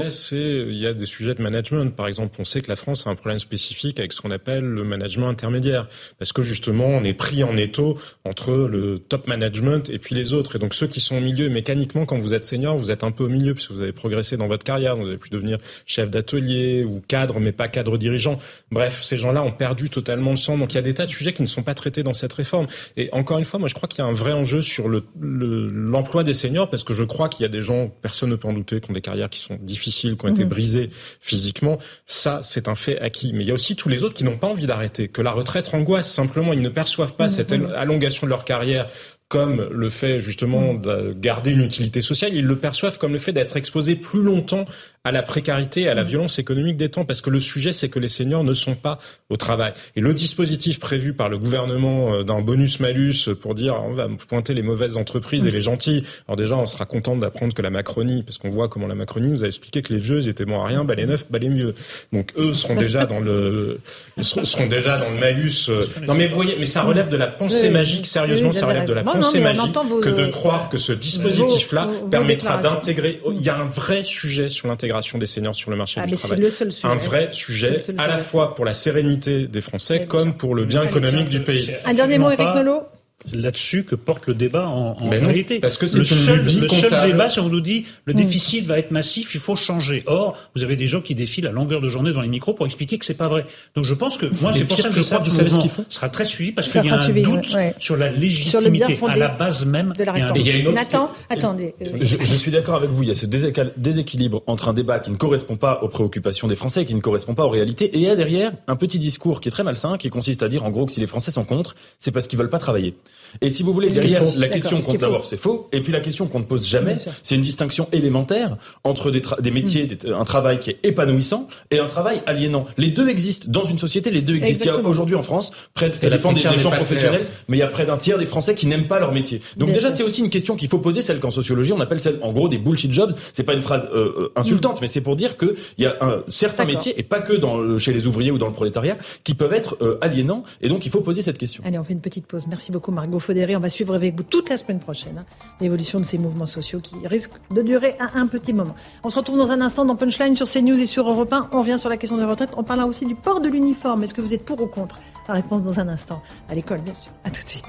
le 0.03 0.09
sujet, 0.09 0.65
il 0.67 0.77
y 0.77 0.87
a 0.87 0.93
des 0.93 1.05
sujets 1.05 1.33
de 1.33 1.41
management. 1.41 1.95
Par 1.95 2.07
exemple, 2.07 2.35
on 2.39 2.45
sait 2.45 2.61
que 2.61 2.69
la 2.69 2.75
France 2.75 3.07
a 3.07 3.09
un 3.09 3.15
problème 3.15 3.39
spécifique 3.39 3.99
avec 3.99 4.13
ce 4.13 4.21
qu'on 4.21 4.31
appelle 4.31 4.63
le 4.63 4.83
management 4.83 5.29
intermédiaire, 5.29 5.87
parce 6.17 6.33
que 6.33 6.41
justement, 6.41 6.87
on 6.87 7.03
est 7.03 7.13
pris 7.13 7.43
en 7.43 7.57
étau 7.57 7.97
entre 8.23 8.53
le 8.53 8.99
top 8.99 9.27
management 9.27 9.89
et 9.89 9.99
puis 9.99 10.15
les 10.15 10.33
autres. 10.33 10.55
Et 10.55 10.59
donc 10.59 10.73
ceux 10.73 10.87
qui 10.87 10.99
sont 10.99 11.17
au 11.17 11.21
milieu, 11.21 11.49
mécaniquement, 11.49 12.05
quand 12.05 12.17
vous 12.17 12.33
êtes 12.33 12.45
senior, 12.45 12.77
vous 12.77 12.91
êtes 12.91 13.03
un 13.03 13.11
peu 13.11 13.25
au 13.25 13.29
milieu, 13.29 13.53
puisque 13.53 13.71
vous 13.71 13.81
avez 13.81 13.91
progressé 13.91 14.37
dans 14.37 14.47
votre 14.47 14.63
carrière, 14.63 14.95
vous 14.95 15.07
avez 15.07 15.17
pu 15.17 15.29
devenir 15.29 15.57
chef 15.85 16.09
d'atelier 16.09 16.83
ou 16.83 17.01
cadre, 17.07 17.39
mais 17.39 17.51
pas 17.51 17.67
cadre 17.67 17.97
dirigeant. 17.97 18.37
Bref 18.71 18.84
bref, 18.85 19.01
ces 19.01 19.17
gens-là 19.17 19.41
ont 19.43 19.51
perdu 19.51 19.89
totalement 19.89 20.31
le 20.31 20.37
sang. 20.37 20.57
Donc 20.57 20.73
il 20.73 20.75
y 20.75 20.79
a 20.79 20.83
des 20.83 20.93
tas 20.93 21.05
de 21.05 21.11
sujets 21.11 21.33
qui 21.33 21.41
ne 21.41 21.47
sont 21.47 21.63
pas 21.63 21.73
traités 21.73 22.03
dans 22.03 22.13
cette 22.13 22.33
réforme. 22.33 22.67
Et 22.97 23.09
encore 23.11 23.37
une 23.39 23.45
fois, 23.45 23.59
moi 23.59 23.67
je 23.67 23.73
crois 23.73 23.87
qu'il 23.87 23.99
y 23.99 24.01
a 24.01 24.09
un 24.09 24.13
vrai 24.13 24.33
enjeu 24.33 24.61
sur 24.61 24.87
l'emploi 24.87 26.21
le, 26.21 26.25
des 26.25 26.33
seniors, 26.33 26.69
parce 26.69 26.83
que 26.83 26.93
je 26.93 27.03
crois 27.03 27.29
qu'il 27.29 27.43
y 27.43 27.45
a 27.45 27.49
des 27.49 27.61
gens, 27.61 27.89
personne 28.01 28.29
ne 28.29 28.35
peut 28.35 28.47
en 28.47 28.53
douter, 28.53 28.79
qui 28.79 28.91
ont 28.91 28.93
des 28.93 29.01
carrières 29.01 29.29
qui 29.29 29.39
sont 29.39 29.57
difficiles, 29.59 30.17
qui 30.17 30.25
ont 30.25 30.29
été 30.29 30.43
mhm. 30.43 30.49
brisées 30.49 30.89
physiquement. 31.19 31.77
Ça, 32.05 32.41
c'est 32.43 32.67
un 32.67 32.75
fait 32.75 32.99
acquis. 32.99 33.33
Mais 33.33 33.43
il 33.43 33.47
y 33.47 33.51
a 33.51 33.55
aussi 33.55 33.75
tous 33.75 33.89
les 33.89 34.03
autres 34.03 34.13
qui 34.13 34.23
n'ont 34.23 34.37
pas 34.37 34.47
envie 34.47 34.67
d'arrêter, 34.67 35.07
que 35.07 35.21
la 35.21 35.31
retraite 35.31 35.73
angoisse. 35.73 36.11
Simplement, 36.11 36.53
ils 36.53 36.61
ne 36.61 36.69
perçoivent 36.69 37.15
pas 37.15 37.25
mhm. 37.25 37.29
cette 37.29 37.51
allongation 37.51 38.27
de 38.27 38.29
leur 38.29 38.45
carrière 38.45 38.87
comme 39.27 39.67
le 39.71 39.89
fait 39.89 40.21
justement 40.21 40.75
de 40.75 41.15
garder 41.19 41.51
une 41.51 41.63
utilité 41.63 42.01
sociale, 42.01 42.35
ils 42.35 42.45
le 42.45 42.57
perçoivent 42.57 42.99
comme 42.99 43.13
le 43.13 43.17
fait 43.17 43.33
d'être 43.33 43.57
exposés 43.57 43.95
plus 43.95 44.21
longtemps 44.21 44.65
à 45.05 45.11
la 45.11 45.21
précarité, 45.21 45.87
à 45.87 45.93
la 45.93 46.03
mm. 46.03 46.07
violence 46.07 46.39
économique 46.39 46.77
des 46.77 46.89
temps, 46.89 47.05
parce 47.05 47.21
que 47.21 47.29
le 47.29 47.39
sujet, 47.39 47.71
c'est 47.71 47.89
que 47.89 47.99
les 47.99 48.07
seniors 48.09 48.43
ne 48.43 48.53
sont 48.53 48.75
pas 48.75 48.97
au 49.29 49.37
travail. 49.37 49.71
Et 49.95 50.01
le 50.01 50.13
dispositif 50.13 50.79
prévu 50.79 51.13
par 51.13 51.29
le 51.29 51.37
gouvernement 51.37 52.13
euh, 52.13 52.23
d'un 52.23 52.41
bonus-malus 52.41 53.29
pour 53.39 53.53
dire 53.53 53.75
on 53.85 53.93
va 53.93 54.07
pointer 54.27 54.53
les 54.53 54.63
mauvaises 54.63 54.97
entreprises 54.97 55.45
et 55.45 55.51
les 55.51 55.61
gentilles. 55.61 56.03
Alors 56.27 56.35
déjà, 56.35 56.57
on 56.57 56.65
sera 56.65 56.85
content 56.85 57.15
d'apprendre 57.15 57.53
que 57.53 57.61
la 57.61 57.69
Macronie, 57.69 58.23
parce 58.23 58.39
qu'on 58.39 58.49
voit 58.49 58.67
comment 58.67 58.87
la 58.87 58.95
Macronie 58.95 59.27
nous 59.27 59.43
a 59.43 59.47
expliqué 59.47 59.83
que 59.83 59.93
les 59.93 59.99
vieux 59.99 60.17
ils 60.17 60.29
étaient 60.29 60.45
bons 60.45 60.59
à 60.59 60.65
rien, 60.65 60.83
bah 60.83 60.95
les 60.95 61.05
neufs, 61.05 61.27
bah 61.29 61.37
les 61.37 61.49
mieux. 61.49 61.75
Donc 62.11 62.33
eux 62.37 62.55
seront 62.55 62.75
déjà 62.75 63.05
dans 63.05 63.19
le 63.19 63.79
seront 64.21 64.67
déjà 64.67 64.97
dans 64.97 65.11
le 65.11 65.19
malus. 65.19 65.69
Euh. 65.69 65.85
Non 66.07 66.15
mais 66.15 66.25
vous 66.25 66.35
voyez, 66.35 66.55
mais 66.59 66.65
ça 66.65 66.81
relève 66.81 67.09
de 67.09 67.17
la 67.17 67.27
pensée 67.27 67.69
magique. 67.69 68.07
Sérieusement, 68.07 68.51
ça 68.51 68.65
relève 68.65 68.87
de 68.87 68.93
la 68.93 69.03
pensée 69.03 69.39
magique 69.39 69.75
que 70.01 70.09
de 70.09 70.25
croire 70.25 70.69
que 70.69 70.77
ce 70.77 70.93
dispositif-là 70.93 71.87
permettra 72.09 72.57
d'intégrer. 72.57 73.21
Il 73.31 73.41
y 73.41 73.49
a 73.49 73.57
un 73.57 73.65
vrai 73.65 74.03
sujet 74.03 74.49
sur 74.49 74.67
l'intégration 74.67 74.94
des 75.17 75.27
seniors 75.27 75.55
sur 75.55 75.71
le 75.71 75.77
marché 75.77 76.01
ah, 76.03 76.07
du 76.07 76.15
travail. 76.15 76.39
Le 76.39 76.49
sujet. 76.49 76.71
Un 76.83 76.95
vrai 76.95 77.29
sujet, 77.31 77.83
à 77.97 78.07
la 78.07 78.17
fois 78.17 78.55
pour 78.55 78.65
la 78.65 78.73
sérénité 78.73 79.47
des 79.47 79.61
Français 79.61 80.05
comme 80.05 80.35
pour 80.35 80.55
le 80.55 80.65
bien 80.65 80.83
économique 80.83 81.29
du 81.29 81.41
pays. 81.41 81.71
Un 81.85 81.93
dernier 81.93 82.17
mot, 82.17 82.31
Eric 82.31 82.47
Nolot 82.55 82.87
là-dessus 83.33 83.83
que 83.83 83.95
porte 83.95 84.27
le 84.27 84.33
débat 84.33 84.67
en, 84.67 84.97
en 84.99 85.09
réalité. 85.09 85.59
Parce 85.59 85.77
que 85.77 85.87
c'est 85.87 85.99
le 85.99 86.05
seul, 86.05 86.45
le 86.45 86.67
seul 86.67 87.07
débat, 87.07 87.29
si 87.29 87.39
on 87.39 87.49
nous 87.49 87.61
dit 87.61 87.85
le 88.05 88.13
mm. 88.13 88.17
déficit 88.17 88.65
va 88.65 88.77
être 88.77 88.91
massif, 88.91 89.33
il 89.35 89.41
faut 89.41 89.55
changer. 89.55 90.03
Or, 90.05 90.37
vous 90.55 90.63
avez 90.63 90.75
des 90.75 90.87
gens 90.87 91.01
qui 91.01 91.15
défilent 91.15 91.47
à 91.47 91.51
longueur 91.51 91.81
de 91.81 91.89
journée 91.89 92.13
dans 92.13 92.21
les 92.21 92.27
micros 92.27 92.53
pour 92.53 92.65
expliquer 92.65 92.97
que 92.97 93.05
c'est 93.05 93.15
pas 93.15 93.27
vrai. 93.27 93.45
Donc 93.75 93.85
je 93.85 93.93
pense 93.93 94.17
que 94.17 94.27
moi, 94.41 94.51
c'est 94.53 94.65
pour 94.65 94.77
ça 94.77 94.89
que 94.89 94.95
je 94.95 95.01
crois 95.01 95.19
que 95.19 95.29
ce 95.29 95.43
mouvement 95.43 95.85
sera 95.89 96.09
très 96.09 96.25
suivi 96.25 96.51
parce 96.51 96.71
qu'il 96.71 96.83
y 96.85 96.89
a 96.89 96.99
un 96.99 97.09
doute 97.09 97.55
sur 97.79 97.97
la 97.97 98.11
légitimité 98.11 98.97
à 99.07 99.15
la 99.15 99.27
base 99.29 99.65
même 99.65 99.93
de 99.97 100.03
la 100.03 100.11
réforme. 100.11 100.37
Il 100.37 100.47
y 100.47 100.51
a 100.51 100.55
une 100.55 100.73
Nathan, 100.73 101.11
attendez. 101.29 101.73
Euh, 101.81 101.97
je, 102.01 102.17
je, 102.19 102.37
suis 102.37 102.51
d'accord 102.51 102.75
avec 102.75 102.89
vous. 102.89 103.03
Il 103.03 103.09
y 103.09 103.11
a 103.11 103.15
ce 103.15 103.25
déséquilibre 103.25 104.43
entre 104.47 104.67
un 104.67 104.73
débat 104.73 104.99
qui 104.99 105.11
ne 105.11 105.15
correspond 105.15 105.55
pas 105.55 105.79
aux 105.81 105.87
préoccupations 105.87 106.47
des 106.47 106.55
Français, 106.55 106.85
qui 106.85 106.95
ne 106.95 106.99
correspond 106.99 107.33
pas 107.33 107.45
aux 107.45 107.49
réalités, 107.49 107.85
et 107.85 107.97
il 107.97 108.01
y 108.01 108.09
a 108.09 108.15
derrière 108.15 108.51
un 108.67 108.75
petit 108.75 108.99
discours 108.99 109.41
qui 109.41 109.49
est 109.49 109.51
très 109.51 109.63
malsain, 109.63 109.97
qui 109.97 110.09
consiste 110.09 110.43
à 110.43 110.49
dire 110.49 110.65
en 110.65 110.69
gros 110.69 110.85
que 110.85 110.91
si 110.91 110.99
les 110.99 111.07
Français 111.07 111.31
sont 111.31 111.45
contre, 111.45 111.75
c'est 111.99 112.11
parce 112.11 112.27
qu'ils 112.27 112.37
veulent 112.37 112.49
pas 112.49 112.59
travailler. 112.59 112.95
Et 113.41 113.49
si 113.49 113.63
vous 113.63 113.73
voulez, 113.73 113.89
derrière, 113.89 114.23
la 114.35 114.47
question 114.47 114.77
qu'on 114.77 114.93
d'abord, 114.93 115.25
c'est 115.25 115.37
faux. 115.37 115.69
Et 115.71 115.81
puis 115.81 115.91
la 115.91 115.99
question 115.99 116.27
qu'on 116.27 116.39
ne 116.39 116.45
pose 116.45 116.67
jamais, 116.67 116.97
c'est 117.23 117.35
une 117.35 117.41
distinction 117.41 117.87
élémentaire 117.91 118.57
entre 118.83 119.11
des, 119.11 119.21
des 119.41 119.51
métiers, 119.51 119.87
mm. 119.87 120.13
un 120.13 120.23
travail 120.23 120.59
qui 120.59 120.71
est 120.71 120.79
épanouissant 120.83 121.47
et 121.71 121.79
un 121.79 121.87
travail 121.87 122.21
aliénant. 122.25 122.65
Les 122.77 122.89
deux 122.89 123.09
existent 123.09 123.47
dans 123.49 123.65
une 123.65 123.77
société, 123.77 124.11
les 124.11 124.21
deux 124.21 124.35
existent. 124.35 124.71
Aujourd'hui 124.83 125.15
en 125.15 125.21
France, 125.21 125.51
près 125.73 125.89
de, 125.89 125.93
la 126.09 126.17
des, 126.17 126.57
gens 126.57 126.71
professionnels, 126.71 127.25
mais 127.47 127.57
il 127.57 127.59
y 127.59 127.63
a 127.63 127.67
près 127.67 127.85
d'un 127.85 127.97
tiers 127.97 128.17
des 128.17 128.25
Français 128.25 128.55
qui 128.55 128.67
n'aiment 128.67 128.87
pas 128.87 128.99
leur 128.99 129.11
métier. 129.11 129.41
Donc 129.57 129.71
déjà, 129.71 129.91
c'est 129.91 130.03
aussi 130.03 130.21
une 130.21 130.29
question 130.29 130.55
qu'il 130.55 130.69
faut 130.69 130.79
poser, 130.79 131.01
celle 131.01 131.19
qu'en 131.19 131.31
sociologie 131.31 131.73
on 131.73 131.79
appelle 131.79 131.99
celle, 131.99 132.19
en 132.21 132.31
gros, 132.31 132.47
des 132.47 132.57
bullshit 132.57 132.91
jobs. 132.91 133.13
C'est 133.33 133.43
pas 133.43 133.53
une 133.53 133.61
phrase 133.61 133.87
euh, 133.93 134.13
euh, 134.17 134.31
insultante, 134.35 134.77
mm. 134.77 134.81
mais 134.81 134.87
c'est 134.87 135.01
pour 135.01 135.15
dire 135.15 135.37
qu'il 135.37 135.55
y 135.77 135.85
a 135.85 135.95
un 136.01 136.23
certain 136.27 136.65
métier, 136.65 136.97
et 136.97 137.03
pas 137.03 137.21
que 137.21 137.33
dans 137.33 137.77
chez 137.77 137.93
les 137.93 138.07
ouvriers 138.07 138.31
ou 138.31 138.37
dans 138.37 138.47
le 138.47 138.53
prolétariat, 138.53 138.97
qui 139.23 139.33
peuvent 139.33 139.53
être 139.53 139.77
euh, 139.81 139.97
aliénants. 140.01 140.43
Et 140.61 140.69
donc 140.69 140.85
il 140.85 140.91
faut 140.91 141.01
poser 141.01 141.21
cette 141.21 141.37
question. 141.37 141.63
Allez, 141.65 141.77
on 141.77 141.83
fait 141.83 141.93
une 141.93 142.01
petite 142.01 142.27
pause. 142.27 142.45
Merci 142.47 142.71
beaucoup 142.71 142.91
Margot 142.95 143.19
Faudéré. 143.19 143.55
On 143.55 143.59
va 143.59 143.69
suivre 143.69 143.93
avec 143.93 144.15
vous 144.15 144.23
toute 144.23 144.49
la 144.49 144.57
semaine 144.57 144.79
prochaine 144.79 145.19
hein, 145.19 145.25
l'évolution 145.61 145.99
de 145.99 146.05
ces 146.05 146.17
mouvements 146.17 146.47
sociaux 146.47 146.79
qui 146.79 146.95
risquent 147.05 147.39
de 147.51 147.61
durer 147.61 147.95
un, 147.99 148.21
un, 148.21 148.27
petit 148.27 148.53
moment. 148.53 148.75
On 149.03 149.11
se 149.11 149.19
retrouve 149.19 149.37
dans 149.37 149.51
un 149.51 149.61
instant 149.61 149.85
dans 149.85 149.95
Punchline 149.95 150.35
sur 150.35 150.49
CNews 150.49 150.81
et 150.81 150.87
sur 150.87 151.07
Europe 151.07 151.31
1. 151.31 151.49
On 151.51 151.59
revient 151.59 151.77
sur 151.77 151.89
la 151.89 151.97
question 151.97 152.17
de 152.17 152.21
la 152.23 152.27
retraite. 152.27 152.51
On 152.57 152.63
parlera 152.63 152.87
aussi 152.87 153.05
du 153.05 153.13
port 153.13 153.41
de 153.41 153.49
l'uniforme. 153.49 154.03
Est-ce 154.03 154.15
que 154.15 154.21
vous 154.21 154.33
êtes 154.33 154.45
pour 154.45 154.59
ou 154.59 154.67
contre? 154.67 154.99
La 155.27 155.35
réponse 155.35 155.63
dans 155.63 155.79
un 155.79 155.87
instant. 155.87 156.21
À 156.49 156.55
l'école, 156.55 156.81
bien 156.81 156.93
sûr. 156.93 157.11
À 157.23 157.29
tout 157.29 157.43
de 157.43 157.49
suite. 157.49 157.65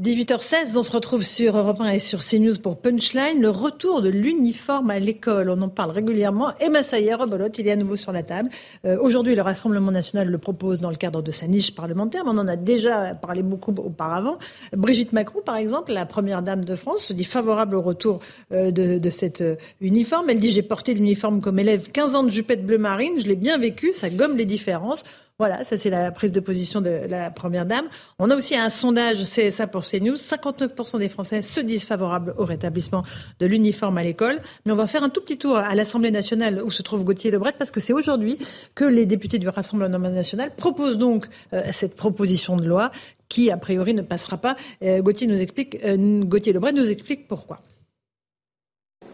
18h16, 0.00 0.78
on 0.78 0.82
se 0.82 0.90
retrouve 0.90 1.22
sur 1.22 1.54
Europe 1.54 1.78
1 1.78 1.90
et 1.90 1.98
sur 1.98 2.20
CNews 2.20 2.58
pour 2.62 2.80
Punchline, 2.80 3.42
le 3.42 3.50
retour 3.50 4.00
de 4.00 4.08
l'uniforme 4.08 4.88
à 4.88 4.98
l'école. 4.98 5.50
On 5.50 5.60
en 5.60 5.68
parle 5.68 5.90
régulièrement. 5.90 6.56
Et 6.60 6.70
Massaïa 6.70 7.18
Rebolote, 7.18 7.58
il 7.58 7.68
est 7.68 7.72
à 7.72 7.76
nouveau 7.76 7.96
sur 7.96 8.10
la 8.10 8.22
table. 8.22 8.48
Euh, 8.86 8.96
Aujourd'hui, 8.98 9.34
le 9.34 9.42
Rassemblement 9.42 9.90
national 9.90 10.28
le 10.28 10.38
propose 10.38 10.80
dans 10.80 10.88
le 10.88 10.96
cadre 10.96 11.20
de 11.20 11.30
sa 11.30 11.46
niche 11.46 11.74
parlementaire, 11.74 12.22
on 12.24 12.38
en 12.38 12.48
a 12.48 12.56
déjà 12.56 13.14
parlé 13.14 13.42
beaucoup 13.42 13.74
auparavant. 13.76 14.38
Brigitte 14.74 15.12
Macron, 15.12 15.42
par 15.44 15.56
exemple, 15.56 15.92
la 15.92 16.06
première 16.06 16.40
dame 16.40 16.64
de 16.64 16.74
France, 16.74 17.04
se 17.04 17.12
dit 17.12 17.24
favorable 17.24 17.76
au 17.76 17.82
retour 17.82 18.20
euh, 18.52 18.70
de, 18.70 18.96
de 18.96 19.10
cet 19.10 19.42
euh, 19.42 19.56
uniforme. 19.82 20.30
Elle 20.30 20.40
dit 20.40 20.52
j'ai 20.52 20.62
porté 20.62 20.94
l'uniforme 20.94 21.42
comme 21.42 21.58
élève 21.58 21.90
15 21.90 22.14
ans 22.14 22.22
de 22.22 22.30
jupette 22.30 22.64
bleu 22.64 22.78
marine, 22.78 23.20
je 23.20 23.28
l'ai 23.28 23.36
bien 23.36 23.58
vécu, 23.58 23.92
ça 23.92 24.08
gomme 24.08 24.38
les 24.38 24.46
différences. 24.46 25.04
Voilà, 25.42 25.64
ça 25.64 25.76
c'est 25.76 25.90
la 25.90 26.12
prise 26.12 26.30
de 26.30 26.38
position 26.38 26.80
de 26.80 27.00
la 27.08 27.28
Première 27.32 27.66
Dame. 27.66 27.86
On 28.20 28.30
a 28.30 28.36
aussi 28.36 28.54
un 28.54 28.70
sondage 28.70 29.24
CSA 29.24 29.66
pour 29.66 29.82
CNews. 29.82 30.14
59% 30.14 31.00
des 31.00 31.08
Français 31.08 31.42
se 31.42 31.58
disent 31.58 31.82
favorables 31.82 32.32
au 32.38 32.44
rétablissement 32.44 33.02
de 33.40 33.46
l'uniforme 33.46 33.98
à 33.98 34.04
l'école. 34.04 34.38
Mais 34.64 34.70
on 34.70 34.76
va 34.76 34.86
faire 34.86 35.02
un 35.02 35.08
tout 35.08 35.20
petit 35.20 35.38
tour 35.38 35.56
à 35.56 35.74
l'Assemblée 35.74 36.12
nationale 36.12 36.62
où 36.62 36.70
se 36.70 36.84
trouve 36.84 37.02
Gauthier 37.02 37.32
Lebret 37.32 37.54
parce 37.58 37.72
que 37.72 37.80
c'est 37.80 37.92
aujourd'hui 37.92 38.38
que 38.76 38.84
les 38.84 39.04
députés 39.04 39.40
du 39.40 39.48
Rassemblement 39.48 39.98
national 39.98 40.54
proposent 40.54 40.96
donc 40.96 41.26
euh, 41.52 41.60
cette 41.72 41.96
proposition 41.96 42.54
de 42.54 42.64
loi 42.64 42.92
qui, 43.28 43.50
a 43.50 43.56
priori, 43.56 43.94
ne 43.94 44.02
passera 44.02 44.36
pas. 44.36 44.54
Euh, 44.84 45.02
Gauthier 45.02 45.26
nous 45.26 45.40
euh, 45.40 46.24
Gauthier 46.24 46.52
Lebret 46.52 46.70
nous 46.70 46.88
explique 46.88 47.26
pourquoi. 47.26 47.58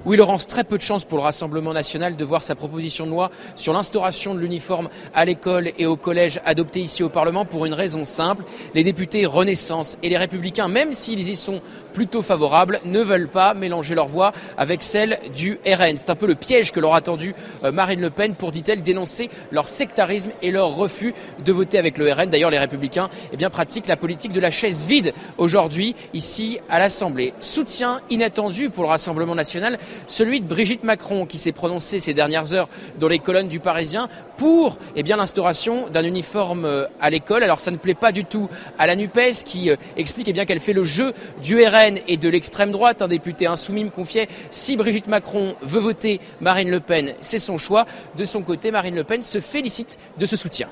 Oui, 0.05 0.17
Laurence, 0.17 0.47
très 0.47 0.63
peu 0.63 0.77
de 0.77 0.83
chance 0.83 1.05
pour 1.05 1.19
le 1.19 1.25
Rassemblement 1.25 1.73
national 1.73 2.15
de 2.15 2.25
voir 2.25 2.45
sa 2.45 2.55
proposition 2.55 3.05
de 3.05 3.11
loi 3.11 3.33
sur 3.57 3.73
l'instauration 3.73 4.33
de 4.33 4.39
l'uniforme 4.39 4.89
à 5.13 5.25
l'école 5.25 5.73
et 5.77 5.87
au 5.87 5.97
collège 5.97 6.41
adoptée 6.45 6.81
ici 6.81 7.03
au 7.03 7.09
Parlement 7.09 7.45
pour 7.45 7.67
une 7.67 7.75
raison 7.75 8.05
simple. 8.05 8.45
Les 8.75 8.85
députés 8.85 9.27
Renaissance 9.27 9.99
et 10.05 10.09
les 10.09 10.17
Républicains, 10.17 10.69
même 10.69 10.93
s'ils 10.93 11.29
y 11.29 11.35
sont 11.35 11.61
plutôt 11.99 12.23
favorables, 12.23 12.79
ne 12.85 13.01
veulent 13.01 13.27
pas 13.27 13.55
mélanger 13.55 13.97
leur 13.97 14.07
voix 14.07 14.33
avec 14.57 14.85
celle 14.85 15.19
du 15.35 15.59
RN. 15.67 15.97
C'est 15.97 16.11
un 16.11 16.15
peu 16.15 16.29
le 16.29 16.37
piège 16.37 16.71
que 16.71 16.79
leur 16.79 16.95
a 16.95 17.01
tendu 17.01 17.35
euh, 17.65 17.73
Marine 17.73 18.01
Le 18.01 18.11
Pen 18.11 18.37
pour, 18.37 18.53
dit-elle, 18.53 18.85
dénoncer 18.85 19.31
leur 19.51 19.67
sectarisme 19.67 20.31
et 20.41 20.53
leur 20.53 20.77
refus 20.77 21.13
de 21.45 21.53
voter 21.53 21.77
avec 21.77 21.99
le 21.99 22.13
RN. 22.13 22.31
D'ailleurs, 22.31 22.53
les 22.53 22.59
Républicains 22.61 23.09
eh 23.33 23.37
bien, 23.37 23.51
pratiquent 23.51 23.89
la 23.89 23.97
politique 23.97 24.31
de 24.31 24.39
la 24.39 24.53
chaise 24.53 24.85
vide 24.85 25.13
aujourd'hui 25.39 25.97
ici 26.15 26.61
à 26.71 26.79
l'Assemblée. 26.79 27.35
Soutien 27.41 28.01
inattendu 28.11 28.71
pour 28.71 28.85
le 28.85 28.91
Rassemblement 28.91 29.35
national 29.35 29.77
celui 30.07 30.41
de 30.41 30.47
Brigitte 30.47 30.85
Macron 30.85 31.27
qui 31.27 31.37
s'est 31.37 31.51
prononcée 31.51 31.99
ces 31.99 32.15
dernières 32.15 32.55
heures 32.55 32.69
dans 33.01 33.09
les 33.09 33.19
colonnes 33.19 33.49
du 33.49 33.59
Parisien 33.59 34.09
pour 34.37 34.79
eh 34.95 35.03
bien 35.03 35.17
l'instauration 35.17 35.89
d'un 35.89 36.05
uniforme 36.05 36.65
euh, 36.65 36.87
à 37.01 37.11
l'école. 37.11 37.43
Alors 37.43 37.59
ça 37.59 37.73
ne 37.73 37.77
plaît 37.77 37.95
pas 37.95 38.13
du 38.13 38.25
tout 38.25 38.49
à 38.79 38.87
la 38.87 38.95
NUPES 38.95 39.43
qui 39.45 39.71
euh, 39.71 39.77
explique 39.97 40.29
eh 40.29 40.33
bien 40.33 40.45
qu'elle 40.45 40.61
fait 40.61 40.73
le 40.73 40.85
jeu 40.85 41.13
du 41.43 41.61
RN 41.61 41.88
et 42.07 42.17
de 42.17 42.29
l'extrême 42.29 42.73
droite. 42.73 43.03
Un 43.03 43.09
député 43.09 43.47
insoumis 43.47 43.85
me 43.85 43.91
confiait 43.91 44.29
si 44.51 44.77
Brigitte 44.77 45.07
Macron 45.07 45.55
veut 45.63 45.81
voter 45.81 46.21
Marine 46.41 46.71
Le 46.71 46.81
Pen, 46.81 47.15
c'est 47.21 47.39
son 47.39 47.59
choix. 47.59 47.87
De 48.17 48.25
son 48.25 48.43
côté, 48.43 48.71
Marine 48.71 48.95
Le 48.95 49.05
Pen 49.05 49.23
se 49.23 49.41
félicite 49.41 49.99
de 50.19 50.27
ce 50.27 50.37
soutien. 50.37 50.69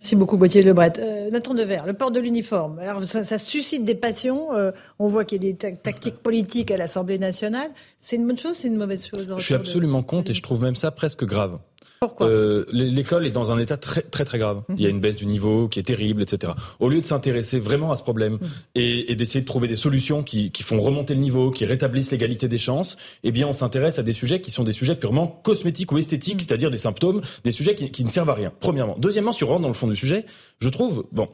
Merci 0.00 0.14
beaucoup 0.14 0.36
Gauthier 0.36 0.62
Lebret. 0.62 0.92
Euh, 1.00 1.28
Nathan 1.30 1.54
Devers, 1.54 1.84
le 1.84 1.92
port 1.92 2.12
de 2.12 2.20
l'uniforme. 2.20 2.78
Alors 2.78 3.02
ça, 3.02 3.38
suscite 3.38 3.84
des 3.84 3.96
passions. 3.96 4.54
Euh, 4.54 4.70
on 5.00 5.08
voit 5.08 5.24
qu'il 5.24 5.42
y 5.42 5.48
a 5.48 5.52
des 5.52 5.74
tactiques 5.74 6.18
politiques 6.18 6.70
à 6.70 6.76
l'Assemblée 6.76 7.18
nationale. 7.18 7.70
C'est 7.98 8.14
une 8.14 8.26
bonne 8.26 8.38
chose, 8.38 8.56
c'est 8.56 8.68
une 8.68 8.76
mauvaise 8.76 9.04
chose. 9.04 9.26
Je 9.36 9.42
suis 9.42 9.54
absolument 9.54 10.04
contre 10.04 10.30
et 10.30 10.34
je 10.34 10.42
trouve 10.42 10.62
même 10.62 10.76
ça 10.76 10.92
presque 10.92 11.24
grave. 11.24 11.58
Pourquoi? 12.00 12.26
Euh, 12.26 12.64
L'école 12.72 13.26
est 13.26 13.30
dans 13.30 13.50
un 13.52 13.58
état 13.58 13.76
très 13.76 14.02
très 14.02 14.24
très 14.24 14.38
grave. 14.38 14.62
Il 14.76 14.80
y 14.80 14.86
a 14.86 14.88
une 14.88 15.00
baisse 15.00 15.16
du 15.16 15.26
niveau 15.26 15.68
qui 15.68 15.80
est 15.80 15.84
terrible, 15.84 16.22
etc. 16.22 16.52
Au 16.78 16.88
lieu 16.88 17.00
de 17.00 17.04
s'intéresser 17.04 17.58
vraiment 17.58 17.90
à 17.90 17.96
ce 17.96 18.02
problème 18.02 18.34
mhm. 18.34 18.48
et, 18.74 19.16
d'essayer 19.16 19.40
de 19.40 19.46
trouver 19.46 19.68
des 19.68 19.76
solutions 19.76 20.22
qui, 20.22 20.50
font 20.62 20.80
remonter 20.80 21.14
le 21.14 21.20
niveau, 21.20 21.50
qui 21.50 21.64
rétablissent 21.64 22.10
l'égalité 22.10 22.46
des 22.48 22.58
chances, 22.58 22.96
eh 23.24 23.32
bien 23.32 23.46
on 23.46 23.52
s'intéresse 23.52 23.98
à 23.98 24.02
des 24.02 24.12
sujets 24.12 24.40
qui 24.40 24.50
sont 24.50 24.64
des 24.64 24.72
sujets 24.72 24.96
purement 24.96 25.26
cosmétiques 25.26 25.90
ou 25.92 25.98
esthétiques, 25.98 26.34
mhm. 26.34 26.40
c'est-à-dire 26.40 26.70
des 26.70 26.78
symptômes, 26.78 27.20
des 27.44 27.52
sujets 27.52 27.74
qui, 27.74 27.90
qui, 27.90 28.04
ne 28.04 28.10
servent 28.10 28.30
à 28.30 28.34
rien. 28.34 28.52
Premièrement. 28.60 28.96
Deuxièmement, 28.98 29.32
si 29.32 29.44
on 29.44 29.48
rentre 29.48 29.62
dans 29.62 29.68
le 29.68 29.74
fond 29.74 29.88
du 29.88 29.96
sujet, 29.96 30.24
je 30.60 30.68
trouve, 30.68 31.06
bon, 31.12 31.28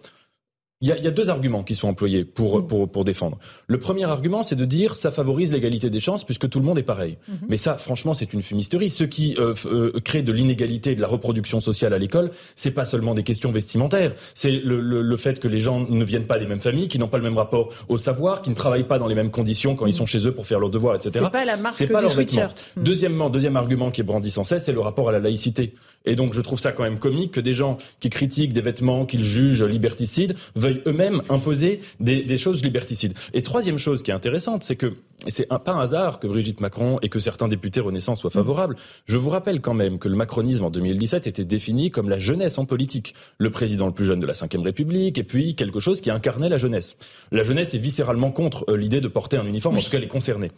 il 0.85 0.89
y, 0.89 0.93
a, 0.93 0.99
il 0.99 1.05
y, 1.05 1.09
a, 1.09 1.11
deux 1.11 1.31
arguments 1.31 1.63
qui 1.63 1.75
sont 1.75 1.89
employés 1.89 2.25
pour, 2.25 2.59
mm. 2.59 2.67
pour, 2.67 2.89
pour 2.91 3.05
défendre. 3.05 3.39
Le 3.69 3.79
premier 3.79 4.05
argument, 4.05 4.43
c'est 4.43 4.55
de 4.55 4.67
dire 4.67 4.97
ça 4.97 5.11
favorise 5.11 5.51
l'égalité 5.51 5.89
des 5.89 5.99
chances 5.99 6.25
puisque 6.25 6.51
tout 6.51 6.61
le 6.61 6.67
monde 6.67 6.79
est 6.79 6.83
pareil. 6.83 7.17
Mm-hmm. 7.17 7.47
Mais 7.49 7.57
ça, 7.57 7.79
franchement, 7.79 8.13
c'est 8.13 8.35
une 8.35 8.43
fumisterie. 8.43 8.91
Ce 8.91 9.05
qui 9.05 9.35
euh, 9.39 9.55
euh, 9.65 9.93
crée 10.05 10.21
de 10.21 10.31
l'inégalité 10.31 10.93
et 10.93 10.95
de 10.95 11.01
la 11.01 11.09
reproduction 11.09 11.61
sociale 11.61 11.95
à 11.95 11.99
l'école, 11.99 12.33
c'est 12.55 12.71
pas 12.71 12.85
seulement 12.85 13.15
des 13.15 13.23
questions 13.23 13.51
vestimentaires. 13.51 14.13
C'est 14.35 14.51
le, 14.51 14.79
le, 14.79 15.01
le, 15.01 15.17
fait 15.17 15.41
que 15.41 15.49
les 15.49 15.59
gens 15.59 15.81
ne 15.81 16.05
viennent 16.05 16.27
pas 16.27 16.39
des 16.39 16.47
mêmes 16.47 16.61
familles, 16.61 16.89
qui 16.89 16.99
n'ont 16.99 17.09
pas 17.09 17.17
le 17.17 17.25
même 17.25 17.39
rapport 17.39 17.73
au 17.89 17.97
savoir, 17.97 18.43
qui 18.43 18.51
ne 18.51 18.55
travaillent 18.55 18.85
pas 18.85 18.99
dans 18.99 19.07
les 19.07 19.15
mêmes 19.15 19.31
conditions 19.31 19.77
quand 19.77 19.87
ils 19.87 19.95
sont 19.95 20.05
chez 20.05 20.27
eux 20.27 20.33
pour 20.33 20.47
faire 20.47 20.61
leurs 20.61 20.69
devoirs, 20.69 20.97
etc. 20.97 21.13
C'est 21.15 21.31
pas 21.31 21.47
la 21.47 21.57
marque 21.57 21.89
pas 21.91 22.03
leur 22.03 22.13
vêtement. 22.13 22.49
Mm. 22.77 22.83
Deuxièmement, 22.83 23.31
deuxième 23.31 23.57
argument 23.57 23.91
qui 23.91 24.03
est 24.03 24.05
brandi 24.05 24.31
sans 24.31 24.45
cesse, 24.45 24.65
c'est 24.65 24.73
le 24.73 24.81
rapport 24.81 25.09
à 25.09 25.13
la 25.13 25.21
laïcité. 25.21 25.75
Et 26.05 26.17
donc, 26.17 26.35
je 26.35 26.41
trouve 26.41 26.61
ça 26.61 26.73
quand 26.73 26.83
même 26.83 26.99
comique 26.99 27.33
que 27.33 27.41
des 27.41 27.53
gens 27.53 27.79
qui 28.01 28.11
critiquent 28.11 28.53
des 28.53 28.61
vêtements 28.61 29.07
qu'ils 29.07 29.25
jugent 29.25 29.63
liberticides 29.63 30.37
veuillent 30.55 30.83
eux-mêmes 30.87 31.21
imposer 31.29 31.81
des, 32.01 32.39
choses 32.39 32.63
liberticides. 32.63 33.15
Et 33.33 33.43
troisième 33.43 33.79
chose 33.79 34.03
qui 34.03 34.11
est 34.11 34.15
intéressante, 34.15 34.65
c'est 34.65 34.77
que 34.77 34.95
c'est 35.29 35.49
pas 35.49 35.73
un 35.73 35.81
hasard 35.81 36.21
que 36.21 36.27
Brigitte 36.27 36.61
Macron 36.61 36.99
et 37.03 37.09
que 37.09 37.21
certains 37.21 37.49
députés 37.49 37.81
Renaissance 37.81 38.21
soient 38.21 38.31
favorables. 38.31 38.77
Je 39.07 39.17
vous 39.17 39.31
rappelle 39.31 39.61
quand 39.61 39.75
même 39.75 39.99
que 39.99 40.09
le 40.09 40.17
macronisme 40.17 40.65
en 40.65 40.71
2017 40.71 41.27
était 41.27 41.45
défini 41.45 41.91
comme 41.91 42.09
la 42.09 42.19
jeunesse 42.19 42.59
en 42.59 42.65
politique. 42.65 43.15
Le 43.39 43.51
président 43.51 43.87
le 43.87 43.93
plus 43.93 44.07
jeune 44.07 44.21
de 44.21 44.27
la 44.27 44.33
Ve 44.33 44.63
République, 44.63 45.19
et 45.19 45.25
puis 45.25 45.55
quelque 45.55 45.81
chose 45.81 46.01
qui 46.01 46.11
incarnait 46.11 46.49
la 46.49 46.59
jeunesse. 46.59 46.97
La 47.33 47.43
jeunesse 47.43 47.75
est 47.75 47.79
viscéralement 47.79 48.31
contre 48.31 48.65
euh, 48.69 48.77
l'idée 48.77 49.01
de 49.01 49.09
porter 49.09 49.37
un 49.37 49.47
uniforme, 49.47 49.79
en 49.79 49.81
tout 49.81 49.91
cas 49.91 49.99
les 49.99 50.09
concernés. 50.09 50.51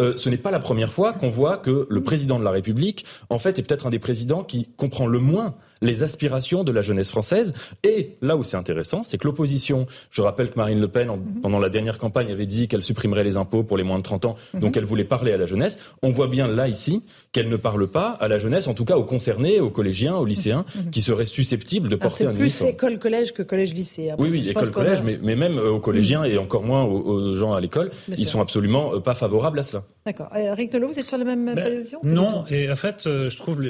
Euh, 0.00 0.14
ce 0.16 0.28
n'est 0.28 0.38
pas 0.38 0.50
la 0.50 0.60
première 0.60 0.92
fois 0.92 1.12
qu'on 1.12 1.30
voit 1.30 1.56
que 1.56 1.86
le 1.88 2.02
président 2.02 2.38
de 2.38 2.44
la 2.44 2.50
République, 2.50 3.04
en 3.28 3.38
fait, 3.38 3.58
est 3.58 3.62
peut-être 3.62 3.86
un 3.86 3.90
des 3.90 3.98
présidents 3.98 4.44
qui 4.44 4.68
comprend 4.76 5.06
le 5.06 5.18
moins 5.18 5.54
les 5.82 6.02
aspirations 6.02 6.64
de 6.64 6.72
la 6.72 6.82
jeunesse 6.82 7.10
française. 7.10 7.52
Et 7.84 8.16
là 8.20 8.36
où 8.36 8.44
c'est 8.44 8.56
intéressant, 8.56 9.02
c'est 9.02 9.18
que 9.18 9.26
l'opposition, 9.26 9.86
je 10.10 10.22
rappelle 10.22 10.50
que 10.50 10.56
Marine 10.56 10.80
Le 10.80 10.88
Pen, 10.88 11.08
en, 11.10 11.16
Mhm. 11.16 11.40
pendant 11.42 11.58
la 11.58 11.68
dernière 11.70 11.98
campagne, 11.98 12.30
avait 12.30 12.46
dit 12.46 12.68
qu'elle 12.68 12.82
supprimerait 12.82 13.24
les 13.24 13.36
impôts 13.36 13.62
pour 13.62 13.76
les 13.76 13.82
moins 13.84 13.98
de 13.98 14.02
30 14.02 14.24
ans, 14.24 14.34
Mhm. 14.54 14.60
donc 14.60 14.76
elle 14.76 14.84
voulait 14.84 15.04
parler 15.04 15.32
à 15.32 15.36
la 15.38 15.46
jeunesse. 15.46 15.78
On 16.02 16.10
voit 16.10 16.28
bien 16.28 16.48
là, 16.48 16.68
ici, 16.68 17.02
qu'elle 17.32 17.48
ne 17.48 17.56
parle 17.56 17.88
pas 17.88 18.10
à 18.20 18.28
la 18.28 18.38
jeunesse, 18.38 18.66
en 18.68 18.74
tout 18.74 18.84
cas 18.84 18.96
aux 18.96 19.04
concernés, 19.04 19.60
aux 19.60 19.70
collégiens, 19.70 20.16
aux 20.16 20.24
lycéens, 20.26 20.64
Mhm. 20.76 20.90
qui 20.90 21.00
seraient 21.02 21.26
susceptibles 21.26 21.88
de 21.88 21.94
Alors, 21.94 22.02
porter 22.10 22.24
C'est 22.24 22.30
un 22.30 22.34
plus 22.34 22.40
uniforme. 22.44 22.70
école-collège 22.70 23.32
que 23.32 23.42
collège-lycée. 23.42 24.10
hein, 24.10 24.16
Oui, 24.18 24.28
oui, 24.30 24.42
que 24.42 24.48
je 24.48 24.52
pense 24.52 24.62
école, 24.64 24.74
qu'on 24.74 24.80
a- 24.82 24.84
collège, 24.84 25.02
mais, 25.02 25.18
mais 25.22 25.36
même 25.36 25.58
euh, 25.58 25.70
aux 25.70 25.80
collégiens 25.80 26.24
et 26.24 26.36
encore 26.38 26.62
moins 26.62 26.84
aux, 26.84 27.00
aux 27.00 27.34
gens 27.34 27.54
à 27.54 27.60
l'école, 27.60 27.90
ils 28.08 28.18
sûr. 28.18 28.28
sont 28.32 28.40
absolument 28.40 28.94
euh, 28.94 29.00
pas 29.00 29.14
favorables 29.14 29.58
à 29.58 29.62
cela. 29.62 29.84
D'accord. 30.04 30.28
Euh, 30.34 30.52
Eric 30.52 30.72
Nolot, 30.72 30.88
vous 30.88 30.98
êtes 30.98 31.06
sur 31.06 31.18
la 31.18 31.24
même 31.24 31.54
Ben, 31.54 31.62
position 31.76 32.00
Non, 32.04 32.44
et 32.50 32.70
en 32.70 32.76
fait, 32.76 33.02
je 33.04 33.36
trouve 33.36 33.62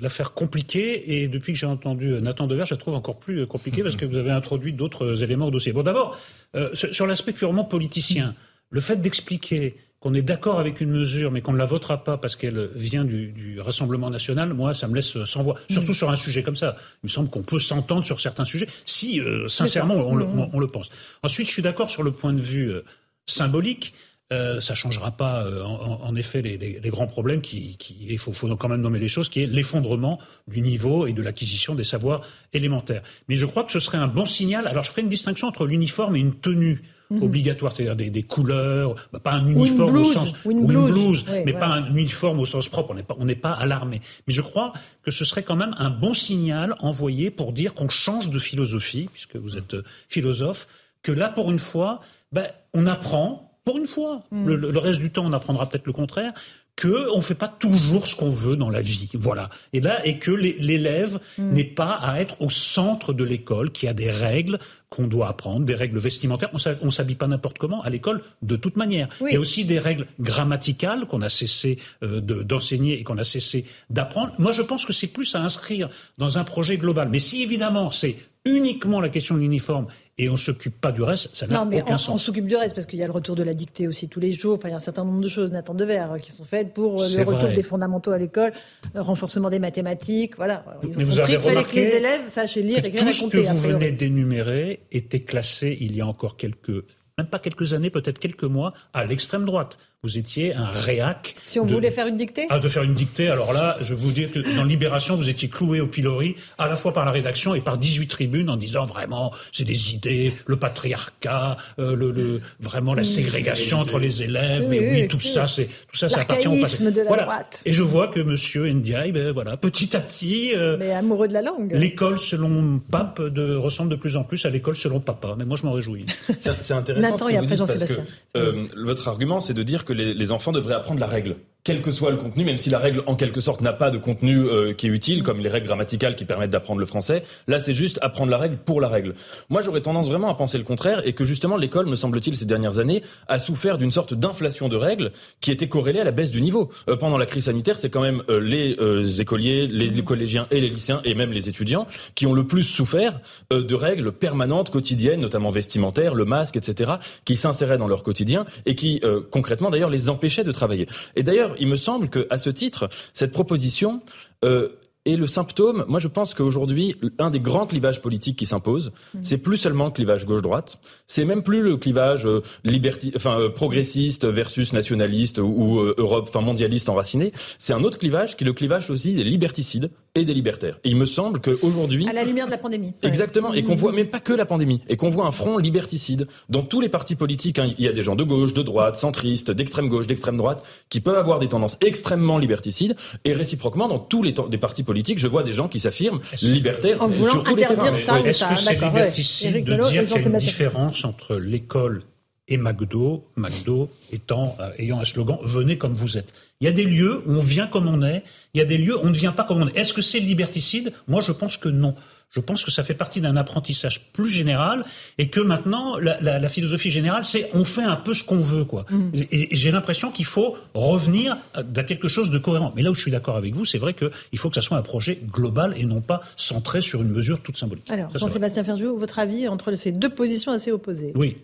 l'affaire 0.00 0.32
compliquée, 0.34 1.22
et 1.22 1.28
depuis 1.38 1.52
que 1.52 1.58
j'ai 1.58 1.66
entendu 1.66 2.12
euh, 2.12 2.20
Nathan 2.20 2.46
Dever, 2.46 2.64
je 2.66 2.74
la 2.74 2.78
trouve 2.78 2.94
encore 2.94 3.18
plus 3.18 3.40
euh, 3.42 3.46
compliquée 3.46 3.82
parce 3.82 3.96
que 3.96 4.04
vous 4.04 4.16
avez 4.16 4.30
introduit 4.30 4.72
d'autres 4.72 5.04
euh, 5.06 5.22
éléments 5.24 5.46
au 5.46 5.50
dossier. 5.50 5.72
Bon, 5.72 5.82
d'abord, 5.82 6.18
euh, 6.54 6.74
sur, 6.74 7.06
l'aspect 7.06 7.32
purement 7.32 7.64
politicien, 7.64 8.34
le 8.70 8.80
fait 8.80 8.96
d'expliquer 9.00 9.76
qu'on 10.00 10.12
est 10.12 10.22
d'accord 10.22 10.58
avec 10.60 10.80
une 10.82 10.90
mesure, 10.90 11.30
mais 11.30 11.40
qu'on 11.40 11.52
ne 11.54 11.58
la 11.58 11.64
votera 11.64 12.04
pas 12.04 12.18
parce 12.18 12.36
qu'elle 12.36 12.68
vient 12.74 13.04
du, 13.04 13.28
du 13.32 13.60
Rassemblement 13.60 14.10
national, 14.10 14.52
moi, 14.52 14.74
ça 14.74 14.86
me 14.88 14.94
laisse 14.94 15.22
sans 15.24 15.42
voix. 15.42 15.54
Surtout 15.70 15.94
sur 15.94 16.10
un 16.10 16.16
sujet 16.16 16.42
comme 16.42 16.54
ça. 16.56 16.76
Il 17.02 17.06
me 17.06 17.08
semble 17.08 17.30
qu'on 17.30 17.42
peut 17.42 17.58
s'entendre 17.58 18.04
sur 18.04 18.20
certains 18.20 18.44
sujets, 18.44 18.68
si, 18.84 19.20
euh, 19.20 19.48
sincèrement, 19.48 19.94
on, 19.94 20.14
le- 20.14 20.26
on- 20.26 20.50
on 20.52 20.58
le 20.60 20.66
pense. 20.66 20.90
Ensuite, 21.22 21.46
je 21.46 21.52
suis 21.52 21.62
d'accord 21.62 21.90
sur 21.90 22.02
le 22.02 22.12
point 22.12 22.32
de 22.34 22.40
vue 22.42 22.70
euh, 22.70 22.82
symbolique. 23.26 23.94
Euh, 24.32 24.60
ça 24.60 24.74
changera 24.74 25.12
pas, 25.12 25.44
euh, 25.44 25.62
en, 25.62 26.00
en 26.02 26.16
effet, 26.16 26.42
les, 26.42 26.58
les- 26.58 26.80
les 26.80 26.90
grands 26.90 27.06
problèmes 27.06 27.40
qui, 27.40 27.76
qui 27.76 27.96
il 28.08 28.18
faut, 28.18 28.32
faut 28.32 28.54
quand 28.56 28.68
même 28.68 28.80
nommer 28.80 28.98
les 28.98 29.06
choses, 29.06 29.28
qui 29.28 29.40
est 29.42 29.46
l'effondrement 29.46 30.18
du 30.48 30.62
niveau 30.62 31.06
et 31.06 31.12
de 31.12 31.22
l'acquisition 31.22 31.76
des 31.76 31.84
savoirs 31.84 32.22
élémentaires. 32.52 33.02
Mais 33.28 33.36
je 33.36 33.46
crois 33.46 33.62
que 33.62 33.70
ce 33.70 33.78
serait 33.78 33.98
un 33.98 34.08
bon 34.08 34.26
signal. 34.26 34.66
Alors, 34.66 34.82
je 34.82 34.90
ferai 34.90 35.02
une 35.02 35.08
distinction 35.08 35.46
entre 35.46 35.64
l'uniforme 35.64 36.16
et 36.16 36.20
une 36.20 36.34
tenue 36.34 36.82
Mhm. 37.08 37.22
obligatoire, 37.22 37.72
c'est-à-dire 37.72 37.94
des, 37.94 38.10
des 38.10 38.24
couleurs, 38.24 38.96
bah, 39.12 39.20
pas 39.20 39.30
un 39.30 39.46
uniforme 39.46 39.96
au 39.98 40.02
sens 40.04 40.32
ou 40.44 40.50
une 40.50 40.66
blouse. 40.66 41.24
Ouais, 41.28 41.44
mais 41.46 41.52
voilà. 41.52 41.66
pas 41.68 41.72
un 41.74 41.86
uniforme 41.94 42.40
au 42.40 42.44
sens 42.46 42.68
propre. 42.68 42.90
On 42.90 42.94
n'est 42.94 43.04
pas, 43.04 43.14
on 43.20 43.24
n'est 43.26 43.36
pas 43.36 43.52
alarmé. 43.52 44.00
Mais 44.26 44.34
je 44.34 44.42
crois 44.42 44.72
que 45.04 45.12
ce 45.12 45.24
serait 45.24 45.44
quand 45.44 45.54
même 45.54 45.72
un 45.78 45.90
bon 45.90 46.14
signal 46.14 46.74
envoyé 46.80 47.30
pour 47.30 47.52
dire 47.52 47.74
qu'on 47.74 47.88
change 47.88 48.28
de 48.28 48.40
philosophie, 48.40 49.08
puisque 49.12 49.36
vous 49.36 49.56
êtes 49.56 49.74
euh, 49.74 49.84
philosophe, 50.08 50.66
que 51.04 51.12
là, 51.12 51.28
pour 51.28 51.52
une 51.52 51.60
fois, 51.60 52.00
ben, 52.32 52.48
on 52.74 52.88
apprend. 52.88 53.45
Pour 53.66 53.76
une 53.78 53.86
fois, 53.88 54.22
Mm. 54.30 54.46
le, 54.46 54.70
le 54.70 54.78
reste 54.78 55.00
du 55.00 55.10
temps, 55.10 55.26
on 55.26 55.32
apprendra 55.32 55.68
peut-être 55.68 55.86
le 55.86 55.92
contraire 55.92 56.32
que 56.76 57.10
on 57.16 57.20
fait 57.22 57.34
pas 57.34 57.48
toujours 57.48 58.06
ce 58.06 58.14
qu'on 58.14 58.30
veut 58.30 58.54
dans 58.54 58.68
la 58.70 58.82
vie, 58.82 59.10
voilà. 59.14 59.48
Et 59.72 59.80
là, 59.80 60.06
et 60.06 60.18
que 60.18 60.30
l'é- 60.30 60.56
l'élève 60.60 61.18
Mm. 61.36 61.50
n'est 61.52 61.64
pas 61.64 61.94
à 61.94 62.20
être 62.20 62.40
au 62.40 62.48
centre 62.48 63.12
de 63.12 63.24
l'école, 63.24 63.72
qui 63.72 63.88
a 63.88 63.92
des 63.94 64.10
règles 64.10 64.60
qu'on 64.88 65.08
doit 65.08 65.28
apprendre, 65.28 65.64
des 65.66 65.74
règles 65.74 65.98
vestimentaires. 65.98 66.50
On 66.82 66.90
s'habille 66.92 67.16
pas 67.16 67.26
n'importe 67.26 67.58
comment 67.58 67.82
à 67.82 67.90
l'école, 67.90 68.22
de 68.42 68.54
toute 68.54 68.76
manière. 68.76 69.08
Il 69.20 69.32
y 69.32 69.36
a 69.36 69.40
aussi 69.40 69.64
des 69.64 69.80
règles 69.80 70.06
grammaticales 70.20 71.06
qu'on 71.06 71.22
a 71.22 71.28
cessé 71.28 71.78
euh, 72.04 72.20
de- 72.20 72.42
d'enseigner 72.44 73.00
et 73.00 73.02
qu'on 73.02 73.18
a 73.18 73.24
cessé 73.24 73.64
d'apprendre. 73.90 74.32
Moi, 74.38 74.52
je 74.52 74.62
pense 74.62 74.84
que 74.86 74.92
c'est 74.92 75.08
plus 75.08 75.34
à 75.34 75.42
inscrire 75.42 75.88
dans 76.18 76.38
un 76.38 76.44
projet 76.44 76.76
global. 76.76 77.08
Mais 77.10 77.18
si 77.18 77.42
évidemment 77.42 77.90
c'est 77.90 78.14
uniquement 78.44 79.00
la 79.00 79.08
question 79.08 79.34
de 79.34 79.40
l'uniforme 79.40 79.86
et 80.18 80.30
on 80.30 80.36
s'occupe 80.36 80.80
pas 80.80 80.92
du 80.92 81.02
reste, 81.02 81.34
ça 81.34 81.46
n'a 81.46 81.58
Non, 81.58 81.66
mais 81.66 81.82
aucun 81.82 81.92
on, 81.92 81.94
on 81.94 81.98
sens. 81.98 82.22
s'occupe 82.24 82.46
du 82.46 82.56
reste 82.56 82.74
parce 82.74 82.86
qu'il 82.86 82.98
y 82.98 83.02
a 83.02 83.06
le 83.06 83.12
retour 83.12 83.36
de 83.36 83.42
la 83.42 83.52
dictée 83.52 83.86
aussi 83.86 84.08
tous 84.08 84.18
les 84.18 84.32
jours. 84.32 84.54
Enfin, 84.54 84.68
il 84.68 84.70
y 84.70 84.74
a 84.74 84.78
un 84.78 84.80
certain 84.80 85.04
nombre 85.04 85.20
de 85.20 85.28
choses, 85.28 85.52
Nathan 85.52 85.74
Devers, 85.74 86.12
euh, 86.12 86.18
qui 86.18 86.32
sont 86.32 86.44
faites 86.44 86.72
pour 86.72 87.02
euh, 87.02 87.08
le 87.08 87.22
retour 87.22 87.42
vrai. 87.42 87.52
des 87.52 87.62
fondamentaux 87.62 88.12
à 88.12 88.18
l'école, 88.18 88.52
euh, 88.94 89.02
renforcement 89.02 89.50
des 89.50 89.58
mathématiques. 89.58 90.36
Voilà. 90.36 90.64
Ils 90.82 90.88
ont 90.88 90.92
Mais 90.96 91.04
vous 91.04 91.20
avez 91.20 91.34
fallait 91.34 91.42
que 91.42 91.48
remarqué 91.50 91.80
les 91.82 91.90
élèves 91.96 92.20
sachent 92.32 92.56
lire, 92.56 92.82
écrire 92.82 93.04
tout 93.04 93.12
ce 93.12 93.28
que 93.28 93.38
vous 93.38 93.58
venez 93.58 93.92
d'énumérer 93.92 94.80
était 94.90 95.20
classé 95.20 95.76
il 95.80 95.94
y 95.94 96.00
a 96.00 96.06
encore 96.06 96.38
quelques, 96.38 96.84
même 97.18 97.26
pas 97.28 97.38
quelques 97.38 97.74
années, 97.74 97.90
peut-être 97.90 98.18
quelques 98.18 98.44
mois, 98.44 98.72
à 98.94 99.04
l'extrême 99.04 99.44
droite. 99.44 99.76
Vous 100.02 100.18
étiez 100.18 100.54
un 100.54 100.66
réac. 100.66 101.34
Si 101.42 101.58
on 101.58 101.64
de- 101.64 101.72
voulait 101.72 101.90
faire 101.90 102.06
une 102.06 102.16
dictée 102.18 102.46
Ah, 102.50 102.58
de 102.58 102.68
faire 102.68 102.82
une 102.82 102.94
dictée. 102.94 103.28
Alors 103.28 103.52
là, 103.54 103.76
je 103.80 103.94
vous 103.94 104.12
dis 104.12 104.28
que 104.28 104.38
dans 104.54 104.62
Libération, 104.62 105.16
vous 105.16 105.28
étiez 105.30 105.48
cloué 105.48 105.80
au 105.80 105.86
pilori, 105.86 106.36
à 106.58 106.68
la 106.68 106.76
fois 106.76 106.92
par 106.92 107.04
la 107.06 107.10
rédaction 107.10 107.54
et 107.54 107.60
par 107.62 107.78
18 107.78 108.06
tribunes, 108.06 108.50
en 108.50 108.56
disant 108.56 108.84
vraiment, 108.84 109.32
c'est 109.52 109.64
des 109.64 109.94
idées, 109.94 110.34
le 110.46 110.56
patriarcat, 110.56 111.56
euh, 111.78 111.96
le, 111.96 112.10
le- 112.12 112.40
vraiment 112.60 112.92
la 112.94 113.04
ségrégation 113.04 113.80
entre 113.80 113.98
les 113.98 114.22
élèves. 114.22 114.66
Mais 114.68 114.78
oui, 114.78 115.08
tout 115.08 115.18
ça, 115.18 115.46
c'est 115.46 115.64
tout 115.64 115.96
ça, 115.96 116.08
ça 116.10 116.20
appartient 116.20 116.46
au 116.46 116.60
passé. 116.60 116.84
De 116.84 117.00
la 117.00 117.04
Voilà. 117.06 117.22
droite. 117.24 117.62
Et 117.64 117.72
je 117.72 117.82
vois 117.82 118.08
que 118.08 118.20
Monsieur 118.20 118.68
Ndiaye, 118.70 119.12
ben 119.12 119.32
voilà, 119.32 119.56
petit 119.56 119.96
à 119.96 120.00
petit. 120.00 120.52
euh, 120.54 120.76
Mais 120.78 120.92
amoureux 120.92 121.26
de 121.26 121.32
la 121.32 121.42
langue. 121.42 121.72
L'école 121.74 122.18
selon 122.20 122.78
Pape 122.90 123.22
de, 123.22 123.56
ressemble 123.56 123.90
de 123.90 123.96
plus 123.96 124.16
en 124.18 124.24
plus 124.24 124.44
à 124.44 124.50
l'école 124.50 124.76
selon 124.76 125.00
Papa. 125.00 125.34
Mais 125.38 125.46
moi, 125.46 125.56
je 125.56 125.64
m'en 125.64 125.72
réjouis. 125.72 126.04
C'est 126.38 126.72
intéressant 126.74 127.00
Nathan 127.10 127.16
ce 127.18 127.24
que 127.24 127.30
et 127.32 127.38
vous 127.38 127.46
dites 127.46 127.58
parce 127.58 127.84
que 127.84 127.92
euh, 128.36 128.64
votre 128.76 129.08
argument, 129.08 129.40
c'est 129.40 129.54
de 129.54 129.62
dire 129.62 129.84
que 129.86 129.92
les, 129.94 130.32
enfants 130.32 130.52
devraient 130.52 130.74
apprendre 130.74 131.00
la 131.00 131.06
règle. 131.06 131.36
Quel 131.66 131.82
que 131.82 131.90
soit 131.90 132.12
le 132.12 132.16
contenu, 132.16 132.44
même 132.44 132.58
si 132.58 132.70
la 132.70 132.78
règle 132.78 133.02
en 133.06 133.16
quelque 133.16 133.40
sorte 133.40 133.60
n'a 133.60 133.72
pas 133.72 133.90
de 133.90 133.98
contenu 133.98 134.38
euh, 134.38 134.72
qui 134.72 134.86
est 134.86 134.90
utile, 134.90 135.24
comme 135.24 135.40
les 135.40 135.48
règles 135.48 135.66
grammaticales 135.66 136.14
qui 136.14 136.24
permettent 136.24 136.50
d'apprendre 136.50 136.78
le 136.78 136.86
français, 136.86 137.24
là 137.48 137.58
c'est 137.58 137.74
juste 137.74 137.98
apprendre 138.02 138.30
la 138.30 138.38
règle 138.38 138.56
pour 138.56 138.80
la 138.80 138.86
règle. 138.86 139.16
Moi 139.48 139.62
j'aurais 139.62 139.80
tendance 139.80 140.06
vraiment 140.06 140.30
à 140.30 140.34
penser 140.34 140.58
le 140.58 140.62
contraire 140.62 141.04
et 141.04 141.12
que 141.12 141.24
justement 141.24 141.56
l'école, 141.56 141.86
me 141.86 141.96
semble-t-il, 141.96 142.36
ces 142.36 142.44
dernières 142.44 142.78
années, 142.78 143.02
a 143.26 143.40
souffert 143.40 143.78
d'une 143.78 143.90
sorte 143.90 144.14
d'inflation 144.14 144.68
de 144.68 144.76
règles 144.76 145.10
qui 145.40 145.50
était 145.50 145.66
corrélée 145.68 145.98
à 145.98 146.04
la 146.04 146.12
baisse 146.12 146.30
du 146.30 146.40
niveau. 146.40 146.70
Euh, 146.88 146.94
pendant 146.94 147.18
la 147.18 147.26
crise 147.26 147.46
sanitaire, 147.46 147.78
c'est 147.78 147.90
quand 147.90 148.00
même 148.00 148.22
euh, 148.28 148.38
les 148.38 148.76
euh, 148.78 149.02
écoliers, 149.18 149.66
les, 149.66 149.88
les 149.88 150.04
collégiens 150.04 150.46
et 150.52 150.60
les 150.60 150.68
lycéens 150.68 151.00
et 151.04 151.14
même 151.14 151.32
les 151.32 151.48
étudiants 151.48 151.88
qui 152.14 152.28
ont 152.28 152.32
le 152.32 152.46
plus 152.46 152.62
souffert 152.62 153.18
euh, 153.52 153.62
de 153.62 153.74
règles 153.74 154.12
permanentes, 154.12 154.70
quotidiennes, 154.70 155.20
notamment 155.20 155.50
vestimentaires, 155.50 156.14
le 156.14 156.24
masque, 156.24 156.56
etc., 156.56 156.92
qui 157.24 157.36
s'inséraient 157.36 157.78
dans 157.78 157.88
leur 157.88 158.04
quotidien 158.04 158.44
et 158.66 158.74
qui 158.74 159.00
euh, 159.02 159.20
concrètement 159.30 159.70
d'ailleurs 159.70 159.90
les 159.90 160.10
empêchaient 160.10 160.44
de 160.44 160.52
travailler. 160.52 160.86
Et 161.16 161.22
d'ailleurs, 161.22 161.55
il 161.58 161.68
me 161.68 161.76
semble 161.76 162.08
que 162.08 162.26
à 162.30 162.38
ce 162.38 162.50
titre, 162.50 162.88
cette 163.14 163.32
proposition 163.32 164.02
euh, 164.44 164.68
est 165.04 165.16
le 165.16 165.26
symptôme. 165.26 165.84
Moi, 165.88 166.00
je 166.00 166.08
pense 166.08 166.34
qu'aujourd'hui, 166.34 166.96
un 167.18 167.30
des 167.30 167.40
grands 167.40 167.66
clivages 167.66 168.02
politiques 168.02 168.38
qui 168.38 168.46
s'impose, 168.46 168.92
c'est 169.22 169.38
plus 169.38 169.56
seulement 169.56 169.86
le 169.86 169.90
clivage 169.92 170.26
gauche-droite, 170.26 170.78
c'est 171.06 171.24
même 171.24 171.42
plus 171.42 171.62
le 171.62 171.76
clivage 171.76 172.26
euh, 172.26 172.42
liberti, 172.64 173.12
enfin 173.14 173.38
euh, 173.38 173.48
progressiste 173.48 174.26
versus 174.26 174.72
nationaliste 174.72 175.38
ou, 175.38 175.44
ou, 175.44 175.80
Europe, 175.96 176.26
enfin 176.28 176.40
mondialiste 176.40 176.88
enraciné. 176.88 177.32
C'est 177.58 177.72
un 177.72 177.84
autre 177.84 177.98
clivage 177.98 178.36
qui 178.36 178.44
est 178.44 178.46
le 178.46 178.52
clivage 178.52 178.90
aussi 178.90 179.14
des 179.14 179.24
liberticides 179.24 179.90
et 180.16 180.24
des 180.24 180.34
libertaires. 180.34 180.80
Et 180.82 180.88
il 180.90 180.96
me 180.96 181.06
semble 181.06 181.40
qu'aujourd'hui, 181.40 182.08
À 182.08 182.12
la 182.12 182.24
lumière 182.24 182.46
de 182.46 182.50
la 182.50 182.58
pandémie. 182.58 182.88
Ouais. 183.02 183.08
Exactement, 183.08 183.52
et 183.54 183.62
qu'on 183.62 183.74
voit 183.76 183.92
même 183.92 184.08
pas 184.08 184.18
que 184.20 184.32
la 184.32 184.46
pandémie, 184.46 184.80
et 184.88 184.96
qu'on 184.96 185.10
voit 185.10 185.26
un 185.26 185.30
front 185.30 185.58
liberticide 185.58 186.26
dans 186.48 186.62
tous 186.62 186.80
les 186.80 186.88
partis 186.88 187.14
politiques. 187.14 187.58
hein. 187.58 187.72
Il 187.78 187.84
y 187.84 187.88
a 187.88 187.92
des 187.92 188.02
gens 188.02 188.16
de 188.16 188.24
gauche, 188.24 188.54
de 188.54 188.62
droite, 188.62 188.96
centristes, 188.96 189.50
d'extrême 189.50 189.88
gauche, 189.88 190.06
d'extrême 190.06 190.36
droite, 190.36 190.64
qui 190.88 191.00
peuvent 191.00 191.18
avoir 191.18 191.38
des 191.38 191.48
tendances 191.48 191.76
extrêmement 191.80 192.38
liberticides, 192.38 192.96
et 193.24 193.32
réciproquement 193.32 193.86
dans 193.88 193.98
tous 193.98 194.22
les 194.22 194.34
temps- 194.34 194.48
des 194.48 194.58
partis 194.58 194.82
politiques, 194.82 195.18
je 195.18 195.28
vois 195.28 195.42
des 195.42 195.52
gens 195.52 195.68
qui 195.68 195.78
s'affirment 195.80 196.20
libertaires 196.42 197.02
En 197.02 197.08
voulant 197.08 197.30
sur 197.32 197.44
tous 197.44 197.54
les 197.54 197.62
interdire 197.64 197.92
terrains. 197.92 197.94
ça 197.94 198.20
ou 198.20 198.24
Est-ce 198.24 198.38
ça, 198.40 198.48
que 198.48 198.56
c'est 198.58 198.64
d'accord, 198.74 198.92
ouais. 198.94 199.00
liberticide 199.00 199.50
Éric 199.50 199.64
de 199.66 199.74
dire 199.74 199.84
qu'il 199.84 199.94
y 199.94 199.98
a 199.98 200.26
une 200.28 200.38
différence 200.38 201.04
entre 201.04 201.36
l'école 201.36 202.02
et 202.48 202.56
McDo, 202.56 203.24
McDo 203.36 203.90
étant, 204.12 204.56
euh, 204.60 204.70
ayant 204.78 205.00
un 205.00 205.04
slogan 205.04 205.38
Venez 205.42 205.78
comme 205.78 205.94
vous 205.94 206.16
êtes 206.16 206.32
Il 206.60 206.64
y 206.64 206.68
a 206.68 206.72
des 206.72 206.84
lieux 206.84 207.22
où 207.26 207.32
on 207.32 207.40
vient 207.40 207.66
comme 207.66 207.88
on 207.88 208.02
est, 208.02 208.22
il 208.54 208.58
y 208.58 208.60
a 208.60 208.64
des 208.64 208.78
lieux 208.78 208.96
où 208.96 209.00
on 209.02 209.10
ne 209.10 209.14
vient 209.14 209.32
pas 209.32 209.44
comme 209.44 209.62
on 209.62 209.68
est. 209.68 209.76
Est-ce 209.76 209.92
que 209.92 210.02
c'est 210.02 210.20
liberticide? 210.20 210.92
Moi, 211.08 211.20
je 211.22 211.32
pense 211.32 211.56
que 211.56 211.68
non. 211.68 211.94
Je 212.30 212.40
pense 212.40 212.64
que 212.64 212.70
ça 212.70 212.82
fait 212.82 212.94
partie 212.94 213.20
d'un 213.20 213.36
apprentissage 213.36 214.12
plus 214.12 214.28
général 214.28 214.84
et 215.16 215.28
que 215.28 215.40
maintenant, 215.40 215.96
la, 215.96 216.20
la, 216.20 216.38
la 216.38 216.48
philosophie 216.48 216.90
générale, 216.90 217.24
c'est 217.24 217.48
on 217.54 217.64
fait 217.64 217.84
un 217.84 217.96
peu 217.96 218.14
ce 218.14 218.24
qu'on 218.24 218.40
veut. 218.40 218.64
quoi. 218.64 218.84
Mm. 218.90 219.10
Et, 219.14 219.52
et 219.52 219.56
j'ai 219.56 219.70
l'impression 219.70 220.10
qu'il 220.12 220.24
faut 220.26 220.56
revenir 220.74 221.38
à 221.54 221.60
à 221.60 221.82
quelque 221.84 222.08
chose 222.08 222.30
de 222.30 222.38
cohérent. 222.38 222.72
Mais 222.76 222.82
là 222.82 222.90
où 222.90 222.94
je 222.94 223.00
suis 223.00 223.10
d'accord 223.10 223.36
avec 223.36 223.54
vous, 223.54 223.64
c'est 223.64 223.78
vrai 223.78 223.94
qu'il 223.94 224.38
faut 224.38 224.50
que 224.50 224.54
ça 224.56 224.60
soit 224.60 224.76
un 224.76 224.82
projet 224.82 225.18
global 225.32 225.74
et 225.76 225.84
non 225.84 226.00
pas 226.00 226.20
centré 226.36 226.80
sur 226.80 227.00
une 227.02 227.10
mesure 227.10 227.40
toute 227.42 227.56
symbolique. 227.56 227.90
Alors. 227.90 228.10
Jean-Sébastien 228.16 228.64
Ferjou, 228.64 228.98
votre 228.98 229.18
avis 229.18 229.48
entre 229.48 229.74
ces 229.74 229.92
deux 229.92 230.10
positions 230.10 230.52
assez 230.52 230.70
opposées? 230.72 231.12
Oui. 231.14 231.38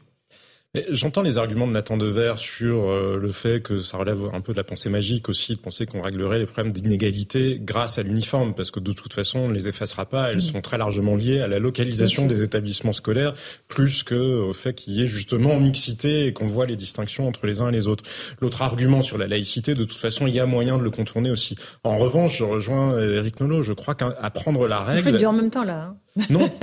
J'entends 0.88 1.20
les 1.20 1.36
arguments 1.36 1.66
de 1.66 1.72
Nathan 1.72 1.98
Dever 1.98 2.32
sur 2.38 2.88
euh, 2.88 3.18
le 3.20 3.28
fait 3.28 3.62
que 3.62 3.80
ça 3.80 3.98
relève 3.98 4.30
un 4.32 4.40
peu 4.40 4.52
de 4.52 4.56
la 4.56 4.64
pensée 4.64 4.88
magique 4.88 5.28
aussi, 5.28 5.54
de 5.54 5.60
penser 5.60 5.84
qu'on 5.84 6.00
réglerait 6.00 6.38
les 6.38 6.46
problèmes 6.46 6.72
d'inégalité 6.72 7.58
grâce 7.60 7.98
à 7.98 8.02
l'uniforme, 8.02 8.54
parce 8.54 8.70
que 8.70 8.80
de 8.80 8.94
toute 8.94 9.12
façon, 9.12 9.40
on 9.40 9.48
ne 9.48 9.52
les 9.52 9.68
effacera 9.68 10.06
pas. 10.06 10.30
Elles 10.30 10.38
Mm. 10.38 10.40
sont 10.40 10.60
très 10.62 10.78
largement 10.78 11.14
liées 11.14 11.40
à 11.42 11.46
la 11.46 11.58
localisation 11.58 12.24
des 12.24 12.42
établissements 12.42 12.94
scolaires, 12.94 13.34
plus 13.68 14.02
que 14.02 14.14
au 14.14 14.54
fait 14.54 14.72
qu'il 14.72 14.94
y 14.94 15.02
ait 15.02 15.06
justement 15.06 15.60
mixité 15.60 16.24
et 16.28 16.32
qu'on 16.32 16.46
voit 16.46 16.64
les 16.64 16.76
distinctions 16.76 17.28
entre 17.28 17.46
les 17.46 17.60
uns 17.60 17.68
et 17.68 17.72
les 17.72 17.86
autres. 17.86 18.04
L'autre 18.40 18.62
argument 18.62 19.02
sur 19.02 19.18
la 19.18 19.26
laïcité, 19.26 19.74
de 19.74 19.84
toute 19.84 19.98
façon, 19.98 20.26
il 20.26 20.34
y 20.34 20.40
a 20.40 20.46
moyen 20.46 20.78
de 20.78 20.82
le 20.82 20.90
contourner 20.90 21.30
aussi. 21.30 21.54
En 21.84 21.98
revanche, 21.98 22.38
je 22.38 22.44
rejoins 22.44 22.98
Eric 22.98 23.40
Nolot, 23.40 23.60
je 23.60 23.74
crois 23.74 23.94
qu'apprendre 23.94 24.66
la 24.66 24.78
Vous 24.80 24.86
règle... 24.86 25.02
faites 25.02 25.16
du 25.18 25.26
en 25.26 25.34
même 25.34 25.50
temps, 25.50 25.64
là. 25.64 25.92
hein. 26.18 26.22
Non. 26.30 26.50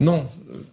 Non, 0.00 0.26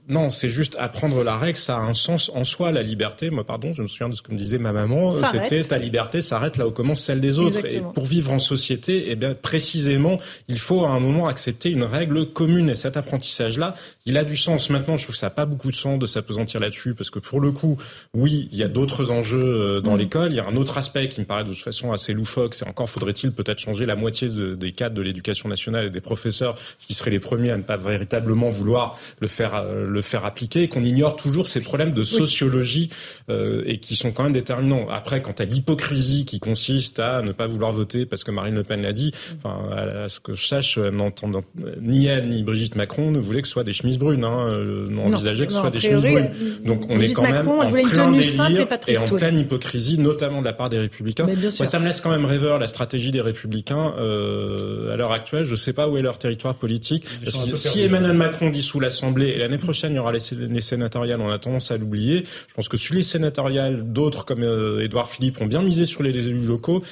non, 0.09 0.31
c'est 0.31 0.49
juste 0.49 0.75
apprendre 0.79 1.23
la 1.23 1.37
règle, 1.37 1.55
ça 1.55 1.77
a 1.77 1.79
un 1.79 1.93
sens 1.93 2.31
en 2.33 2.43
soi, 2.43 2.71
la 2.71 2.81
liberté. 2.81 3.29
Moi, 3.29 3.43
pardon, 3.45 3.71
je 3.71 3.83
me 3.83 3.87
souviens 3.87 4.09
de 4.09 4.15
ce 4.15 4.23
que 4.23 4.31
me 4.31 4.37
disait 4.37 4.57
ma 4.57 4.71
maman. 4.73 5.15
euh. 5.15 5.21
C'était 5.31 5.63
ta 5.63 5.77
liberté 5.77 6.23
s'arrête 6.23 6.57
là 6.57 6.67
où 6.67 6.71
commence 6.71 7.01
celle 7.01 7.21
des 7.21 7.37
autres. 7.37 7.57
Exactement. 7.59 7.91
Et 7.91 7.93
pour 7.93 8.05
vivre 8.05 8.31
en 8.33 8.39
société, 8.39 9.05
eh 9.11 9.15
bien, 9.15 9.35
précisément, 9.35 10.17
il 10.47 10.57
faut 10.57 10.85
à 10.85 10.89
un 10.89 10.99
moment 10.99 11.27
accepter 11.27 11.69
une 11.69 11.83
règle 11.83 12.25
commune. 12.33 12.69
Et 12.71 12.75
cet 12.75 12.97
apprentissage-là, 12.97 13.75
il 14.07 14.17
a 14.17 14.23
du 14.23 14.35
sens. 14.35 14.71
Maintenant, 14.71 14.97
je 14.97 15.03
trouve 15.03 15.13
que 15.13 15.19
ça 15.19 15.27
n'a 15.27 15.31
pas 15.31 15.45
beaucoup 15.45 15.69
de 15.69 15.75
sens 15.75 15.99
de 15.99 16.07
s'apesantir 16.07 16.59
là-dessus, 16.59 16.95
parce 16.95 17.11
que 17.11 17.19
pour 17.19 17.39
le 17.39 17.51
coup, 17.51 17.77
oui, 18.15 18.49
il 18.51 18.57
y 18.57 18.63
a 18.63 18.67
d'autres 18.67 19.11
enjeux 19.11 19.37
euh, 19.39 19.81
dans 19.81 19.95
Mm. 19.95 19.99
l'école. 19.99 20.31
Il 20.31 20.35
y 20.37 20.39
a 20.39 20.47
un 20.47 20.55
autre 20.55 20.79
aspect 20.79 21.07
qui 21.09 21.21
me 21.21 21.25
paraît 21.27 21.43
de 21.43 21.49
toute 21.53 21.63
façon 21.63 21.91
assez 21.91 22.11
loufoque. 22.13 22.55
C'est 22.55 22.67
encore 22.67 22.89
faudrait-il 22.89 23.31
peut-être 23.31 23.59
changer 23.59 23.85
la 23.85 23.95
moitié 23.95 24.29
de- 24.29 24.55
des 24.55 24.71
cadres 24.71 24.95
de 24.95 25.01
l'éducation 25.03 25.47
nationale 25.47 25.85
et 25.85 25.89
des 25.91 26.01
professeurs, 26.01 26.57
ce 26.79 26.87
qui 26.87 26.95
seraient 26.95 27.11
les 27.11 27.19
premiers 27.19 27.51
à 27.51 27.57
ne 27.57 27.61
pas 27.61 27.77
véritablement 27.77 28.49
vouloir 28.49 28.97
le 29.21 29.27
faire 29.27 29.55
euh, 29.55 29.87
le 29.87 30.01
faire 30.01 30.25
appliquer, 30.25 30.63
et 30.63 30.67
qu'on 30.67 30.83
ignore 30.83 31.15
toujours 31.15 31.47
ces 31.47 31.61
problèmes 31.61 31.93
de 31.93 32.03
sociologie 32.03 32.89
euh, 33.29 33.63
et 33.65 33.77
qui 33.77 33.95
sont 33.95 34.11
quand 34.11 34.23
même 34.23 34.33
déterminants. 34.33 34.87
Après, 34.89 35.21
quant 35.21 35.35
à 35.37 35.45
l'hypocrisie 35.45 36.25
qui 36.25 36.39
consiste 36.39 36.99
à 36.99 37.21
ne 37.21 37.31
pas 37.31 37.47
vouloir 37.47 37.71
voter 37.71 38.05
parce 38.05 38.23
que 38.23 38.31
Marine 38.31 38.55
Le 38.55 38.63
Pen 38.63 38.81
l'a 38.81 38.93
dit, 38.93 39.11
enfin, 39.37 39.57
à 39.75 40.09
ce 40.09 40.19
que 40.19 40.33
je 40.33 40.45
sache, 40.45 40.77
euh, 40.77 40.91
n'entendant- 40.91 41.43
ni 41.81 42.07
elle 42.07 42.27
ni 42.29 42.43
Brigitte 42.43 42.75
Macron 42.75 43.11
ne 43.11 43.19
voulaient 43.19 43.41
que 43.41 43.47
ce 43.47 43.53
soit 43.53 43.63
des 43.63 43.73
chemises 43.73 43.99
brunes, 43.99 44.23
hein, 44.23 44.47
euh, 44.49 44.87
envisagé 44.97 45.45
que 45.45 45.53
ce 45.53 45.59
soit 45.59 45.67
a 45.67 45.71
des 45.71 45.77
priori, 45.79 46.01
chemises 46.01 46.13
brunes. 46.13 46.31
euh, 46.63 46.67
Donc 46.67 46.85
on 46.89 46.99
est 46.99 47.13
quand 47.13 47.21
même 47.23 47.45
Macron, 47.45 47.61
en 47.61 47.71
plein 47.71 48.11
délire 48.11 48.67
et 48.87 48.97
en 48.97 49.05
pleine 49.07 49.37
hypocrisie, 49.39 49.97
notamment 49.99 50.39
de 50.41 50.45
la 50.45 50.53
part 50.53 50.69
des 50.69 50.79
Républicains. 50.79 51.25
Mais 51.27 51.35
bien 51.35 51.51
Moi, 51.57 51.65
ça 51.65 51.79
me 51.79 51.85
laisse 51.85 52.01
quand 52.01 52.09
même 52.11 52.25
rêveur 52.25 52.57
la 52.59 52.67
stratégie 52.67 53.11
des 53.11 53.21
Républicains 53.21 53.93
euh, 53.99 54.93
à 54.93 54.95
l'heure 54.97 55.11
actuelle. 55.11 55.43
Je 55.45 55.55
sais 55.55 55.73
pas 55.73 55.87
où 55.87 55.97
est 55.97 56.01
leur 56.01 56.17
territoire 56.17 56.55
politique. 56.55 57.05
Parce 57.23 57.37
que 57.49 57.55
si 57.55 57.81
Emmanuel 57.81 58.15
Macron 58.17 58.49
dissout 58.49 58.79
l'Assemblée 58.79 59.10
et 59.19 59.37
l'année 59.37 59.57
prochaine 59.57 59.93
il 59.93 59.95
y 59.95 59.99
aura 59.99 60.11
les, 60.11 60.19
les 60.31 60.61
sénatoriales, 60.61 61.19
on 61.21 61.29
a 61.29 61.39
tendance 61.39 61.71
à 61.71 61.77
l'oublier. 61.77 62.23
Je 62.47 62.53
pense 62.53 62.69
que 62.69 62.77
sur 62.77 62.95
les 62.95 63.01
sénatoriales, 63.01 63.83
d'autres 63.91 64.25
comme 64.25 64.43
euh, 64.43 64.83
Édouard 64.83 65.07
Philippe 65.09 65.41
ont 65.41 65.45
bien 65.45 65.61
misé 65.61 65.85
sur 65.85 66.03
les, 66.03 66.11
les 66.11 66.27
élus 66.29 66.45
locaux. 66.45 66.83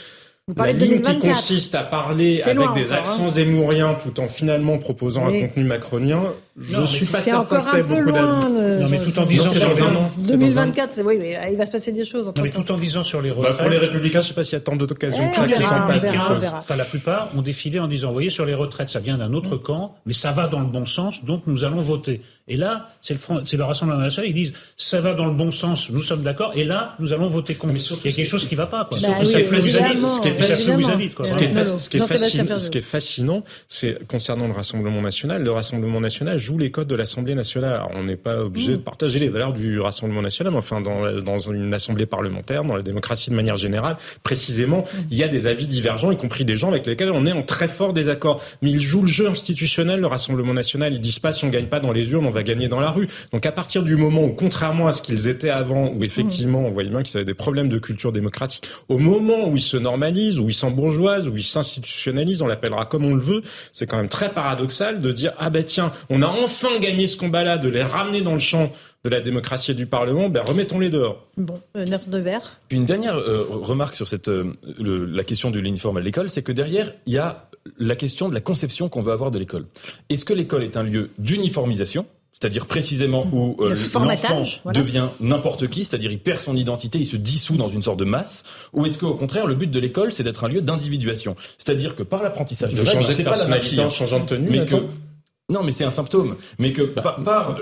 La 0.57 0.71
ligne 0.71 1.01
qui 1.01 1.13
2024. 1.13 1.19
consiste 1.19 1.75
à 1.75 1.83
parler 1.83 2.41
avec 2.41 2.57
des 2.73 2.91
encore, 2.91 2.97
accents 2.97 3.25
hein. 3.25 3.29
zémouriens 3.29 3.93
tout 3.93 4.19
en 4.19 4.27
finalement 4.27 4.79
proposant 4.79 5.27
Oui. 5.27 5.37
un 5.43 5.47
contenu 5.47 5.63
macronien, 5.63 6.23
je 6.67 6.77
mais 6.77 6.85
suis 6.85 7.05
pas 7.05 7.17
C'est 7.19 7.29
certain 7.31 7.39
encore 7.41 7.61
que 7.71 7.77
peu 7.77 7.83
beaucoup 7.83 8.01
loin. 8.01 8.49
le- 8.49 8.79
Non, 8.81 8.89
mais 8.89 8.99
tout 8.99 9.17
en 9.19 9.25
disant 9.25 9.45
c'est 9.53 9.59
sur 9.59 9.73
les- 9.73 9.81
un 9.81 9.95
an. 9.95 10.11
C'est 10.21 10.31
dans 10.31 10.33
un 10.33 10.37
an. 10.37 10.39
2024, 10.39 10.93
c'est- 10.93 11.01
oui, 11.03 11.17
mais 11.19 11.37
euh, 11.37 11.49
il 11.51 11.57
va 11.57 11.65
se 11.65 11.71
passer 11.71 11.91
des 11.91 12.05
choses. 12.05 12.25
Non, 12.25 12.33
mais 12.43 12.49
tout 12.49 12.71
en 12.71 12.77
disant 12.77 13.03
sur 13.03 13.21
les 13.21 13.29
Bah, 13.29 13.35
retraites. 13.37 13.57
pour 13.57 13.69
les 13.69 13.77
Républicains, 13.77 14.21
je 14.21 14.27
sais 14.27 14.33
pas 14.33 14.43
s'il 14.43 14.53
y 14.53 14.57
a 14.57 14.61
tant 14.61 14.75
d'occasions 14.75 15.23
Eh, 15.27 15.29
que 15.29 15.35
ça 15.35 15.45
verra, 15.45 15.61
s'en 15.63 15.87
passe. 16.35 16.53
Enfin, 16.53 16.75
la 16.75 16.85
plupart 16.85 17.29
ont 17.35 17.41
défilé 17.41 17.79
en 17.79 17.87
disant, 17.87 18.07
vous 18.09 18.13
voyez, 18.13 18.29
sur 18.29 18.45
les 18.45 18.53
retraites, 18.53 18.89
ça 18.89 18.99
vient 18.99 19.17
d'un 19.17 19.33
autre 19.33 19.57
camp, 19.57 19.95
mais 20.05 20.13
ça 20.13 20.31
va 20.31 20.47
dans 20.47 20.59
le 20.59 20.65
bon 20.67 20.85
sens, 20.85 21.23
donc 21.23 21.43
nous 21.47 21.63
allons 21.63 21.81
voter. 21.81 22.21
Et 22.51 22.57
là, 22.57 22.87
c'est 23.01 23.13
le, 23.13 23.19
Front- 23.19 23.41
c'est 23.45 23.57
le 23.57 23.63
Rassemblement 23.63 23.99
national, 24.01 24.27
ils 24.27 24.33
disent, 24.33 24.53
ça 24.75 25.01
va 25.01 25.13
dans 25.13 25.25
le 25.25 25.33
bon 25.35 25.51
sens, 25.51 25.91
nous 25.91 26.01
sommes 26.01 26.23
d'accord, 26.23 26.51
et 26.55 26.63
là, 26.63 26.95
nous 26.99 27.13
allons 27.13 27.27
voter 27.29 27.53
contre. 27.53 27.75
Il 28.03 28.09
y 28.09 28.13
a 28.13 28.15
quelque 28.15 28.25
chose 28.27 28.47
qui 28.47 28.55
va 28.55 28.65
pas, 28.65 28.85
quoi. 28.85 28.97
Bah 28.99 29.05
Surtout, 29.05 29.21
qui 29.21 29.27
qui 29.27 29.33
ça 29.33 29.37
qui 29.37 29.43
qui 29.45 29.49
ce 32.59 32.69
qui 32.71 32.77
est 32.79 32.81
fascinant, 32.81 33.43
c'est 33.67 33.99
concernant 34.07 34.47
le 34.47 34.53
Rassemblement 34.53 35.01
national, 35.01 35.43
le 35.43 35.51
Rassemblement 35.51 36.01
national 36.01 36.39
joue 36.49 36.57
les 36.57 36.71
codes 36.71 36.87
de 36.87 36.95
l'Assemblée 36.95 37.35
nationale. 37.35 37.75
Alors, 37.75 37.91
on 37.93 38.03
n'est 38.03 38.15
pas 38.15 38.39
obligé 38.41 38.71
de 38.71 38.77
partager 38.77 39.19
les 39.19 39.29
valeurs 39.29 39.53
du 39.53 39.79
Rassemblement 39.79 40.23
national, 40.23 40.51
mais 40.51 40.57
enfin, 40.59 40.81
dans, 40.81 41.03
la- 41.03 41.21
dans 41.21 41.37
une 41.37 41.71
assemblée 41.75 42.07
parlementaire, 42.07 42.63
dans 42.63 42.75
la 42.75 42.81
démocratie 42.81 43.29
de 43.29 43.35
manière 43.35 43.55
générale, 43.55 43.97
précisément, 44.23 44.79
Mm. 44.79 44.97
il 45.11 45.17
y 45.17 45.23
a 45.23 45.27
des 45.27 45.45
avis 45.45 45.67
divergents, 45.67 46.11
y 46.11 46.17
compris 46.17 46.45
des 46.45 46.57
gens 46.57 46.69
avec 46.69 46.87
lesquels 46.87 47.11
on 47.11 47.25
est 47.27 47.31
en 47.31 47.43
très 47.43 47.67
fort 47.67 47.93
désaccord. 47.93 48.41
Mais 48.63 48.71
ils 48.71 48.81
jouent 48.81 49.03
le 49.03 49.07
jeu 49.07 49.27
institutionnel, 49.27 49.99
le 49.99 50.07
Rassemblement 50.07 50.53
national. 50.55 50.93
Ils 50.93 50.99
disent 50.99 51.19
pas 51.19 51.33
si 51.33 51.45
on 51.45 51.49
gagne 51.49 51.67
pas 51.67 51.79
dans 51.79 51.91
les 51.91 52.11
urnes, 52.11 52.25
on 52.25 52.29
va 52.31 52.41
gagner 52.43 52.67
dans 52.67 52.79
la 52.79 52.89
rue. 52.89 53.07
Donc, 53.31 53.45
à 53.45 53.51
partir 53.51 53.83
du 53.83 53.95
moment 53.95 54.23
où, 54.23 54.29
contrairement 54.33 54.87
à 54.87 54.91
ce 54.93 55.01
qu'ils 55.03 55.27
étaient 55.27 55.49
avant, 55.51 55.89
où 55.93 56.03
effectivement, 56.03 56.59
on 56.65 56.71
voyait 56.71 56.89
bien 56.89 57.03
qu'ils 57.03 57.17
avaient 57.17 57.25
des 57.25 57.33
problèmes 57.35 57.69
de 57.69 57.77
culture 57.77 58.11
démocratique, 58.11 58.63
au 58.87 58.97
moment 58.97 59.47
où 59.47 59.55
ils 59.55 59.61
se 59.61 59.77
normalisent, 59.77 60.39
où 60.39 60.49
ils 60.49 60.53
s'embourgeoisent, 60.53 61.27
où 61.27 61.37
ils 61.37 61.43
s'institutionnalisent, 61.43 62.41
on 62.41 62.47
l'appellera 62.47 62.85
comme 62.85 63.05
on 63.05 63.13
le 63.13 63.21
veut, 63.21 63.41
c'est 63.71 63.85
quand 63.87 63.97
même 63.97 64.09
très 64.09 64.29
paradoxal 64.29 64.99
de 65.01 65.11
dire, 65.11 65.33
ah 65.37 65.49
ben 65.49 65.63
tiens, 65.63 65.91
on 66.09 66.21
a 66.21 66.27
enfin 66.43 66.79
gagné 66.79 67.07
ce 67.07 67.17
combat-là, 67.17 67.57
de 67.57 67.69
les 67.69 67.83
ramener 67.83 68.21
dans 68.21 68.33
le 68.33 68.39
champ 68.39 68.71
de 69.03 69.09
la 69.09 69.21
démocratie 69.21 69.71
et 69.71 69.73
du 69.73 69.85
Parlement, 69.85 70.29
ben 70.29 70.41
remettons-les 70.43 70.89
dehors. 70.89 71.25
Bon, 71.37 71.59
euh, 71.77 71.85
Devers. 72.07 72.59
Puis 72.67 72.77
une 72.77 72.85
dernière 72.85 73.15
euh, 73.17 73.45
remarque 73.49 73.95
sur 73.95 74.07
cette, 74.07 74.27
euh, 74.27 74.53
le- 74.79 75.05
la 75.05 75.23
question 75.23 75.51
de 75.51 75.59
l'uniforme 75.59 75.97
à 75.97 76.01
l'école, 76.01 76.29
c'est 76.29 76.41
que 76.43 76.51
derrière, 76.51 76.93
il 77.05 77.13
y 77.13 77.17
a 77.17 77.49
la 77.77 77.95
question 77.95 78.27
de 78.27 78.33
la 78.33 78.41
conception 78.41 78.89
qu'on 78.89 79.01
veut 79.01 79.11
avoir 79.13 79.31
de 79.31 79.39
l'école. 79.39 79.65
Est-ce 80.09 80.25
que 80.25 80.33
l'école 80.33 80.63
est 80.63 80.75
un 80.77 80.83
lieu 80.83 81.11
d'uniformisation 81.19 82.05
c'est-à-dire 82.31 82.67
précisément 82.67 83.27
où 83.33 83.57
euh, 83.59 83.71
Le 83.71 83.75
formatage, 83.75 84.29
l'enfant 84.29 84.59
voilà. 84.63 84.79
devient 84.79 85.07
n'importe 85.19 85.67
qui, 85.67 85.83
c'est-à-dire 85.83 86.09
il 86.09 86.19
perd 86.19 86.39
son 86.39 86.55
identité, 86.55 86.97
il 86.97 87.05
se 87.05 87.17
dissout 87.17 87.57
dans 87.57 87.67
une 87.67 87.81
sorte 87.83 87.99
de 87.99 88.05
masse, 88.05 88.43
ou 88.71 88.85
est-ce 88.85 88.97
qu'au 88.97 89.13
contraire 89.15 89.45
le 89.45 89.55
but 89.55 89.69
de 89.69 89.77
l'école 89.79 90.13
c'est 90.13 90.23
d'être 90.23 90.45
un 90.45 90.47
lieu 90.47 90.61
d'individuation, 90.61 91.35
c'est-à-dire 91.57 91.95
que 91.97 92.03
par 92.03 92.23
l'apprentissage 92.23 92.69
Il 92.71 92.75
de 92.77 92.81
règles, 92.81 92.91
changer 92.93 93.11
de 93.11 93.17
c'est 93.17 93.23
pas 93.23 93.31
personnalité 93.31 93.75
l'anarchie, 93.75 93.93
en 93.93 94.05
changeant 94.05 94.21
de 94.21 94.25
tenue, 94.27 94.49
mais 94.51 94.65
que 94.65 94.75
Nathan 94.75 94.87
non, 95.49 95.63
mais 95.63 95.71
c'est 95.71 95.83
un 95.85 95.91
symptôme. 95.91 96.35
Mais 96.59 96.71
que 96.71 96.83
par, 96.83 97.23
par, 97.23 97.57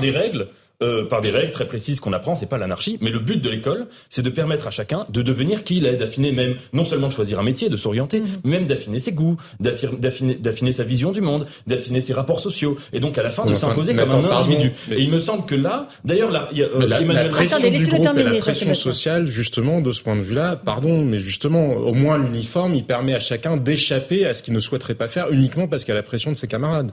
des 0.00 0.10
règles, 0.10 0.48
euh, 0.82 1.04
par 1.04 1.20
des 1.20 1.30
règles 1.30 1.52
très 1.52 1.66
précises 1.66 2.00
qu'on 2.00 2.12
apprend, 2.12 2.34
c'est 2.34 2.46
pas 2.48 2.58
l'anarchie. 2.58 2.98
Mais 3.00 3.10
le 3.10 3.20
but 3.20 3.40
de 3.40 3.48
l'école, 3.48 3.86
c'est 4.10 4.22
de 4.22 4.30
permettre 4.30 4.66
à 4.66 4.72
chacun 4.72 5.06
de 5.10 5.22
devenir 5.22 5.62
qui 5.62 5.76
il 5.76 5.86
est, 5.86 5.94
d'affiner 5.94 6.32
même, 6.32 6.56
non 6.72 6.82
seulement 6.82 7.06
de 7.06 7.12
choisir 7.12 7.38
un 7.38 7.44
métier, 7.44 7.68
de 7.68 7.76
s'orienter, 7.76 8.18
Mhm. 8.20 8.26
mais 8.42 8.50
même 8.58 8.66
d'affiner 8.66 8.98
ses 8.98 9.12
goûts, 9.12 9.36
d'affiner, 9.60 10.34
d'affiner 10.34 10.72
sa 10.72 10.82
vision 10.82 11.12
du 11.12 11.20
monde, 11.20 11.46
d'affiner 11.68 12.00
ses 12.00 12.12
rapports 12.14 12.40
sociaux, 12.40 12.76
et 12.92 12.98
donc 12.98 13.16
à 13.16 13.22
la 13.22 13.30
fin 13.30 13.46
de 13.46 13.54
s'imposer 13.54 13.94
comme 13.94 14.10
un 14.10 14.22
pardon, 14.28 14.50
individu. 14.50 14.72
mais- 14.88 14.96
Et 14.96 15.02
il 15.02 15.10
me 15.10 15.20
semble 15.20 15.46
que 15.46 15.54
là, 15.54 15.86
d'ailleurs, 16.04 16.32
là, 16.32 16.48
il 16.50 16.58
y 16.58 16.62
a, 16.64 16.66
euh, 16.66 16.70
Mais 16.80 16.86
la, 16.86 17.00
Emmanuel 17.00 17.14
la 17.14 17.22
Macron- 17.30 17.36
pression 17.36 17.56
Attendez, 17.58 17.70
du 17.70 17.76
laissez-le 17.76 17.96
groupe 17.98 18.18
et 18.18 18.22
la 18.24 18.38
pression 18.38 18.74
sociale, 18.74 19.26
justement, 19.28 19.80
de 19.80 19.92
ce 19.92 20.02
point 20.02 20.16
de 20.16 20.22
vue-là, 20.22 20.56
pardon, 20.56 21.04
mais 21.04 21.18
justement, 21.20 21.74
au 21.74 21.94
moins 21.94 22.18
l'uniforme, 22.18 22.74
il 22.74 22.84
permet 22.84 23.14
à 23.14 23.20
chacun 23.20 23.56
d'échapper 23.56 24.26
à 24.26 24.34
ce 24.34 24.42
qu'il 24.42 24.52
ne 24.54 24.60
souhaiterait 24.60 24.94
pas 24.96 25.06
faire 25.06 25.30
uniquement 25.30 25.68
parce 25.68 25.84
qu'il 25.84 25.90
y 25.90 25.96
a 25.96 26.00
la 26.00 26.02
pression 26.02 26.32
de 26.32 26.36
ses 26.36 26.48
camarades. 26.48 26.90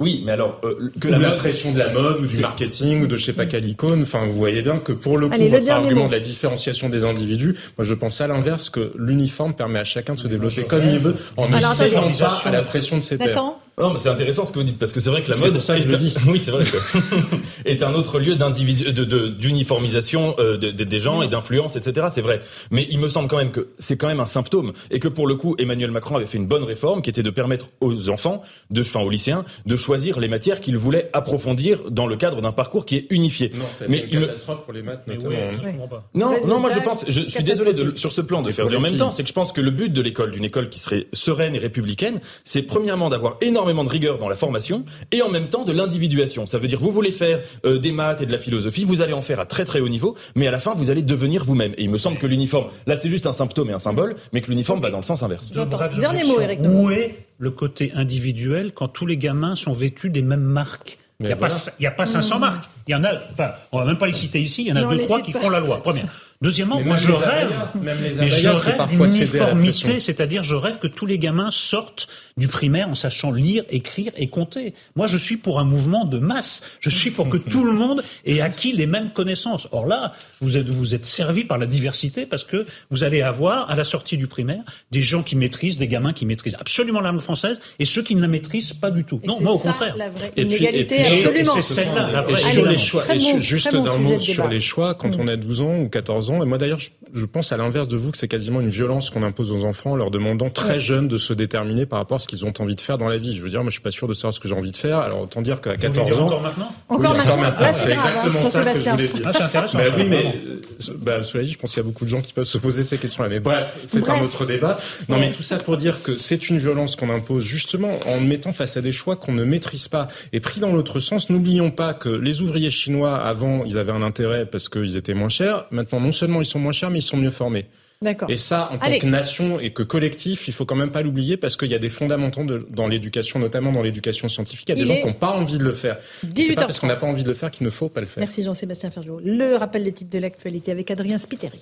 Oui, 0.00 0.22
mais 0.24 0.32
alors 0.32 0.58
euh, 0.64 0.90
que 0.98 1.08
Ou 1.08 1.10
la 1.12 1.18
la 1.18 1.28
mode- 1.28 1.38
pression 1.38 1.72
de 1.72 1.78
la 1.78 1.92
mode 1.92 2.20
ou 2.22 2.26
du 2.26 2.40
marketing 2.40 3.02
ou 3.02 3.06
de 3.06 3.16
je 3.16 3.24
sais 3.26 3.32
pas 3.34 3.44
quelle 3.44 3.66
icône. 3.66 4.00
Enfin, 4.02 4.24
vous 4.26 4.32
voyez 4.32 4.62
bien 4.62 4.78
que 4.78 4.92
pour 4.92 5.18
le 5.18 5.28
coup, 5.28 5.34
Allez, 5.34 5.48
votre 5.50 5.70
argument 5.70 6.02
mot. 6.04 6.08
de 6.08 6.12
la 6.14 6.20
différenciation 6.20 6.88
des 6.88 7.04
individus, 7.04 7.54
moi 7.76 7.84
je 7.84 7.92
pense 7.94 8.18
à 8.22 8.26
l'inverse 8.26 8.70
que 8.70 8.92
l'uniforme 8.98 9.54
permet 9.54 9.78
à 9.78 9.84
chacun 9.84 10.14
de 10.14 10.20
se 10.20 10.26
développer 10.26 10.64
comme 10.64 10.84
il 10.86 10.98
veut 10.98 11.16
en 11.36 11.48
ne 11.50 11.60
cédant 11.60 12.10
pas 12.18 12.40
à 12.46 12.50
la 12.50 12.62
pression 12.62 12.96
de 12.96 13.02
ses 13.02 13.18
pairs. 13.18 13.32
Non, 13.78 13.92
mais 13.92 13.98
c'est 13.98 14.08
intéressant 14.08 14.44
ce 14.44 14.52
que 14.52 14.58
vous 14.58 14.64
dites 14.64 14.78
parce 14.78 14.92
que 14.92 15.00
c'est 15.00 15.10
vrai 15.10 15.22
que 15.22 15.28
la 15.28 15.34
C'est 15.34 15.44
mode 15.46 15.52
pour 15.54 15.62
ça 15.62 15.76
que 15.76 15.82
je 15.82 15.86
est 15.88 15.90
le 15.90 15.96
un- 15.96 15.98
dis. 15.98 16.14
oui, 16.28 16.40
c'est 16.44 16.50
vrai 16.50 16.62
que 16.62 17.36
est 17.68 17.82
un 17.82 17.94
autre 17.94 18.18
lieu 18.18 18.36
d'individu, 18.36 18.92
de, 18.92 19.04
de- 19.04 19.28
d'uniformisation 19.28 20.34
euh, 20.38 20.56
de- 20.56 20.70
de- 20.70 20.84
des 20.84 20.98
gens 20.98 21.22
et 21.22 21.28
d'influence, 21.28 21.76
etc. 21.76 22.08
C'est 22.12 22.20
vrai. 22.20 22.40
Mais 22.70 22.86
il 22.90 22.98
me 22.98 23.08
semble 23.08 23.28
quand 23.28 23.36
même 23.38 23.52
que 23.52 23.68
c'est 23.78 23.96
quand 23.96 24.08
même 24.08 24.20
un 24.20 24.26
symptôme 24.26 24.72
et 24.90 24.98
que 24.98 25.08
pour 25.08 25.26
le 25.26 25.34
coup, 25.34 25.54
Emmanuel 25.58 25.90
Macron 25.90 26.16
avait 26.16 26.26
fait 26.26 26.38
une 26.38 26.46
bonne 26.46 26.64
réforme 26.64 27.02
qui 27.02 27.10
était 27.10 27.22
de 27.22 27.30
permettre 27.30 27.68
aux 27.80 28.10
enfants, 28.10 28.42
de, 28.70 28.80
enfin 28.82 29.00
aux 29.00 29.10
lycéens, 29.10 29.44
de 29.66 29.76
choisir 29.76 30.20
les 30.20 30.28
matières 30.28 30.60
qu'ils 30.60 30.76
voulaient 30.76 31.08
approfondir 31.12 31.90
dans 31.90 32.06
le 32.06 32.16
cadre 32.16 32.42
d'un 32.42 32.52
parcours 32.52 32.84
qui 32.84 32.96
est 32.96 33.06
unifié. 33.10 33.50
Non, 33.54 33.64
c'est 33.78 33.88
Mais 33.88 34.06
une 34.10 34.20
me- 34.20 34.26
catastrophe 34.26 34.62
pour 34.64 34.72
les 34.72 34.82
maths 34.82 35.06
notamment. 35.06 35.30
oui, 35.30 35.36
hein. 35.36 35.56
je 35.62 35.68
comprends 35.68 35.88
pas. 35.88 36.08
Non, 36.14 36.28
Résultat, 36.30 36.48
non, 36.48 36.60
moi 36.60 36.70
je 36.74 36.80
pense, 36.80 37.04
je 37.08 37.20
suis 37.28 37.44
désolé 37.44 37.72
de, 37.72 37.94
sur 37.96 38.12
ce 38.12 38.20
plan 38.20 38.42
de 38.42 38.48
Et 38.50 38.52
faire 38.52 38.66
du 38.66 38.76
en 38.76 38.80
même 38.80 38.90
filles. 38.90 38.98
temps, 38.98 39.10
c'est 39.10 39.22
que 39.22 39.28
je 39.28 39.34
pense 39.34 39.52
que 39.52 39.60
le 39.60 39.70
but 39.70 39.90
de 39.92 40.02
l'école, 40.02 40.30
d'une 40.32 40.44
école 40.44 40.68
qui 40.68 40.80
serait 40.80 41.06
sereine 41.12 41.54
et 41.54 41.58
républicaine, 41.58 42.20
c'est 42.44 42.62
premièrement 42.62 43.08
d'avoir 43.10 43.36
énormément 43.40 43.59
énormément 43.60 43.84
de 43.84 43.90
rigueur 43.90 44.16
dans 44.16 44.30
la 44.30 44.36
formation 44.36 44.86
et 45.12 45.20
en 45.20 45.28
même 45.28 45.50
temps 45.50 45.64
de 45.64 45.72
l'individuation. 45.72 46.46
Ça 46.46 46.58
veut 46.58 46.66
dire 46.66 46.80
vous 46.80 46.90
voulez 46.90 47.10
faire 47.10 47.40
euh, 47.66 47.78
des 47.78 47.92
maths 47.92 48.22
et 48.22 48.26
de 48.26 48.32
la 48.32 48.38
philosophie, 48.38 48.84
vous 48.84 49.02
allez 49.02 49.12
en 49.12 49.20
faire 49.20 49.38
à 49.38 49.44
très 49.44 49.66
très 49.66 49.80
haut 49.80 49.88
niveau, 49.90 50.16
mais 50.34 50.46
à 50.46 50.50
la 50.50 50.58
fin 50.58 50.72
vous 50.72 50.88
allez 50.88 51.02
devenir 51.02 51.44
vous-même. 51.44 51.74
Et 51.76 51.82
il 51.84 51.90
me 51.90 51.98
semble 51.98 52.16
que 52.16 52.26
l'uniforme, 52.26 52.68
là 52.86 52.96
c'est 52.96 53.10
juste 53.10 53.26
un 53.26 53.34
symptôme 53.34 53.68
et 53.68 53.74
un 53.74 53.78
symbole, 53.78 54.14
mais 54.32 54.40
que 54.40 54.50
l'uniforme 54.50 54.80
va 54.80 54.88
dans 54.90 54.96
le 54.96 55.02
sens 55.02 55.22
inverse. 55.22 55.50
Dernier 55.50 56.24
mot, 56.24 56.40
Eric. 56.40 56.60
Où 56.62 56.90
est 56.90 57.26
le 57.38 57.50
côté 57.50 57.92
individuel 57.94 58.72
quand 58.72 58.88
tous 58.88 59.04
les 59.04 59.18
gamins 59.18 59.56
sont 59.56 59.74
vêtus 59.74 60.08
des 60.08 60.22
mêmes 60.22 60.40
marques 60.40 60.98
il 61.20 61.26
n'y 61.26 61.32
a, 61.32 61.36
a, 61.36 61.92
pas 61.92 62.06
500 62.06 62.38
marques. 62.38 62.64
Il 62.88 62.92
y 62.92 62.94
en 62.94 63.04
a, 63.04 63.10
enfin, 63.32 63.50
on 63.72 63.80
va 63.80 63.84
même 63.84 63.98
pas 63.98 64.06
les 64.06 64.14
citer 64.14 64.40
ici, 64.40 64.62
il 64.62 64.68
y 64.68 64.72
en 64.72 64.76
a 64.76 64.84
deux, 64.84 65.00
trois 65.00 65.20
qui 65.20 65.32
font 65.32 65.50
la 65.50 65.60
loi. 65.60 65.82
Première. 65.82 66.08
Deuxièmement, 66.42 66.80
moi 66.80 66.96
je 66.96 67.12
rêve, 67.12 67.52
même 67.82 67.98
les 68.02 68.28
je 68.30 68.48
rêve 68.48 68.86
d'une 68.88 69.04
uniformité, 69.04 70.00
c'est-à-dire 70.00 70.42
je 70.42 70.54
rêve 70.54 70.78
que 70.78 70.86
tous 70.86 71.04
les 71.04 71.18
gamins 71.18 71.50
sortent 71.50 72.08
du 72.38 72.48
primaire 72.48 72.88
en 72.88 72.94
sachant 72.94 73.30
lire, 73.30 73.62
écrire 73.68 74.10
et 74.16 74.28
compter. 74.28 74.72
Moi 74.96 75.06
je 75.06 75.18
suis 75.18 75.36
pour 75.36 75.60
un 75.60 75.64
mouvement 75.64 76.06
de 76.06 76.18
masse, 76.18 76.62
je 76.80 76.88
suis 76.88 77.10
pour 77.10 77.28
que 77.28 77.36
tout 77.52 77.64
le 77.64 77.72
monde 77.72 78.02
ait 78.24 78.40
acquis 78.40 78.72
les 78.72 78.86
mêmes 78.86 79.10
connaissances. 79.10 79.68
Or 79.72 79.86
là, 79.86 80.14
vous 80.40 80.56
êtes, 80.56 80.70
vous 80.70 80.94
êtes 80.94 81.04
servi 81.04 81.44
par 81.44 81.58
la 81.58 81.66
diversité 81.66 82.24
parce 82.24 82.44
que 82.44 82.64
vous 82.90 83.04
allez 83.04 83.20
avoir 83.20 83.70
à 83.70 83.76
la 83.76 83.84
sortie 83.84 84.16
du 84.16 84.26
primaire 84.26 84.62
des 84.92 85.02
gens 85.02 85.22
qui 85.22 85.36
maîtrisent, 85.36 85.76
des 85.76 85.88
gamins 85.88 86.14
qui 86.14 86.24
maîtrisent 86.24 86.56
absolument 86.58 87.00
la 87.02 87.12
langue 87.12 87.20
française 87.20 87.58
et 87.78 87.84
ceux 87.84 88.02
qui 88.02 88.14
ne 88.14 88.22
la 88.22 88.28
maîtrisent 88.28 88.72
pas 88.72 88.90
du 88.90 89.04
tout. 89.04 89.20
Et 89.22 89.26
non, 89.26 89.40
moi 89.42 89.52
au 89.52 89.58
ça, 89.58 89.72
contraire. 89.72 89.94
La 89.98 90.08
vraie 90.08 90.32
et 90.38 90.46
puis, 90.46 90.56
inégalité, 90.56 90.94
et 91.00 91.04
puis, 91.04 91.16
absolument. 91.26 91.52
C'est 91.52 91.62
celle-là, 91.62 92.10
la 92.10 92.22
vraie. 92.22 92.32
Et 92.32 92.36
sur 92.38 92.66
les 92.66 92.78
choix, 92.78 93.04
et 93.14 93.40
juste 93.42 93.72
d'un 93.72 93.98
mot 93.98 94.18
sur 94.18 94.48
les 94.48 94.62
choix, 94.62 94.94
quand 94.94 95.10
Mm. 95.10 95.20
on 95.20 95.28
a 95.28 95.36
12 95.36 95.60
ans 95.60 95.76
ou 95.80 95.88
14 95.90 96.29
ans, 96.29 96.29
et 96.42 96.46
moi 96.46 96.58
d'ailleurs, 96.58 96.78
je, 96.78 96.90
je 97.12 97.24
pense 97.26 97.52
à 97.52 97.56
l'inverse 97.56 97.88
de 97.88 97.96
vous 97.96 98.10
que 98.10 98.18
c'est 98.18 98.28
quasiment 98.28 98.60
une 98.60 98.68
violence 98.68 99.10
qu'on 99.10 99.22
impose 99.22 99.52
aux 99.52 99.64
enfants 99.64 99.92
en 99.92 99.96
leur 99.96 100.10
demandant 100.10 100.48
très 100.50 100.74
Ouais. 100.74 100.80
jeunes 100.80 101.08
de 101.08 101.16
se 101.16 101.32
déterminer 101.32 101.84
par 101.86 101.98
rapport 101.98 102.16
à 102.16 102.18
ce 102.18 102.28
qu'ils 102.28 102.46
ont 102.46 102.52
envie 102.60 102.74
de 102.76 102.80
faire 102.80 102.96
dans 102.98 103.08
la 103.08 103.16
vie. 103.18 103.34
Je 103.34 103.42
veux 103.42 103.50
dire, 103.50 103.60
moi 103.62 103.70
je 103.70 103.74
suis 103.74 103.82
pas 103.82 103.90
sûr 103.90 104.06
de 104.08 104.14
savoir 104.14 104.32
ce 104.32 104.40
que 104.40 104.46
j'ai 104.48 104.54
envie 104.54 104.70
de 104.70 104.76
faire, 104.76 104.98
alors 104.98 105.22
autant 105.22 105.42
dire 105.42 105.60
qu'à 105.60 105.70
Vous 105.74 105.76
voulez 105.78 105.92
14 105.92 106.10
dire 106.10 106.22
ans... 106.22 106.26
encore 106.26 106.40
maintenant 106.42 106.72
Encore 106.88 107.12
Oui, 107.12 107.18
maintenant. 107.18 107.36
Là, 107.60 107.74
c'est 107.74 107.92
exactement 107.92 108.40
hein, 108.44 108.50
ça 108.50 108.64
que 108.64 108.80
je 108.80 108.90
voulais 108.90 109.08
dire. 109.08 109.22
Ah, 109.26 109.32
c'est 109.34 109.42
intéressant, 109.42 109.78
Bah 109.78 109.84
oui, 109.96 110.04
mais 110.08 110.40
euh, 110.46 110.92
bah, 110.98 111.22
cela 111.22 111.42
dit, 111.44 111.50
je 111.52 111.58
pense 111.58 111.70
qu'il 111.72 111.78
y 111.82 111.84
a 111.84 111.86
beaucoup 111.88 112.04
de 112.04 112.10
gens 112.10 112.20
qui 112.20 112.32
peuvent 112.32 112.44
se 112.44 112.58
poser 112.58 112.82
ces 112.84 112.98
questions-là. 112.98 113.28
Mais 113.28 113.40
bref, 113.40 113.76
c'est 113.86 114.08
un 114.08 114.22
autre 114.22 114.46
débat. 114.46 114.76
Non, 115.08 115.18
mais 115.18 115.32
tout 115.32 115.42
ça 115.42 115.58
pour 115.58 115.76
dire 115.76 116.02
que 116.02 116.12
c'est 116.12 116.48
une 116.50 116.58
violence 116.58 116.96
qu'on 116.96 117.10
impose 117.10 117.42
justement 117.44 117.90
en 118.06 118.20
mettant 118.20 118.52
face 118.52 118.76
à 118.76 118.80
des 118.80 118.92
choix 118.92 119.16
qu'on 119.16 119.32
ne 119.32 119.44
maîtrise 119.44 119.88
pas. 119.88 120.08
Et 120.32 120.40
pris 120.40 120.60
dans 120.60 120.72
l'autre 120.72 121.00
sens, 121.00 121.30
n'oublions 121.30 121.70
pas 121.70 121.94
que 121.94 122.08
les 122.08 122.42
ouvriers 122.42 122.70
chinois, 122.70 123.16
avant, 123.16 123.64
ils 123.64 123.78
avaient 123.78 123.92
un 123.92 124.02
intérêt 124.02 124.46
parce 124.46 124.68
qu'ils 124.68 124.96
étaient 124.96 125.14
moins 125.14 125.28
chers. 125.28 125.66
Maintenant, 125.70 126.00
non 126.00 126.12
seulement 126.20 126.40
ils 126.40 126.46
sont 126.46 126.58
moins 126.60 126.72
chers, 126.72 126.90
mais 126.90 126.98
ils 127.00 127.02
sont 127.12 127.16
mieux 127.16 127.30
formés. 127.30 127.66
D'accord. 128.02 128.30
Et 128.30 128.36
ça, 128.36 128.70
en 128.72 128.78
tant 128.78 128.86
Allez. 128.86 128.98
que 128.98 129.06
nation 129.06 129.60
et 129.60 129.72
que 129.74 129.82
collectif, 129.82 130.48
il 130.48 130.54
faut 130.54 130.64
quand 130.64 130.74
même 130.74 130.90
pas 130.90 131.02
l'oublier 131.02 131.36
parce 131.36 131.54
qu'il 131.58 131.68
y 131.70 131.74
a 131.74 131.78
des 131.78 131.90
fondamentaux 131.90 132.44
de- 132.44 132.66
dans 132.70 132.88
l'éducation, 132.88 133.38
notamment 133.38 133.72
dans 133.72 133.82
l'éducation 133.82 134.26
scientifique. 134.28 134.66
Il 134.70 134.70
y 134.70 134.72
a 134.72 134.76
des 134.76 134.82
Il 134.82 134.86
gens 134.94 135.00
qui 135.02 135.06
n'ont 135.06 135.12
pas 135.12 135.32
envie 135.32 135.58
de 135.58 135.64
le 135.64 135.72
faire. 135.72 135.98
C'est 136.22 136.28
pas 136.54 136.62
parce 136.64 136.78
18h30. 136.78 136.80
qu'on 136.80 136.86
n'a 136.86 136.96
pas 136.96 137.06
envie 137.06 137.24
de 137.24 137.28
le 137.28 137.34
faire 137.34 137.50
qu'il 137.50 137.66
ne 137.66 137.70
faut 137.70 137.90
pas 137.90 138.00
le 138.00 138.06
faire. 138.06 138.22
Merci 138.22 138.42
Jean-Sébastien 138.42 138.90
Ferjot. 138.90 139.20
Le 139.22 139.54
rappel 139.56 139.84
des 139.84 139.92
titres 139.92 140.10
de 140.10 140.18
l'actualité 140.18 140.70
avec 140.72 140.90
Adrien 140.90 141.18
Spiteri. 141.18 141.60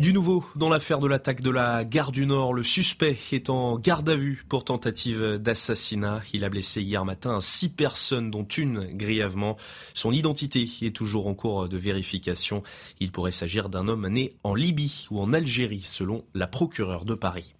Du 0.00 0.14
nouveau 0.14 0.46
dans 0.56 0.70
l'affaire 0.70 0.98
de 0.98 1.06
l'attaque 1.06 1.42
de 1.42 1.50
la 1.50 1.84
gare 1.84 2.10
du 2.10 2.24
Nord, 2.24 2.54
le 2.54 2.62
suspect 2.62 3.18
est 3.32 3.50
en 3.50 3.78
garde 3.78 4.08
à 4.08 4.16
vue 4.16 4.46
pour 4.48 4.64
tentative 4.64 5.36
d'assassinat. 5.36 6.22
Il 6.32 6.42
a 6.42 6.48
blessé 6.48 6.80
hier 6.80 7.04
matin 7.04 7.38
six 7.38 7.68
personnes, 7.68 8.30
dont 8.30 8.46
une 8.46 8.86
grièvement. 8.96 9.58
Son 9.92 10.10
identité 10.10 10.66
est 10.80 10.96
toujours 10.96 11.26
en 11.26 11.34
cours 11.34 11.68
de 11.68 11.76
vérification. 11.76 12.62
Il 12.98 13.12
pourrait 13.12 13.30
s'agir 13.30 13.68
d'un 13.68 13.88
homme 13.88 14.08
né 14.08 14.32
en 14.42 14.54
Libye 14.54 15.06
ou 15.10 15.20
en 15.20 15.34
Algérie, 15.34 15.82
selon 15.82 16.24
la 16.32 16.46
procureure 16.46 17.04
de 17.04 17.14
Paris. 17.14 17.52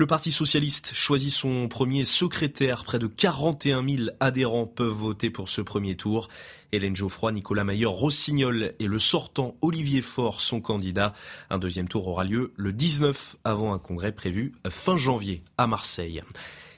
Le 0.00 0.06
Parti 0.06 0.30
socialiste 0.30 0.92
choisit 0.94 1.32
son 1.32 1.66
premier 1.66 2.04
secrétaire. 2.04 2.84
Près 2.84 3.00
de 3.00 3.08
41 3.08 3.84
000 3.84 4.10
adhérents 4.20 4.64
peuvent 4.64 4.92
voter 4.92 5.28
pour 5.28 5.48
ce 5.48 5.60
premier 5.60 5.96
tour. 5.96 6.28
Hélène 6.70 6.94
Geoffroy, 6.94 7.32
Nicolas 7.32 7.64
Mayer, 7.64 7.86
Rossignol 7.86 8.74
et 8.78 8.86
le 8.86 8.98
sortant 9.00 9.56
Olivier 9.60 10.00
Faure 10.00 10.40
sont 10.40 10.60
candidats. 10.60 11.14
Un 11.50 11.58
deuxième 11.58 11.88
tour 11.88 12.06
aura 12.06 12.22
lieu 12.22 12.52
le 12.54 12.72
19 12.72 13.38
avant 13.42 13.72
un 13.72 13.78
congrès 13.78 14.12
prévu 14.12 14.52
fin 14.68 14.96
janvier 14.96 15.42
à 15.56 15.66
Marseille. 15.66 16.22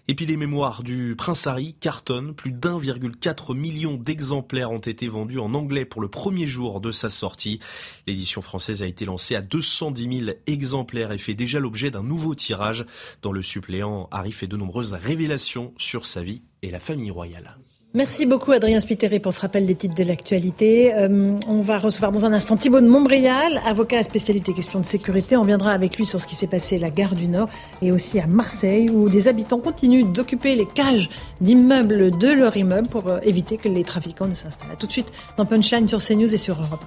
Et 0.09 0.15
puis 0.15 0.27
les 0.27 0.37
mémoires 0.37 0.83
du 0.83 1.15
Prince 1.17 1.47
Harry 1.47 1.75
cartonnent. 1.75 2.35
Plus 2.35 2.53
d'1,4 2.53 3.57
million 3.57 3.95
d'exemplaires 3.95 4.73
ont 4.73 4.79
été 4.79 5.09
vendus 5.09 5.39
en 5.39 5.55
anglais 5.55 5.85
pour 5.85 6.01
le 6.01 6.09
premier 6.09 6.47
jour 6.47 6.81
de 6.81 6.91
sa 6.91 7.11
sortie. 7.11 7.61
L'édition 8.07 8.43
française 8.43 8.83
a 8.83 8.87
été 8.87 9.05
lancée 9.05 9.37
à 9.37 9.43
210 9.43 10.19
000 10.25 10.37
exemplaires 10.47 11.13
et 11.13 11.19
fait 11.19 11.35
déjà 11.35 11.61
l'objet 11.61 11.91
d'un 11.91 12.03
nouveau 12.03 12.35
tirage. 12.35 12.85
Dans 13.23 13.33
le 13.33 13.43
suppléant, 13.43 14.09
Harry 14.11 14.33
fait 14.33 14.47
de 14.49 14.57
nombreuses 14.57 14.93
révélations 14.93 15.73
sur 15.79 16.07
sa 16.07 16.23
vie 16.23 16.43
et 16.63 16.71
la 16.71 16.81
famille 16.81 17.11
royale. 17.11 17.57
Merci 17.93 18.25
beaucoup 18.25 18.53
Adrien 18.53 18.81
Spiteri 18.81 19.19
pour 19.19 19.33
ce 19.33 19.41
rappel 19.41 19.67
des 19.67 19.75
titres 19.75 19.97
de 19.97 20.05
l'actualité. 20.05 20.95
Euh, 20.95 21.35
on 21.49 21.61
va 21.61 21.77
recevoir 21.77 22.13
dans 22.13 22.25
un 22.25 22.33
instant 22.33 22.57
Thibault 22.57 22.81
de 22.81 22.87
Montbrial, 22.87 23.61
avocat 23.67 23.99
à 23.99 24.03
spécialité 24.05 24.55
questions 24.55 24.79
de 24.79 24.87
sécurité. 24.87 25.37
On 25.37 25.43
viendra 25.43 25.73
avec 25.73 25.97
lui 25.97 26.07
sur 26.07 26.21
ce 26.21 26.29
qui 26.29 26.37
s'est 26.37 26.47
passé 26.47 26.77
à 26.77 26.79
la 26.79 26.91
gare 26.91 27.17
du 27.17 27.27
Nord 27.27 27.49
et 27.83 27.91
aussi 27.91 28.21
à 28.21 28.29
Marseille 28.29 28.89
où 28.91 29.09
des 29.09 29.27
habitants 29.27 29.59
continuent 29.59 30.07
d'occuper 30.07 30.55
les 30.55 30.67
cages 30.67 31.11
d'immeubles 31.41 32.17
de 32.17 32.29
leur 32.29 32.57
immeuble 32.57 32.87
pour 32.87 33.09
euh, 33.09 33.19
éviter 33.25 33.57
que 33.57 33.69
les 33.69 33.83
trafiquants 33.83 34.29
ne 34.29 34.35
s'installent. 34.35 34.71
À 34.71 34.77
tout 34.77 34.87
de 34.87 34.93
suite 34.93 35.11
dans 35.37 35.45
Punchline 35.45 35.89
sur 35.89 35.99
CNews 35.99 36.33
et 36.33 36.39
sur 36.39 36.61
Europe. 36.63 36.85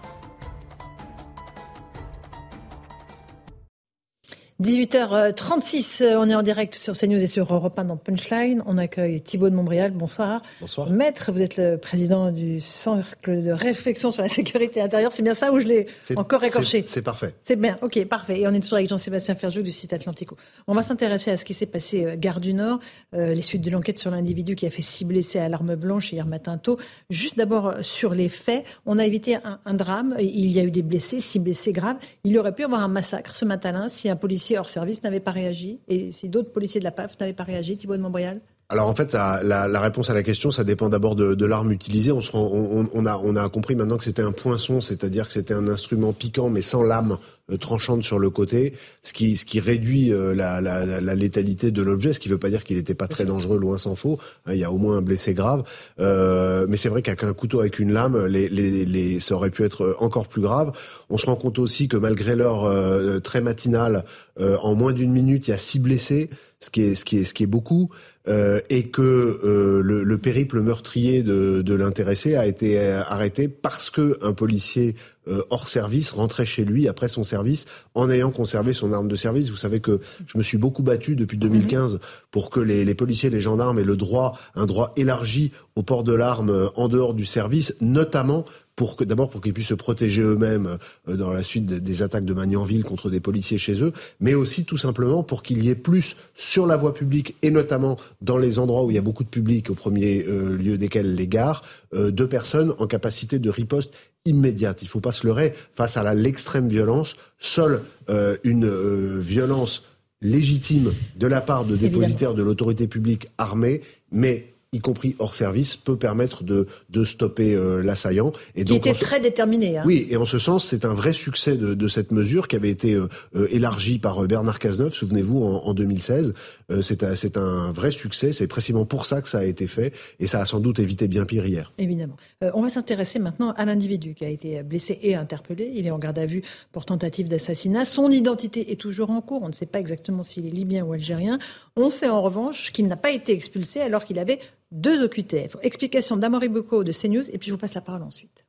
18h36, 4.63 6.15
on 6.15 6.29
est 6.29 6.35
en 6.35 6.41
direct 6.41 6.75
sur 6.75 6.93
CNews 6.97 7.21
et 7.21 7.27
sur 7.27 7.53
Europe 7.53 7.77
1 7.77 7.83
dans 7.83 7.97
Punchline. 7.97 8.63
On 8.65 8.77
accueille 8.77 9.21
Thibault 9.21 9.49
de 9.49 9.55
Montbrial. 9.55 9.91
Bonsoir. 9.91 10.41
Bonsoir. 10.61 10.89
Maître, 10.89 11.33
vous 11.33 11.41
êtes 11.41 11.57
le 11.57 11.77
président 11.77 12.31
du 12.31 12.61
Cercle 12.61 13.43
de 13.43 13.51
réflexion 13.51 14.11
sur 14.11 14.21
la 14.21 14.29
sécurité 14.29 14.79
intérieure. 14.81 15.11
C'est 15.11 15.21
bien 15.21 15.33
ça 15.33 15.51
ou 15.51 15.59
je 15.59 15.65
l'ai 15.67 15.87
encore 16.15 16.43
écorché? 16.45 16.81
c'est- 16.81 17.01
parfait. 17.01 17.35
C'est 17.43 17.57
bien, 17.57 17.77
ok, 17.81 18.05
parfait. 18.05 18.39
Et 18.39 18.47
on 18.47 18.53
est 18.53 18.61
toujours 18.61 18.77
avec 18.77 18.87
Jean-Sébastien 18.87 19.35
Ferjou 19.35 19.63
du 19.63 19.71
site 19.71 19.91
Atlantico. 19.91 20.37
On 20.67 20.73
va 20.73 20.83
s'intéresser 20.83 21.29
à 21.31 21.35
ce 21.35 21.43
qui 21.43 21.53
s'est 21.53 21.65
passé 21.65 22.05
euh, 22.05 22.15
Gare 22.17 22.39
du 22.39 22.53
Nord, 22.53 22.79
euh, 23.13 23.33
les 23.33 23.41
suites 23.41 23.61
de 23.63 23.69
l'enquête 23.69 23.99
sur 23.99 24.11
l'individu 24.11 24.55
qui 24.55 24.65
a 24.65 24.71
fait 24.71 24.81
six 24.81 25.03
blessés 25.03 25.39
à 25.39 25.49
l'arme 25.49 25.75
blanche 25.75 26.13
hier 26.13 26.25
matin 26.25 26.57
tôt. 26.57 26.77
Juste 27.09 27.37
d'abord 27.37 27.67
euh, 27.67 27.81
sur 27.81 28.13
les 28.13 28.29
faits, 28.29 28.63
on 28.85 28.97
a 28.97 29.05
évité 29.05 29.35
un, 29.35 29.59
un 29.65 29.73
drame. 29.73 30.15
Il 30.21 30.49
y 30.51 30.59
a 30.61 30.63
eu 30.63 30.71
des 30.71 30.83
blessés, 30.83 31.19
six 31.19 31.39
blessés 31.39 31.73
graves. 31.73 31.97
Il 32.23 32.37
aurait 32.39 32.55
pu 32.55 32.61
y 32.61 32.65
avoir 32.65 32.81
un 32.81 32.87
massacre 32.87 33.35
ce 33.35 33.43
matin-là 33.43 33.89
si 33.89 34.09
un 34.09 34.15
policier 34.15 34.52
hors 34.57 34.69
service 34.69 35.03
n'avait 35.03 35.19
pas 35.19 35.31
réagi 35.31 35.79
et 35.87 36.11
si 36.11 36.29
d'autres 36.29 36.51
policiers 36.51 36.79
de 36.79 36.85
la 36.85 36.91
PAF 36.91 37.19
n'avaient 37.19 37.33
pas 37.33 37.43
réagi. 37.43 37.77
Thibault 37.77 37.97
de 37.97 38.01
Montbrial 38.01 38.41
Alors 38.73 38.87
en 38.87 38.95
fait, 38.95 39.11
ça- 39.11 39.43
la, 39.43 39.67
la 39.67 39.79
réponse 39.81 40.09
à 40.09 40.15
la 40.15 40.23
question, 40.23 40.49
ça 40.49 40.63
dépend 40.63 40.89
d'abord 40.89 41.15
de, 41.15 41.35
de 41.35 41.45
l'arme 41.45 41.71
utilisée. 41.71 42.11
On, 42.11 42.21
se 42.21 42.31
rend- 42.31 42.49
on, 42.51 42.89
on 42.91 43.05
a, 43.05 43.17
on 43.23 43.35
a 43.35 43.47
compris 43.47 43.75
maintenant 43.75 43.97
que 43.97 44.03
c'était 44.03 44.23
un 44.23 44.31
poinçon, 44.31 44.81
c'est-à-dire 44.81 45.27
que 45.27 45.33
c'était 45.33 45.53
un 45.53 45.67
instrument 45.67 46.11
piquant 46.11 46.49
mais 46.49 46.63
sans 46.63 46.81
lame 46.81 47.17
euh, 47.51 47.57
tranchante 47.57 48.03
sur 48.03 48.17
le 48.17 48.31
côté, 48.31 48.73
ce 49.03 49.13
qui, 49.13 49.35
ce 49.35 49.45
qui 49.45 49.59
réduit 49.59 50.11
euh, 50.11 50.33
la, 50.33 50.59
la, 50.59 50.85
la- 50.87 51.01
la 51.01 51.13
létalité 51.15 51.69
de 51.69 51.83
l'objet, 51.83 52.13
ce 52.13 52.19
qui 52.19 52.29
ne 52.29 52.33
veut 52.33 52.39
pas 52.39 52.49
dire 52.49 52.63
qu'il 52.63 52.77
n'était 52.77 52.95
pas 52.95 53.07
très 53.07 53.25
dangereux, 53.25 53.59
loin 53.59 53.77
s'en 53.77 53.93
faut. 53.95 54.17
Hein, 54.47 54.53
Il 54.53 54.59
y 54.59 54.63
a 54.63 54.71
au 54.71 54.79
moins 54.79 54.97
un 54.97 55.01
blessé 55.03 55.35
grave. 55.35 55.63
Euh, 55.99 56.65
mais 56.67 56.77
c'est 56.77 56.89
vrai 56.89 57.03
qu'avec 57.03 57.23
un 57.23 57.33
couteau 57.33 57.59
avec 57.59 57.77
une 57.77 57.93
lame, 57.93 58.25
les, 58.25 58.49
les, 58.49 58.85
les, 58.85 59.19
ça 59.19 59.35
aurait 59.35 59.51
pu 59.51 59.63
être 59.63 59.95
encore 59.99 60.27
plus 60.27 60.41
grave. 60.41 60.71
On 61.11 61.17
se 61.17 61.27
rend 61.27 61.35
compte 61.35 61.59
aussi 61.59 61.87
que 61.87 61.97
malgré 61.97 62.35
l'heure 62.35 62.63
euh, 62.65 63.19
très 63.19 63.41
matinale, 63.41 64.03
euh, 64.39 64.57
en 64.63 64.73
moins 64.73 64.93
d'une 64.93 65.11
minute, 65.11 65.47
il 65.47 65.51
y 65.51 65.53
a 65.53 65.57
six 65.59 65.79
blessés, 65.79 66.29
ce 66.63 66.69
qui 66.69 66.81
est, 66.81 66.95
ce 66.95 67.03
qui 67.05 67.17
est, 67.17 67.25
ce 67.25 67.33
qui 67.33 67.43
est 67.43 67.47
beaucoup 67.47 67.89
euh, 68.27 68.61
et 68.69 68.83
que 68.83 69.01
euh, 69.01 69.81
le, 69.83 70.03
le 70.03 70.17
périple 70.17 70.61
meurtrier 70.61 71.23
de, 71.23 71.61
de 71.61 71.73
l'intéressé 71.73 72.35
a 72.35 72.45
été 72.45 72.79
euh, 72.79 73.01
arrêté 73.07 73.49
parce 73.49 73.89
que 73.89 74.17
un 74.21 74.31
policier 74.31 74.95
euh, 75.27 75.41
hors 75.49 75.67
service 75.67 76.11
rentrait 76.11 76.45
chez 76.45 76.65
lui 76.65 76.87
après 76.87 77.07
son 77.07 77.23
service 77.23 77.65
en 77.95 78.09
ayant 78.09 78.31
conservé 78.31 78.73
son 78.73 78.91
arme 78.93 79.07
de 79.07 79.15
service. 79.15 79.49
Vous 79.49 79.57
savez 79.57 79.79
que 79.79 79.99
je 80.25 80.37
me 80.37 80.43
suis 80.43 80.57
beaucoup 80.57 80.83
battu 80.83 81.15
depuis 81.15 81.37
2015 81.37 81.99
pour 82.31 82.49
que 82.49 82.59
les, 82.59 82.83
les 82.85 82.95
policiers, 82.95 83.29
les 83.29 83.41
gendarmes 83.41 83.79
aient 83.79 83.83
le 83.83 83.97
droit, 83.97 84.37
un 84.55 84.65
droit 84.65 84.93
élargi 84.95 85.51
au 85.75 85.83
port 85.83 86.03
de 86.03 86.13
l'arme 86.13 86.49
euh, 86.49 86.67
en 86.75 86.87
dehors 86.87 87.13
du 87.13 87.25
service, 87.25 87.75
notamment 87.81 88.45
pour 88.75 88.95
que 88.95 89.03
d'abord 89.03 89.29
pour 89.29 89.39
qu'ils 89.41 89.53
puissent 89.53 89.67
se 89.67 89.73
protéger 89.73 90.21
eux-mêmes 90.21 90.77
euh, 91.07 91.15
dans 91.15 91.31
la 91.31 91.43
suite 91.43 91.65
de- 91.65 91.79
des 91.79 92.01
attaques 92.01 92.25
de 92.25 92.33
Magnanville 92.33 92.83
contre 92.83 93.09
des 93.09 93.19
policiers 93.19 93.57
chez 93.57 93.83
eux, 93.83 93.91
mais 94.19 94.33
aussi 94.33 94.65
tout 94.65 94.77
simplement 94.77 95.23
pour 95.23 95.43
qu'il 95.43 95.63
y 95.63 95.69
ait 95.69 95.75
plus 95.75 96.15
sur 96.33 96.65
la 96.67 96.75
voie 96.75 96.93
publique 96.93 97.35
et 97.41 97.51
notamment 97.51 97.97
dans 98.21 98.37
les 98.37 98.57
endroits 98.59 98.83
où 98.83 98.89
il 98.91 98.95
y 98.95 98.99
a 98.99 99.01
beaucoup 99.01 99.23
de 99.23 99.29
public, 99.29 99.69
au 99.69 99.75
premier 99.75 100.25
euh, 100.27 100.57
lieu 100.57 100.77
desquels 100.77 101.13
les 101.15 101.27
gares, 101.27 101.63
euh, 101.93 102.09
de 102.11 102.25
personnes 102.25 102.73
en 102.79 102.87
capacité 102.87 103.39
de 103.39 103.49
riposte 103.49 103.93
immédiate. 104.25 104.81
Il 104.81 104.87
faut 104.87 105.01
pas 105.01 105.11
se 105.11 105.27
leurrer 105.27 105.53
face 105.75 105.97
à 105.97 106.13
l'extrême 106.13 106.69
violence. 106.69 107.15
Seule 107.39 107.81
euh, 108.09 108.37
une 108.43 108.65
euh, 108.65 109.19
violence 109.19 109.83
légitime 110.21 110.93
de 111.17 111.27
la 111.27 111.41
part 111.41 111.65
de 111.65 111.75
dépositaires 111.75 112.33
de 112.33 112.41
l'autorité 112.43 112.87
publique 112.87 113.27
armée, 113.37 113.81
mais 114.11 114.52
y 114.73 114.79
compris 114.79 115.15
hors 115.19 115.35
service, 115.35 115.77
peut 115.77 115.95
permettre 115.95 116.43
de, 116.43 116.67
de 116.89 117.03
stopper 117.05 117.55
euh, 117.55 117.81
l'assaillant. 117.81 118.31
Et 118.55 118.65
qui 118.65 118.75
était 118.75 118.93
très 118.93 119.19
déterminé. 119.19 119.77
Hein. 119.77 119.83
Oui, 119.85 120.07
et 120.09 120.17
en 120.17 120.25
ce 120.25 120.39
sens, 120.39 120.65
c'est 120.65 120.83
un 120.83 120.93
vrai 120.93 121.13
succès 121.13 121.55
de, 121.55 121.73
de, 121.75 121.87
cette 121.87 122.11
mesure 122.11 122.47
qui 122.47 122.55
avait 122.55 122.71
été 122.71 122.93
euh, 122.93 123.07
euh, 123.35 123.47
élargie 123.51 123.99
par 123.99 124.21
Bernard 124.27 124.59
Cazeneuve, 124.59 124.93
souvenez-vous, 124.93 125.43
en, 125.43 125.63
en 125.63 125.73
2016. 125.73 126.33
c'est 126.81 127.03
un, 127.03 127.15
c'est 127.15 127.37
un 127.37 127.71
vrai 127.71 127.91
succès. 127.91 128.33
C'est 128.33 128.47
précisément 128.47 128.85
pour 128.85 129.05
ça 129.05 129.21
que 129.21 129.29
ça 129.29 129.39
a 129.39 129.43
été 129.43 129.67
fait, 129.67 129.93
et 130.19 130.27
ça 130.27 130.41
a 130.41 130.45
sans 130.45 130.59
doute 130.59 130.79
évité 130.79 131.07
bien 131.07 131.25
pire 131.25 131.45
hier. 131.45 131.71
Évidemment. 131.77 132.15
on 132.41 132.63
va 132.63 132.69
s'intéresser 132.69 133.19
maintenant 133.19 133.51
à 133.51 133.65
l'individu 133.65 134.15
qui 134.15 134.25
a 134.25 134.29
été 134.29 134.63
blessé 134.63 134.97
et 135.03 135.15
interpellé. 135.15 135.71
Il 135.75 135.85
est 135.85 135.91
en 135.91 135.99
garde 135.99 136.17
à 136.17 136.25
vue 136.25 136.41
pour 136.71 136.85
tentative 136.85 137.27
d'assassinat. 137.27 137.85
Son 137.85 138.09
identité 138.09 138.71
est 138.71 138.79
toujours 138.79 139.11
en 139.11 139.21
cours. 139.21 139.43
On 139.43 139.49
ne 139.49 139.53
sait 139.53 139.67
pas 139.67 139.79
exactement 139.79 140.23
s'il 140.23 140.47
est 140.47 140.51
libyen 140.51 140.83
ou 140.83 140.93
algérien. 140.93 141.37
On 141.75 141.89
sait 141.89 142.09
en 142.09 142.21
revanche 142.21 142.71
qu'il 142.71 142.87
n'a 142.87 142.97
pas 142.97 143.11
été 143.11 143.33
expulsé 143.33 143.81
alors 143.81 144.05
qu'il 144.05 144.19
avait 144.19 144.39
deux 144.73 145.05
OQTF. 145.05 145.55
Explication 145.61 146.17
d'Amory 146.17 146.49
Boko 146.49 146.83
de 146.83 146.91
CNews 146.91 147.29
et 147.31 147.37
puis 147.37 147.47
je 147.47 147.53
vous 147.53 147.59
passe 147.59 147.75
la 147.75 147.81
parole 147.81 148.03
ensuite. 148.03 148.43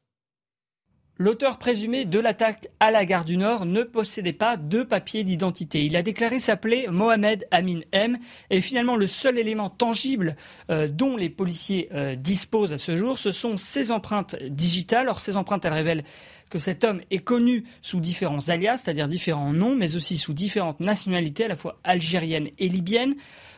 L'auteur 1.16 1.58
présumé 1.58 2.04
de 2.04 2.18
l'attaque 2.18 2.66
à 2.80 2.90
la 2.90 3.04
gare 3.04 3.24
du 3.24 3.36
Nord 3.36 3.66
ne 3.66 3.84
possédait 3.84 4.32
pas 4.32 4.56
de 4.56 4.82
papier 4.82 5.22
d'identité. 5.22 5.84
Il 5.84 5.94
a 5.94 6.02
déclaré 6.02 6.40
s'appeler 6.40 6.88
Mohamed 6.90 7.46
Amin 7.52 7.82
M. 7.92 8.18
Et 8.50 8.60
finalement, 8.60 8.96
le 8.96 9.06
seul 9.06 9.38
élément 9.38 9.70
tangible 9.70 10.34
euh, 10.72 10.88
dont 10.88 11.16
les 11.16 11.30
policiers 11.30 11.88
euh, 11.94 12.16
disposent 12.16 12.72
à 12.72 12.78
ce 12.78 12.96
jour, 12.96 13.16
ce 13.16 13.30
sont 13.30 13.56
ses 13.56 13.92
empreintes 13.92 14.34
digitales. 14.42 15.06
Or, 15.08 15.20
ces 15.20 15.36
empreintes, 15.36 15.64
elles 15.64 15.72
révèlent 15.72 16.04
que 16.50 16.58
cet 16.58 16.84
homme 16.84 17.00
est 17.10 17.18
connu 17.18 17.64
sous 17.82 18.00
différents 18.00 18.48
alias, 18.48 18.78
c'est-à-dire 18.78 19.08
différents 19.08 19.52
noms, 19.52 19.74
mais 19.74 19.96
aussi 19.96 20.16
sous 20.16 20.32
différentes 20.32 20.80
nationalités, 20.80 21.44
à 21.44 21.48
la 21.48 21.56
fois 21.56 21.78
algériennes 21.84 22.48
et 22.58 22.68
libyennes. 22.68 23.14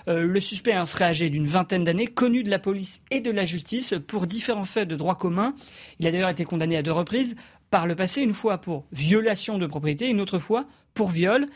Euh, 0.09 0.25
le 0.25 0.41
suspect 0.41 0.75
serait 0.87 1.07
âgé 1.07 1.31
d'une 1.31 1.47
vingtaine 1.47 1.85
d'années, 1.85 2.07
connu 2.07 2.43
de 2.43 2.51
la 2.51 2.59
police 2.59 3.01
et 3.11 3.21
de 3.21 3.31
la 3.31 3.45
justice 3.45 3.95
pour 4.07 4.27
différents 4.27 4.65
faits 4.65 4.89
de 4.89 4.97
droit 4.97 5.17
commun. 5.17 5.55
Il 5.99 6.07
a 6.07 6.13
d'ailleurs 6.13 6.29
été 6.29 6.45
condamné 6.45 6.77
à 6.77 6.83
deux 6.83 6.93
reprises 6.93 7.35
par 7.71 7.87
le 7.87 7.97
passé, 7.97 8.23
une 8.23 8.35
fois 8.35 8.59
pour 8.59 8.87
violation 8.93 9.59
de 9.59 9.67
propriété, 9.67 10.09
une 10.09 10.21
autre 10.21 10.39
fois 10.39 10.67
pour 10.95 11.11
viol. 11.11 11.47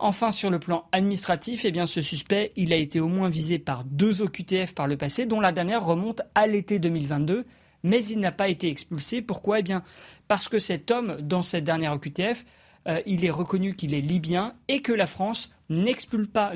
Enfin, 0.00 0.30
sur 0.30 0.48
le 0.48 0.60
plan 0.60 0.84
administratif, 0.92 1.64
eh 1.64 1.86
ce 1.86 2.00
suspect, 2.00 2.52
a 2.56 2.74
été 2.74 3.00
au 3.00 3.08
moins 3.08 3.28
visé 3.28 3.58
par 3.58 3.84
deux 3.84 4.22
OQTF 4.22 4.72
par 4.72 4.86
le 4.86 4.96
passé, 4.96 5.26
dont 5.26 5.40
la 5.40 5.50
dernière 5.50 5.84
remonte 5.84 6.22
à 6.36 6.46
l'été 6.46 6.78
2022, 6.78 7.44
mais 7.82 8.04
il 8.04 8.20
n'a 8.20 8.32
pas 8.32 8.48
été 8.48 8.68
expulsé. 8.68 9.22
Pourquoi? 9.22 9.60
Eh 9.60 9.62
bien, 9.62 9.82
parce 10.26 10.48
que 10.48 10.58
cet 10.58 10.90
homme, 10.90 11.16
dans 11.20 11.42
cette 11.42 11.64
dernière 11.64 11.92
OQTF, 11.92 12.44
euh, 12.86 13.00
il 13.06 13.24
est 13.24 13.30
reconnu 13.30 13.74
qu'il 13.74 13.94
est 13.94 14.00
libyen 14.00 14.54
et 14.68 14.80
que 14.80 14.92
la 14.92 15.06
France 15.06 15.50
n'expulse 15.68 16.28
pas, 16.28 16.52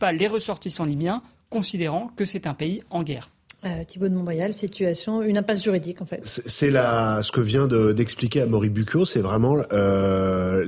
pas 0.00 0.12
les 0.12 0.26
ressortissants 0.26 0.84
libyens, 0.84 1.22
considérant 1.50 2.10
que 2.16 2.24
c'est 2.24 2.46
un 2.46 2.54
pays 2.54 2.82
en 2.90 3.02
guerre. 3.02 3.30
Euh, 3.64 3.82
Thibault 3.82 4.08
de 4.08 4.14
Montbrial, 4.14 4.52
situation, 4.52 5.22
une 5.22 5.38
impasse 5.38 5.62
juridique 5.62 6.02
en 6.02 6.04
fait. 6.04 6.20
C'est 6.22 6.70
ce 6.70 7.32
que 7.32 7.40
vient 7.40 7.66
d'expliquer 7.66 8.42
à 8.42 8.46
Maurice 8.46 8.70
Bucco, 8.70 9.06
c'est 9.06 9.20
vraiment 9.20 9.56
euh, 9.72 10.62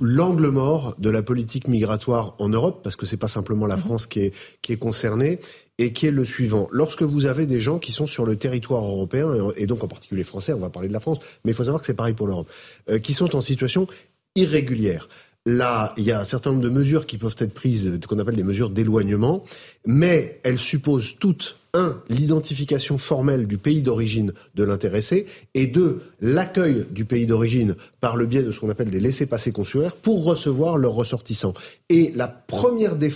l'angle 0.00 0.48
mort 0.48 0.94
de 0.98 1.10
la 1.10 1.22
politique 1.22 1.66
migratoire 1.66 2.36
en 2.38 2.48
Europe, 2.48 2.82
parce 2.84 2.94
que 2.94 3.04
c'est 3.04 3.16
pas 3.16 3.26
simplement 3.26 3.66
la 3.66 3.76
mhm. 3.76 3.82
France 3.82 4.06
qui 4.06 4.20
est, 4.20 4.34
qui 4.62 4.74
est 4.74 4.76
concernée, 4.76 5.40
et 5.78 5.92
qui 5.92 6.06
est 6.06 6.10
le 6.10 6.24
suivant. 6.24 6.68
Lorsque 6.72 7.02
vous 7.02 7.26
avez 7.26 7.46
des 7.46 7.60
gens 7.60 7.78
qui 7.78 7.92
sont 7.92 8.06
sur 8.06 8.24
le 8.24 8.36
territoire 8.36 8.82
européen, 8.84 9.30
et 9.56 9.66
donc 9.66 9.84
en 9.84 9.88
particulier 9.88 10.24
français, 10.24 10.52
on 10.52 10.60
va 10.60 10.70
parler 10.70 10.88
de 10.88 10.92
la 10.92 11.00
France, 11.00 11.18
mais 11.44 11.52
il 11.52 11.54
faut 11.54 11.64
savoir 11.64 11.80
que 11.80 11.86
c'est 11.86 11.94
pareil 11.94 12.14
pour 12.14 12.26
l'Europe, 12.26 12.50
euh, 12.90 12.98
qui 12.98 13.14
sont 13.14 13.36
en 13.36 13.40
situation 13.40 13.86
irrégulière. 14.34 15.08
Là, 15.48 15.94
il 15.96 16.02
y 16.02 16.10
a 16.10 16.20
un 16.20 16.24
certain 16.24 16.50
nombre 16.50 16.64
de 16.64 16.70
mesures 16.70 17.06
qui 17.06 17.18
peuvent 17.18 17.36
être 17.38 17.54
prises, 17.54 17.86
euh, 17.86 18.00
qu'on 18.08 18.18
appelle 18.18 18.36
des 18.36 18.42
mesures 18.42 18.70
d'éloignement, 18.70 19.44
mais 19.86 20.40
elles 20.42 20.58
supposent 20.58 21.16
toutes, 21.20 21.58
un, 21.74 22.02
l'identification 22.08 22.96
formelle 22.96 23.46
du 23.46 23.58
pays 23.58 23.82
d'origine 23.82 24.32
de 24.54 24.64
l'intéressé, 24.64 25.26
et 25.54 25.66
deux, 25.66 26.00
l'accueil 26.20 26.86
du 26.90 27.04
pays 27.04 27.26
d'origine 27.26 27.76
par 28.00 28.16
le 28.16 28.24
biais 28.24 28.42
de 28.42 28.50
ce 28.50 28.60
qu'on 28.60 28.70
appelle 28.70 28.90
des 28.90 28.98
laissés-passer 28.98 29.52
consulaires 29.52 29.94
pour 29.94 30.24
recevoir 30.24 30.78
leurs 30.78 30.94
ressortissants. 30.94 31.54
Et 31.90 32.12
la 32.16 32.28
première 32.28 32.96
des. 32.96 33.10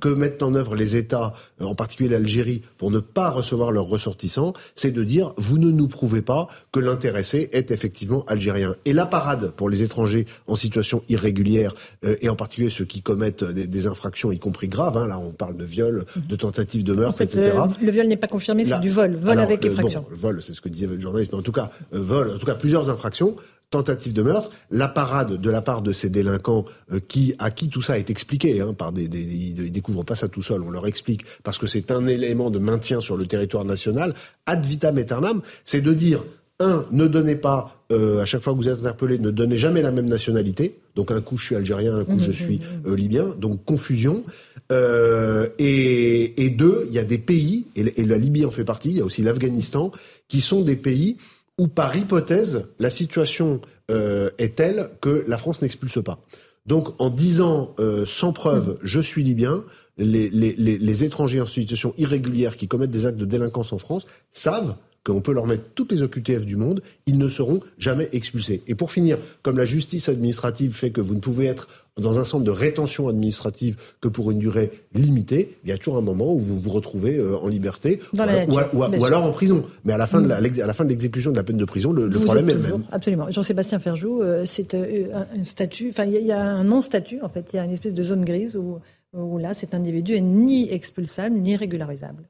Que 0.00 0.08
mettent 0.08 0.42
en 0.42 0.54
œuvre 0.54 0.74
les 0.74 0.96
États, 0.96 1.34
euh, 1.60 1.66
en 1.66 1.74
particulier 1.74 2.08
l'Algérie, 2.08 2.62
pour 2.78 2.90
ne 2.90 2.98
pas 2.98 3.28
recevoir 3.28 3.72
leurs 3.72 3.84
ressortissants, 3.84 4.54
c'est 4.74 4.90
de 4.90 5.04
dire 5.04 5.34
vous 5.36 5.58
ne 5.58 5.70
nous 5.70 5.86
prouvez 5.86 6.22
pas 6.22 6.48
que 6.72 6.80
l'intéressé 6.80 7.50
est 7.52 7.70
effectivement 7.70 8.24
algérien. 8.26 8.74
Et 8.86 8.94
la 8.94 9.04
parade 9.04 9.50
pour 9.50 9.68
les 9.68 9.82
étrangers 9.82 10.26
en 10.46 10.56
situation 10.56 11.02
irrégulière, 11.10 11.74
euh, 12.06 12.16
et 12.22 12.30
en 12.30 12.36
particulier 12.36 12.70
ceux 12.70 12.86
qui 12.86 13.02
commettent 13.02 13.44
des, 13.44 13.86
infractions, 13.86 14.32
y 14.32 14.38
compris 14.38 14.68
graves, 14.68 14.96
hein, 14.96 15.06
là 15.06 15.18
on 15.18 15.32
parle 15.32 15.58
de 15.58 15.64
viol, 15.66 16.06
mhm. 16.16 16.22
de 16.26 16.36
tentative 16.36 16.82
de 16.82 16.94
meurtre, 16.94 17.20
etc. 17.20 17.52
Le, 17.82 17.90
viol 17.90 18.06
n'est 18.06 18.16
pas 18.16 18.28
confirmé, 18.28 18.64
c'est 18.64 18.80
du 18.80 18.90
vol, 18.90 19.16
vol 19.16 19.38
avec 19.38 19.62
effraction. 19.64 20.06
le 20.10 20.16
vol, 20.16 20.40
c'est 20.40 20.54
ce 20.54 20.62
que 20.62 20.70
disait 20.70 20.86
le 20.86 20.98
journaliste, 20.98 21.32
mais 21.32 21.38
en 21.38 21.42
tout 21.42 21.52
cas, 21.52 21.70
euh, 21.92 22.00
vol, 22.00 22.30
en 22.30 22.38
tout 22.38 22.46
cas 22.46 22.54
plusieurs 22.54 22.88
infractions 22.88 23.36
tentative 23.70 24.12
de 24.12 24.22
meurtre, 24.22 24.50
la 24.70 24.88
parade 24.88 25.40
de 25.40 25.50
la 25.50 25.60
part 25.60 25.82
de 25.82 25.92
ces 25.92 26.08
délinquants 26.08 26.64
euh, 26.92 27.00
qui 27.00 27.34
à 27.38 27.50
qui 27.50 27.68
tout 27.68 27.82
ça 27.82 27.98
est 27.98 28.10
expliqué, 28.10 28.60
hein, 28.60 28.74
par 28.74 28.92
des, 28.92 29.08
des, 29.08 29.20
ils 29.20 29.72
découvrent 29.72 30.04
pas 30.04 30.14
ça 30.14 30.28
tout 30.28 30.42
seul, 30.42 30.62
on 30.62 30.70
leur 30.70 30.86
explique 30.86 31.24
parce 31.42 31.58
que 31.58 31.66
c'est 31.66 31.90
un 31.90 32.06
élément 32.06 32.50
de 32.50 32.58
maintien 32.58 33.00
sur 33.00 33.16
le 33.16 33.26
territoire 33.26 33.64
national. 33.64 34.14
Ad 34.46 34.64
vitam 34.64 34.98
aeternam, 34.98 35.42
c'est 35.64 35.80
de 35.80 35.92
dire 35.92 36.22
un, 36.58 36.86
ne 36.90 37.06
donnez 37.06 37.36
pas, 37.36 37.84
euh, 37.92 38.22
à 38.22 38.24
chaque 38.24 38.42
fois 38.42 38.52
que 38.52 38.58
vous 38.58 38.68
êtes 38.68 38.78
interpellé, 38.78 39.18
ne 39.18 39.30
donnez 39.30 39.58
jamais 39.58 39.82
la 39.82 39.90
même 39.90 40.08
nationalité. 40.08 40.78
Donc 40.94 41.10
un 41.10 41.20
coup 41.20 41.36
je 41.36 41.46
suis 41.46 41.56
algérien, 41.56 41.94
un 41.94 42.04
coup 42.04 42.18
je 42.18 42.30
suis 42.30 42.60
euh, 42.86 42.96
libyen. 42.96 43.34
Donc 43.38 43.64
confusion. 43.64 44.24
Euh, 44.72 45.48
et, 45.58 46.44
et, 46.44 46.50
deux, 46.50 46.86
il 46.88 46.94
y 46.94 46.98
a 46.98 47.04
des 47.04 47.18
pays, 47.18 47.66
et, 47.76 48.00
et 48.00 48.04
la 48.04 48.18
Libye 48.18 48.44
en 48.44 48.50
fait 48.50 48.64
partie, 48.64 48.88
il 48.88 48.96
y 48.96 49.00
a 49.00 49.04
aussi 49.04 49.22
l'Afghanistan, 49.22 49.92
qui 50.28 50.40
sont 50.40 50.62
des 50.62 50.74
pays 50.74 51.18
où 51.58 51.68
par 51.68 51.96
hypothèse, 51.96 52.66
la 52.78 52.90
situation 52.90 53.60
euh, 53.90 54.30
est 54.38 54.56
telle 54.56 54.90
que 55.00 55.24
la 55.26 55.38
France 55.38 55.62
n'expulse 55.62 56.02
pas. 56.02 56.18
Donc 56.66 57.00
en 57.00 57.10
disant 57.10 57.74
euh, 57.78 58.04
sans 58.06 58.32
preuve 58.32 58.70
mm. 58.70 58.78
je 58.82 59.00
suis 59.00 59.22
libyen, 59.22 59.64
les, 59.98 60.28
les, 60.28 60.52
les, 60.52 61.04
étrangers 61.04 61.40
en 61.40 61.46
situation 61.46 61.94
irrégulière 61.96 62.58
qui 62.58 62.68
commettent 62.68 62.90
des 62.90 63.06
actes 63.06 63.16
de 63.16 63.24
délinquance 63.24 63.72
en 63.72 63.78
France 63.78 64.06
savent 64.30 64.76
qu'on 65.06 65.20
peut 65.20 65.32
leur 65.32 65.46
mettre 65.46 65.62
toutes 65.74 65.92
les 65.92 66.02
OQTF 66.02 66.44
du 66.44 66.56
monde, 66.56 66.82
ils 67.06 67.16
ne 67.16 67.28
seront 67.28 67.60
jamais 67.78 68.08
expulsés. 68.12 68.62
Et 68.66 68.74
pour 68.74 68.90
finir, 68.90 69.18
comme 69.42 69.56
la 69.56 69.64
justice 69.64 70.08
administrative 70.08 70.72
fait 70.72 70.90
que 70.90 71.00
vous 71.00 71.14
ne 71.14 71.20
pouvez 71.20 71.46
être 71.46 71.68
dans 71.96 72.18
un 72.18 72.24
centre 72.24 72.44
de 72.44 72.50
rétention 72.50 73.08
administrative 73.08 73.76
que 74.00 74.08
pour 74.08 74.32
une 74.32 74.38
durée 74.38 74.70
limitée, 74.94 75.56
il 75.62 75.70
y 75.70 75.72
a 75.72 75.78
toujours 75.78 75.96
un 75.96 76.02
moment 76.02 76.34
où 76.34 76.40
vous 76.40 76.58
vous 76.58 76.70
retrouvez 76.70 77.18
euh, 77.18 77.38
en 77.38 77.46
liberté 77.46 78.00
ou, 78.12 79.04
alors 79.04 79.24
en 79.24 79.32
prison. 79.32 79.64
Mais 79.84 79.92
à 79.92 79.96
la 79.96 80.08
fin 80.08 80.20
de 80.20 80.26
mm. 80.26 80.60
à 80.60 80.66
la 80.66 80.74
fin 80.74 80.84
de 80.84 80.90
l'exécution 80.90 81.30
de 81.30 81.36
la 81.36 81.44
peine 81.44 81.56
de 81.56 81.64
prison, 81.64 81.92
le, 81.92 82.10
problème 82.10 82.50
est 82.50 82.54
le 82.54 82.60
même. 82.60 82.84
Absolument. 82.90 83.30
Jean-Sébastien 83.30 83.78
Ferjou, 83.78 84.22
euh, 84.22 84.42
c'est 84.44 84.74
euh, 84.74 85.06
un 85.14 85.44
statut, 85.44 85.90
enfin 85.90 86.04
il 86.04 86.26
y, 86.26 86.32
a 86.32 86.42
un 86.42 86.64
non-statut 86.64 87.20
en 87.22 87.28
fait, 87.28 87.48
il 87.52 87.56
y 87.56 87.58
a 87.60 87.64
une 87.64 87.70
espèce 87.70 87.94
de 87.94 88.02
zone 88.02 88.24
grise 88.24 88.56
où, 88.56 88.80
où 89.14 89.38
là 89.38 89.54
cet 89.54 89.72
individu 89.72 90.16
est 90.16 90.20
ni 90.20 90.70
expulsable 90.70 91.36
ni 91.36 91.56
régularisable. 91.56 92.24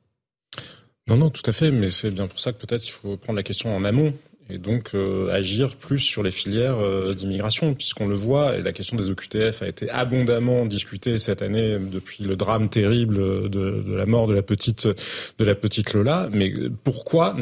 Non, 1.09 1.17
non, 1.17 1.31
tout 1.31 1.49
à 1.49 1.53
fait, 1.53 1.71
mais 1.71 1.91
c'est 1.91 2.11
bien 2.11 2.27
pour 2.27 2.41
ça 2.41 2.53
que 2.53 2.59
peut-être 2.59 2.85
il 2.85 2.91
faut 2.91 3.17
prendre 3.17 3.37
la 3.37 3.45
question 3.45 3.75
en 3.75 3.85
amont 3.85 4.13
et 4.49 4.59
donc 4.59 4.91
euh, 4.95 5.31
agir 5.33 5.77
plus 5.77 5.99
sur 5.99 6.23
les 6.23 6.31
filières 6.31 6.79
euh, 6.79 7.15
d'immigration, 7.15 7.75
puisqu'on 7.75 8.07
le 8.07 8.15
voit, 8.15 8.57
et 8.57 8.63
la 8.63 8.73
question 8.73 8.97
des 8.97 9.11
OQTF 9.11 9.63
a 9.63 9.69
été 9.69 9.91
abondamment 9.91 10.67
discutée 10.67 11.19
cette 11.19 11.43
année 11.43 11.79
depuis 11.81 12.25
le 12.25 12.37
drame 12.37 12.69
terrible 12.69 13.51
de, 13.51 13.83
de 13.87 13.95
la 13.95 14.07
mort 14.07 14.27
de 14.27 14.35
la 14.35 14.43
petite 14.43 14.87
de 14.87 15.45
la 15.45 15.55
petite 15.55 15.93
Lola. 15.95 16.29
Mais 16.33 16.53
pourquoi 16.85 17.35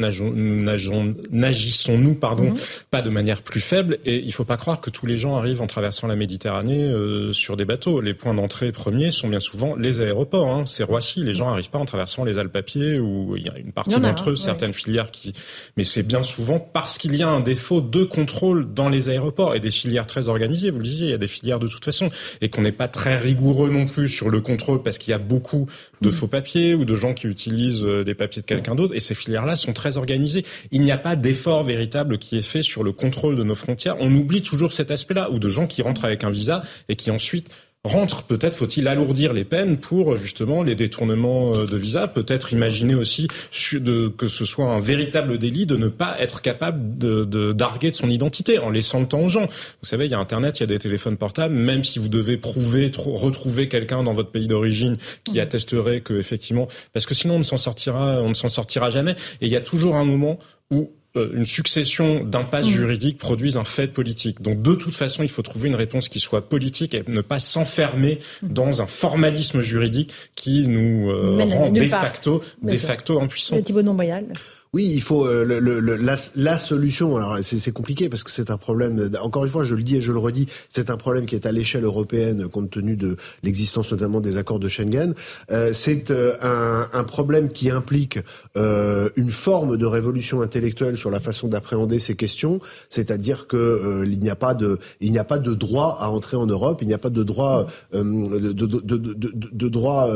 n'agissons-nous 1.31 2.15
pardon 2.15 2.45
mhm. 2.45 2.57
pas 2.91 3.01
de 3.01 3.09
manière 3.09 3.41
plus 3.41 3.59
faible? 3.59 3.99
Et 4.05 4.17
il 4.17 4.33
faut 4.33 4.45
pas 4.45 4.57
croire 4.57 4.81
que 4.81 4.89
tous 4.89 5.05
les 5.05 5.17
gens 5.17 5.35
arrivent 5.35 5.61
en 5.61 5.67
traversant 5.67 6.07
la 6.07 6.15
Méditerranée 6.15 6.85
euh, 6.85 7.31
sur 7.31 7.57
des 7.57 7.65
bateaux. 7.65 8.01
Les 8.01 8.13
points 8.13 8.33
d'entrée 8.33 8.71
premiers 8.71 9.11
sont 9.11 9.27
bien 9.27 9.39
souvent 9.39 9.75
les 9.75 10.01
aéroports. 10.01 10.49
Hein. 10.49 10.63
C'est 10.65 10.83
Roissy. 10.83 11.23
Les 11.23 11.33
gens 11.33 11.49
n'arrivent 11.49 11.69
pas 11.69 11.79
en 11.79 11.85
traversant 11.85 12.23
les 12.23 12.37
Alpes 12.37 12.55
à 12.55 12.61
pied, 12.61 12.99
ou 12.99 13.35
il 13.37 13.45
y 13.45 13.49
a 13.49 13.57
une 13.57 13.71
partie 13.71 13.99
d'entre 13.99 14.31
eux, 14.31 14.35
certaines 14.35 14.73
filières 14.73 15.11
qui. 15.11 15.33
Mais 15.77 15.83
c'est 15.83 16.03
bien 16.03 16.23
souvent 16.23 16.59
parce 16.59 16.94
parce 16.95 17.01
qu'il 17.01 17.17
y 17.17 17.23
a 17.23 17.27
un 17.27 17.41
défaut 17.41 17.81
de 17.81 18.05
contrôle 18.05 18.73
dans 18.73 18.87
les 18.87 19.09
aéroports 19.09 19.53
et 19.53 19.59
des 19.59 19.69
filières 19.69 20.07
très 20.07 20.29
organisées. 20.29 20.69
Vous 20.69 20.77
le 20.77 20.83
disiez, 20.85 21.07
il 21.07 21.09
y 21.09 21.13
a 21.13 21.17
des 21.17 21.27
filières 21.27 21.59
de 21.59 21.67
toute 21.67 21.83
façon 21.83 22.09
et 22.39 22.47
qu'on 22.47 22.61
n'est 22.61 22.71
pas 22.71 22.87
très 22.87 23.17
rigoureux 23.17 23.69
non 23.69 23.85
plus 23.85 24.07
sur 24.07 24.29
le 24.29 24.39
contrôle 24.39 24.81
parce 24.81 24.97
qu'il 24.97 25.11
y 25.11 25.13
a 25.13 25.17
beaucoup 25.17 25.67
de 25.99 26.07
mm. 26.07 26.11
faux 26.13 26.27
papiers 26.27 26.73
ou 26.73 26.85
de 26.85 26.95
gens 26.95 27.13
qui 27.13 27.27
utilisent 27.27 27.83
euh, 27.83 28.05
des 28.05 28.15
papiers 28.15 28.41
de 28.41 28.47
quelqu'un 28.47 28.75
d'autre 28.75 28.95
et 28.95 29.01
ces 29.01 29.13
filières-là 29.13 29.57
sont 29.57 29.73
très 29.73 29.97
organisées. 29.97 30.45
Il 30.71 30.83
n'y 30.83 30.91
a 30.93 30.97
pas 30.97 31.17
d'effort 31.17 31.65
véritable 31.65 32.17
qui 32.17 32.37
est 32.37 32.47
fait 32.47 32.63
sur 32.63 32.81
le 32.81 32.93
contrôle 32.93 33.35
de 33.35 33.43
nos 33.43 33.55
frontières. 33.55 33.97
On 33.99 34.15
oublie 34.15 34.41
toujours 34.41 34.71
cet 34.71 34.89
aspect-là 34.89 35.29
ou 35.31 35.39
de 35.39 35.49
gens 35.49 35.67
qui 35.67 35.81
rentrent 35.81 36.05
avec 36.05 36.23
un 36.23 36.29
visa 36.29 36.63
et 36.87 36.95
qui 36.95 37.11
ensuite 37.11 37.49
rentre. 37.85 38.23
Peut-être 38.23 38.55
faut-il 38.55 38.87
alourdir 38.87 39.33
les 39.33 39.45
peines 39.45 39.77
pour 39.77 40.15
justement 40.15 40.63
les 40.63 40.75
détournements 40.75 41.53
euh, 41.53 41.65
de 41.65 41.77
visa. 41.77 42.07
Peut-être 42.07 42.53
imaginer 42.53 42.95
aussi 42.95 43.27
de, 43.73 44.07
que 44.09 44.27
ce 44.27 44.45
soit 44.45 44.65
un 44.65 44.79
véritable 44.79 45.37
délit 45.37 45.65
de 45.65 45.77
ne 45.77 45.87
pas 45.87 46.15
être 46.19 46.41
capable 46.41 46.97
de, 46.97 47.23
de 47.23 47.53
d'arguer 47.53 47.91
de 47.91 47.95
son 47.95 48.09
identité 48.09 48.59
en 48.59 48.69
laissant 48.69 48.99
le 48.99 49.07
temps 49.07 49.21
aux 49.21 49.29
gens. 49.29 49.45
Vous 49.45 49.87
savez, 49.87 50.05
il 50.05 50.11
y 50.11 50.15
a 50.15 50.19
Internet, 50.19 50.59
il 50.59 50.61
y 50.61 50.65
a 50.65 50.67
des 50.67 50.79
téléphones 50.79 51.17
portables. 51.17 51.53
Même 51.53 51.83
si 51.83 51.99
vous 51.99 52.09
devez 52.09 52.37
prouver, 52.37 52.91
retrouver 52.97 53.67
quelqu'un 53.67 54.03
dans 54.03 54.13
votre 54.13 54.31
pays 54.31 54.47
d'origine 54.47 54.97
qui 55.23 55.37
mmh. 55.37 55.39
attesterait 55.39 56.01
que 56.01 56.13
effectivement, 56.13 56.67
parce 56.93 57.05
que 57.05 57.13
sinon 57.13 57.35
on 57.35 57.39
ne 57.39 57.43
s'en 57.43 57.57
sortira, 57.57 58.21
on 58.21 58.29
ne 58.29 58.33
s'en 58.33 58.49
sortira 58.49 58.89
jamais. 58.89 59.15
Et 59.41 59.45
il 59.45 59.49
y 59.49 59.55
a 59.55 59.61
toujours 59.61 59.95
un 59.95 60.05
moment 60.05 60.39
où 60.71 60.91
une 61.15 61.45
succession 61.45 62.23
d'impasses 62.23 62.67
mm. 62.67 62.69
juridiques 62.69 63.17
produisent 63.17 63.57
un 63.57 63.63
fait 63.63 63.87
politique. 63.87 64.41
Donc 64.41 64.61
de 64.61 64.75
toute 64.75 64.95
façon, 64.95 65.23
il 65.23 65.29
faut 65.29 65.41
trouver 65.41 65.69
une 65.69 65.75
réponse 65.75 66.09
qui 66.09 66.19
soit 66.19 66.49
politique 66.49 66.93
et 66.93 67.03
ne 67.07 67.21
pas 67.21 67.39
s'enfermer 67.39 68.19
mm. 68.41 68.47
dans 68.49 68.81
un 68.81 68.87
formalisme 68.87 69.61
juridique 69.61 70.11
qui 70.35 70.67
nous 70.67 71.09
euh, 71.09 71.43
rend 71.43 71.69
de 71.69 71.85
facto, 71.85 72.43
de 72.61 72.75
facto 72.75 73.19
impuissants. 73.19 73.61
Thibault 73.61 73.83
oui, 74.75 74.91
il 74.93 75.01
faut 75.01 75.25
euh, 75.25 75.45
le, 75.45 75.61
le, 75.61 75.79
la, 75.79 76.17
la, 76.35 76.57
solution. 76.57 77.15
Alors 77.15 77.37
c'est 77.41 77.71
compliqué 77.71 78.09
parce 78.09 78.25
que 78.25 78.31
c'est 78.31 78.51
un 78.51 78.57
problème. 78.57 79.09
Encore 79.21 79.45
une 79.45 79.51
fois, 79.51 79.63
je 79.63 79.73
le 79.73 79.83
dis 79.83 79.95
et 79.95 80.01
je 80.01 80.11
le 80.11 80.19
redis, 80.19 80.47
c'est 80.67 80.89
un 80.89 80.97
problème 80.97 81.25
qui 81.25 81.35
est 81.35 81.45
à 81.45 81.53
l'échelle 81.53 81.85
européenne 81.85 82.49
compte 82.49 82.71
tenu 82.71 82.97
de 82.97 83.15
l'existence 83.41 83.89
notamment 83.93 84.19
des 84.19 84.35
accords 84.35 84.59
de 84.59 84.67
Schengen. 84.67 85.13
Euh, 85.49 85.71
c'est 85.71 86.11
euh, 86.11 86.35
un, 86.41 86.89
un, 86.91 87.03
problème 87.05 87.47
qui 87.47 87.69
implique 87.69 88.19
euh, 88.57 89.07
une 89.15 89.31
forme 89.31 89.77
de 89.77 89.85
révolution 89.85 90.41
intellectuelle 90.41 90.97
sur 90.97 91.09
la 91.09 91.21
façon 91.21 91.47
d'appréhender 91.47 91.99
ces 91.99 92.15
questions. 92.17 92.59
C'est-à-dire 92.89 93.47
que 93.47 93.55
euh, 93.55 94.05
il 94.05 94.19
n'y 94.19 94.29
a 94.29 94.35
pas 94.35 94.55
de 94.55 94.79
il 94.99 95.09
n'y 95.09 95.19
a 95.19 95.23
pas 95.23 95.39
de 95.39 95.53
droit 95.53 95.99
à 96.01 96.09
entrer 96.09 96.35
en 96.35 96.47
Europe. 96.47 96.79
Il 96.81 96.89
n'y 96.89 96.93
a 96.93 96.97
pas 96.97 97.09
de 97.09 97.23
droit 97.23 97.67
de, 97.93 98.51
de, 98.51 98.65
de, 98.65 98.97
de, 99.53 99.69
droit 99.69 100.09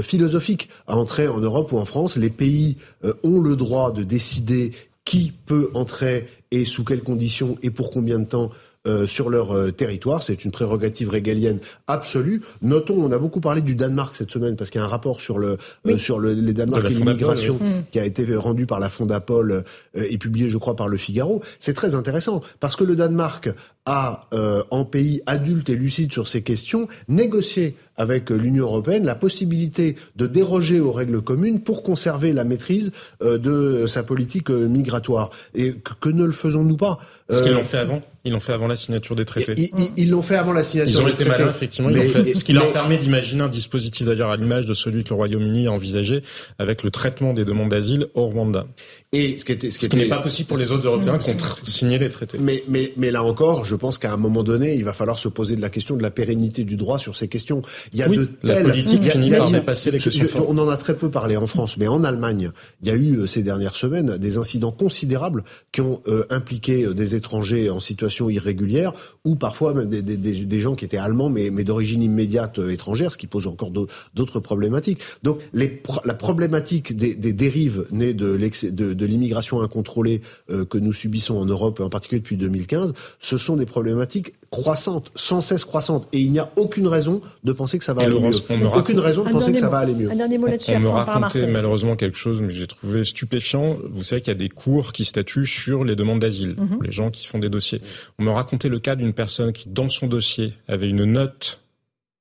philosophique 0.00 0.70
à 0.86 0.96
entrer 0.96 1.28
en 1.28 1.40
Europe 1.40 1.72
ou 1.72 1.76
en 1.76 1.84
France. 1.84 2.16
Les 2.16 2.30
pays 2.30 2.78
ont 3.22 3.42
le 3.42 3.56
droit 3.56 3.89
de 3.92 4.04
décider 4.04 4.72
qui 5.04 5.32
peut 5.32 5.70
entrer 5.74 6.26
et 6.50 6.64
sous 6.64 6.84
quelles 6.84 7.02
conditions 7.02 7.58
et 7.62 7.70
pour 7.70 7.90
combien 7.90 8.18
de 8.18 8.24
temps 8.24 8.50
euh, 8.86 9.06
sur 9.06 9.28
leur 9.28 9.54
euh, 9.54 9.70
territoire. 9.70 10.22
C'est 10.22 10.42
une 10.42 10.50
prérogative 10.50 11.10
régalienne 11.10 11.58
absolue. 11.86 12.40
Notons, 12.62 12.96
on 12.96 13.12
a 13.12 13.18
beaucoup 13.18 13.40
parlé 13.40 13.60
du 13.60 13.74
Danemark 13.74 14.16
cette 14.16 14.30
semaine 14.30 14.56
parce 14.56 14.70
qu'il 14.70 14.78
y 14.78 14.82
a 14.82 14.86
un 14.86 14.88
rapport 14.88 15.20
sur 15.20 15.38
le 15.38 15.58
euh, 15.86 15.98
sur 15.98 16.18
le, 16.18 16.32
les 16.32 16.54
Danemark 16.54 16.86
et 16.86 16.94
l'immigration 16.94 17.58
qui 17.92 18.00
a 18.00 18.06
été 18.06 18.24
rendu 18.34 18.64
par 18.64 18.80
la 18.80 18.88
Fondapol 18.88 19.64
et 19.94 20.16
publié, 20.16 20.48
je 20.48 20.56
crois, 20.56 20.76
par 20.76 20.88
le 20.88 20.96
Figaro. 20.96 21.42
C'est 21.58 21.74
très 21.74 21.94
intéressant 21.94 22.40
parce 22.58 22.74
que 22.74 22.84
le 22.84 22.96
Danemark 22.96 23.50
a, 23.84 24.28
en 24.70 24.84
pays 24.86 25.20
adulte 25.26 25.68
et 25.68 25.74
lucide 25.74 26.10
sur 26.10 26.26
ces 26.26 26.42
questions, 26.42 26.88
négocié 27.08 27.76
avec 27.96 28.30
l'Union 28.30 28.64
européenne 28.64 29.04
la 29.04 29.14
possibilité 29.14 29.96
de 30.16 30.26
déroger 30.26 30.80
aux 30.80 30.92
règles 30.92 31.20
communes 31.20 31.60
pour 31.60 31.82
conserver 31.82 32.32
la 32.32 32.44
maîtrise 32.44 32.92
de 33.20 33.84
sa 33.86 34.02
politique 34.02 34.48
migratoire. 34.48 35.30
Et 35.54 35.74
que 36.00 36.08
ne 36.08 36.24
le 36.24 36.32
faisons-nous 36.32 36.78
pas? 36.78 36.98
Ce 37.28 37.42
qu'ils 37.42 37.52
l'ont 37.52 37.62
fait 37.62 37.78
avant 37.78 38.00
ils 38.24 38.32
l'ont 38.32 38.40
fait 38.40 38.52
avant 38.52 38.66
la 38.66 38.76
signature 38.76 39.16
des 39.16 39.24
traités. 39.24 39.70
Ils 39.96 40.10
l'ont 40.10 40.22
fait 40.22 40.36
avant 40.36 40.52
la 40.52 40.64
signature. 40.64 41.00
Ils 41.00 41.02
ont 41.02 41.08
été 41.08 41.24
malins, 41.24 41.48
effectivement. 41.48 41.88
Ils 41.88 42.02
fait, 42.02 42.34
ce 42.34 42.44
qui 42.44 42.52
leur 42.52 42.72
permet 42.72 42.98
d'imaginer 42.98 43.42
un 43.42 43.48
dispositif 43.48 44.06
d'ailleurs 44.06 44.30
à 44.30 44.36
l'image 44.36 44.66
de 44.66 44.74
celui 44.74 45.04
que 45.04 45.10
le 45.10 45.14
Royaume-Uni 45.14 45.68
a 45.68 45.72
envisagé 45.72 46.22
avec 46.58 46.82
le 46.82 46.90
traitement 46.90 47.32
des 47.32 47.44
demandes 47.44 47.70
d'asile 47.70 48.08
au 48.14 48.26
Rwanda. 48.26 48.66
Et 49.12 49.38
ce 49.38 49.44
qui, 49.44 49.52
était, 49.52 49.70
ce 49.70 49.78
qui, 49.78 49.96
n'est 49.96 50.04
pas 50.04 50.18
possible 50.18 50.48
pour 50.48 50.58
les 50.58 50.70
autres 50.70 50.86
Européens 50.86 51.18
qui 51.18 51.30
ont 51.30 51.64
signé 51.64 51.98
les 51.98 52.10
traités. 52.10 52.38
Mais, 52.38 52.62
mais, 52.68 52.92
mais 52.96 53.10
là 53.10 53.24
encore, 53.24 53.64
je 53.64 53.74
pense 53.74 53.98
qu'à 53.98 54.12
un 54.12 54.16
moment 54.16 54.44
donné, 54.44 54.74
il 54.74 54.84
va 54.84 54.92
falloir 54.92 55.18
se 55.18 55.28
poser 55.28 55.56
de 55.56 55.60
la 55.60 55.70
question 55.70 55.96
de 55.96 56.02
la 56.02 56.10
pérennité 56.10 56.64
du 56.64 56.76
droit 56.76 56.98
sur 56.98 57.16
ces 57.16 57.26
questions. 57.26 57.62
Il 57.92 57.98
y 57.98 58.02
a 58.02 58.08
de 58.08 58.24
telles... 58.24 58.56
La 58.56 58.60
politique 58.60 59.02
finit 59.02 59.30
par 59.30 59.50
dépasser 59.50 59.90
les 59.90 59.98
questions. 59.98 60.46
On 60.48 60.58
en 60.58 60.68
a 60.68 60.76
très 60.76 60.94
peu 60.94 61.10
parlé 61.10 61.36
en 61.36 61.46
France, 61.46 61.76
mais 61.76 61.88
en 61.88 62.04
Allemagne, 62.04 62.52
il 62.82 62.88
y 62.88 62.90
a 62.90 62.94
eu 62.94 63.16
euh, 63.16 63.26
ces 63.26 63.42
dernières 63.42 63.76
semaines 63.76 64.18
des 64.18 64.38
incidents 64.38 64.72
considérables 64.72 65.42
qui 65.72 65.80
ont 65.80 66.00
euh, 66.06 66.24
impliqué 66.30 66.84
euh, 66.84 66.94
des 66.94 67.14
étrangers 67.14 67.70
en 67.70 67.80
situation 67.80 68.09
irrégulière 68.10 68.92
ou 69.24 69.36
parfois 69.36 69.74
même 69.74 69.88
des, 69.88 70.02
des, 70.02 70.16
des 70.16 70.60
gens 70.60 70.74
qui 70.74 70.84
étaient 70.84 70.96
allemands 70.96 71.30
mais, 71.30 71.50
mais 71.50 71.64
d'origine 71.64 72.02
immédiate 72.02 72.58
étrangère, 72.58 73.12
ce 73.12 73.18
qui 73.18 73.26
pose 73.26 73.46
encore 73.46 73.70
d'autres 73.70 74.40
problématiques. 74.40 75.00
Donc 75.22 75.38
les, 75.52 75.82
la 76.04 76.14
problématique 76.14 76.96
des, 76.96 77.14
des 77.14 77.32
dérives 77.32 77.86
nées 77.90 78.14
de, 78.14 78.36
de 78.36 79.00
de 79.00 79.06
l'immigration 79.06 79.60
incontrôlée 79.62 80.20
euh, 80.50 80.64
que 80.64 80.78
nous 80.78 80.92
subissons 80.92 81.36
en 81.36 81.46
Europe, 81.46 81.80
en 81.80 81.88
particulier 81.88 82.20
depuis 82.20 82.36
2015, 82.36 82.92
ce 83.18 83.36
sont 83.36 83.56
des 83.56 83.66
problématiques 83.66 84.34
croissantes, 84.50 85.10
sans 85.14 85.40
cesse 85.40 85.64
croissantes. 85.64 86.08
Et 86.12 86.18
il 86.18 86.30
n'y 86.30 86.38
a 86.38 86.50
aucune 86.56 86.86
raison 86.86 87.20
de 87.44 87.52
penser 87.52 87.78
que 87.78 87.84
ça 87.84 87.94
va 87.94 88.02
aller 88.02 88.18
mieux. 88.18 88.66
aucune 88.76 89.00
raison 89.00 89.24
de 89.24 89.30
penser 89.30 89.52
que 89.52 89.58
ça 89.58 89.68
va 89.68 89.78
aller 89.78 89.94
mieux. 89.94 90.10
Un 90.10 90.16
dernier 90.16 90.38
mot 90.38 90.46
là-dessus. 90.46 90.72
On 90.74 90.80
me 90.80 90.88
racontait 90.88 91.46
malheureusement 91.46 91.96
quelque 91.96 92.16
chose, 92.16 92.40
mais 92.42 92.52
j'ai 92.52 92.66
trouvé 92.66 93.04
stupéfiant. 93.04 93.76
Vous 93.90 94.02
savez 94.02 94.20
qu'il 94.20 94.32
y 94.32 94.36
a 94.36 94.38
des 94.38 94.48
cours 94.48 94.92
qui 94.92 95.04
statuent 95.04 95.46
sur 95.46 95.84
les 95.84 95.96
demandes 95.96 96.20
d'asile, 96.20 96.56
mhm. 96.58 96.78
les 96.84 96.92
gens 96.92 97.10
qui 97.10 97.26
font 97.26 97.38
des 97.38 97.48
dossiers. 97.48 97.80
On 98.18 98.24
me 98.24 98.30
racontait 98.30 98.68
le 98.68 98.78
cas 98.78 98.96
d'une 98.96 99.12
personne 99.12 99.52
qui, 99.52 99.68
dans 99.68 99.88
son 99.88 100.06
dossier, 100.06 100.54
avait 100.68 100.88
une 100.88 101.04
note 101.04 101.60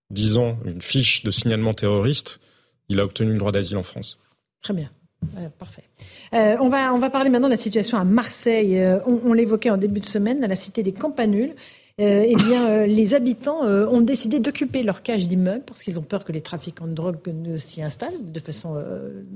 disant 0.10 0.58
une 0.66 0.82
fiche 0.82 1.24
de 1.24 1.32
signalement 1.32 1.74
terroriste. 1.74 2.40
Il 2.90 3.00
a 3.00 3.06
obtenu 3.06 3.32
le 3.32 3.38
droit 3.38 3.52
d'asile 3.52 3.78
en 3.78 3.84
France. 3.84 4.20
Très 4.62 4.74
bien. 4.74 4.90
parfait. 5.60 5.84
Euh, 6.34 6.58
on, 6.60 6.70
va, 6.70 6.94
on 6.94 7.00
va 7.00 7.10
parler 7.10 7.30
maintenant 7.30 7.48
de 7.48 7.54
la 7.54 7.58
situation 7.58 7.98
à 7.98 8.04
Marseille. 8.04 8.80
Euh, 8.80 9.00
on, 9.06 9.34
l'évoquait 9.34 9.70
en 9.70 9.78
début 9.78 10.00
de 10.00 10.06
semaine, 10.06 10.44
à 10.44 10.48
la 10.48 10.56
cité 10.56 10.84
des 10.84 10.94
Campanules. 10.94 11.54
Euh, 12.00 12.26
eh 12.26 12.36
bien, 12.36 12.86
les 12.86 13.14
habitants 13.14 13.64
ont 13.64 14.02
décidé 14.02 14.40
d'occuper 14.40 14.84
leur 14.84 15.02
cage 15.02 15.28
d'immeuble 15.28 15.64
parce 15.66 15.84
qu'ils 15.84 16.00
ont 16.00 16.04
peur 16.04 16.24
que 16.24 16.32
les 16.32 16.42
trafiquants 16.42 16.88
de 16.88 16.94
drogue 16.94 17.18
ne 17.28 17.58
s'y 17.58 17.82
installent 17.82 18.32
de 18.32 18.40
façon 18.40 18.82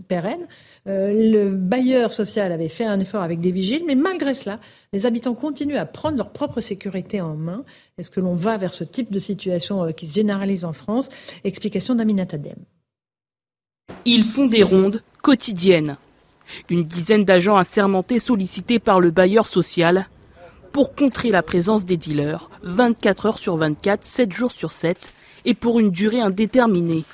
pérenne. 0.07 0.47
le 0.85 1.49
bailleur 1.49 2.13
social 2.13 2.51
avait 2.51 2.69
fait 2.69 2.85
un 2.85 2.99
effort 2.99 3.21
avec 3.21 3.41
des 3.41 3.51
vigiles, 3.51 3.83
mais 3.85 3.95
malgré 3.95 4.33
cela, 4.33 4.59
les 4.93 5.05
habitants 5.05 5.33
continuent 5.33 5.75
à 5.75 5.85
prendre 5.85 6.17
leur 6.17 6.29
propre 6.29 6.61
sécurité 6.61 7.19
en 7.19 7.35
main. 7.35 7.65
Est-ce 7.97 8.09
que 8.09 8.21
l'on 8.21 8.35
va 8.35 8.57
vers 8.57 8.73
ce 8.73 8.85
type 8.85 9.11
de 9.11 9.19
situation 9.19 9.91
qui 9.91 10.07
se 10.07 10.15
généralise 10.15 10.63
en 10.63 10.73
France? 10.73 11.09
Explication 11.43 11.95
d'Aminat 11.95 12.27
Adem. 12.31 12.55
Ils 14.05 14.23
font 14.23 14.45
des 14.45 14.63
rondes 14.63 15.01
quotidiennes 15.21 15.97
une 16.69 16.83
dizaine 16.83 17.25
d'agents 17.25 17.57
assermentés 17.57 18.19
sollicités 18.19 18.79
par 18.79 18.99
le 18.99 19.11
bailleur 19.11 19.45
social 19.45 20.07
pour 20.73 20.95
contrer 20.95 21.29
la 21.29 21.43
présence 21.43 21.85
des 21.85 21.97
dealers 21.97 22.49
24 22.63 23.27
heures 23.27 23.37
sur 23.37 23.55
24, 23.57 24.03
7 24.03 24.33
jours 24.33 24.51
sur 24.51 24.71
7 24.71 25.13
et 25.45 25.53
pour 25.53 25.79
une 25.79 25.91
durée 25.91 26.19
indéterminée. 26.19 27.05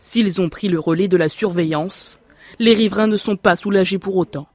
S'ils 0.00 0.40
ont 0.40 0.48
pris 0.48 0.68
le 0.68 0.80
relais 0.80 1.08
de 1.08 1.18
la 1.18 1.28
surveillance, 1.28 2.20
les 2.58 2.72
riverains 2.72 3.06
ne 3.06 3.18
sont 3.18 3.36
pas 3.36 3.54
soulagés 3.54 3.98
pour 3.98 4.16
autant. 4.16 4.48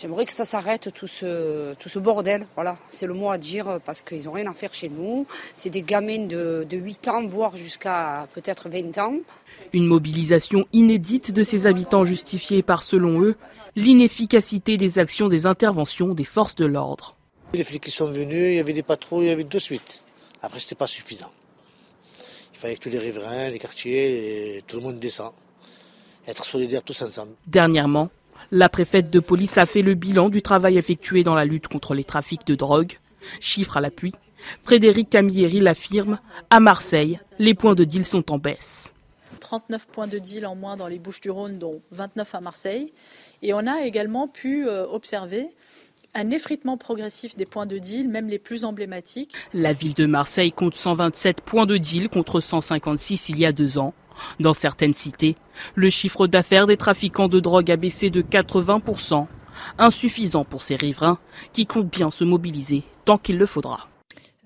J'aimerais 0.00 0.24
que 0.24 0.32
ça 0.32 0.46
s'arrête 0.46 0.90
tout 0.94 1.06
ce, 1.06 1.74
tout 1.74 1.88
ce 1.88 1.98
bordel. 1.98 2.46
Voilà, 2.54 2.78
c'est 2.88 3.06
le 3.06 3.14
mot 3.14 3.30
à 3.30 3.36
dire 3.36 3.78
parce 3.84 4.00
qu'ils 4.00 4.24
n'ont 4.24 4.32
rien 4.32 4.48
à 4.50 4.54
faire 4.54 4.72
chez 4.72 4.88
nous. 4.88 5.26
C'est 5.54 5.70
des 5.70 5.82
gamins 5.82 6.26
de, 6.26 6.64
de 6.68 6.76
8 6.76 7.08
ans, 7.08 7.26
voire 7.26 7.56
jusqu'à 7.56 8.26
peut-être 8.32 8.70
20 8.70 8.96
ans. 8.98 9.16
Une 9.74 9.86
mobilisation 9.86 10.66
inédite 10.72 11.32
de 11.32 11.42
ces 11.42 11.66
habitants 11.66 12.04
justifiée 12.04 12.62
par, 12.62 12.82
selon 12.82 13.20
eux, 13.20 13.36
l'inefficacité 13.76 14.78
des 14.78 14.98
actions 14.98 15.28
des 15.28 15.44
interventions 15.44 16.14
des 16.14 16.24
forces 16.24 16.54
de 16.54 16.64
l'ordre. 16.64 17.17
Les 17.54 17.64
flics 17.64 17.82
qui 17.82 17.90
sont 17.90 18.10
venus, 18.10 18.50
il 18.50 18.54
y 18.54 18.58
avait 18.58 18.72
des 18.72 18.82
patrouilles, 18.82 19.26
il 19.26 19.28
y 19.28 19.32
avait 19.32 19.44
deux 19.44 19.58
suites. 19.58 20.04
Après, 20.42 20.60
ce 20.60 20.66
n'était 20.66 20.74
pas 20.74 20.86
suffisant. 20.86 21.30
Il 22.52 22.58
fallait 22.58 22.74
que 22.74 22.80
tous 22.80 22.90
les 22.90 22.98
riverains, 22.98 23.50
les 23.50 23.58
quartiers, 23.58 24.56
et 24.56 24.62
tout 24.62 24.76
le 24.76 24.82
monde 24.82 24.98
descend. 24.98 25.32
Être 26.26 26.44
solidaires 26.44 26.82
tous 26.82 27.00
ensemble. 27.02 27.32
Dernièrement, 27.46 28.10
la 28.50 28.68
préfète 28.68 29.10
de 29.10 29.20
police 29.20 29.56
a 29.56 29.64
fait 29.64 29.82
le 29.82 29.94
bilan 29.94 30.28
du 30.28 30.42
travail 30.42 30.76
effectué 30.76 31.22
dans 31.22 31.34
la 31.34 31.44
lutte 31.44 31.68
contre 31.68 31.94
les 31.94 32.04
trafics 32.04 32.46
de 32.46 32.54
drogue. 32.54 32.98
Chiffre 33.40 33.76
à 33.78 33.80
l'appui, 33.80 34.12
Frédéric 34.62 35.10
Camilleri 35.10 35.60
l'affirme, 35.60 36.18
à 36.50 36.60
Marseille, 36.60 37.18
les 37.38 37.54
points 37.54 37.74
de 37.74 37.84
deal 37.84 38.04
sont 38.04 38.30
en 38.30 38.38
baisse. 38.38 38.92
39 39.40 39.86
points 39.86 40.06
de 40.06 40.18
deal 40.18 40.46
en 40.46 40.54
moins 40.54 40.76
dans 40.76 40.88
les 40.88 40.98
Bouches-du-Rhône, 40.98 41.58
dont 41.58 41.80
29 41.92 42.34
à 42.34 42.40
Marseille. 42.40 42.92
Et 43.42 43.54
on 43.54 43.66
a 43.66 43.82
également 43.82 44.28
pu 44.28 44.68
euh, 44.68 44.86
observer 44.86 45.48
un 46.18 46.30
effritement 46.30 46.76
progressif 46.76 47.36
des 47.36 47.46
points 47.46 47.66
de 47.66 47.78
deal, 47.78 48.08
même 48.08 48.26
les 48.26 48.40
plus 48.40 48.64
emblématiques. 48.64 49.34
La 49.54 49.72
ville 49.72 49.94
de 49.94 50.06
Marseille 50.06 50.50
compte 50.50 50.74
127 50.74 51.40
points 51.40 51.64
de 51.64 51.76
deal 51.76 52.08
contre 52.08 52.40
156 52.40 53.28
il 53.28 53.38
y 53.38 53.46
a 53.46 53.52
deux 53.52 53.78
ans. 53.78 53.94
Dans 54.40 54.52
certaines 54.52 54.94
cités, 54.94 55.36
le 55.76 55.90
chiffre 55.90 56.26
d'affaires 56.26 56.66
des 56.66 56.76
trafiquants 56.76 57.28
de 57.28 57.38
drogue 57.38 57.70
a 57.70 57.76
baissé 57.76 58.10
de 58.10 58.20
80%, 58.20 59.28
insuffisant 59.78 60.44
pour 60.44 60.62
ces 60.62 60.74
riverains 60.74 61.18
qui 61.52 61.66
comptent 61.66 61.90
bien 61.90 62.10
se 62.10 62.24
mobiliser 62.24 62.82
tant 63.04 63.16
qu'il 63.16 63.38
le 63.38 63.46
faudra. 63.46 63.88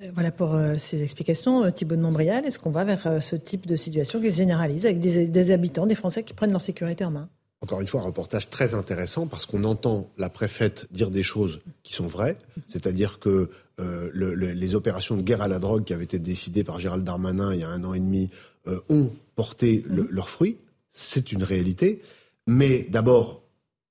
Euh, 0.03 0.11
voilà 0.12 0.31
pour 0.31 0.53
euh, 0.53 0.74
ces 0.77 1.03
explications. 1.03 1.70
Thibault 1.73 1.97
de 1.97 2.03
Montbrial, 2.03 2.44
est-ce 2.44 2.59
qu'on 2.59 2.70
va 2.70 2.85
vers 2.85 3.23
ce 3.23 3.35
type 3.35 3.66
de 3.66 3.77
situation 3.77 4.20
qui 4.20 4.31
se 4.31 4.36
généralise 4.36 4.85
avec 4.85 5.01
des 5.01 5.51
habitants, 5.51 5.86
des 5.86 5.94
Français 5.94 6.23
qui 6.23 6.35
prennent 6.35 6.53
leur 6.53 6.61
sécurité 6.61 7.03
en 7.07 7.12
main? 7.12 7.31
Encore 7.62 7.80
une 7.80 7.86
fois, 7.86 8.01
un 8.01 8.05
reportage 8.05 8.51
très 8.51 8.74
intéressant 8.74 9.28
parce 9.28 9.47
qu'on 9.47 9.62
entend 9.62 10.10
la 10.18 10.28
préfète 10.28 10.89
dire 10.90 11.10
des 11.10 11.22
choses 11.22 11.60
qui 11.84 11.94
sont 11.94 12.09
vraies, 12.09 12.36
c'est-à-dire 12.66 13.20
que 13.20 13.51
euh, 13.78 14.10
le, 14.12 14.34
le, 14.34 14.51
les 14.51 14.74
opérations 14.74 15.16
de 15.16 15.22
guerre 15.22 15.43
à 15.43 15.48
la 15.48 15.60
drogue 15.60 15.84
qui 15.84 15.94
avaient 15.94 16.05
été 16.05 16.18
décidées 16.18 16.64
par 16.64 16.80
Gérald 16.80 17.05
Darmanin 17.05 17.55
il 17.55 17.60
y 17.60 17.64
a 17.64 17.68
un 17.68 17.84
an 17.84 17.94
et 17.94 18.01
demi 18.01 18.30
euh, 18.66 18.80
ont 18.89 19.12
porté 19.36 19.84
le, 19.86 20.09
leurs 20.10 20.28
fruits. 20.28 20.59
C'est 20.90 21.30
une 21.30 21.44
réalité, 21.44 22.02
mais 22.48 22.86
d'abord 22.90 23.43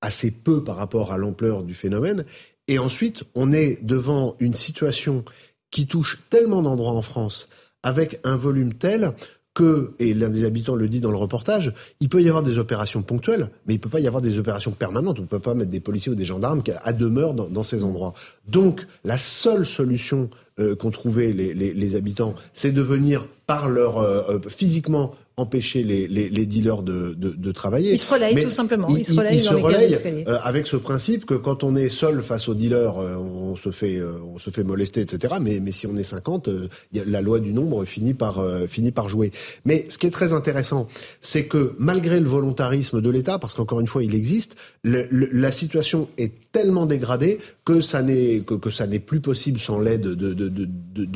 assez 0.02 0.32
peu 0.32 0.64
par 0.64 0.76
rapport 0.76 1.14
à 1.14 1.18
l'ampleur 1.18 1.64
du 1.64 1.74
phénomène, 1.74 2.26
et 2.68 2.78
ensuite 2.78 3.24
on 3.36 3.54
est 3.54 3.82
devant 3.84 4.36
une 4.40 4.54
situation 4.54 5.24
qui 5.72 5.88
touche 5.88 6.22
tellement 6.30 6.62
d'endroits 6.62 6.92
en 6.92 7.02
France 7.02 7.48
avec 7.84 8.20
un 8.26 8.36
volume 8.36 8.74
tel 8.74 9.14
que, 9.54 9.94
et 10.00 10.14
l'un 10.14 10.30
des 10.30 10.46
habitants 10.46 10.76
le 10.76 10.88
dit 10.88 11.02
dans 11.02 11.12
le 11.12 11.18
reportage, 11.18 11.74
il 12.00 12.10
peut 12.10 12.22
y 12.22 12.30
avoir 12.30 12.44
des 12.44 12.58
opérations 12.58 13.02
ponctuelles, 13.02 13.50
mais 13.66 13.74
il 13.74 13.80
peut 13.80 13.90
pas 13.90 14.00
y 14.00 14.08
avoir 14.08 14.22
des 14.22 14.40
opérations 14.40 14.72
permanentes. 14.72 15.20
On 15.20 15.24
ne 15.24 15.28
peut 15.28 15.40
pas 15.40 15.54
mettre 15.54 15.70
des 15.70 15.82
policiers 15.82 16.12
ou 16.12 16.16
des 16.16 16.26
gendarmes 16.26 16.64
à 16.84 16.94
demeure 16.94 17.34
dans, 17.34 17.64
ces 17.64 17.84
endroits. 17.84 18.14
Donc, 18.48 18.88
la 19.04 19.18
seule 19.18 19.66
solution 19.66 20.30
euh, 20.60 20.76
qu'ont 20.76 20.92
trouvé 20.92 21.34
les 21.34 21.96
habitants, 21.96 22.34
c'est 22.54 22.72
de 22.72 22.82
venir 22.82 23.28
par 23.52 23.68
leur 23.68 23.98
euh, 23.98 24.22
euh, 24.30 24.40
physiquement 24.48 25.14
empêcher 25.38 25.84
les, 25.84 26.08
les, 26.08 26.30
les 26.30 26.46
dealers 26.46 26.84
de, 26.84 27.14
de, 27.14 27.30
de, 27.30 27.52
travailler. 27.52 27.92
Ils 27.94 27.98
se 27.98 28.08
relayent 28.12 28.36
Mais 28.36 28.44
tout 28.44 28.50
simplement. 28.50 28.88
Ils, 28.90 29.00
Ils 29.00 29.06
se 29.06 29.14
relayent 29.14 29.36
ils 29.36 29.40
se 29.40 29.50
relayent, 29.54 29.98
euh, 30.28 30.38
avec 30.44 30.68
ce 30.68 30.76
principe 30.76 31.26
que 31.26 31.34
quand 31.36 31.64
on 31.64 31.76
est 31.76 31.90
seul 31.90 32.22
face 32.22 32.48
aux 32.50 32.54
dealers, 32.54 32.98
euh, 33.00 33.16
on 33.16 33.56
se 33.56 33.72
fait 33.72 33.96
euh, 33.98 34.12
on 34.26 34.38
se 34.38 34.50
fait 34.50 34.64
molester, 34.64 35.02
etc. 35.02 35.36
Mais, 35.42 35.60
mais 35.60 35.72
si 35.72 35.88
on 35.88 35.96
est 35.96 36.04
50, 36.04 36.48
euh, 36.50 36.68
y 36.94 37.00
a- 37.00 37.06
la 37.06 37.22
loi 37.22 37.40
du 37.40 37.54
nombre 37.54 37.86
finit 37.86 38.14
par 38.14 38.40
euh, 38.40 38.68
finit 38.68 38.92
par 38.92 39.10
jouer. 39.10 39.32
Mais 39.66 39.86
ce 39.90 39.98
qui 39.98 40.06
est 40.08 40.12
très 40.12 40.34
intéressant, 40.34 40.88
c'est 41.22 41.46
que 41.46 41.74
malgré 41.80 42.20
le 42.20 42.28
volontarisme 42.28 43.02
de 43.02 43.10
l'État, 43.10 43.40
parce 43.40 43.54
qu'encore 43.54 43.80
une 43.80 43.88
fois 43.88 44.04
il 44.04 44.14
existe, 44.16 44.56
le- 44.84 45.08
le- 45.10 45.30
la 45.32 45.52
situation 45.52 46.08
est 46.18 46.51
tellement 46.52 46.86
dégradée 46.86 47.40
que 47.66 47.82
ça 47.82 48.02
n'est 48.02 48.42
que, 48.42 48.56
que 48.56 48.70
ça 48.70 48.88
n'est 48.88 49.00
plus 49.00 49.22
possible 49.22 49.60
sans 49.60 49.80
l'aide 49.80 50.02
de, 50.02 50.34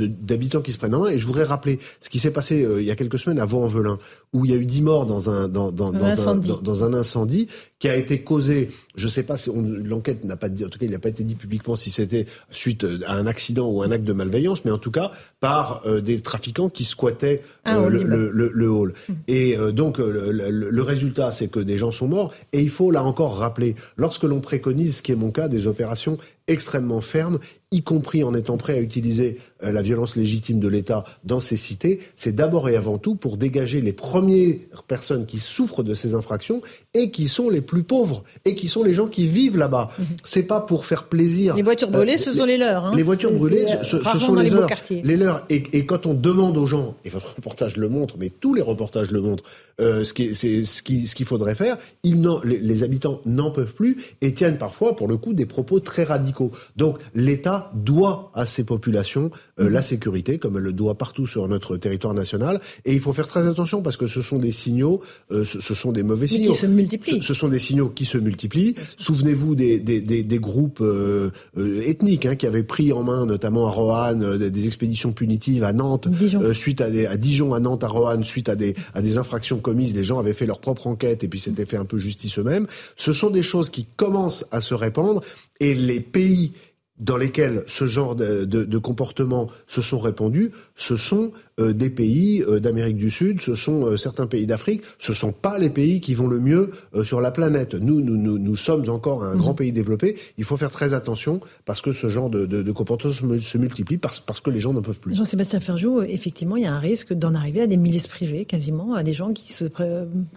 d'habitants 0.07 0.61
qui 0.61 0.71
se 0.71 0.77
prennent 0.77 0.95
en 0.95 1.01
main. 1.01 1.09
Et 1.09 1.19
je 1.19 1.27
voudrais 1.27 1.43
rappeler 1.43 1.79
ce 2.01 2.09
qui 2.09 2.19
s'est 2.19 2.31
passé 2.31 2.63
euh, 2.63 2.81
il 2.81 2.87
y 2.87 2.91
a 2.91 2.95
quelques 2.95 3.19
semaines 3.19 3.39
à 3.39 3.45
Vaux-en-Velin, 3.45 3.99
où 4.33 4.45
il 4.45 4.51
y 4.51 4.53
a 4.53 4.57
eu 4.57 4.65
10 4.65 4.81
morts 4.81 5.05
dans 5.05 5.29
un 5.29 5.47
dans, 5.47 5.71
dans, 5.71 5.93
Un 5.93 5.97
dans 5.99 6.05
incendie. 6.05 6.47
dans- 6.49 6.61
dans 6.61 6.83
un 6.83 6.93
incendie 6.93 7.47
qui 7.79 7.89
a 7.89 7.95
été 7.95 8.21
causé, 8.21 8.69
je 8.95 9.07
sais 9.07 9.23
pas 9.23 9.37
si 9.37 9.49
on- 9.49 9.61
l'enquête 9.61 10.23
n'a 10.23 10.37
pas 10.37 10.49
dit, 10.49 10.63
en 10.65 10.69
tout 10.69 10.79
cas 10.79 10.85
il 10.85 10.91
n'a 10.91 10.99
pas 10.99 11.09
été 11.09 11.23
dit 11.23 11.35
publiquement 11.35 11.75
si 11.75 11.89
c'était 11.89 12.25
suite 12.51 12.83
euh, 12.83 12.99
à 13.05 13.13
un 13.15 13.27
accident 13.27 13.69
ou 13.69 13.83
un 13.83 13.91
acte 13.91 14.05
de 14.05 14.13
malveillance, 14.13 14.63
mais 14.65 14.71
en 14.71 14.77
tout 14.77 14.91
cas 14.91 15.11
par 15.39 15.81
euh, 15.85 16.01
des 16.01 16.21
trafiquants 16.21 16.69
qui 16.69 16.83
squattaient 16.85 17.41
euh, 17.67 17.89
le, 17.89 18.03
le, 18.03 18.29
le- 18.31 18.51
le 18.53 18.69
hall. 18.69 18.93
Et 19.27 19.57
euh, 19.57 19.71
donc 19.71 19.97
le 19.97 20.81
résultat 20.81 21.31
c'est 21.31 21.47
que 21.47 21.59
des 21.59 21.77
gens 21.77 21.91
sont 21.91 22.07
morts 22.07 22.33
et 22.53 22.61
il 22.61 22.69
faut 22.69 22.91
là 22.91 23.03
encore 23.03 23.37
rappeler, 23.37 23.75
lorsque 23.97 24.23
l'on 24.23 24.39
préconise, 24.41 24.97
ce 24.97 25.01
qui 25.01 25.11
est 25.11 25.15
mon 25.25 25.31
cas, 25.31 25.47
des 25.47 25.67
opérations 25.67 26.17
extrêmement 26.47 27.01
fermes, 27.01 27.39
y 27.71 27.81
compris 27.81 28.23
en 28.23 28.33
étant 28.33 28.55
prêt 28.57 28.73
à 28.73 28.79
utiliser 28.79 29.37
euh, 29.63 29.71
la 29.71 29.81
violence 29.81 30.15
légitime 30.15 30.59
de 30.59 30.67
l'État 30.67 31.03
dans 31.23 31.39
ces 31.39 31.57
cités, 31.57 31.99
c'est 32.15 32.33
d'abord 32.33 32.69
et 32.69 32.75
avant 32.75 32.97
tout 32.99 33.15
pour 33.15 33.35
dégager 33.37 33.81
les 33.81 33.91
premières 33.91 34.83
personnes 34.87 35.25
qui 35.25 35.39
souffrent 35.39 35.83
de 35.83 35.93
ces 35.95 36.13
infractions 36.13 36.61
et 36.93 37.09
qui 37.11 37.27
sont 37.27 37.49
les 37.49 37.61
plus 37.61 37.83
pauvres 37.83 38.23
et 38.45 38.55
qui 38.55 38.67
sont 38.67 38.83
les 38.83 38.93
gens 38.93 39.07
qui 39.07 39.27
vivent 39.27 39.57
là-bas. 39.57 39.89
C'est 40.23 40.43
pas 40.43 40.61
pour 40.61 40.85
faire 40.85 41.05
plaisir. 41.05 41.55
Les 41.55 41.63
voitures 41.63 41.89
Euh, 41.89 41.91
brûlées, 41.91 42.17
ce 42.17 42.31
sont 42.31 42.45
les 42.45 42.57
leurs. 42.57 42.85
hein. 42.85 42.93
Les 42.95 43.03
voitures 43.03 43.31
brûlées, 43.31 43.65
euh, 43.67 43.83
ce, 43.83 43.97
sont 44.19 44.35
les, 44.35 44.49
leurs. 44.51 44.67
Les 45.03 45.17
leurs. 45.17 45.45
Et, 45.49 45.63
et 45.73 45.85
quand 45.85 46.05
on 46.05 46.13
demande 46.13 46.57
aux 46.57 46.67
gens, 46.67 46.95
et 47.03 47.09
votre 47.09 47.35
reportage 47.35 47.75
le 47.77 47.89
montre, 47.89 48.15
mais 48.19 48.29
tous 48.29 48.53
les 48.53 48.61
reportages 48.61 49.11
le 49.11 49.21
montrent, 49.21 49.43
euh, 49.81 50.03
ce 50.05 50.13
qui, 50.13 50.33
c'est 50.35 50.63
ce 50.63 50.81
qui, 50.83 51.07
ce 51.07 51.15
qu'il 51.15 51.25
faudrait 51.25 51.55
faire, 51.55 51.77
ils 52.03 52.21
n'en- 52.21 52.41
les, 52.43 52.59
les 52.59 52.83
habitants 52.83 53.19
n'en 53.25 53.51
peuvent 53.51 53.73
plus 53.73 53.97
et 54.21 54.33
tiennent 54.33 54.57
parfois, 54.59 54.95
pour 54.95 55.07
le 55.07 55.17
coup, 55.17 55.33
des 55.33 55.45
propos 55.47 55.79
très 55.79 56.03
radicaux. 56.03 56.34
Donc, 56.75 56.97
l'État 57.13 57.71
doit 57.75 58.31
à 58.33 58.45
ces 58.45 58.63
populations 58.63 59.31
euh, 59.59 59.69
la 59.69 59.81
sécurité, 59.81 60.37
comme 60.37 60.57
elle 60.57 60.63
le 60.63 60.73
doit 60.73 60.95
partout 60.95 61.27
sur 61.27 61.47
notre 61.47 61.77
territoire 61.77 62.13
national. 62.13 62.59
Et 62.85 62.93
il 62.93 62.99
faut 62.99 63.13
faire 63.13 63.27
très 63.27 63.47
attention 63.47 63.81
parce 63.81 63.97
que 63.97 64.07
ce 64.07 64.21
sont 64.21 64.39
des 64.39 64.51
signaux, 64.51 65.01
euh, 65.31 65.43
ce, 65.43 65.59
ce 65.59 65.73
sont 65.73 65.91
des 65.91 66.03
mauvais 66.03 66.21
Mais 66.25 66.27
qui 66.27 66.35
signaux. 66.37 66.53
se 66.53 66.65
multiplient. 66.65 67.21
Ce, 67.21 67.27
ce 67.27 67.33
sont 67.33 67.47
des 67.47 67.59
signaux 67.59 67.89
qui 67.89 68.05
se 68.05 68.17
multiplient. 68.17 68.75
Souvenez-vous 68.97 69.55
des, 69.55 69.79
des, 69.79 70.01
des, 70.01 70.23
des 70.23 70.39
groupes 70.39 70.81
euh, 70.81 71.31
euh, 71.57 71.81
ethniques 71.87 72.25
hein, 72.25 72.35
qui 72.35 72.47
avaient 72.47 72.63
pris 72.63 72.91
en 72.93 73.03
main, 73.03 73.25
notamment 73.25 73.67
à 73.67 73.69
Roanne, 73.71 74.23
euh, 74.23 74.37
des, 74.37 74.49
des 74.51 74.67
expéditions 74.67 75.11
punitives 75.11 75.63
à 75.63 75.73
Nantes, 75.73 76.07
euh, 76.35 76.53
suite 76.53 76.81
à, 76.81 76.89
des, 76.89 77.05
à 77.05 77.17
Dijon, 77.17 77.53
à 77.53 77.59
Nantes, 77.59 77.83
à 77.83 77.87
Roanne, 77.87 78.23
suite 78.23 78.49
à 78.49 78.55
des, 78.55 78.75
à 78.93 79.01
des 79.01 79.17
infractions 79.17 79.59
commises. 79.59 79.95
Les 79.95 80.03
gens 80.03 80.19
avaient 80.19 80.33
fait 80.33 80.45
leur 80.45 80.59
propre 80.59 80.87
enquête 80.87 81.23
et 81.23 81.27
puis 81.27 81.39
s'étaient 81.39 81.65
fait 81.65 81.77
un 81.77 81.85
peu 81.85 81.97
justice 81.97 82.37
eux-mêmes. 82.39 82.67
Ce 82.95 83.13
sont 83.13 83.29
des 83.29 83.43
choses 83.43 83.69
qui 83.69 83.85
commencent 83.95 84.45
à 84.51 84.61
se 84.61 84.73
répandre 84.73 85.21
et 85.59 85.73
les 85.73 85.99
pays 85.99 86.53
dans 86.97 87.17
lesquels 87.17 87.65
ce 87.67 87.87
genre 87.87 88.15
de, 88.15 88.45
de, 88.45 88.63
de 88.63 88.77
comportements 88.77 89.47
se 89.67 89.81
sont 89.81 89.99
répandus, 89.99 90.51
ce 90.77 90.95
sont 90.95 91.33
euh, 91.59 91.73
des 91.73 91.89
pays 91.89 92.41
euh, 92.47 92.61
d'Amérique 92.61 92.95
du 92.95 93.11
Sud, 93.11 93.41
ce 93.41 93.53
sont 93.53 93.85
euh, 93.85 93.97
certains 93.97 94.27
pays 94.27 94.47
d'Afrique, 94.47 94.81
ce 94.97 95.11
sont 95.11 95.33
pas 95.33 95.59
les 95.59 95.69
pays 95.69 95.99
qui 95.99 96.13
vont 96.13 96.27
le 96.27 96.39
mieux 96.39 96.71
sur 97.03 97.19
la 97.19 97.31
planète. 97.31 97.73
Nous, 97.73 97.99
nous, 97.99 98.15
nous, 98.15 98.37
nous 98.39 98.55
sommes 98.55 98.87
encore 98.89 99.25
un 99.25 99.33
Mhm. 99.33 99.39
grand 99.41 99.53
pays 99.55 99.73
développé. 99.73 100.15
Il 100.37 100.45
faut 100.45 100.55
faire 100.55 100.71
très 100.71 100.93
attention 100.93 101.41
parce 101.65 101.81
que 101.81 101.91
ce 101.91 102.07
genre 102.07 102.29
de, 102.29 102.45
de, 102.45 102.61
de 102.61 102.71
comportements 102.71 103.13
se, 103.13 103.25
mu- 103.25 103.41
se 103.41 103.57
multiplient 103.57 103.97
parce, 103.97 104.21
parce 104.21 104.39
que 104.39 104.49
les 104.49 104.59
gens 104.61 104.71
n'en 104.71 104.81
peuvent 104.81 104.99
plus. 105.01 105.15
Jean-Sébastien 105.15 105.59
Ferjou, 105.59 106.01
effectivement, 106.01 106.55
il 106.55 106.63
y 106.63 106.65
a 106.65 106.73
un 106.73 106.79
risque 106.79 107.11
d'en 107.11 107.35
arriver 107.35 107.59
à 107.59 107.67
des 107.67 107.75
milices 107.77 108.07
privées, 108.07 108.45
quasiment, 108.45 108.93
à 108.93 109.03
des 109.03 109.11
gens 109.13 109.33
qui, 109.33 109.51
se, 109.51 109.65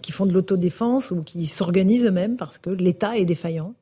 qui 0.01 0.11
font 0.11 0.25
de 0.25 0.33
l'autodéfense 0.33 1.11
ou 1.11 1.21
qui 1.23 1.45
s'organisent 1.45 2.03
eux-mêmes 2.05 2.35
parce 2.35 2.57
que 2.57 2.69
l'État 2.69 3.17
est 3.17 3.23
défaillant. 3.23 3.75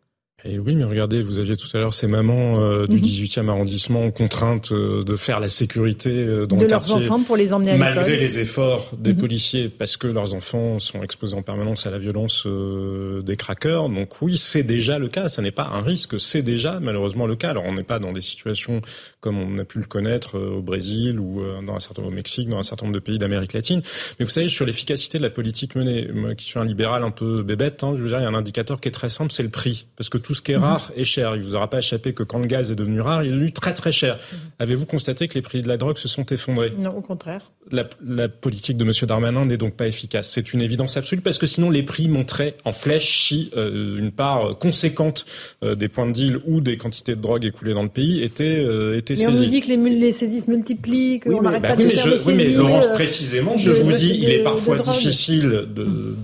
Et 0.46 0.60
oui, 0.60 0.76
mais 0.76 0.84
regardez, 0.84 1.24
vous 1.24 1.40
aviez 1.40 1.58
tout 1.58 1.66
à 1.74 1.80
l'heure 1.80 1.96
ces 1.96 2.06
mamans 2.06 2.60
euh, 2.62 2.86
du 2.86 2.98
Mhm. 2.98 3.02
18e 3.02 3.50
arrondissement 3.50 4.12
contraintes 4.12 4.72
euh, 4.72 5.02
de 5.02 5.16
faire 5.16 5.40
la 5.40 5.48
sécurité 5.50 6.12
euh, 6.12 6.46
dans 6.46 6.58
de 6.58 6.62
le 6.66 6.68
leurs 6.70 6.82
quartier. 6.84 6.94
enfants 7.10 7.24
pour 7.24 7.36
les 7.38 7.54
emmener 7.54 7.72
à 7.72 7.78
Malgré 7.78 8.12
l'école. 8.12 8.20
les 8.20 8.38
efforts 8.38 8.92
des 9.00 9.14
Mhm. 9.14 9.18
policiers, 9.20 9.68
parce 9.68 9.98
que 9.98 10.06
leurs 10.06 10.36
enfants 10.36 10.78
sont 10.78 11.02
exposés 11.02 11.36
en 11.36 11.42
permanence 11.42 11.88
à 11.88 11.90
la 11.90 11.98
violence 11.98 12.44
euh, 12.46 13.24
des 13.24 13.36
craqueurs. 13.36 13.90
Donc 13.90 14.22
oui, 14.22 14.38
c'est 14.38 14.62
déjà 14.62 15.00
le 15.00 15.08
cas. 15.08 15.28
Ça 15.28 15.42
n'est 15.42 15.50
pas 15.50 15.72
un 15.74 15.82
risque, 15.82 16.20
c'est 16.20 16.44
déjà 16.44 16.80
malheureusement 16.80 17.26
le 17.26 17.36
cas. 17.36 17.50
Alors 17.50 17.64
on 17.66 17.74
n'est 17.74 17.82
pas 17.82 17.98
dans 17.98 18.12
des 18.14 18.22
situations 18.22 18.82
comme 19.22 19.40
on 19.40 19.58
a 19.58 19.66
pu 19.66 19.80
le 19.80 19.86
connaître 19.86 20.38
euh, 20.38 20.58
au 20.58 20.62
Brésil 20.62 21.20
ou 21.20 21.42
euh, 21.42 21.64
dans 21.66 21.74
un 21.74 21.80
certain 21.80 22.04
nombre 22.04 22.14
au 22.14 22.16
Mexique, 22.16 22.48
dans 22.48 22.60
un 22.60 22.64
certain 22.64 22.86
nombre 22.86 23.00
de 23.00 23.04
pays 23.04 23.18
d'Amérique 23.18 23.54
latine. 23.54 23.82
Mais 24.20 24.26
vous 24.26 24.32
savez, 24.32 24.50
sur 24.50 24.68
l'efficacité 24.68 25.18
de 25.18 25.24
la 25.24 25.32
politique 25.32 25.76
menée, 25.76 26.08
moi 26.14 26.36
qui 26.36 26.46
suis 26.46 26.60
un 26.60 26.66
libéral 26.66 27.04
un 27.04 27.10
peu 27.10 27.42
bébête, 27.42 27.84
hein, 27.84 27.94
je 27.98 28.04
veux 28.04 28.10
dire, 28.10 28.20
il 28.20 28.24
y 28.24 28.26
a 28.26 28.30
un 28.30 28.36
indicateur 28.36 28.80
qui 28.80 28.88
est 28.88 28.92
très 28.92 29.10
simple, 29.10 29.32
c'est 29.32 29.42
le 29.42 29.50
prix. 29.50 29.88
Parce 29.98 30.10
que 30.10 30.20
tout 30.28 30.34
ce 30.34 30.42
qui 30.42 30.52
est 30.52 30.58
rare 30.58 30.92
est 30.98 31.06
cher. 31.06 31.38
Il 31.38 31.42
vous 31.42 31.56
aura 31.56 31.70
pas 31.70 31.80
échappé 31.80 32.12
que 32.12 32.22
quand 32.22 32.40
le 32.40 32.48
gaz 32.48 32.70
est 32.70 32.76
devenu 32.76 33.00
rare, 33.00 33.24
il 33.24 33.30
est 33.30 33.32
devenu 33.32 33.54
très 33.54 33.74
très 33.74 33.94
cher. 33.94 34.20
Avez-vous 34.60 34.86
constaté 34.86 35.30
que 35.30 35.36
les 35.36 35.42
prix 35.42 35.62
de 35.62 35.70
la 35.70 35.78
drogue 35.78 35.98
se 35.98 36.10
sont 36.10 36.26
effondrés? 36.26 36.74
Non, 36.78 36.90
au 36.98 37.00
contraire. 37.02 37.50
la, 37.72 37.86
la 38.06 38.28
politique 38.28 38.76
de 38.76 38.84
M. 38.84 38.92
Darmanin 39.08 39.46
n'est 39.46 39.56
donc 39.56 39.76
pas 39.78 39.88
efficace. 39.88 40.30
C'est 40.30 40.52
une 40.54 40.60
évidence 40.62 40.98
absolue 40.98 41.22
parce 41.22 41.38
que 41.38 41.46
sinon 41.46 41.70
les 41.70 41.82
prix 41.84 42.10
monteraient 42.10 42.56
en 42.66 42.74
flèche 42.74 43.26
si 43.30 43.52
euh, 43.56 43.98
une 44.00 44.12
part 44.12 44.58
conséquente 44.58 45.26
euh, 45.64 45.76
des 45.76 45.88
points 45.88 46.08
de 46.08 46.12
deal 46.12 46.40
ou 46.46 46.60
des 46.60 46.76
quantités 46.76 47.16
de 47.16 47.22
drogue 47.22 47.46
écoulées 47.46 47.74
dans 47.74 47.84
le 47.84 47.88
pays 47.90 48.22
étaient, 48.22 48.60
euh, 48.60 48.98
étaient 48.98 49.14
Mais 49.16 49.28
on 49.28 49.32
nous 49.32 49.46
dit 49.46 49.62
que 49.62 49.68
les, 49.68 49.78
les 49.78 50.12
saisies 50.12 50.42
se 50.42 50.50
multiplient, 50.52 51.22
qu'on 51.22 51.42
n'arrête 51.42 51.62
Bah 51.62 51.70
pas 51.70 51.76
oui, 51.78 51.84
de 51.84 51.88
mais 51.88 51.96
faire 51.96 52.14
oui, 52.28 52.34
mais. 52.36 52.50
Laurence, 52.50 52.86
euh, 52.86 52.94
précisément, 52.96 53.56
je 53.56 53.70
de- 53.70 53.76
vous 53.76 53.92
de- 53.94 53.98
dis, 53.98 54.20
il 54.22 54.30
est 54.30 54.44
parfois 54.44 54.80
difficile 54.80 55.68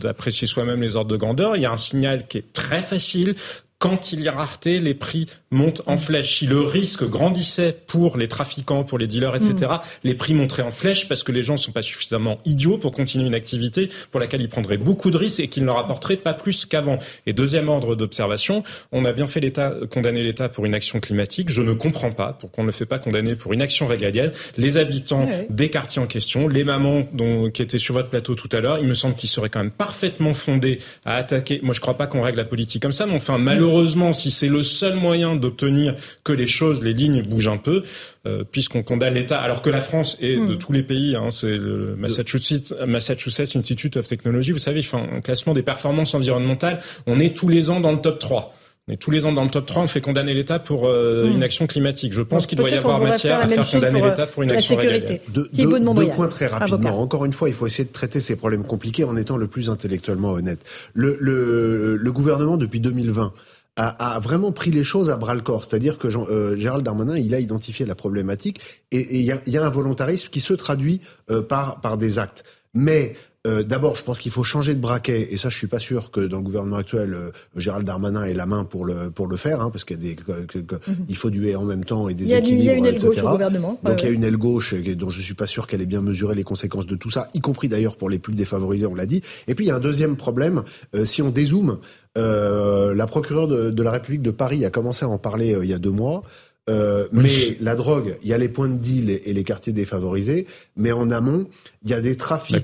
d'apprécier 0.01 0.45
soi-même 0.47 0.81
les 0.81 0.97
ordres 0.97 1.11
de 1.11 1.17
grandeur. 1.17 1.55
Il 1.55 1.61
y 1.61 1.65
a 1.65 1.71
un 1.71 1.77
signal 1.77 2.27
qui 2.27 2.39
est 2.39 2.51
très 2.53 2.81
facile. 2.81 3.35
Quand 3.83 4.13
il 4.13 4.21
y 4.21 4.29
a 4.29 4.31
rareté, 4.31 4.79
les 4.79 4.93
prix 4.93 5.27
montent 5.51 5.81
en 5.87 5.97
flèche. 5.97 6.39
Si 6.39 6.47
le 6.47 6.61
risque 6.61 7.03
grandissait 7.03 7.75
pour 7.85 8.15
les 8.15 8.29
trafiquants, 8.29 8.85
pour 8.85 8.97
les 8.97 9.07
dealers, 9.07 9.35
etc., 9.35 9.53
Mm. 9.53 9.79
les 10.05 10.13
prix 10.13 10.33
monteraient 10.33 10.63
en 10.63 10.71
flèche 10.71 11.09
parce 11.09 11.21
que 11.21 11.33
les 11.33 11.43
gens 11.43 11.55
ne 11.55 11.57
sont 11.57 11.73
pas 11.73 11.81
suffisamment 11.81 12.39
idiots 12.45 12.77
pour 12.77 12.93
continuer 12.93 13.27
une 13.27 13.35
activité 13.35 13.89
pour 14.09 14.21
laquelle 14.21 14.39
ils 14.39 14.47
prendraient 14.47 14.77
beaucoup 14.77 15.11
de 15.11 15.17
risques 15.17 15.41
et 15.41 15.49
qui 15.49 15.59
ne 15.59 15.65
leur 15.65 15.79
apporterait 15.79 16.15
pas 16.15 16.33
plus 16.33 16.65
qu'avant. 16.65 16.97
Et 17.25 17.33
deuxième 17.33 17.67
ordre 17.67 17.97
d'observation, 17.97 18.63
on 18.93 19.03
a 19.03 19.11
bien 19.11 19.27
fait 19.27 19.41
l'État, 19.41 19.75
condamner 19.91 20.23
l'État 20.23 20.47
pour 20.47 20.65
une 20.65 20.75
action 20.75 21.01
climatique. 21.01 21.49
Je 21.49 21.61
ne 21.61 21.73
comprends 21.73 22.13
pas 22.13 22.37
pourquoi 22.39 22.61
on 22.61 22.65
ne 22.65 22.71
le 22.71 22.73
fait 22.73 22.85
pas 22.85 22.99
condamner 22.99 23.35
pour 23.35 23.51
une 23.51 23.61
action 23.61 23.85
régalienne. 23.85 24.31
Les 24.55 24.77
habitants 24.77 25.27
des 25.49 25.69
quartiers 25.69 26.01
en 26.01 26.07
question, 26.07 26.47
les 26.47 26.63
mamans 26.63 27.03
dont, 27.11 27.49
qui 27.51 27.61
étaient 27.61 27.79
sur 27.79 27.95
votre 27.95 28.09
plateau 28.09 28.33
tout 28.33 28.49
à 28.53 28.61
l'heure, 28.61 28.77
il 28.79 28.87
me 28.87 28.93
semble 28.93 29.15
qu'ils 29.15 29.29
seraient 29.29 29.49
quand 29.49 29.59
même 29.59 29.71
parfaitement 29.71 30.33
fondés 30.33 30.79
à 31.03 31.15
attaquer. 31.15 31.59
Moi, 31.63 31.73
je 31.73 31.81
crois 31.81 31.97
pas 31.97 32.07
qu'on 32.07 32.21
règle 32.21 32.37
la 32.37 32.45
politique 32.45 32.81
comme 32.81 32.93
ça, 32.93 33.05
mais 33.05 33.15
enfin, 33.15 33.37
malheureusement, 33.73 34.13
si 34.13 34.29
c'est 34.31 34.47
le 34.47 34.61
seul 34.63 34.95
moyen 34.95 35.35
d'obtenir 35.35 35.95
que 36.23 36.31
les 36.33 36.47
choses, 36.47 36.81
les 36.83 36.93
lignes 36.93 37.23
bougent 37.23 37.47
un 37.47 37.57
peu, 37.57 37.81
euh, 38.27 38.43
puisqu'on 38.49 38.83
condamne 38.83 39.15
l'État, 39.15 39.39
alors 39.39 39.61
que 39.61 39.69
la 39.69 39.81
France 39.81 40.17
est 40.21 40.35
de 40.35 40.53
Mm. 40.53 40.57
tous 40.57 40.71
les 40.73 40.83
pays, 40.83 41.15
hein, 41.15 41.31
c'est 41.31 41.57
le 41.57 41.95
Massachusetts, 41.97 42.73
Massachusetts 42.85 43.55
Institute 43.55 43.97
of 43.97 44.07
Technology, 44.07 44.51
vous 44.51 44.59
savez, 44.59 44.79
il 44.81 44.83
fait 44.83 44.97
un 44.97 45.21
classement 45.21 45.53
des 45.53 45.63
performances 45.63 46.13
environnementales. 46.13 46.79
On 47.07 47.19
est 47.19 47.35
tous 47.35 47.49
les 47.49 47.69
ans 47.69 47.79
dans 47.79 47.91
le 47.91 47.99
top 47.99 48.19
3. 48.19 48.53
Mais 48.89 48.97
tous 48.97 49.11
les 49.11 49.25
ans 49.25 49.31
dans 49.31 49.45
le 49.45 49.49
top 49.49 49.65
3, 49.65 49.83
on 49.83 49.87
fait 49.87 50.01
condamner 50.01 50.33
l'État 50.33 50.59
pour 50.59 50.87
euh, 50.87 51.23
Hmm. 51.25 51.31
une 51.35 51.43
action 51.43 51.67
climatique. 51.67 52.11
Je 52.11 52.21
pense 52.21 52.45
qu'il 52.47 52.57
doit 52.57 52.69
y 52.69 52.73
avoir 52.73 52.99
matière 52.99 53.37
faire 53.39 53.45
à 53.45 53.47
faire 53.47 53.69
condamner 53.71 54.01
l'État 54.01 54.27
pour 54.27 54.43
une 54.43 54.49
la 54.49 54.55
action 54.57 54.75
sécurité. 54.77 55.21
Deux, 55.29 55.47
de 55.53 56.05
points 56.11 56.27
très 56.27 56.47
rapidement. 56.47 56.89
avocat. 56.89 57.01
Encore 57.01 57.23
une 57.23 57.31
fois, 57.31 57.47
il 57.47 57.55
faut 57.55 57.65
essayer 57.65 57.85
de 57.85 57.93
traiter 57.93 58.19
ces 58.19 58.35
problèmes 58.35 58.65
compliqués 58.65 59.05
en 59.05 59.15
étant 59.15 59.37
le 59.37 59.47
plus 59.47 59.69
intellectuellement 59.69 60.31
honnête. 60.31 60.59
Le, 60.93 61.17
le, 61.21 61.95
le 61.95 62.11
gouvernement, 62.11 62.57
depuis 62.57 62.81
2020, 62.81 63.31
a, 63.75 64.15
a 64.15 64.19
vraiment 64.19 64.51
pris 64.51 64.71
les 64.71 64.83
choses 64.83 65.09
à 65.09 65.17
bras 65.17 65.35
le 65.35 65.41
corps. 65.41 65.65
C'est-à-dire 65.65 65.97
que 65.97 66.09
Jean, 66.09 66.25
euh, 66.29 66.55
Gérald 66.57 66.83
Darmanin, 66.83 67.17
il 67.17 67.33
a 67.33 67.39
identifié 67.39 67.85
la 67.85 67.95
problématique 67.95 68.59
et 68.91 69.19
il 69.19 69.25
y 69.25 69.51
y 69.51 69.57
a 69.57 69.65
un 69.65 69.69
volontarisme 69.69 70.29
qui 70.29 70.41
se 70.41 70.53
traduit 70.53 71.01
euh, 71.29 71.41
par, 71.41 71.81
par 71.81 71.97
des 71.97 72.19
actes. 72.19 72.43
Mais 72.73 73.15
euh, 73.45 73.63
D'abord, 73.63 73.95
je 73.97 74.03
pense 74.03 74.19
qu'il 74.19 74.31
faut 74.31 74.43
changer 74.43 74.73
de 74.73 74.79
braquet, 74.79 75.27
et 75.31 75.37
ça, 75.37 75.49
je 75.49 75.57
suis 75.57 75.67
pas 75.67 75.79
sûr 75.79 76.11
que 76.11 76.21
dans 76.21 76.37
le 76.37 76.43
gouvernement 76.43 76.77
actuel, 76.77 77.13
euh, 77.13 77.31
Gérald 77.55 77.85
Darmanin 77.85 78.23
ait 78.23 78.33
la 78.33 78.45
main 78.45 78.63
pour 78.63 78.85
le 78.85 79.09
pour 79.11 79.27
le 79.27 79.35
faire, 79.37 79.61
hein, 79.61 79.69
parce 79.71 79.83
qu'il 79.83 79.97
y 79.97 79.99
a 79.99 80.03
des, 80.09 80.15
que- 80.15 80.45
que- 80.45 80.59
que- 80.59 80.75
il 81.09 81.15
faut 81.17 81.29
du 81.29 81.45
et 81.47 81.55
en 81.55 81.65
même 81.65 81.83
temps 81.85 82.07
et 82.09 82.13
des 82.13 82.23
Mhm. 82.23 82.29
Il 82.29 82.31
y 82.31 82.35
a, 82.35 82.37
équilibres, 82.39 82.61
il 82.61 82.65
y 82.65 82.69
a 82.69 82.73
une 82.77 82.85
aile 82.85 82.93
etc. 82.95 83.07
gauche 83.09 83.23
au 83.25 83.31
gouvernement. 83.31 83.79
Donc 83.83 83.93
Ouais, 83.95 83.95
il 84.01 84.05
y 84.05 84.07
a 84.07 84.11
une 84.11 84.23
aile 84.23 84.37
gauche 84.37 84.73
dont 84.73 85.09
je 85.09 85.21
suis 85.21 85.33
pas 85.33 85.47
sûr 85.47 85.67
qu'elle 85.67 85.81
ait 85.81 85.85
bien 85.85 86.01
mesuré 86.01 86.35
les 86.35 86.43
conséquences 86.43 86.85
de 86.87 86.95
tout 86.95 87.09
ça, 87.09 87.27
y 87.33 87.41
compris 87.41 87.67
d'ailleurs 87.67 87.97
pour 87.97 88.09
les 88.09 88.19
plus 88.19 88.33
défavorisés, 88.33 88.85
on 88.85 88.95
l'a 88.95 89.05
dit. 89.05 89.21
Et 89.47 89.55
puis 89.55 89.65
il 89.65 89.67
y 89.67 89.71
a 89.71 89.75
un 89.75 89.79
deuxième 89.79 90.15
problème, 90.15 90.63
euh, 90.95 91.05
si 91.05 91.21
on 91.21 91.29
dézoome, 91.29 91.79
euh, 92.17 92.93
la 92.95 93.07
procureure 93.07 93.47
de, 93.47 93.69
de 93.71 93.83
la 93.83 93.91
République 93.91 94.21
de 94.21 94.31
Paris 94.31 94.63
a 94.65 94.69
commencé 94.69 95.03
à 95.05 95.09
en 95.09 95.17
parler 95.17 95.53
euh, 95.55 95.65
il 95.65 95.69
y 95.69 95.73
a 95.73 95.79
deux 95.79 95.91
mois. 95.91 96.23
Euh, 96.69 97.07
mais 97.11 97.57
la 97.59 97.75
drogue, 97.75 98.15
il 98.23 98.29
y 98.29 98.33
a 98.33 98.37
les 98.37 98.47
points 98.47 98.69
de 98.69 98.77
deal 98.77 99.09
et, 99.09 99.23
et 99.25 99.33
les 99.33 99.43
quartiers 99.43 99.73
défavorisés, 99.73 100.45
mais 100.77 100.93
en 100.93 101.11
amont, 101.11 101.45
il 101.83 101.91
y 101.91 101.93
a 101.93 101.99
des 101.99 102.15
trafics 102.15 102.55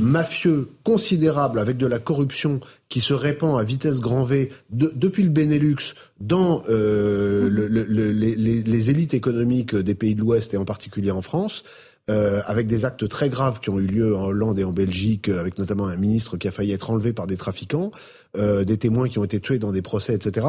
mafieux 0.00 0.68
considérables 0.84 1.58
avec 1.58 1.76
de 1.76 1.86
la 1.88 1.98
corruption 1.98 2.60
qui 2.88 3.00
se 3.00 3.12
répand 3.12 3.58
à 3.58 3.64
vitesse 3.64 3.98
grand 3.98 4.22
V 4.22 4.50
de- 4.70 4.92
depuis 4.94 5.24
le 5.24 5.30
Benelux 5.30 5.94
dans 6.20 6.62
euh, 6.68 7.48
le- 7.50 7.66
le- 7.66 7.86
le- 7.88 8.12
les, 8.12 8.36
les- 8.36 8.62
les 8.62 8.90
élites 8.90 9.14
économiques 9.14 9.74
des 9.74 9.96
pays 9.96 10.14
de 10.14 10.20
l'Ouest 10.20 10.54
et 10.54 10.56
en 10.56 10.64
particulier 10.64 11.10
en 11.10 11.22
France. 11.22 11.64
Euh, 12.10 12.40
avec 12.46 12.66
des 12.66 12.84
actes 12.84 13.08
très 13.08 13.28
graves 13.28 13.60
qui 13.60 13.70
ont 13.70 13.78
eu 13.78 13.86
lieu 13.86 14.16
en 14.16 14.24
Hollande 14.24 14.58
et 14.58 14.64
en 14.64 14.72
Belgique, 14.72 15.28
euh, 15.28 15.38
avec 15.38 15.58
notamment 15.58 15.86
un 15.86 15.94
ministre 15.94 16.36
qui 16.36 16.48
a 16.48 16.50
failli 16.50 16.72
être 16.72 16.90
enlevé 16.90 17.12
par 17.12 17.28
des 17.28 17.36
trafiquants, 17.36 17.92
euh, 18.36 18.64
des 18.64 18.78
témoins 18.78 19.08
qui 19.08 19.20
ont 19.20 19.24
été 19.24 19.38
tués 19.38 19.60
dans 19.60 19.70
des 19.70 19.80
procès, 19.80 20.14
etc. 20.14 20.48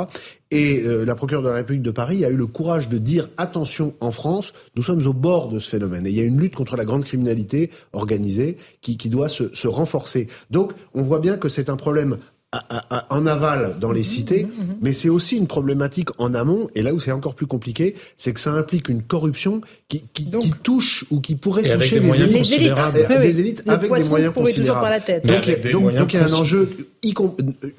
Et 0.49 0.81
la 0.81 1.15
procureure 1.15 1.43
de 1.43 1.49
la 1.49 1.55
République 1.55 1.83
de 1.83 1.91
Paris 1.91 2.25
a 2.25 2.29
eu 2.29 2.35
le 2.35 2.47
courage 2.47 2.89
de 2.89 2.97
dire 2.97 3.29
attention, 3.37 3.93
en 3.99 4.11
France, 4.11 4.53
nous 4.75 4.81
sommes 4.81 5.05
au 5.05 5.13
bord 5.13 5.49
de 5.49 5.59
ce 5.59 5.69
phénomène. 5.69 6.05
Et 6.07 6.09
il 6.09 6.15
y 6.17 6.19
a 6.19 6.23
une 6.23 6.39
lutte 6.39 6.55
contre 6.55 6.75
la 6.75 6.83
grande 6.83 7.05
criminalité 7.05 7.69
organisée 7.93 8.57
qui, 8.81 8.97
doit 9.09 9.29
se 9.29 9.67
renforcer. 9.67 10.27
Donc, 10.49 10.73
on 10.93 11.03
voit 11.03 11.19
bien 11.19 11.37
que 11.37 11.47
c'est 11.47 11.69
un 11.69 11.77
problème 11.77 12.17
à- 12.53 12.65
à- 12.77 12.97
à- 12.97 13.15
en 13.15 13.25
aval 13.25 13.75
dans 13.79 13.91
les 13.93 14.03
cités, 14.03 14.45
mais 14.81 14.91
c'est 14.93 15.07
aussi 15.09 15.37
une 15.37 15.47
problématique 15.47 16.09
en 16.17 16.33
amont, 16.33 16.69
et 16.75 16.81
là 16.81 16.93
où 16.93 16.99
c'est 16.99 17.11
encore 17.13 17.33
plus 17.35 17.47
compliqué, 17.47 17.95
c'est 18.17 18.33
que 18.33 18.39
ça 18.41 18.51
implique 18.51 18.89
une 18.89 19.03
corruption 19.03 19.61
qui, 19.87 20.03
qui, 20.13 20.29
qui 20.29 20.51
touche 20.61 21.05
ou 21.11 21.21
qui 21.21 21.35
pourrait 21.35 21.65
Et 21.65 21.73
toucher 21.77 21.99
des 22.01 22.07
les 22.07 22.21
élites, 22.21 22.37
considérables. 22.39 22.97
Oui, 23.09 23.15
oui. 23.17 23.21
des 23.27 23.39
élites 23.39 23.63
avec 23.67 23.93
des 23.93 24.03
moyens 24.05 24.33
considérables. 24.33 24.81
par 24.81 24.89
la 24.89 24.99
tête. 24.99 25.25
Donc, 25.25 25.47
Et 25.47 25.51
avec 25.51 25.61
des 25.63 25.71
donc, 25.71 25.81
moyens 25.83 26.01
donc 26.03 26.13
il 26.13 26.17
y 26.17 26.19
a 26.19 26.25
un 26.25 26.33
enjeu 26.33 26.69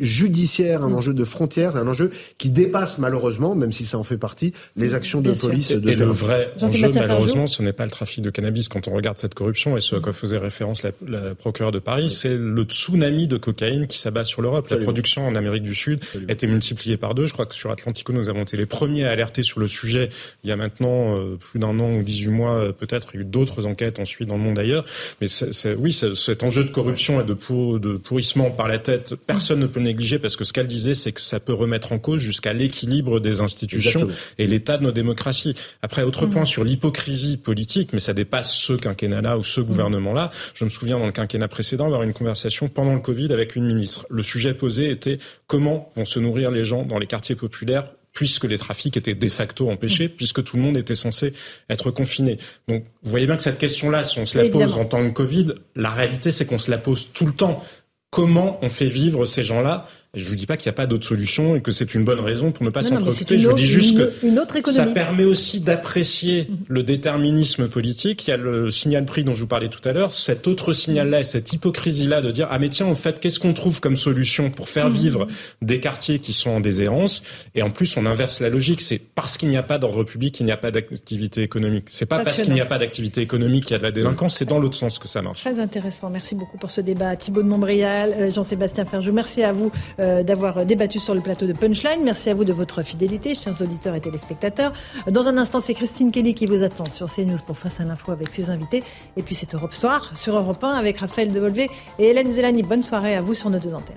judiciaire, 0.01 0.83
un 0.85 0.93
enjeu 0.93 1.15
de 1.15 1.25
frontière, 1.25 1.77
un 1.77 1.87
enjeu 1.87 2.11
qui 2.39 2.51
dépasse 2.51 2.99
malheureusement, 2.99 3.55
même 3.55 3.73
si 3.73 3.85
ça 3.85 3.99
en 3.99 4.05
fait 4.05 4.17
partie, 4.19 4.53
les 4.77 4.95
actions 4.95 5.21
de 5.21 5.31
Bien 5.31 5.35
sûr. 5.35 5.49
police 5.49 5.71
Et, 5.71 5.77
de 5.77 5.91
et 5.91 5.95
le 5.97 6.05
vrai 6.07 6.53
enjeu, 6.61 6.89
malheureusement, 6.95 7.47
ce 7.47 7.63
n'est 7.63 7.73
pas 7.73 7.85
le 7.85 7.91
trafic 7.91 8.23
de 8.23 8.31
cannabis. 8.31 8.69
Quand 8.69 8.89
on 8.89 8.93
regarde 8.95 9.19
cette 9.19 9.35
corruption, 9.35 9.77
et 9.77 9.81
ce 9.81 9.97
à 9.97 10.01
quoi 10.01 10.13
faisait 10.13 10.39
référence 10.39 10.83
la, 10.83 10.91
la 11.07 11.35
procureure 11.35 11.73
de 11.73 11.79
Paris, 11.79 12.11
c'est 12.11 12.37
le 12.37 12.63
tsunami 12.63 13.27
de 13.27 13.37
cocaïne 13.37 13.87
qui 13.87 13.99
s'abat 13.99 14.25
sur 14.25 14.43
l'Europe. 14.43 14.62
La 14.63 14.77
Absolument. 14.77 14.85
production 14.85 15.27
en 15.27 15.35
Amérique 15.35 15.63
du 15.63 15.75
Sud 15.75 16.01
a 16.29 16.33
été 16.33 16.47
multipliée 16.47 16.97
par 16.97 17.15
deux. 17.15 17.27
Je 17.27 17.33
crois 17.33 17.47
que 17.47 17.55
sur 17.55 17.71
Atlantico, 17.71 18.13
nous 18.13 18.29
avons 18.29 18.43
été 18.43 18.57
les 18.57 18.67
premiers 18.67 19.05
à 19.05 19.11
alerter 19.11 19.43
sur 19.43 19.61
le 19.61 19.67
sujet 19.67 20.09
il 20.45 20.49
y 20.51 20.53
a 20.53 20.57
maintenant 20.57 21.17
euh, 21.19 21.37
plus 21.37 21.59
d'un 21.59 21.79
an 21.79 21.93
ou 21.95 22.03
18 22.03 22.29
mois, 22.31 22.55
euh, 22.57 22.73
peut-être. 22.73 23.09
Il 23.15 23.17
y 23.17 23.19
a 23.19 23.23
eu 23.23 23.29
d'autres 23.29 23.67
enquêtes 23.67 23.99
ensuite 23.99 24.29
dans 24.29 24.37
le 24.37 24.43
monde 24.43 24.59
ailleurs. 24.59 24.85
Mais 25.21 25.29
c'est, 25.29 25.53
c'est- 25.53 25.75
oui, 25.75 25.93
cet 25.93 26.43
enjeu 26.43 26.65
de 26.65 26.71
corruption 26.71 27.21
et 27.21 27.25
de, 27.25 27.35
pour- 27.35 27.79
de 27.81 27.97
pourrissement 27.97 28.51
par 28.51 28.69
la 28.69 28.79
tête, 28.79 29.15
personne 29.27 29.61
ne 29.61 29.67
peut 29.67 29.81
le 29.81 29.87
négliger 29.87 30.19
parce 30.19 30.37
que 30.37 30.45
ce 30.45 30.53
qu'elle 30.53 30.67
disait, 30.67 30.95
c'est 30.95 31.13
que 31.13 31.21
ça 31.21 31.41
peut 31.41 31.53
remettre 31.55 31.93
en 31.93 31.99
cause 31.99 32.21
jusqu'à 32.21 32.53
l'équilibre 32.53 33.21
des 33.21 33.41
institutions 33.41 34.01
Exactement. 34.03 34.35
et 34.39 34.47
l'état 34.47 34.79
de 34.79 34.83
nos 34.85 34.93
démocraties. 34.93 35.55
Après, 35.83 36.03
autre 36.03 36.27
point 36.27 36.45
sur 36.45 36.65
l'hypocrisie 36.65 37.37
politique, 37.37 37.91
mais 37.93 37.99
ça 38.01 38.13
dépasse 38.15 38.55
ce 38.55 38.73
quinquennat-là 38.73 39.39
ou 39.39 39.45
ce 39.45 39.61
gouvernement-là. 39.61 40.31
Je 40.55 40.65
me 40.65 40.71
souviens 40.71 40.99
dans 40.99 41.07
le 41.07 41.13
quinquennat 41.13 41.49
précédent 41.49 41.87
avoir 41.87 42.03
une 42.03 42.13
conversation 42.13 42.69
pendant 42.69 42.95
le 42.95 43.01
Covid 43.01 43.33
avec 43.33 43.57
une 43.57 43.65
ministre. 43.65 44.07
Le 44.11 44.23
sujet 44.23 44.52
posé 44.55 44.91
était 44.91 45.19
comment 45.47 45.91
vont 45.97 46.05
se 46.05 46.19
nourrir 46.19 46.51
les 46.51 46.65
gens 46.65 46.85
dans 46.85 46.99
les 46.99 47.07
quartiers 47.07 47.37
populaires 47.37 47.85
puisque 48.13 48.45
les 48.45 48.59
trafics 48.59 48.97
étaient 48.97 49.15
de 49.15 49.29
facto 49.29 49.71
empêchés, 49.71 50.09
puisque 50.09 50.45
tout 50.45 50.57
le 50.57 50.63
monde 50.63 50.77
était 50.77 50.95
censé 50.95 51.33
être 51.71 51.91
confiné. 51.91 52.39
Donc, 52.69 52.85
vous 53.03 53.11
voyez 53.11 53.27
bien 53.27 53.37
que 53.37 53.43
cette 53.43 53.59
question-là, 53.59 54.05
si 54.05 54.19
on 54.19 54.27
se 54.27 54.37
la 54.37 54.45
pose 54.51 54.63
Évidemment. 54.63 54.83
en 54.83 54.85
temps 54.85 55.05
de 55.05 55.11
Covid, 55.11 55.55
la 55.77 55.91
réalité, 55.91 56.31
c'est 56.31 56.45
qu'on 56.45 56.59
se 56.59 56.71
la 56.71 56.79
pose 56.79 57.09
tout 57.13 57.27
le 57.27 57.33
temps. 57.33 57.65
Comment 58.11 58.59
on 58.63 58.69
fait 58.69 58.87
vivre 58.87 59.25
ces 59.25 59.43
gens-là 59.43 59.89
Je 60.15 60.29
vous 60.29 60.35
dis 60.37 60.45
pas 60.45 60.59
qu'il 60.59 60.69
n'y 60.69 60.75
a 60.75 60.77
pas 60.77 60.85
d'autre 60.87 61.07
solution 61.07 61.57
et 61.57 61.63
que 61.63 61.73
c'est 61.73 61.95
une 61.95 62.05
bonne 62.05 62.21
raison 62.21 62.53
pour 62.53 62.67
ne 62.67 62.71
pas 62.71 62.83
s'en 62.83 62.97
préoccuper. 63.01 63.39
Je 63.39 63.49
vous 63.49 63.55
dis 63.55 63.65
juste 63.67 63.93
une- 63.93 63.99
que 63.99 64.27
une 64.27 64.39
autre 64.39 64.53
ça 64.71 64.85
permet 64.85 65.25
aussi 65.25 65.61
d'apprécier 65.61 66.49
le 66.69 66.83
déterminisme 66.83 67.67
politique. 67.67 68.27
Il 68.29 68.31
y 68.31 68.35
a 68.35 68.37
le 68.37 68.71
signal 68.71 69.07
prix 69.07 69.25
dont 69.25 69.35
je 69.35 69.41
vous 69.41 69.47
parlais 69.47 69.71
tout 69.71 69.81
à 69.89 69.93
l'heure. 69.95 70.13
Cet 70.13 70.47
autre 70.47 70.75
signal-là 70.75 71.21
et 71.21 71.25
cette 71.25 71.55
hypocrisie-là 71.55 72.21
de 72.21 72.31
dire 72.31 72.47
ah 72.51 72.59
mais 72.59 72.69
tiens 72.69 72.85
en 72.89 72.95
fait 72.95 73.21
qu'est-ce 73.21 73.39
qu'on 73.39 73.55
trouve 73.55 73.81
comme 73.81 73.97
solution 73.97 74.51
pour 74.51 74.69
faire 74.69 74.91
Mhm. 74.91 74.95
vivre 74.97 75.29
des 75.63 75.81
quartiers 75.81 76.19
qui 76.19 76.35
sont 76.35 76.51
en 76.51 76.61
déshérence? 76.61 77.23
Et 77.55 77.63
en 77.63 77.71
plus 77.71 77.97
on 77.97 78.05
inverse 78.05 78.41
la 78.43 78.51
logique. 78.51 78.83
C'est 78.83 78.99
parce 78.99 79.39
qu'il 79.39 79.49
n'y 79.49 79.57
a 79.57 79.63
pas 79.63 79.79
d'ordre 79.79 80.05
public 80.05 80.35
qu'il 80.35 80.45
n'y 80.45 80.53
a 80.53 80.59
pas 80.59 80.71
d'activité 80.71 81.41
économique. 81.41 81.85
C'est 81.89 82.05
pas 82.05 82.19
parce 82.23 82.43
qu'il 82.43 82.53
n'y 82.53 82.61
a 82.61 82.67
pas 82.67 82.77
d'activité 82.77 83.23
économique 83.23 83.65
qu'il 83.65 83.73
y 83.73 83.77
a 83.77 83.79
de 83.79 83.85
la 83.85 83.93
délinquance. 83.93 84.37
C'est 84.37 84.45
dans 84.45 84.59
l'autre 84.59 84.77
sens 84.77 84.99
que 84.99 85.09
ça 85.09 85.23
marche. 85.23 85.41
Très 85.41 85.59
intéressant. 85.59 86.11
Merci 86.11 86.35
beaucoup 86.35 86.59
pour 86.59 86.71
ce 86.71 86.83
débat. 86.83 87.17
Thibault 87.17 87.43
de 87.43 87.49
Montbrial, 87.49 88.13
euh, 88.15 88.31
Jean-Sébastien 88.31 88.85
Ferjou, 88.85 89.13
merci 89.15 89.43
à 89.43 89.55
vous 89.55 89.73
euh, 90.03 90.23
d'avoir 90.23 90.67
débattu 90.67 90.99
sur 90.99 91.15
le 91.15 91.21
plateau 91.21 91.47
de 91.47 91.53
Punchline. 91.53 92.03
Merci 92.03 92.31
à 92.31 92.35
vous 92.35 92.45
de 92.45 92.53
votre 92.53 92.83
fidélité, 92.83 93.35
chers 93.35 93.61
auditeurs 93.63 93.95
et 93.95 94.01
téléspectateurs. 94.01 94.73
Dans 95.09 95.27
un 95.27 95.39
instant, 95.39 95.61
c'est 95.61 95.75
Christine 95.75 96.11
Kelly 96.11 96.35
qui 96.35 96.47
vous 96.47 96.63
attend 96.63 96.85
sur 96.87 97.07
CNews 97.13 97.39
pour 97.47 97.57
Face 97.57 97.81
à 97.81 97.85
l'info 97.85 98.13
avec 98.13 98.33
ses 98.33 98.51
invités. 98.51 98.83
Et 99.17 99.23
puis 99.23 99.35
c'est 99.35 99.55
Europe 99.55 99.75
Soir 99.75 100.17
sur 100.17 100.37
Europe 100.37 100.63
1 100.63 100.71
avec 100.71 100.99
Raphaël 100.99 101.33
Devolvé 101.33 101.71
et 101.99 102.07
Hélène 102.07 102.33
Zélani. 102.33 102.63
Bonne 102.63 102.83
soirée 102.83 103.15
à 103.15 103.21
vous 103.21 103.35
sur 103.35 103.49
nos 103.49 103.59
deux 103.59 103.75
antennes. 103.75 103.97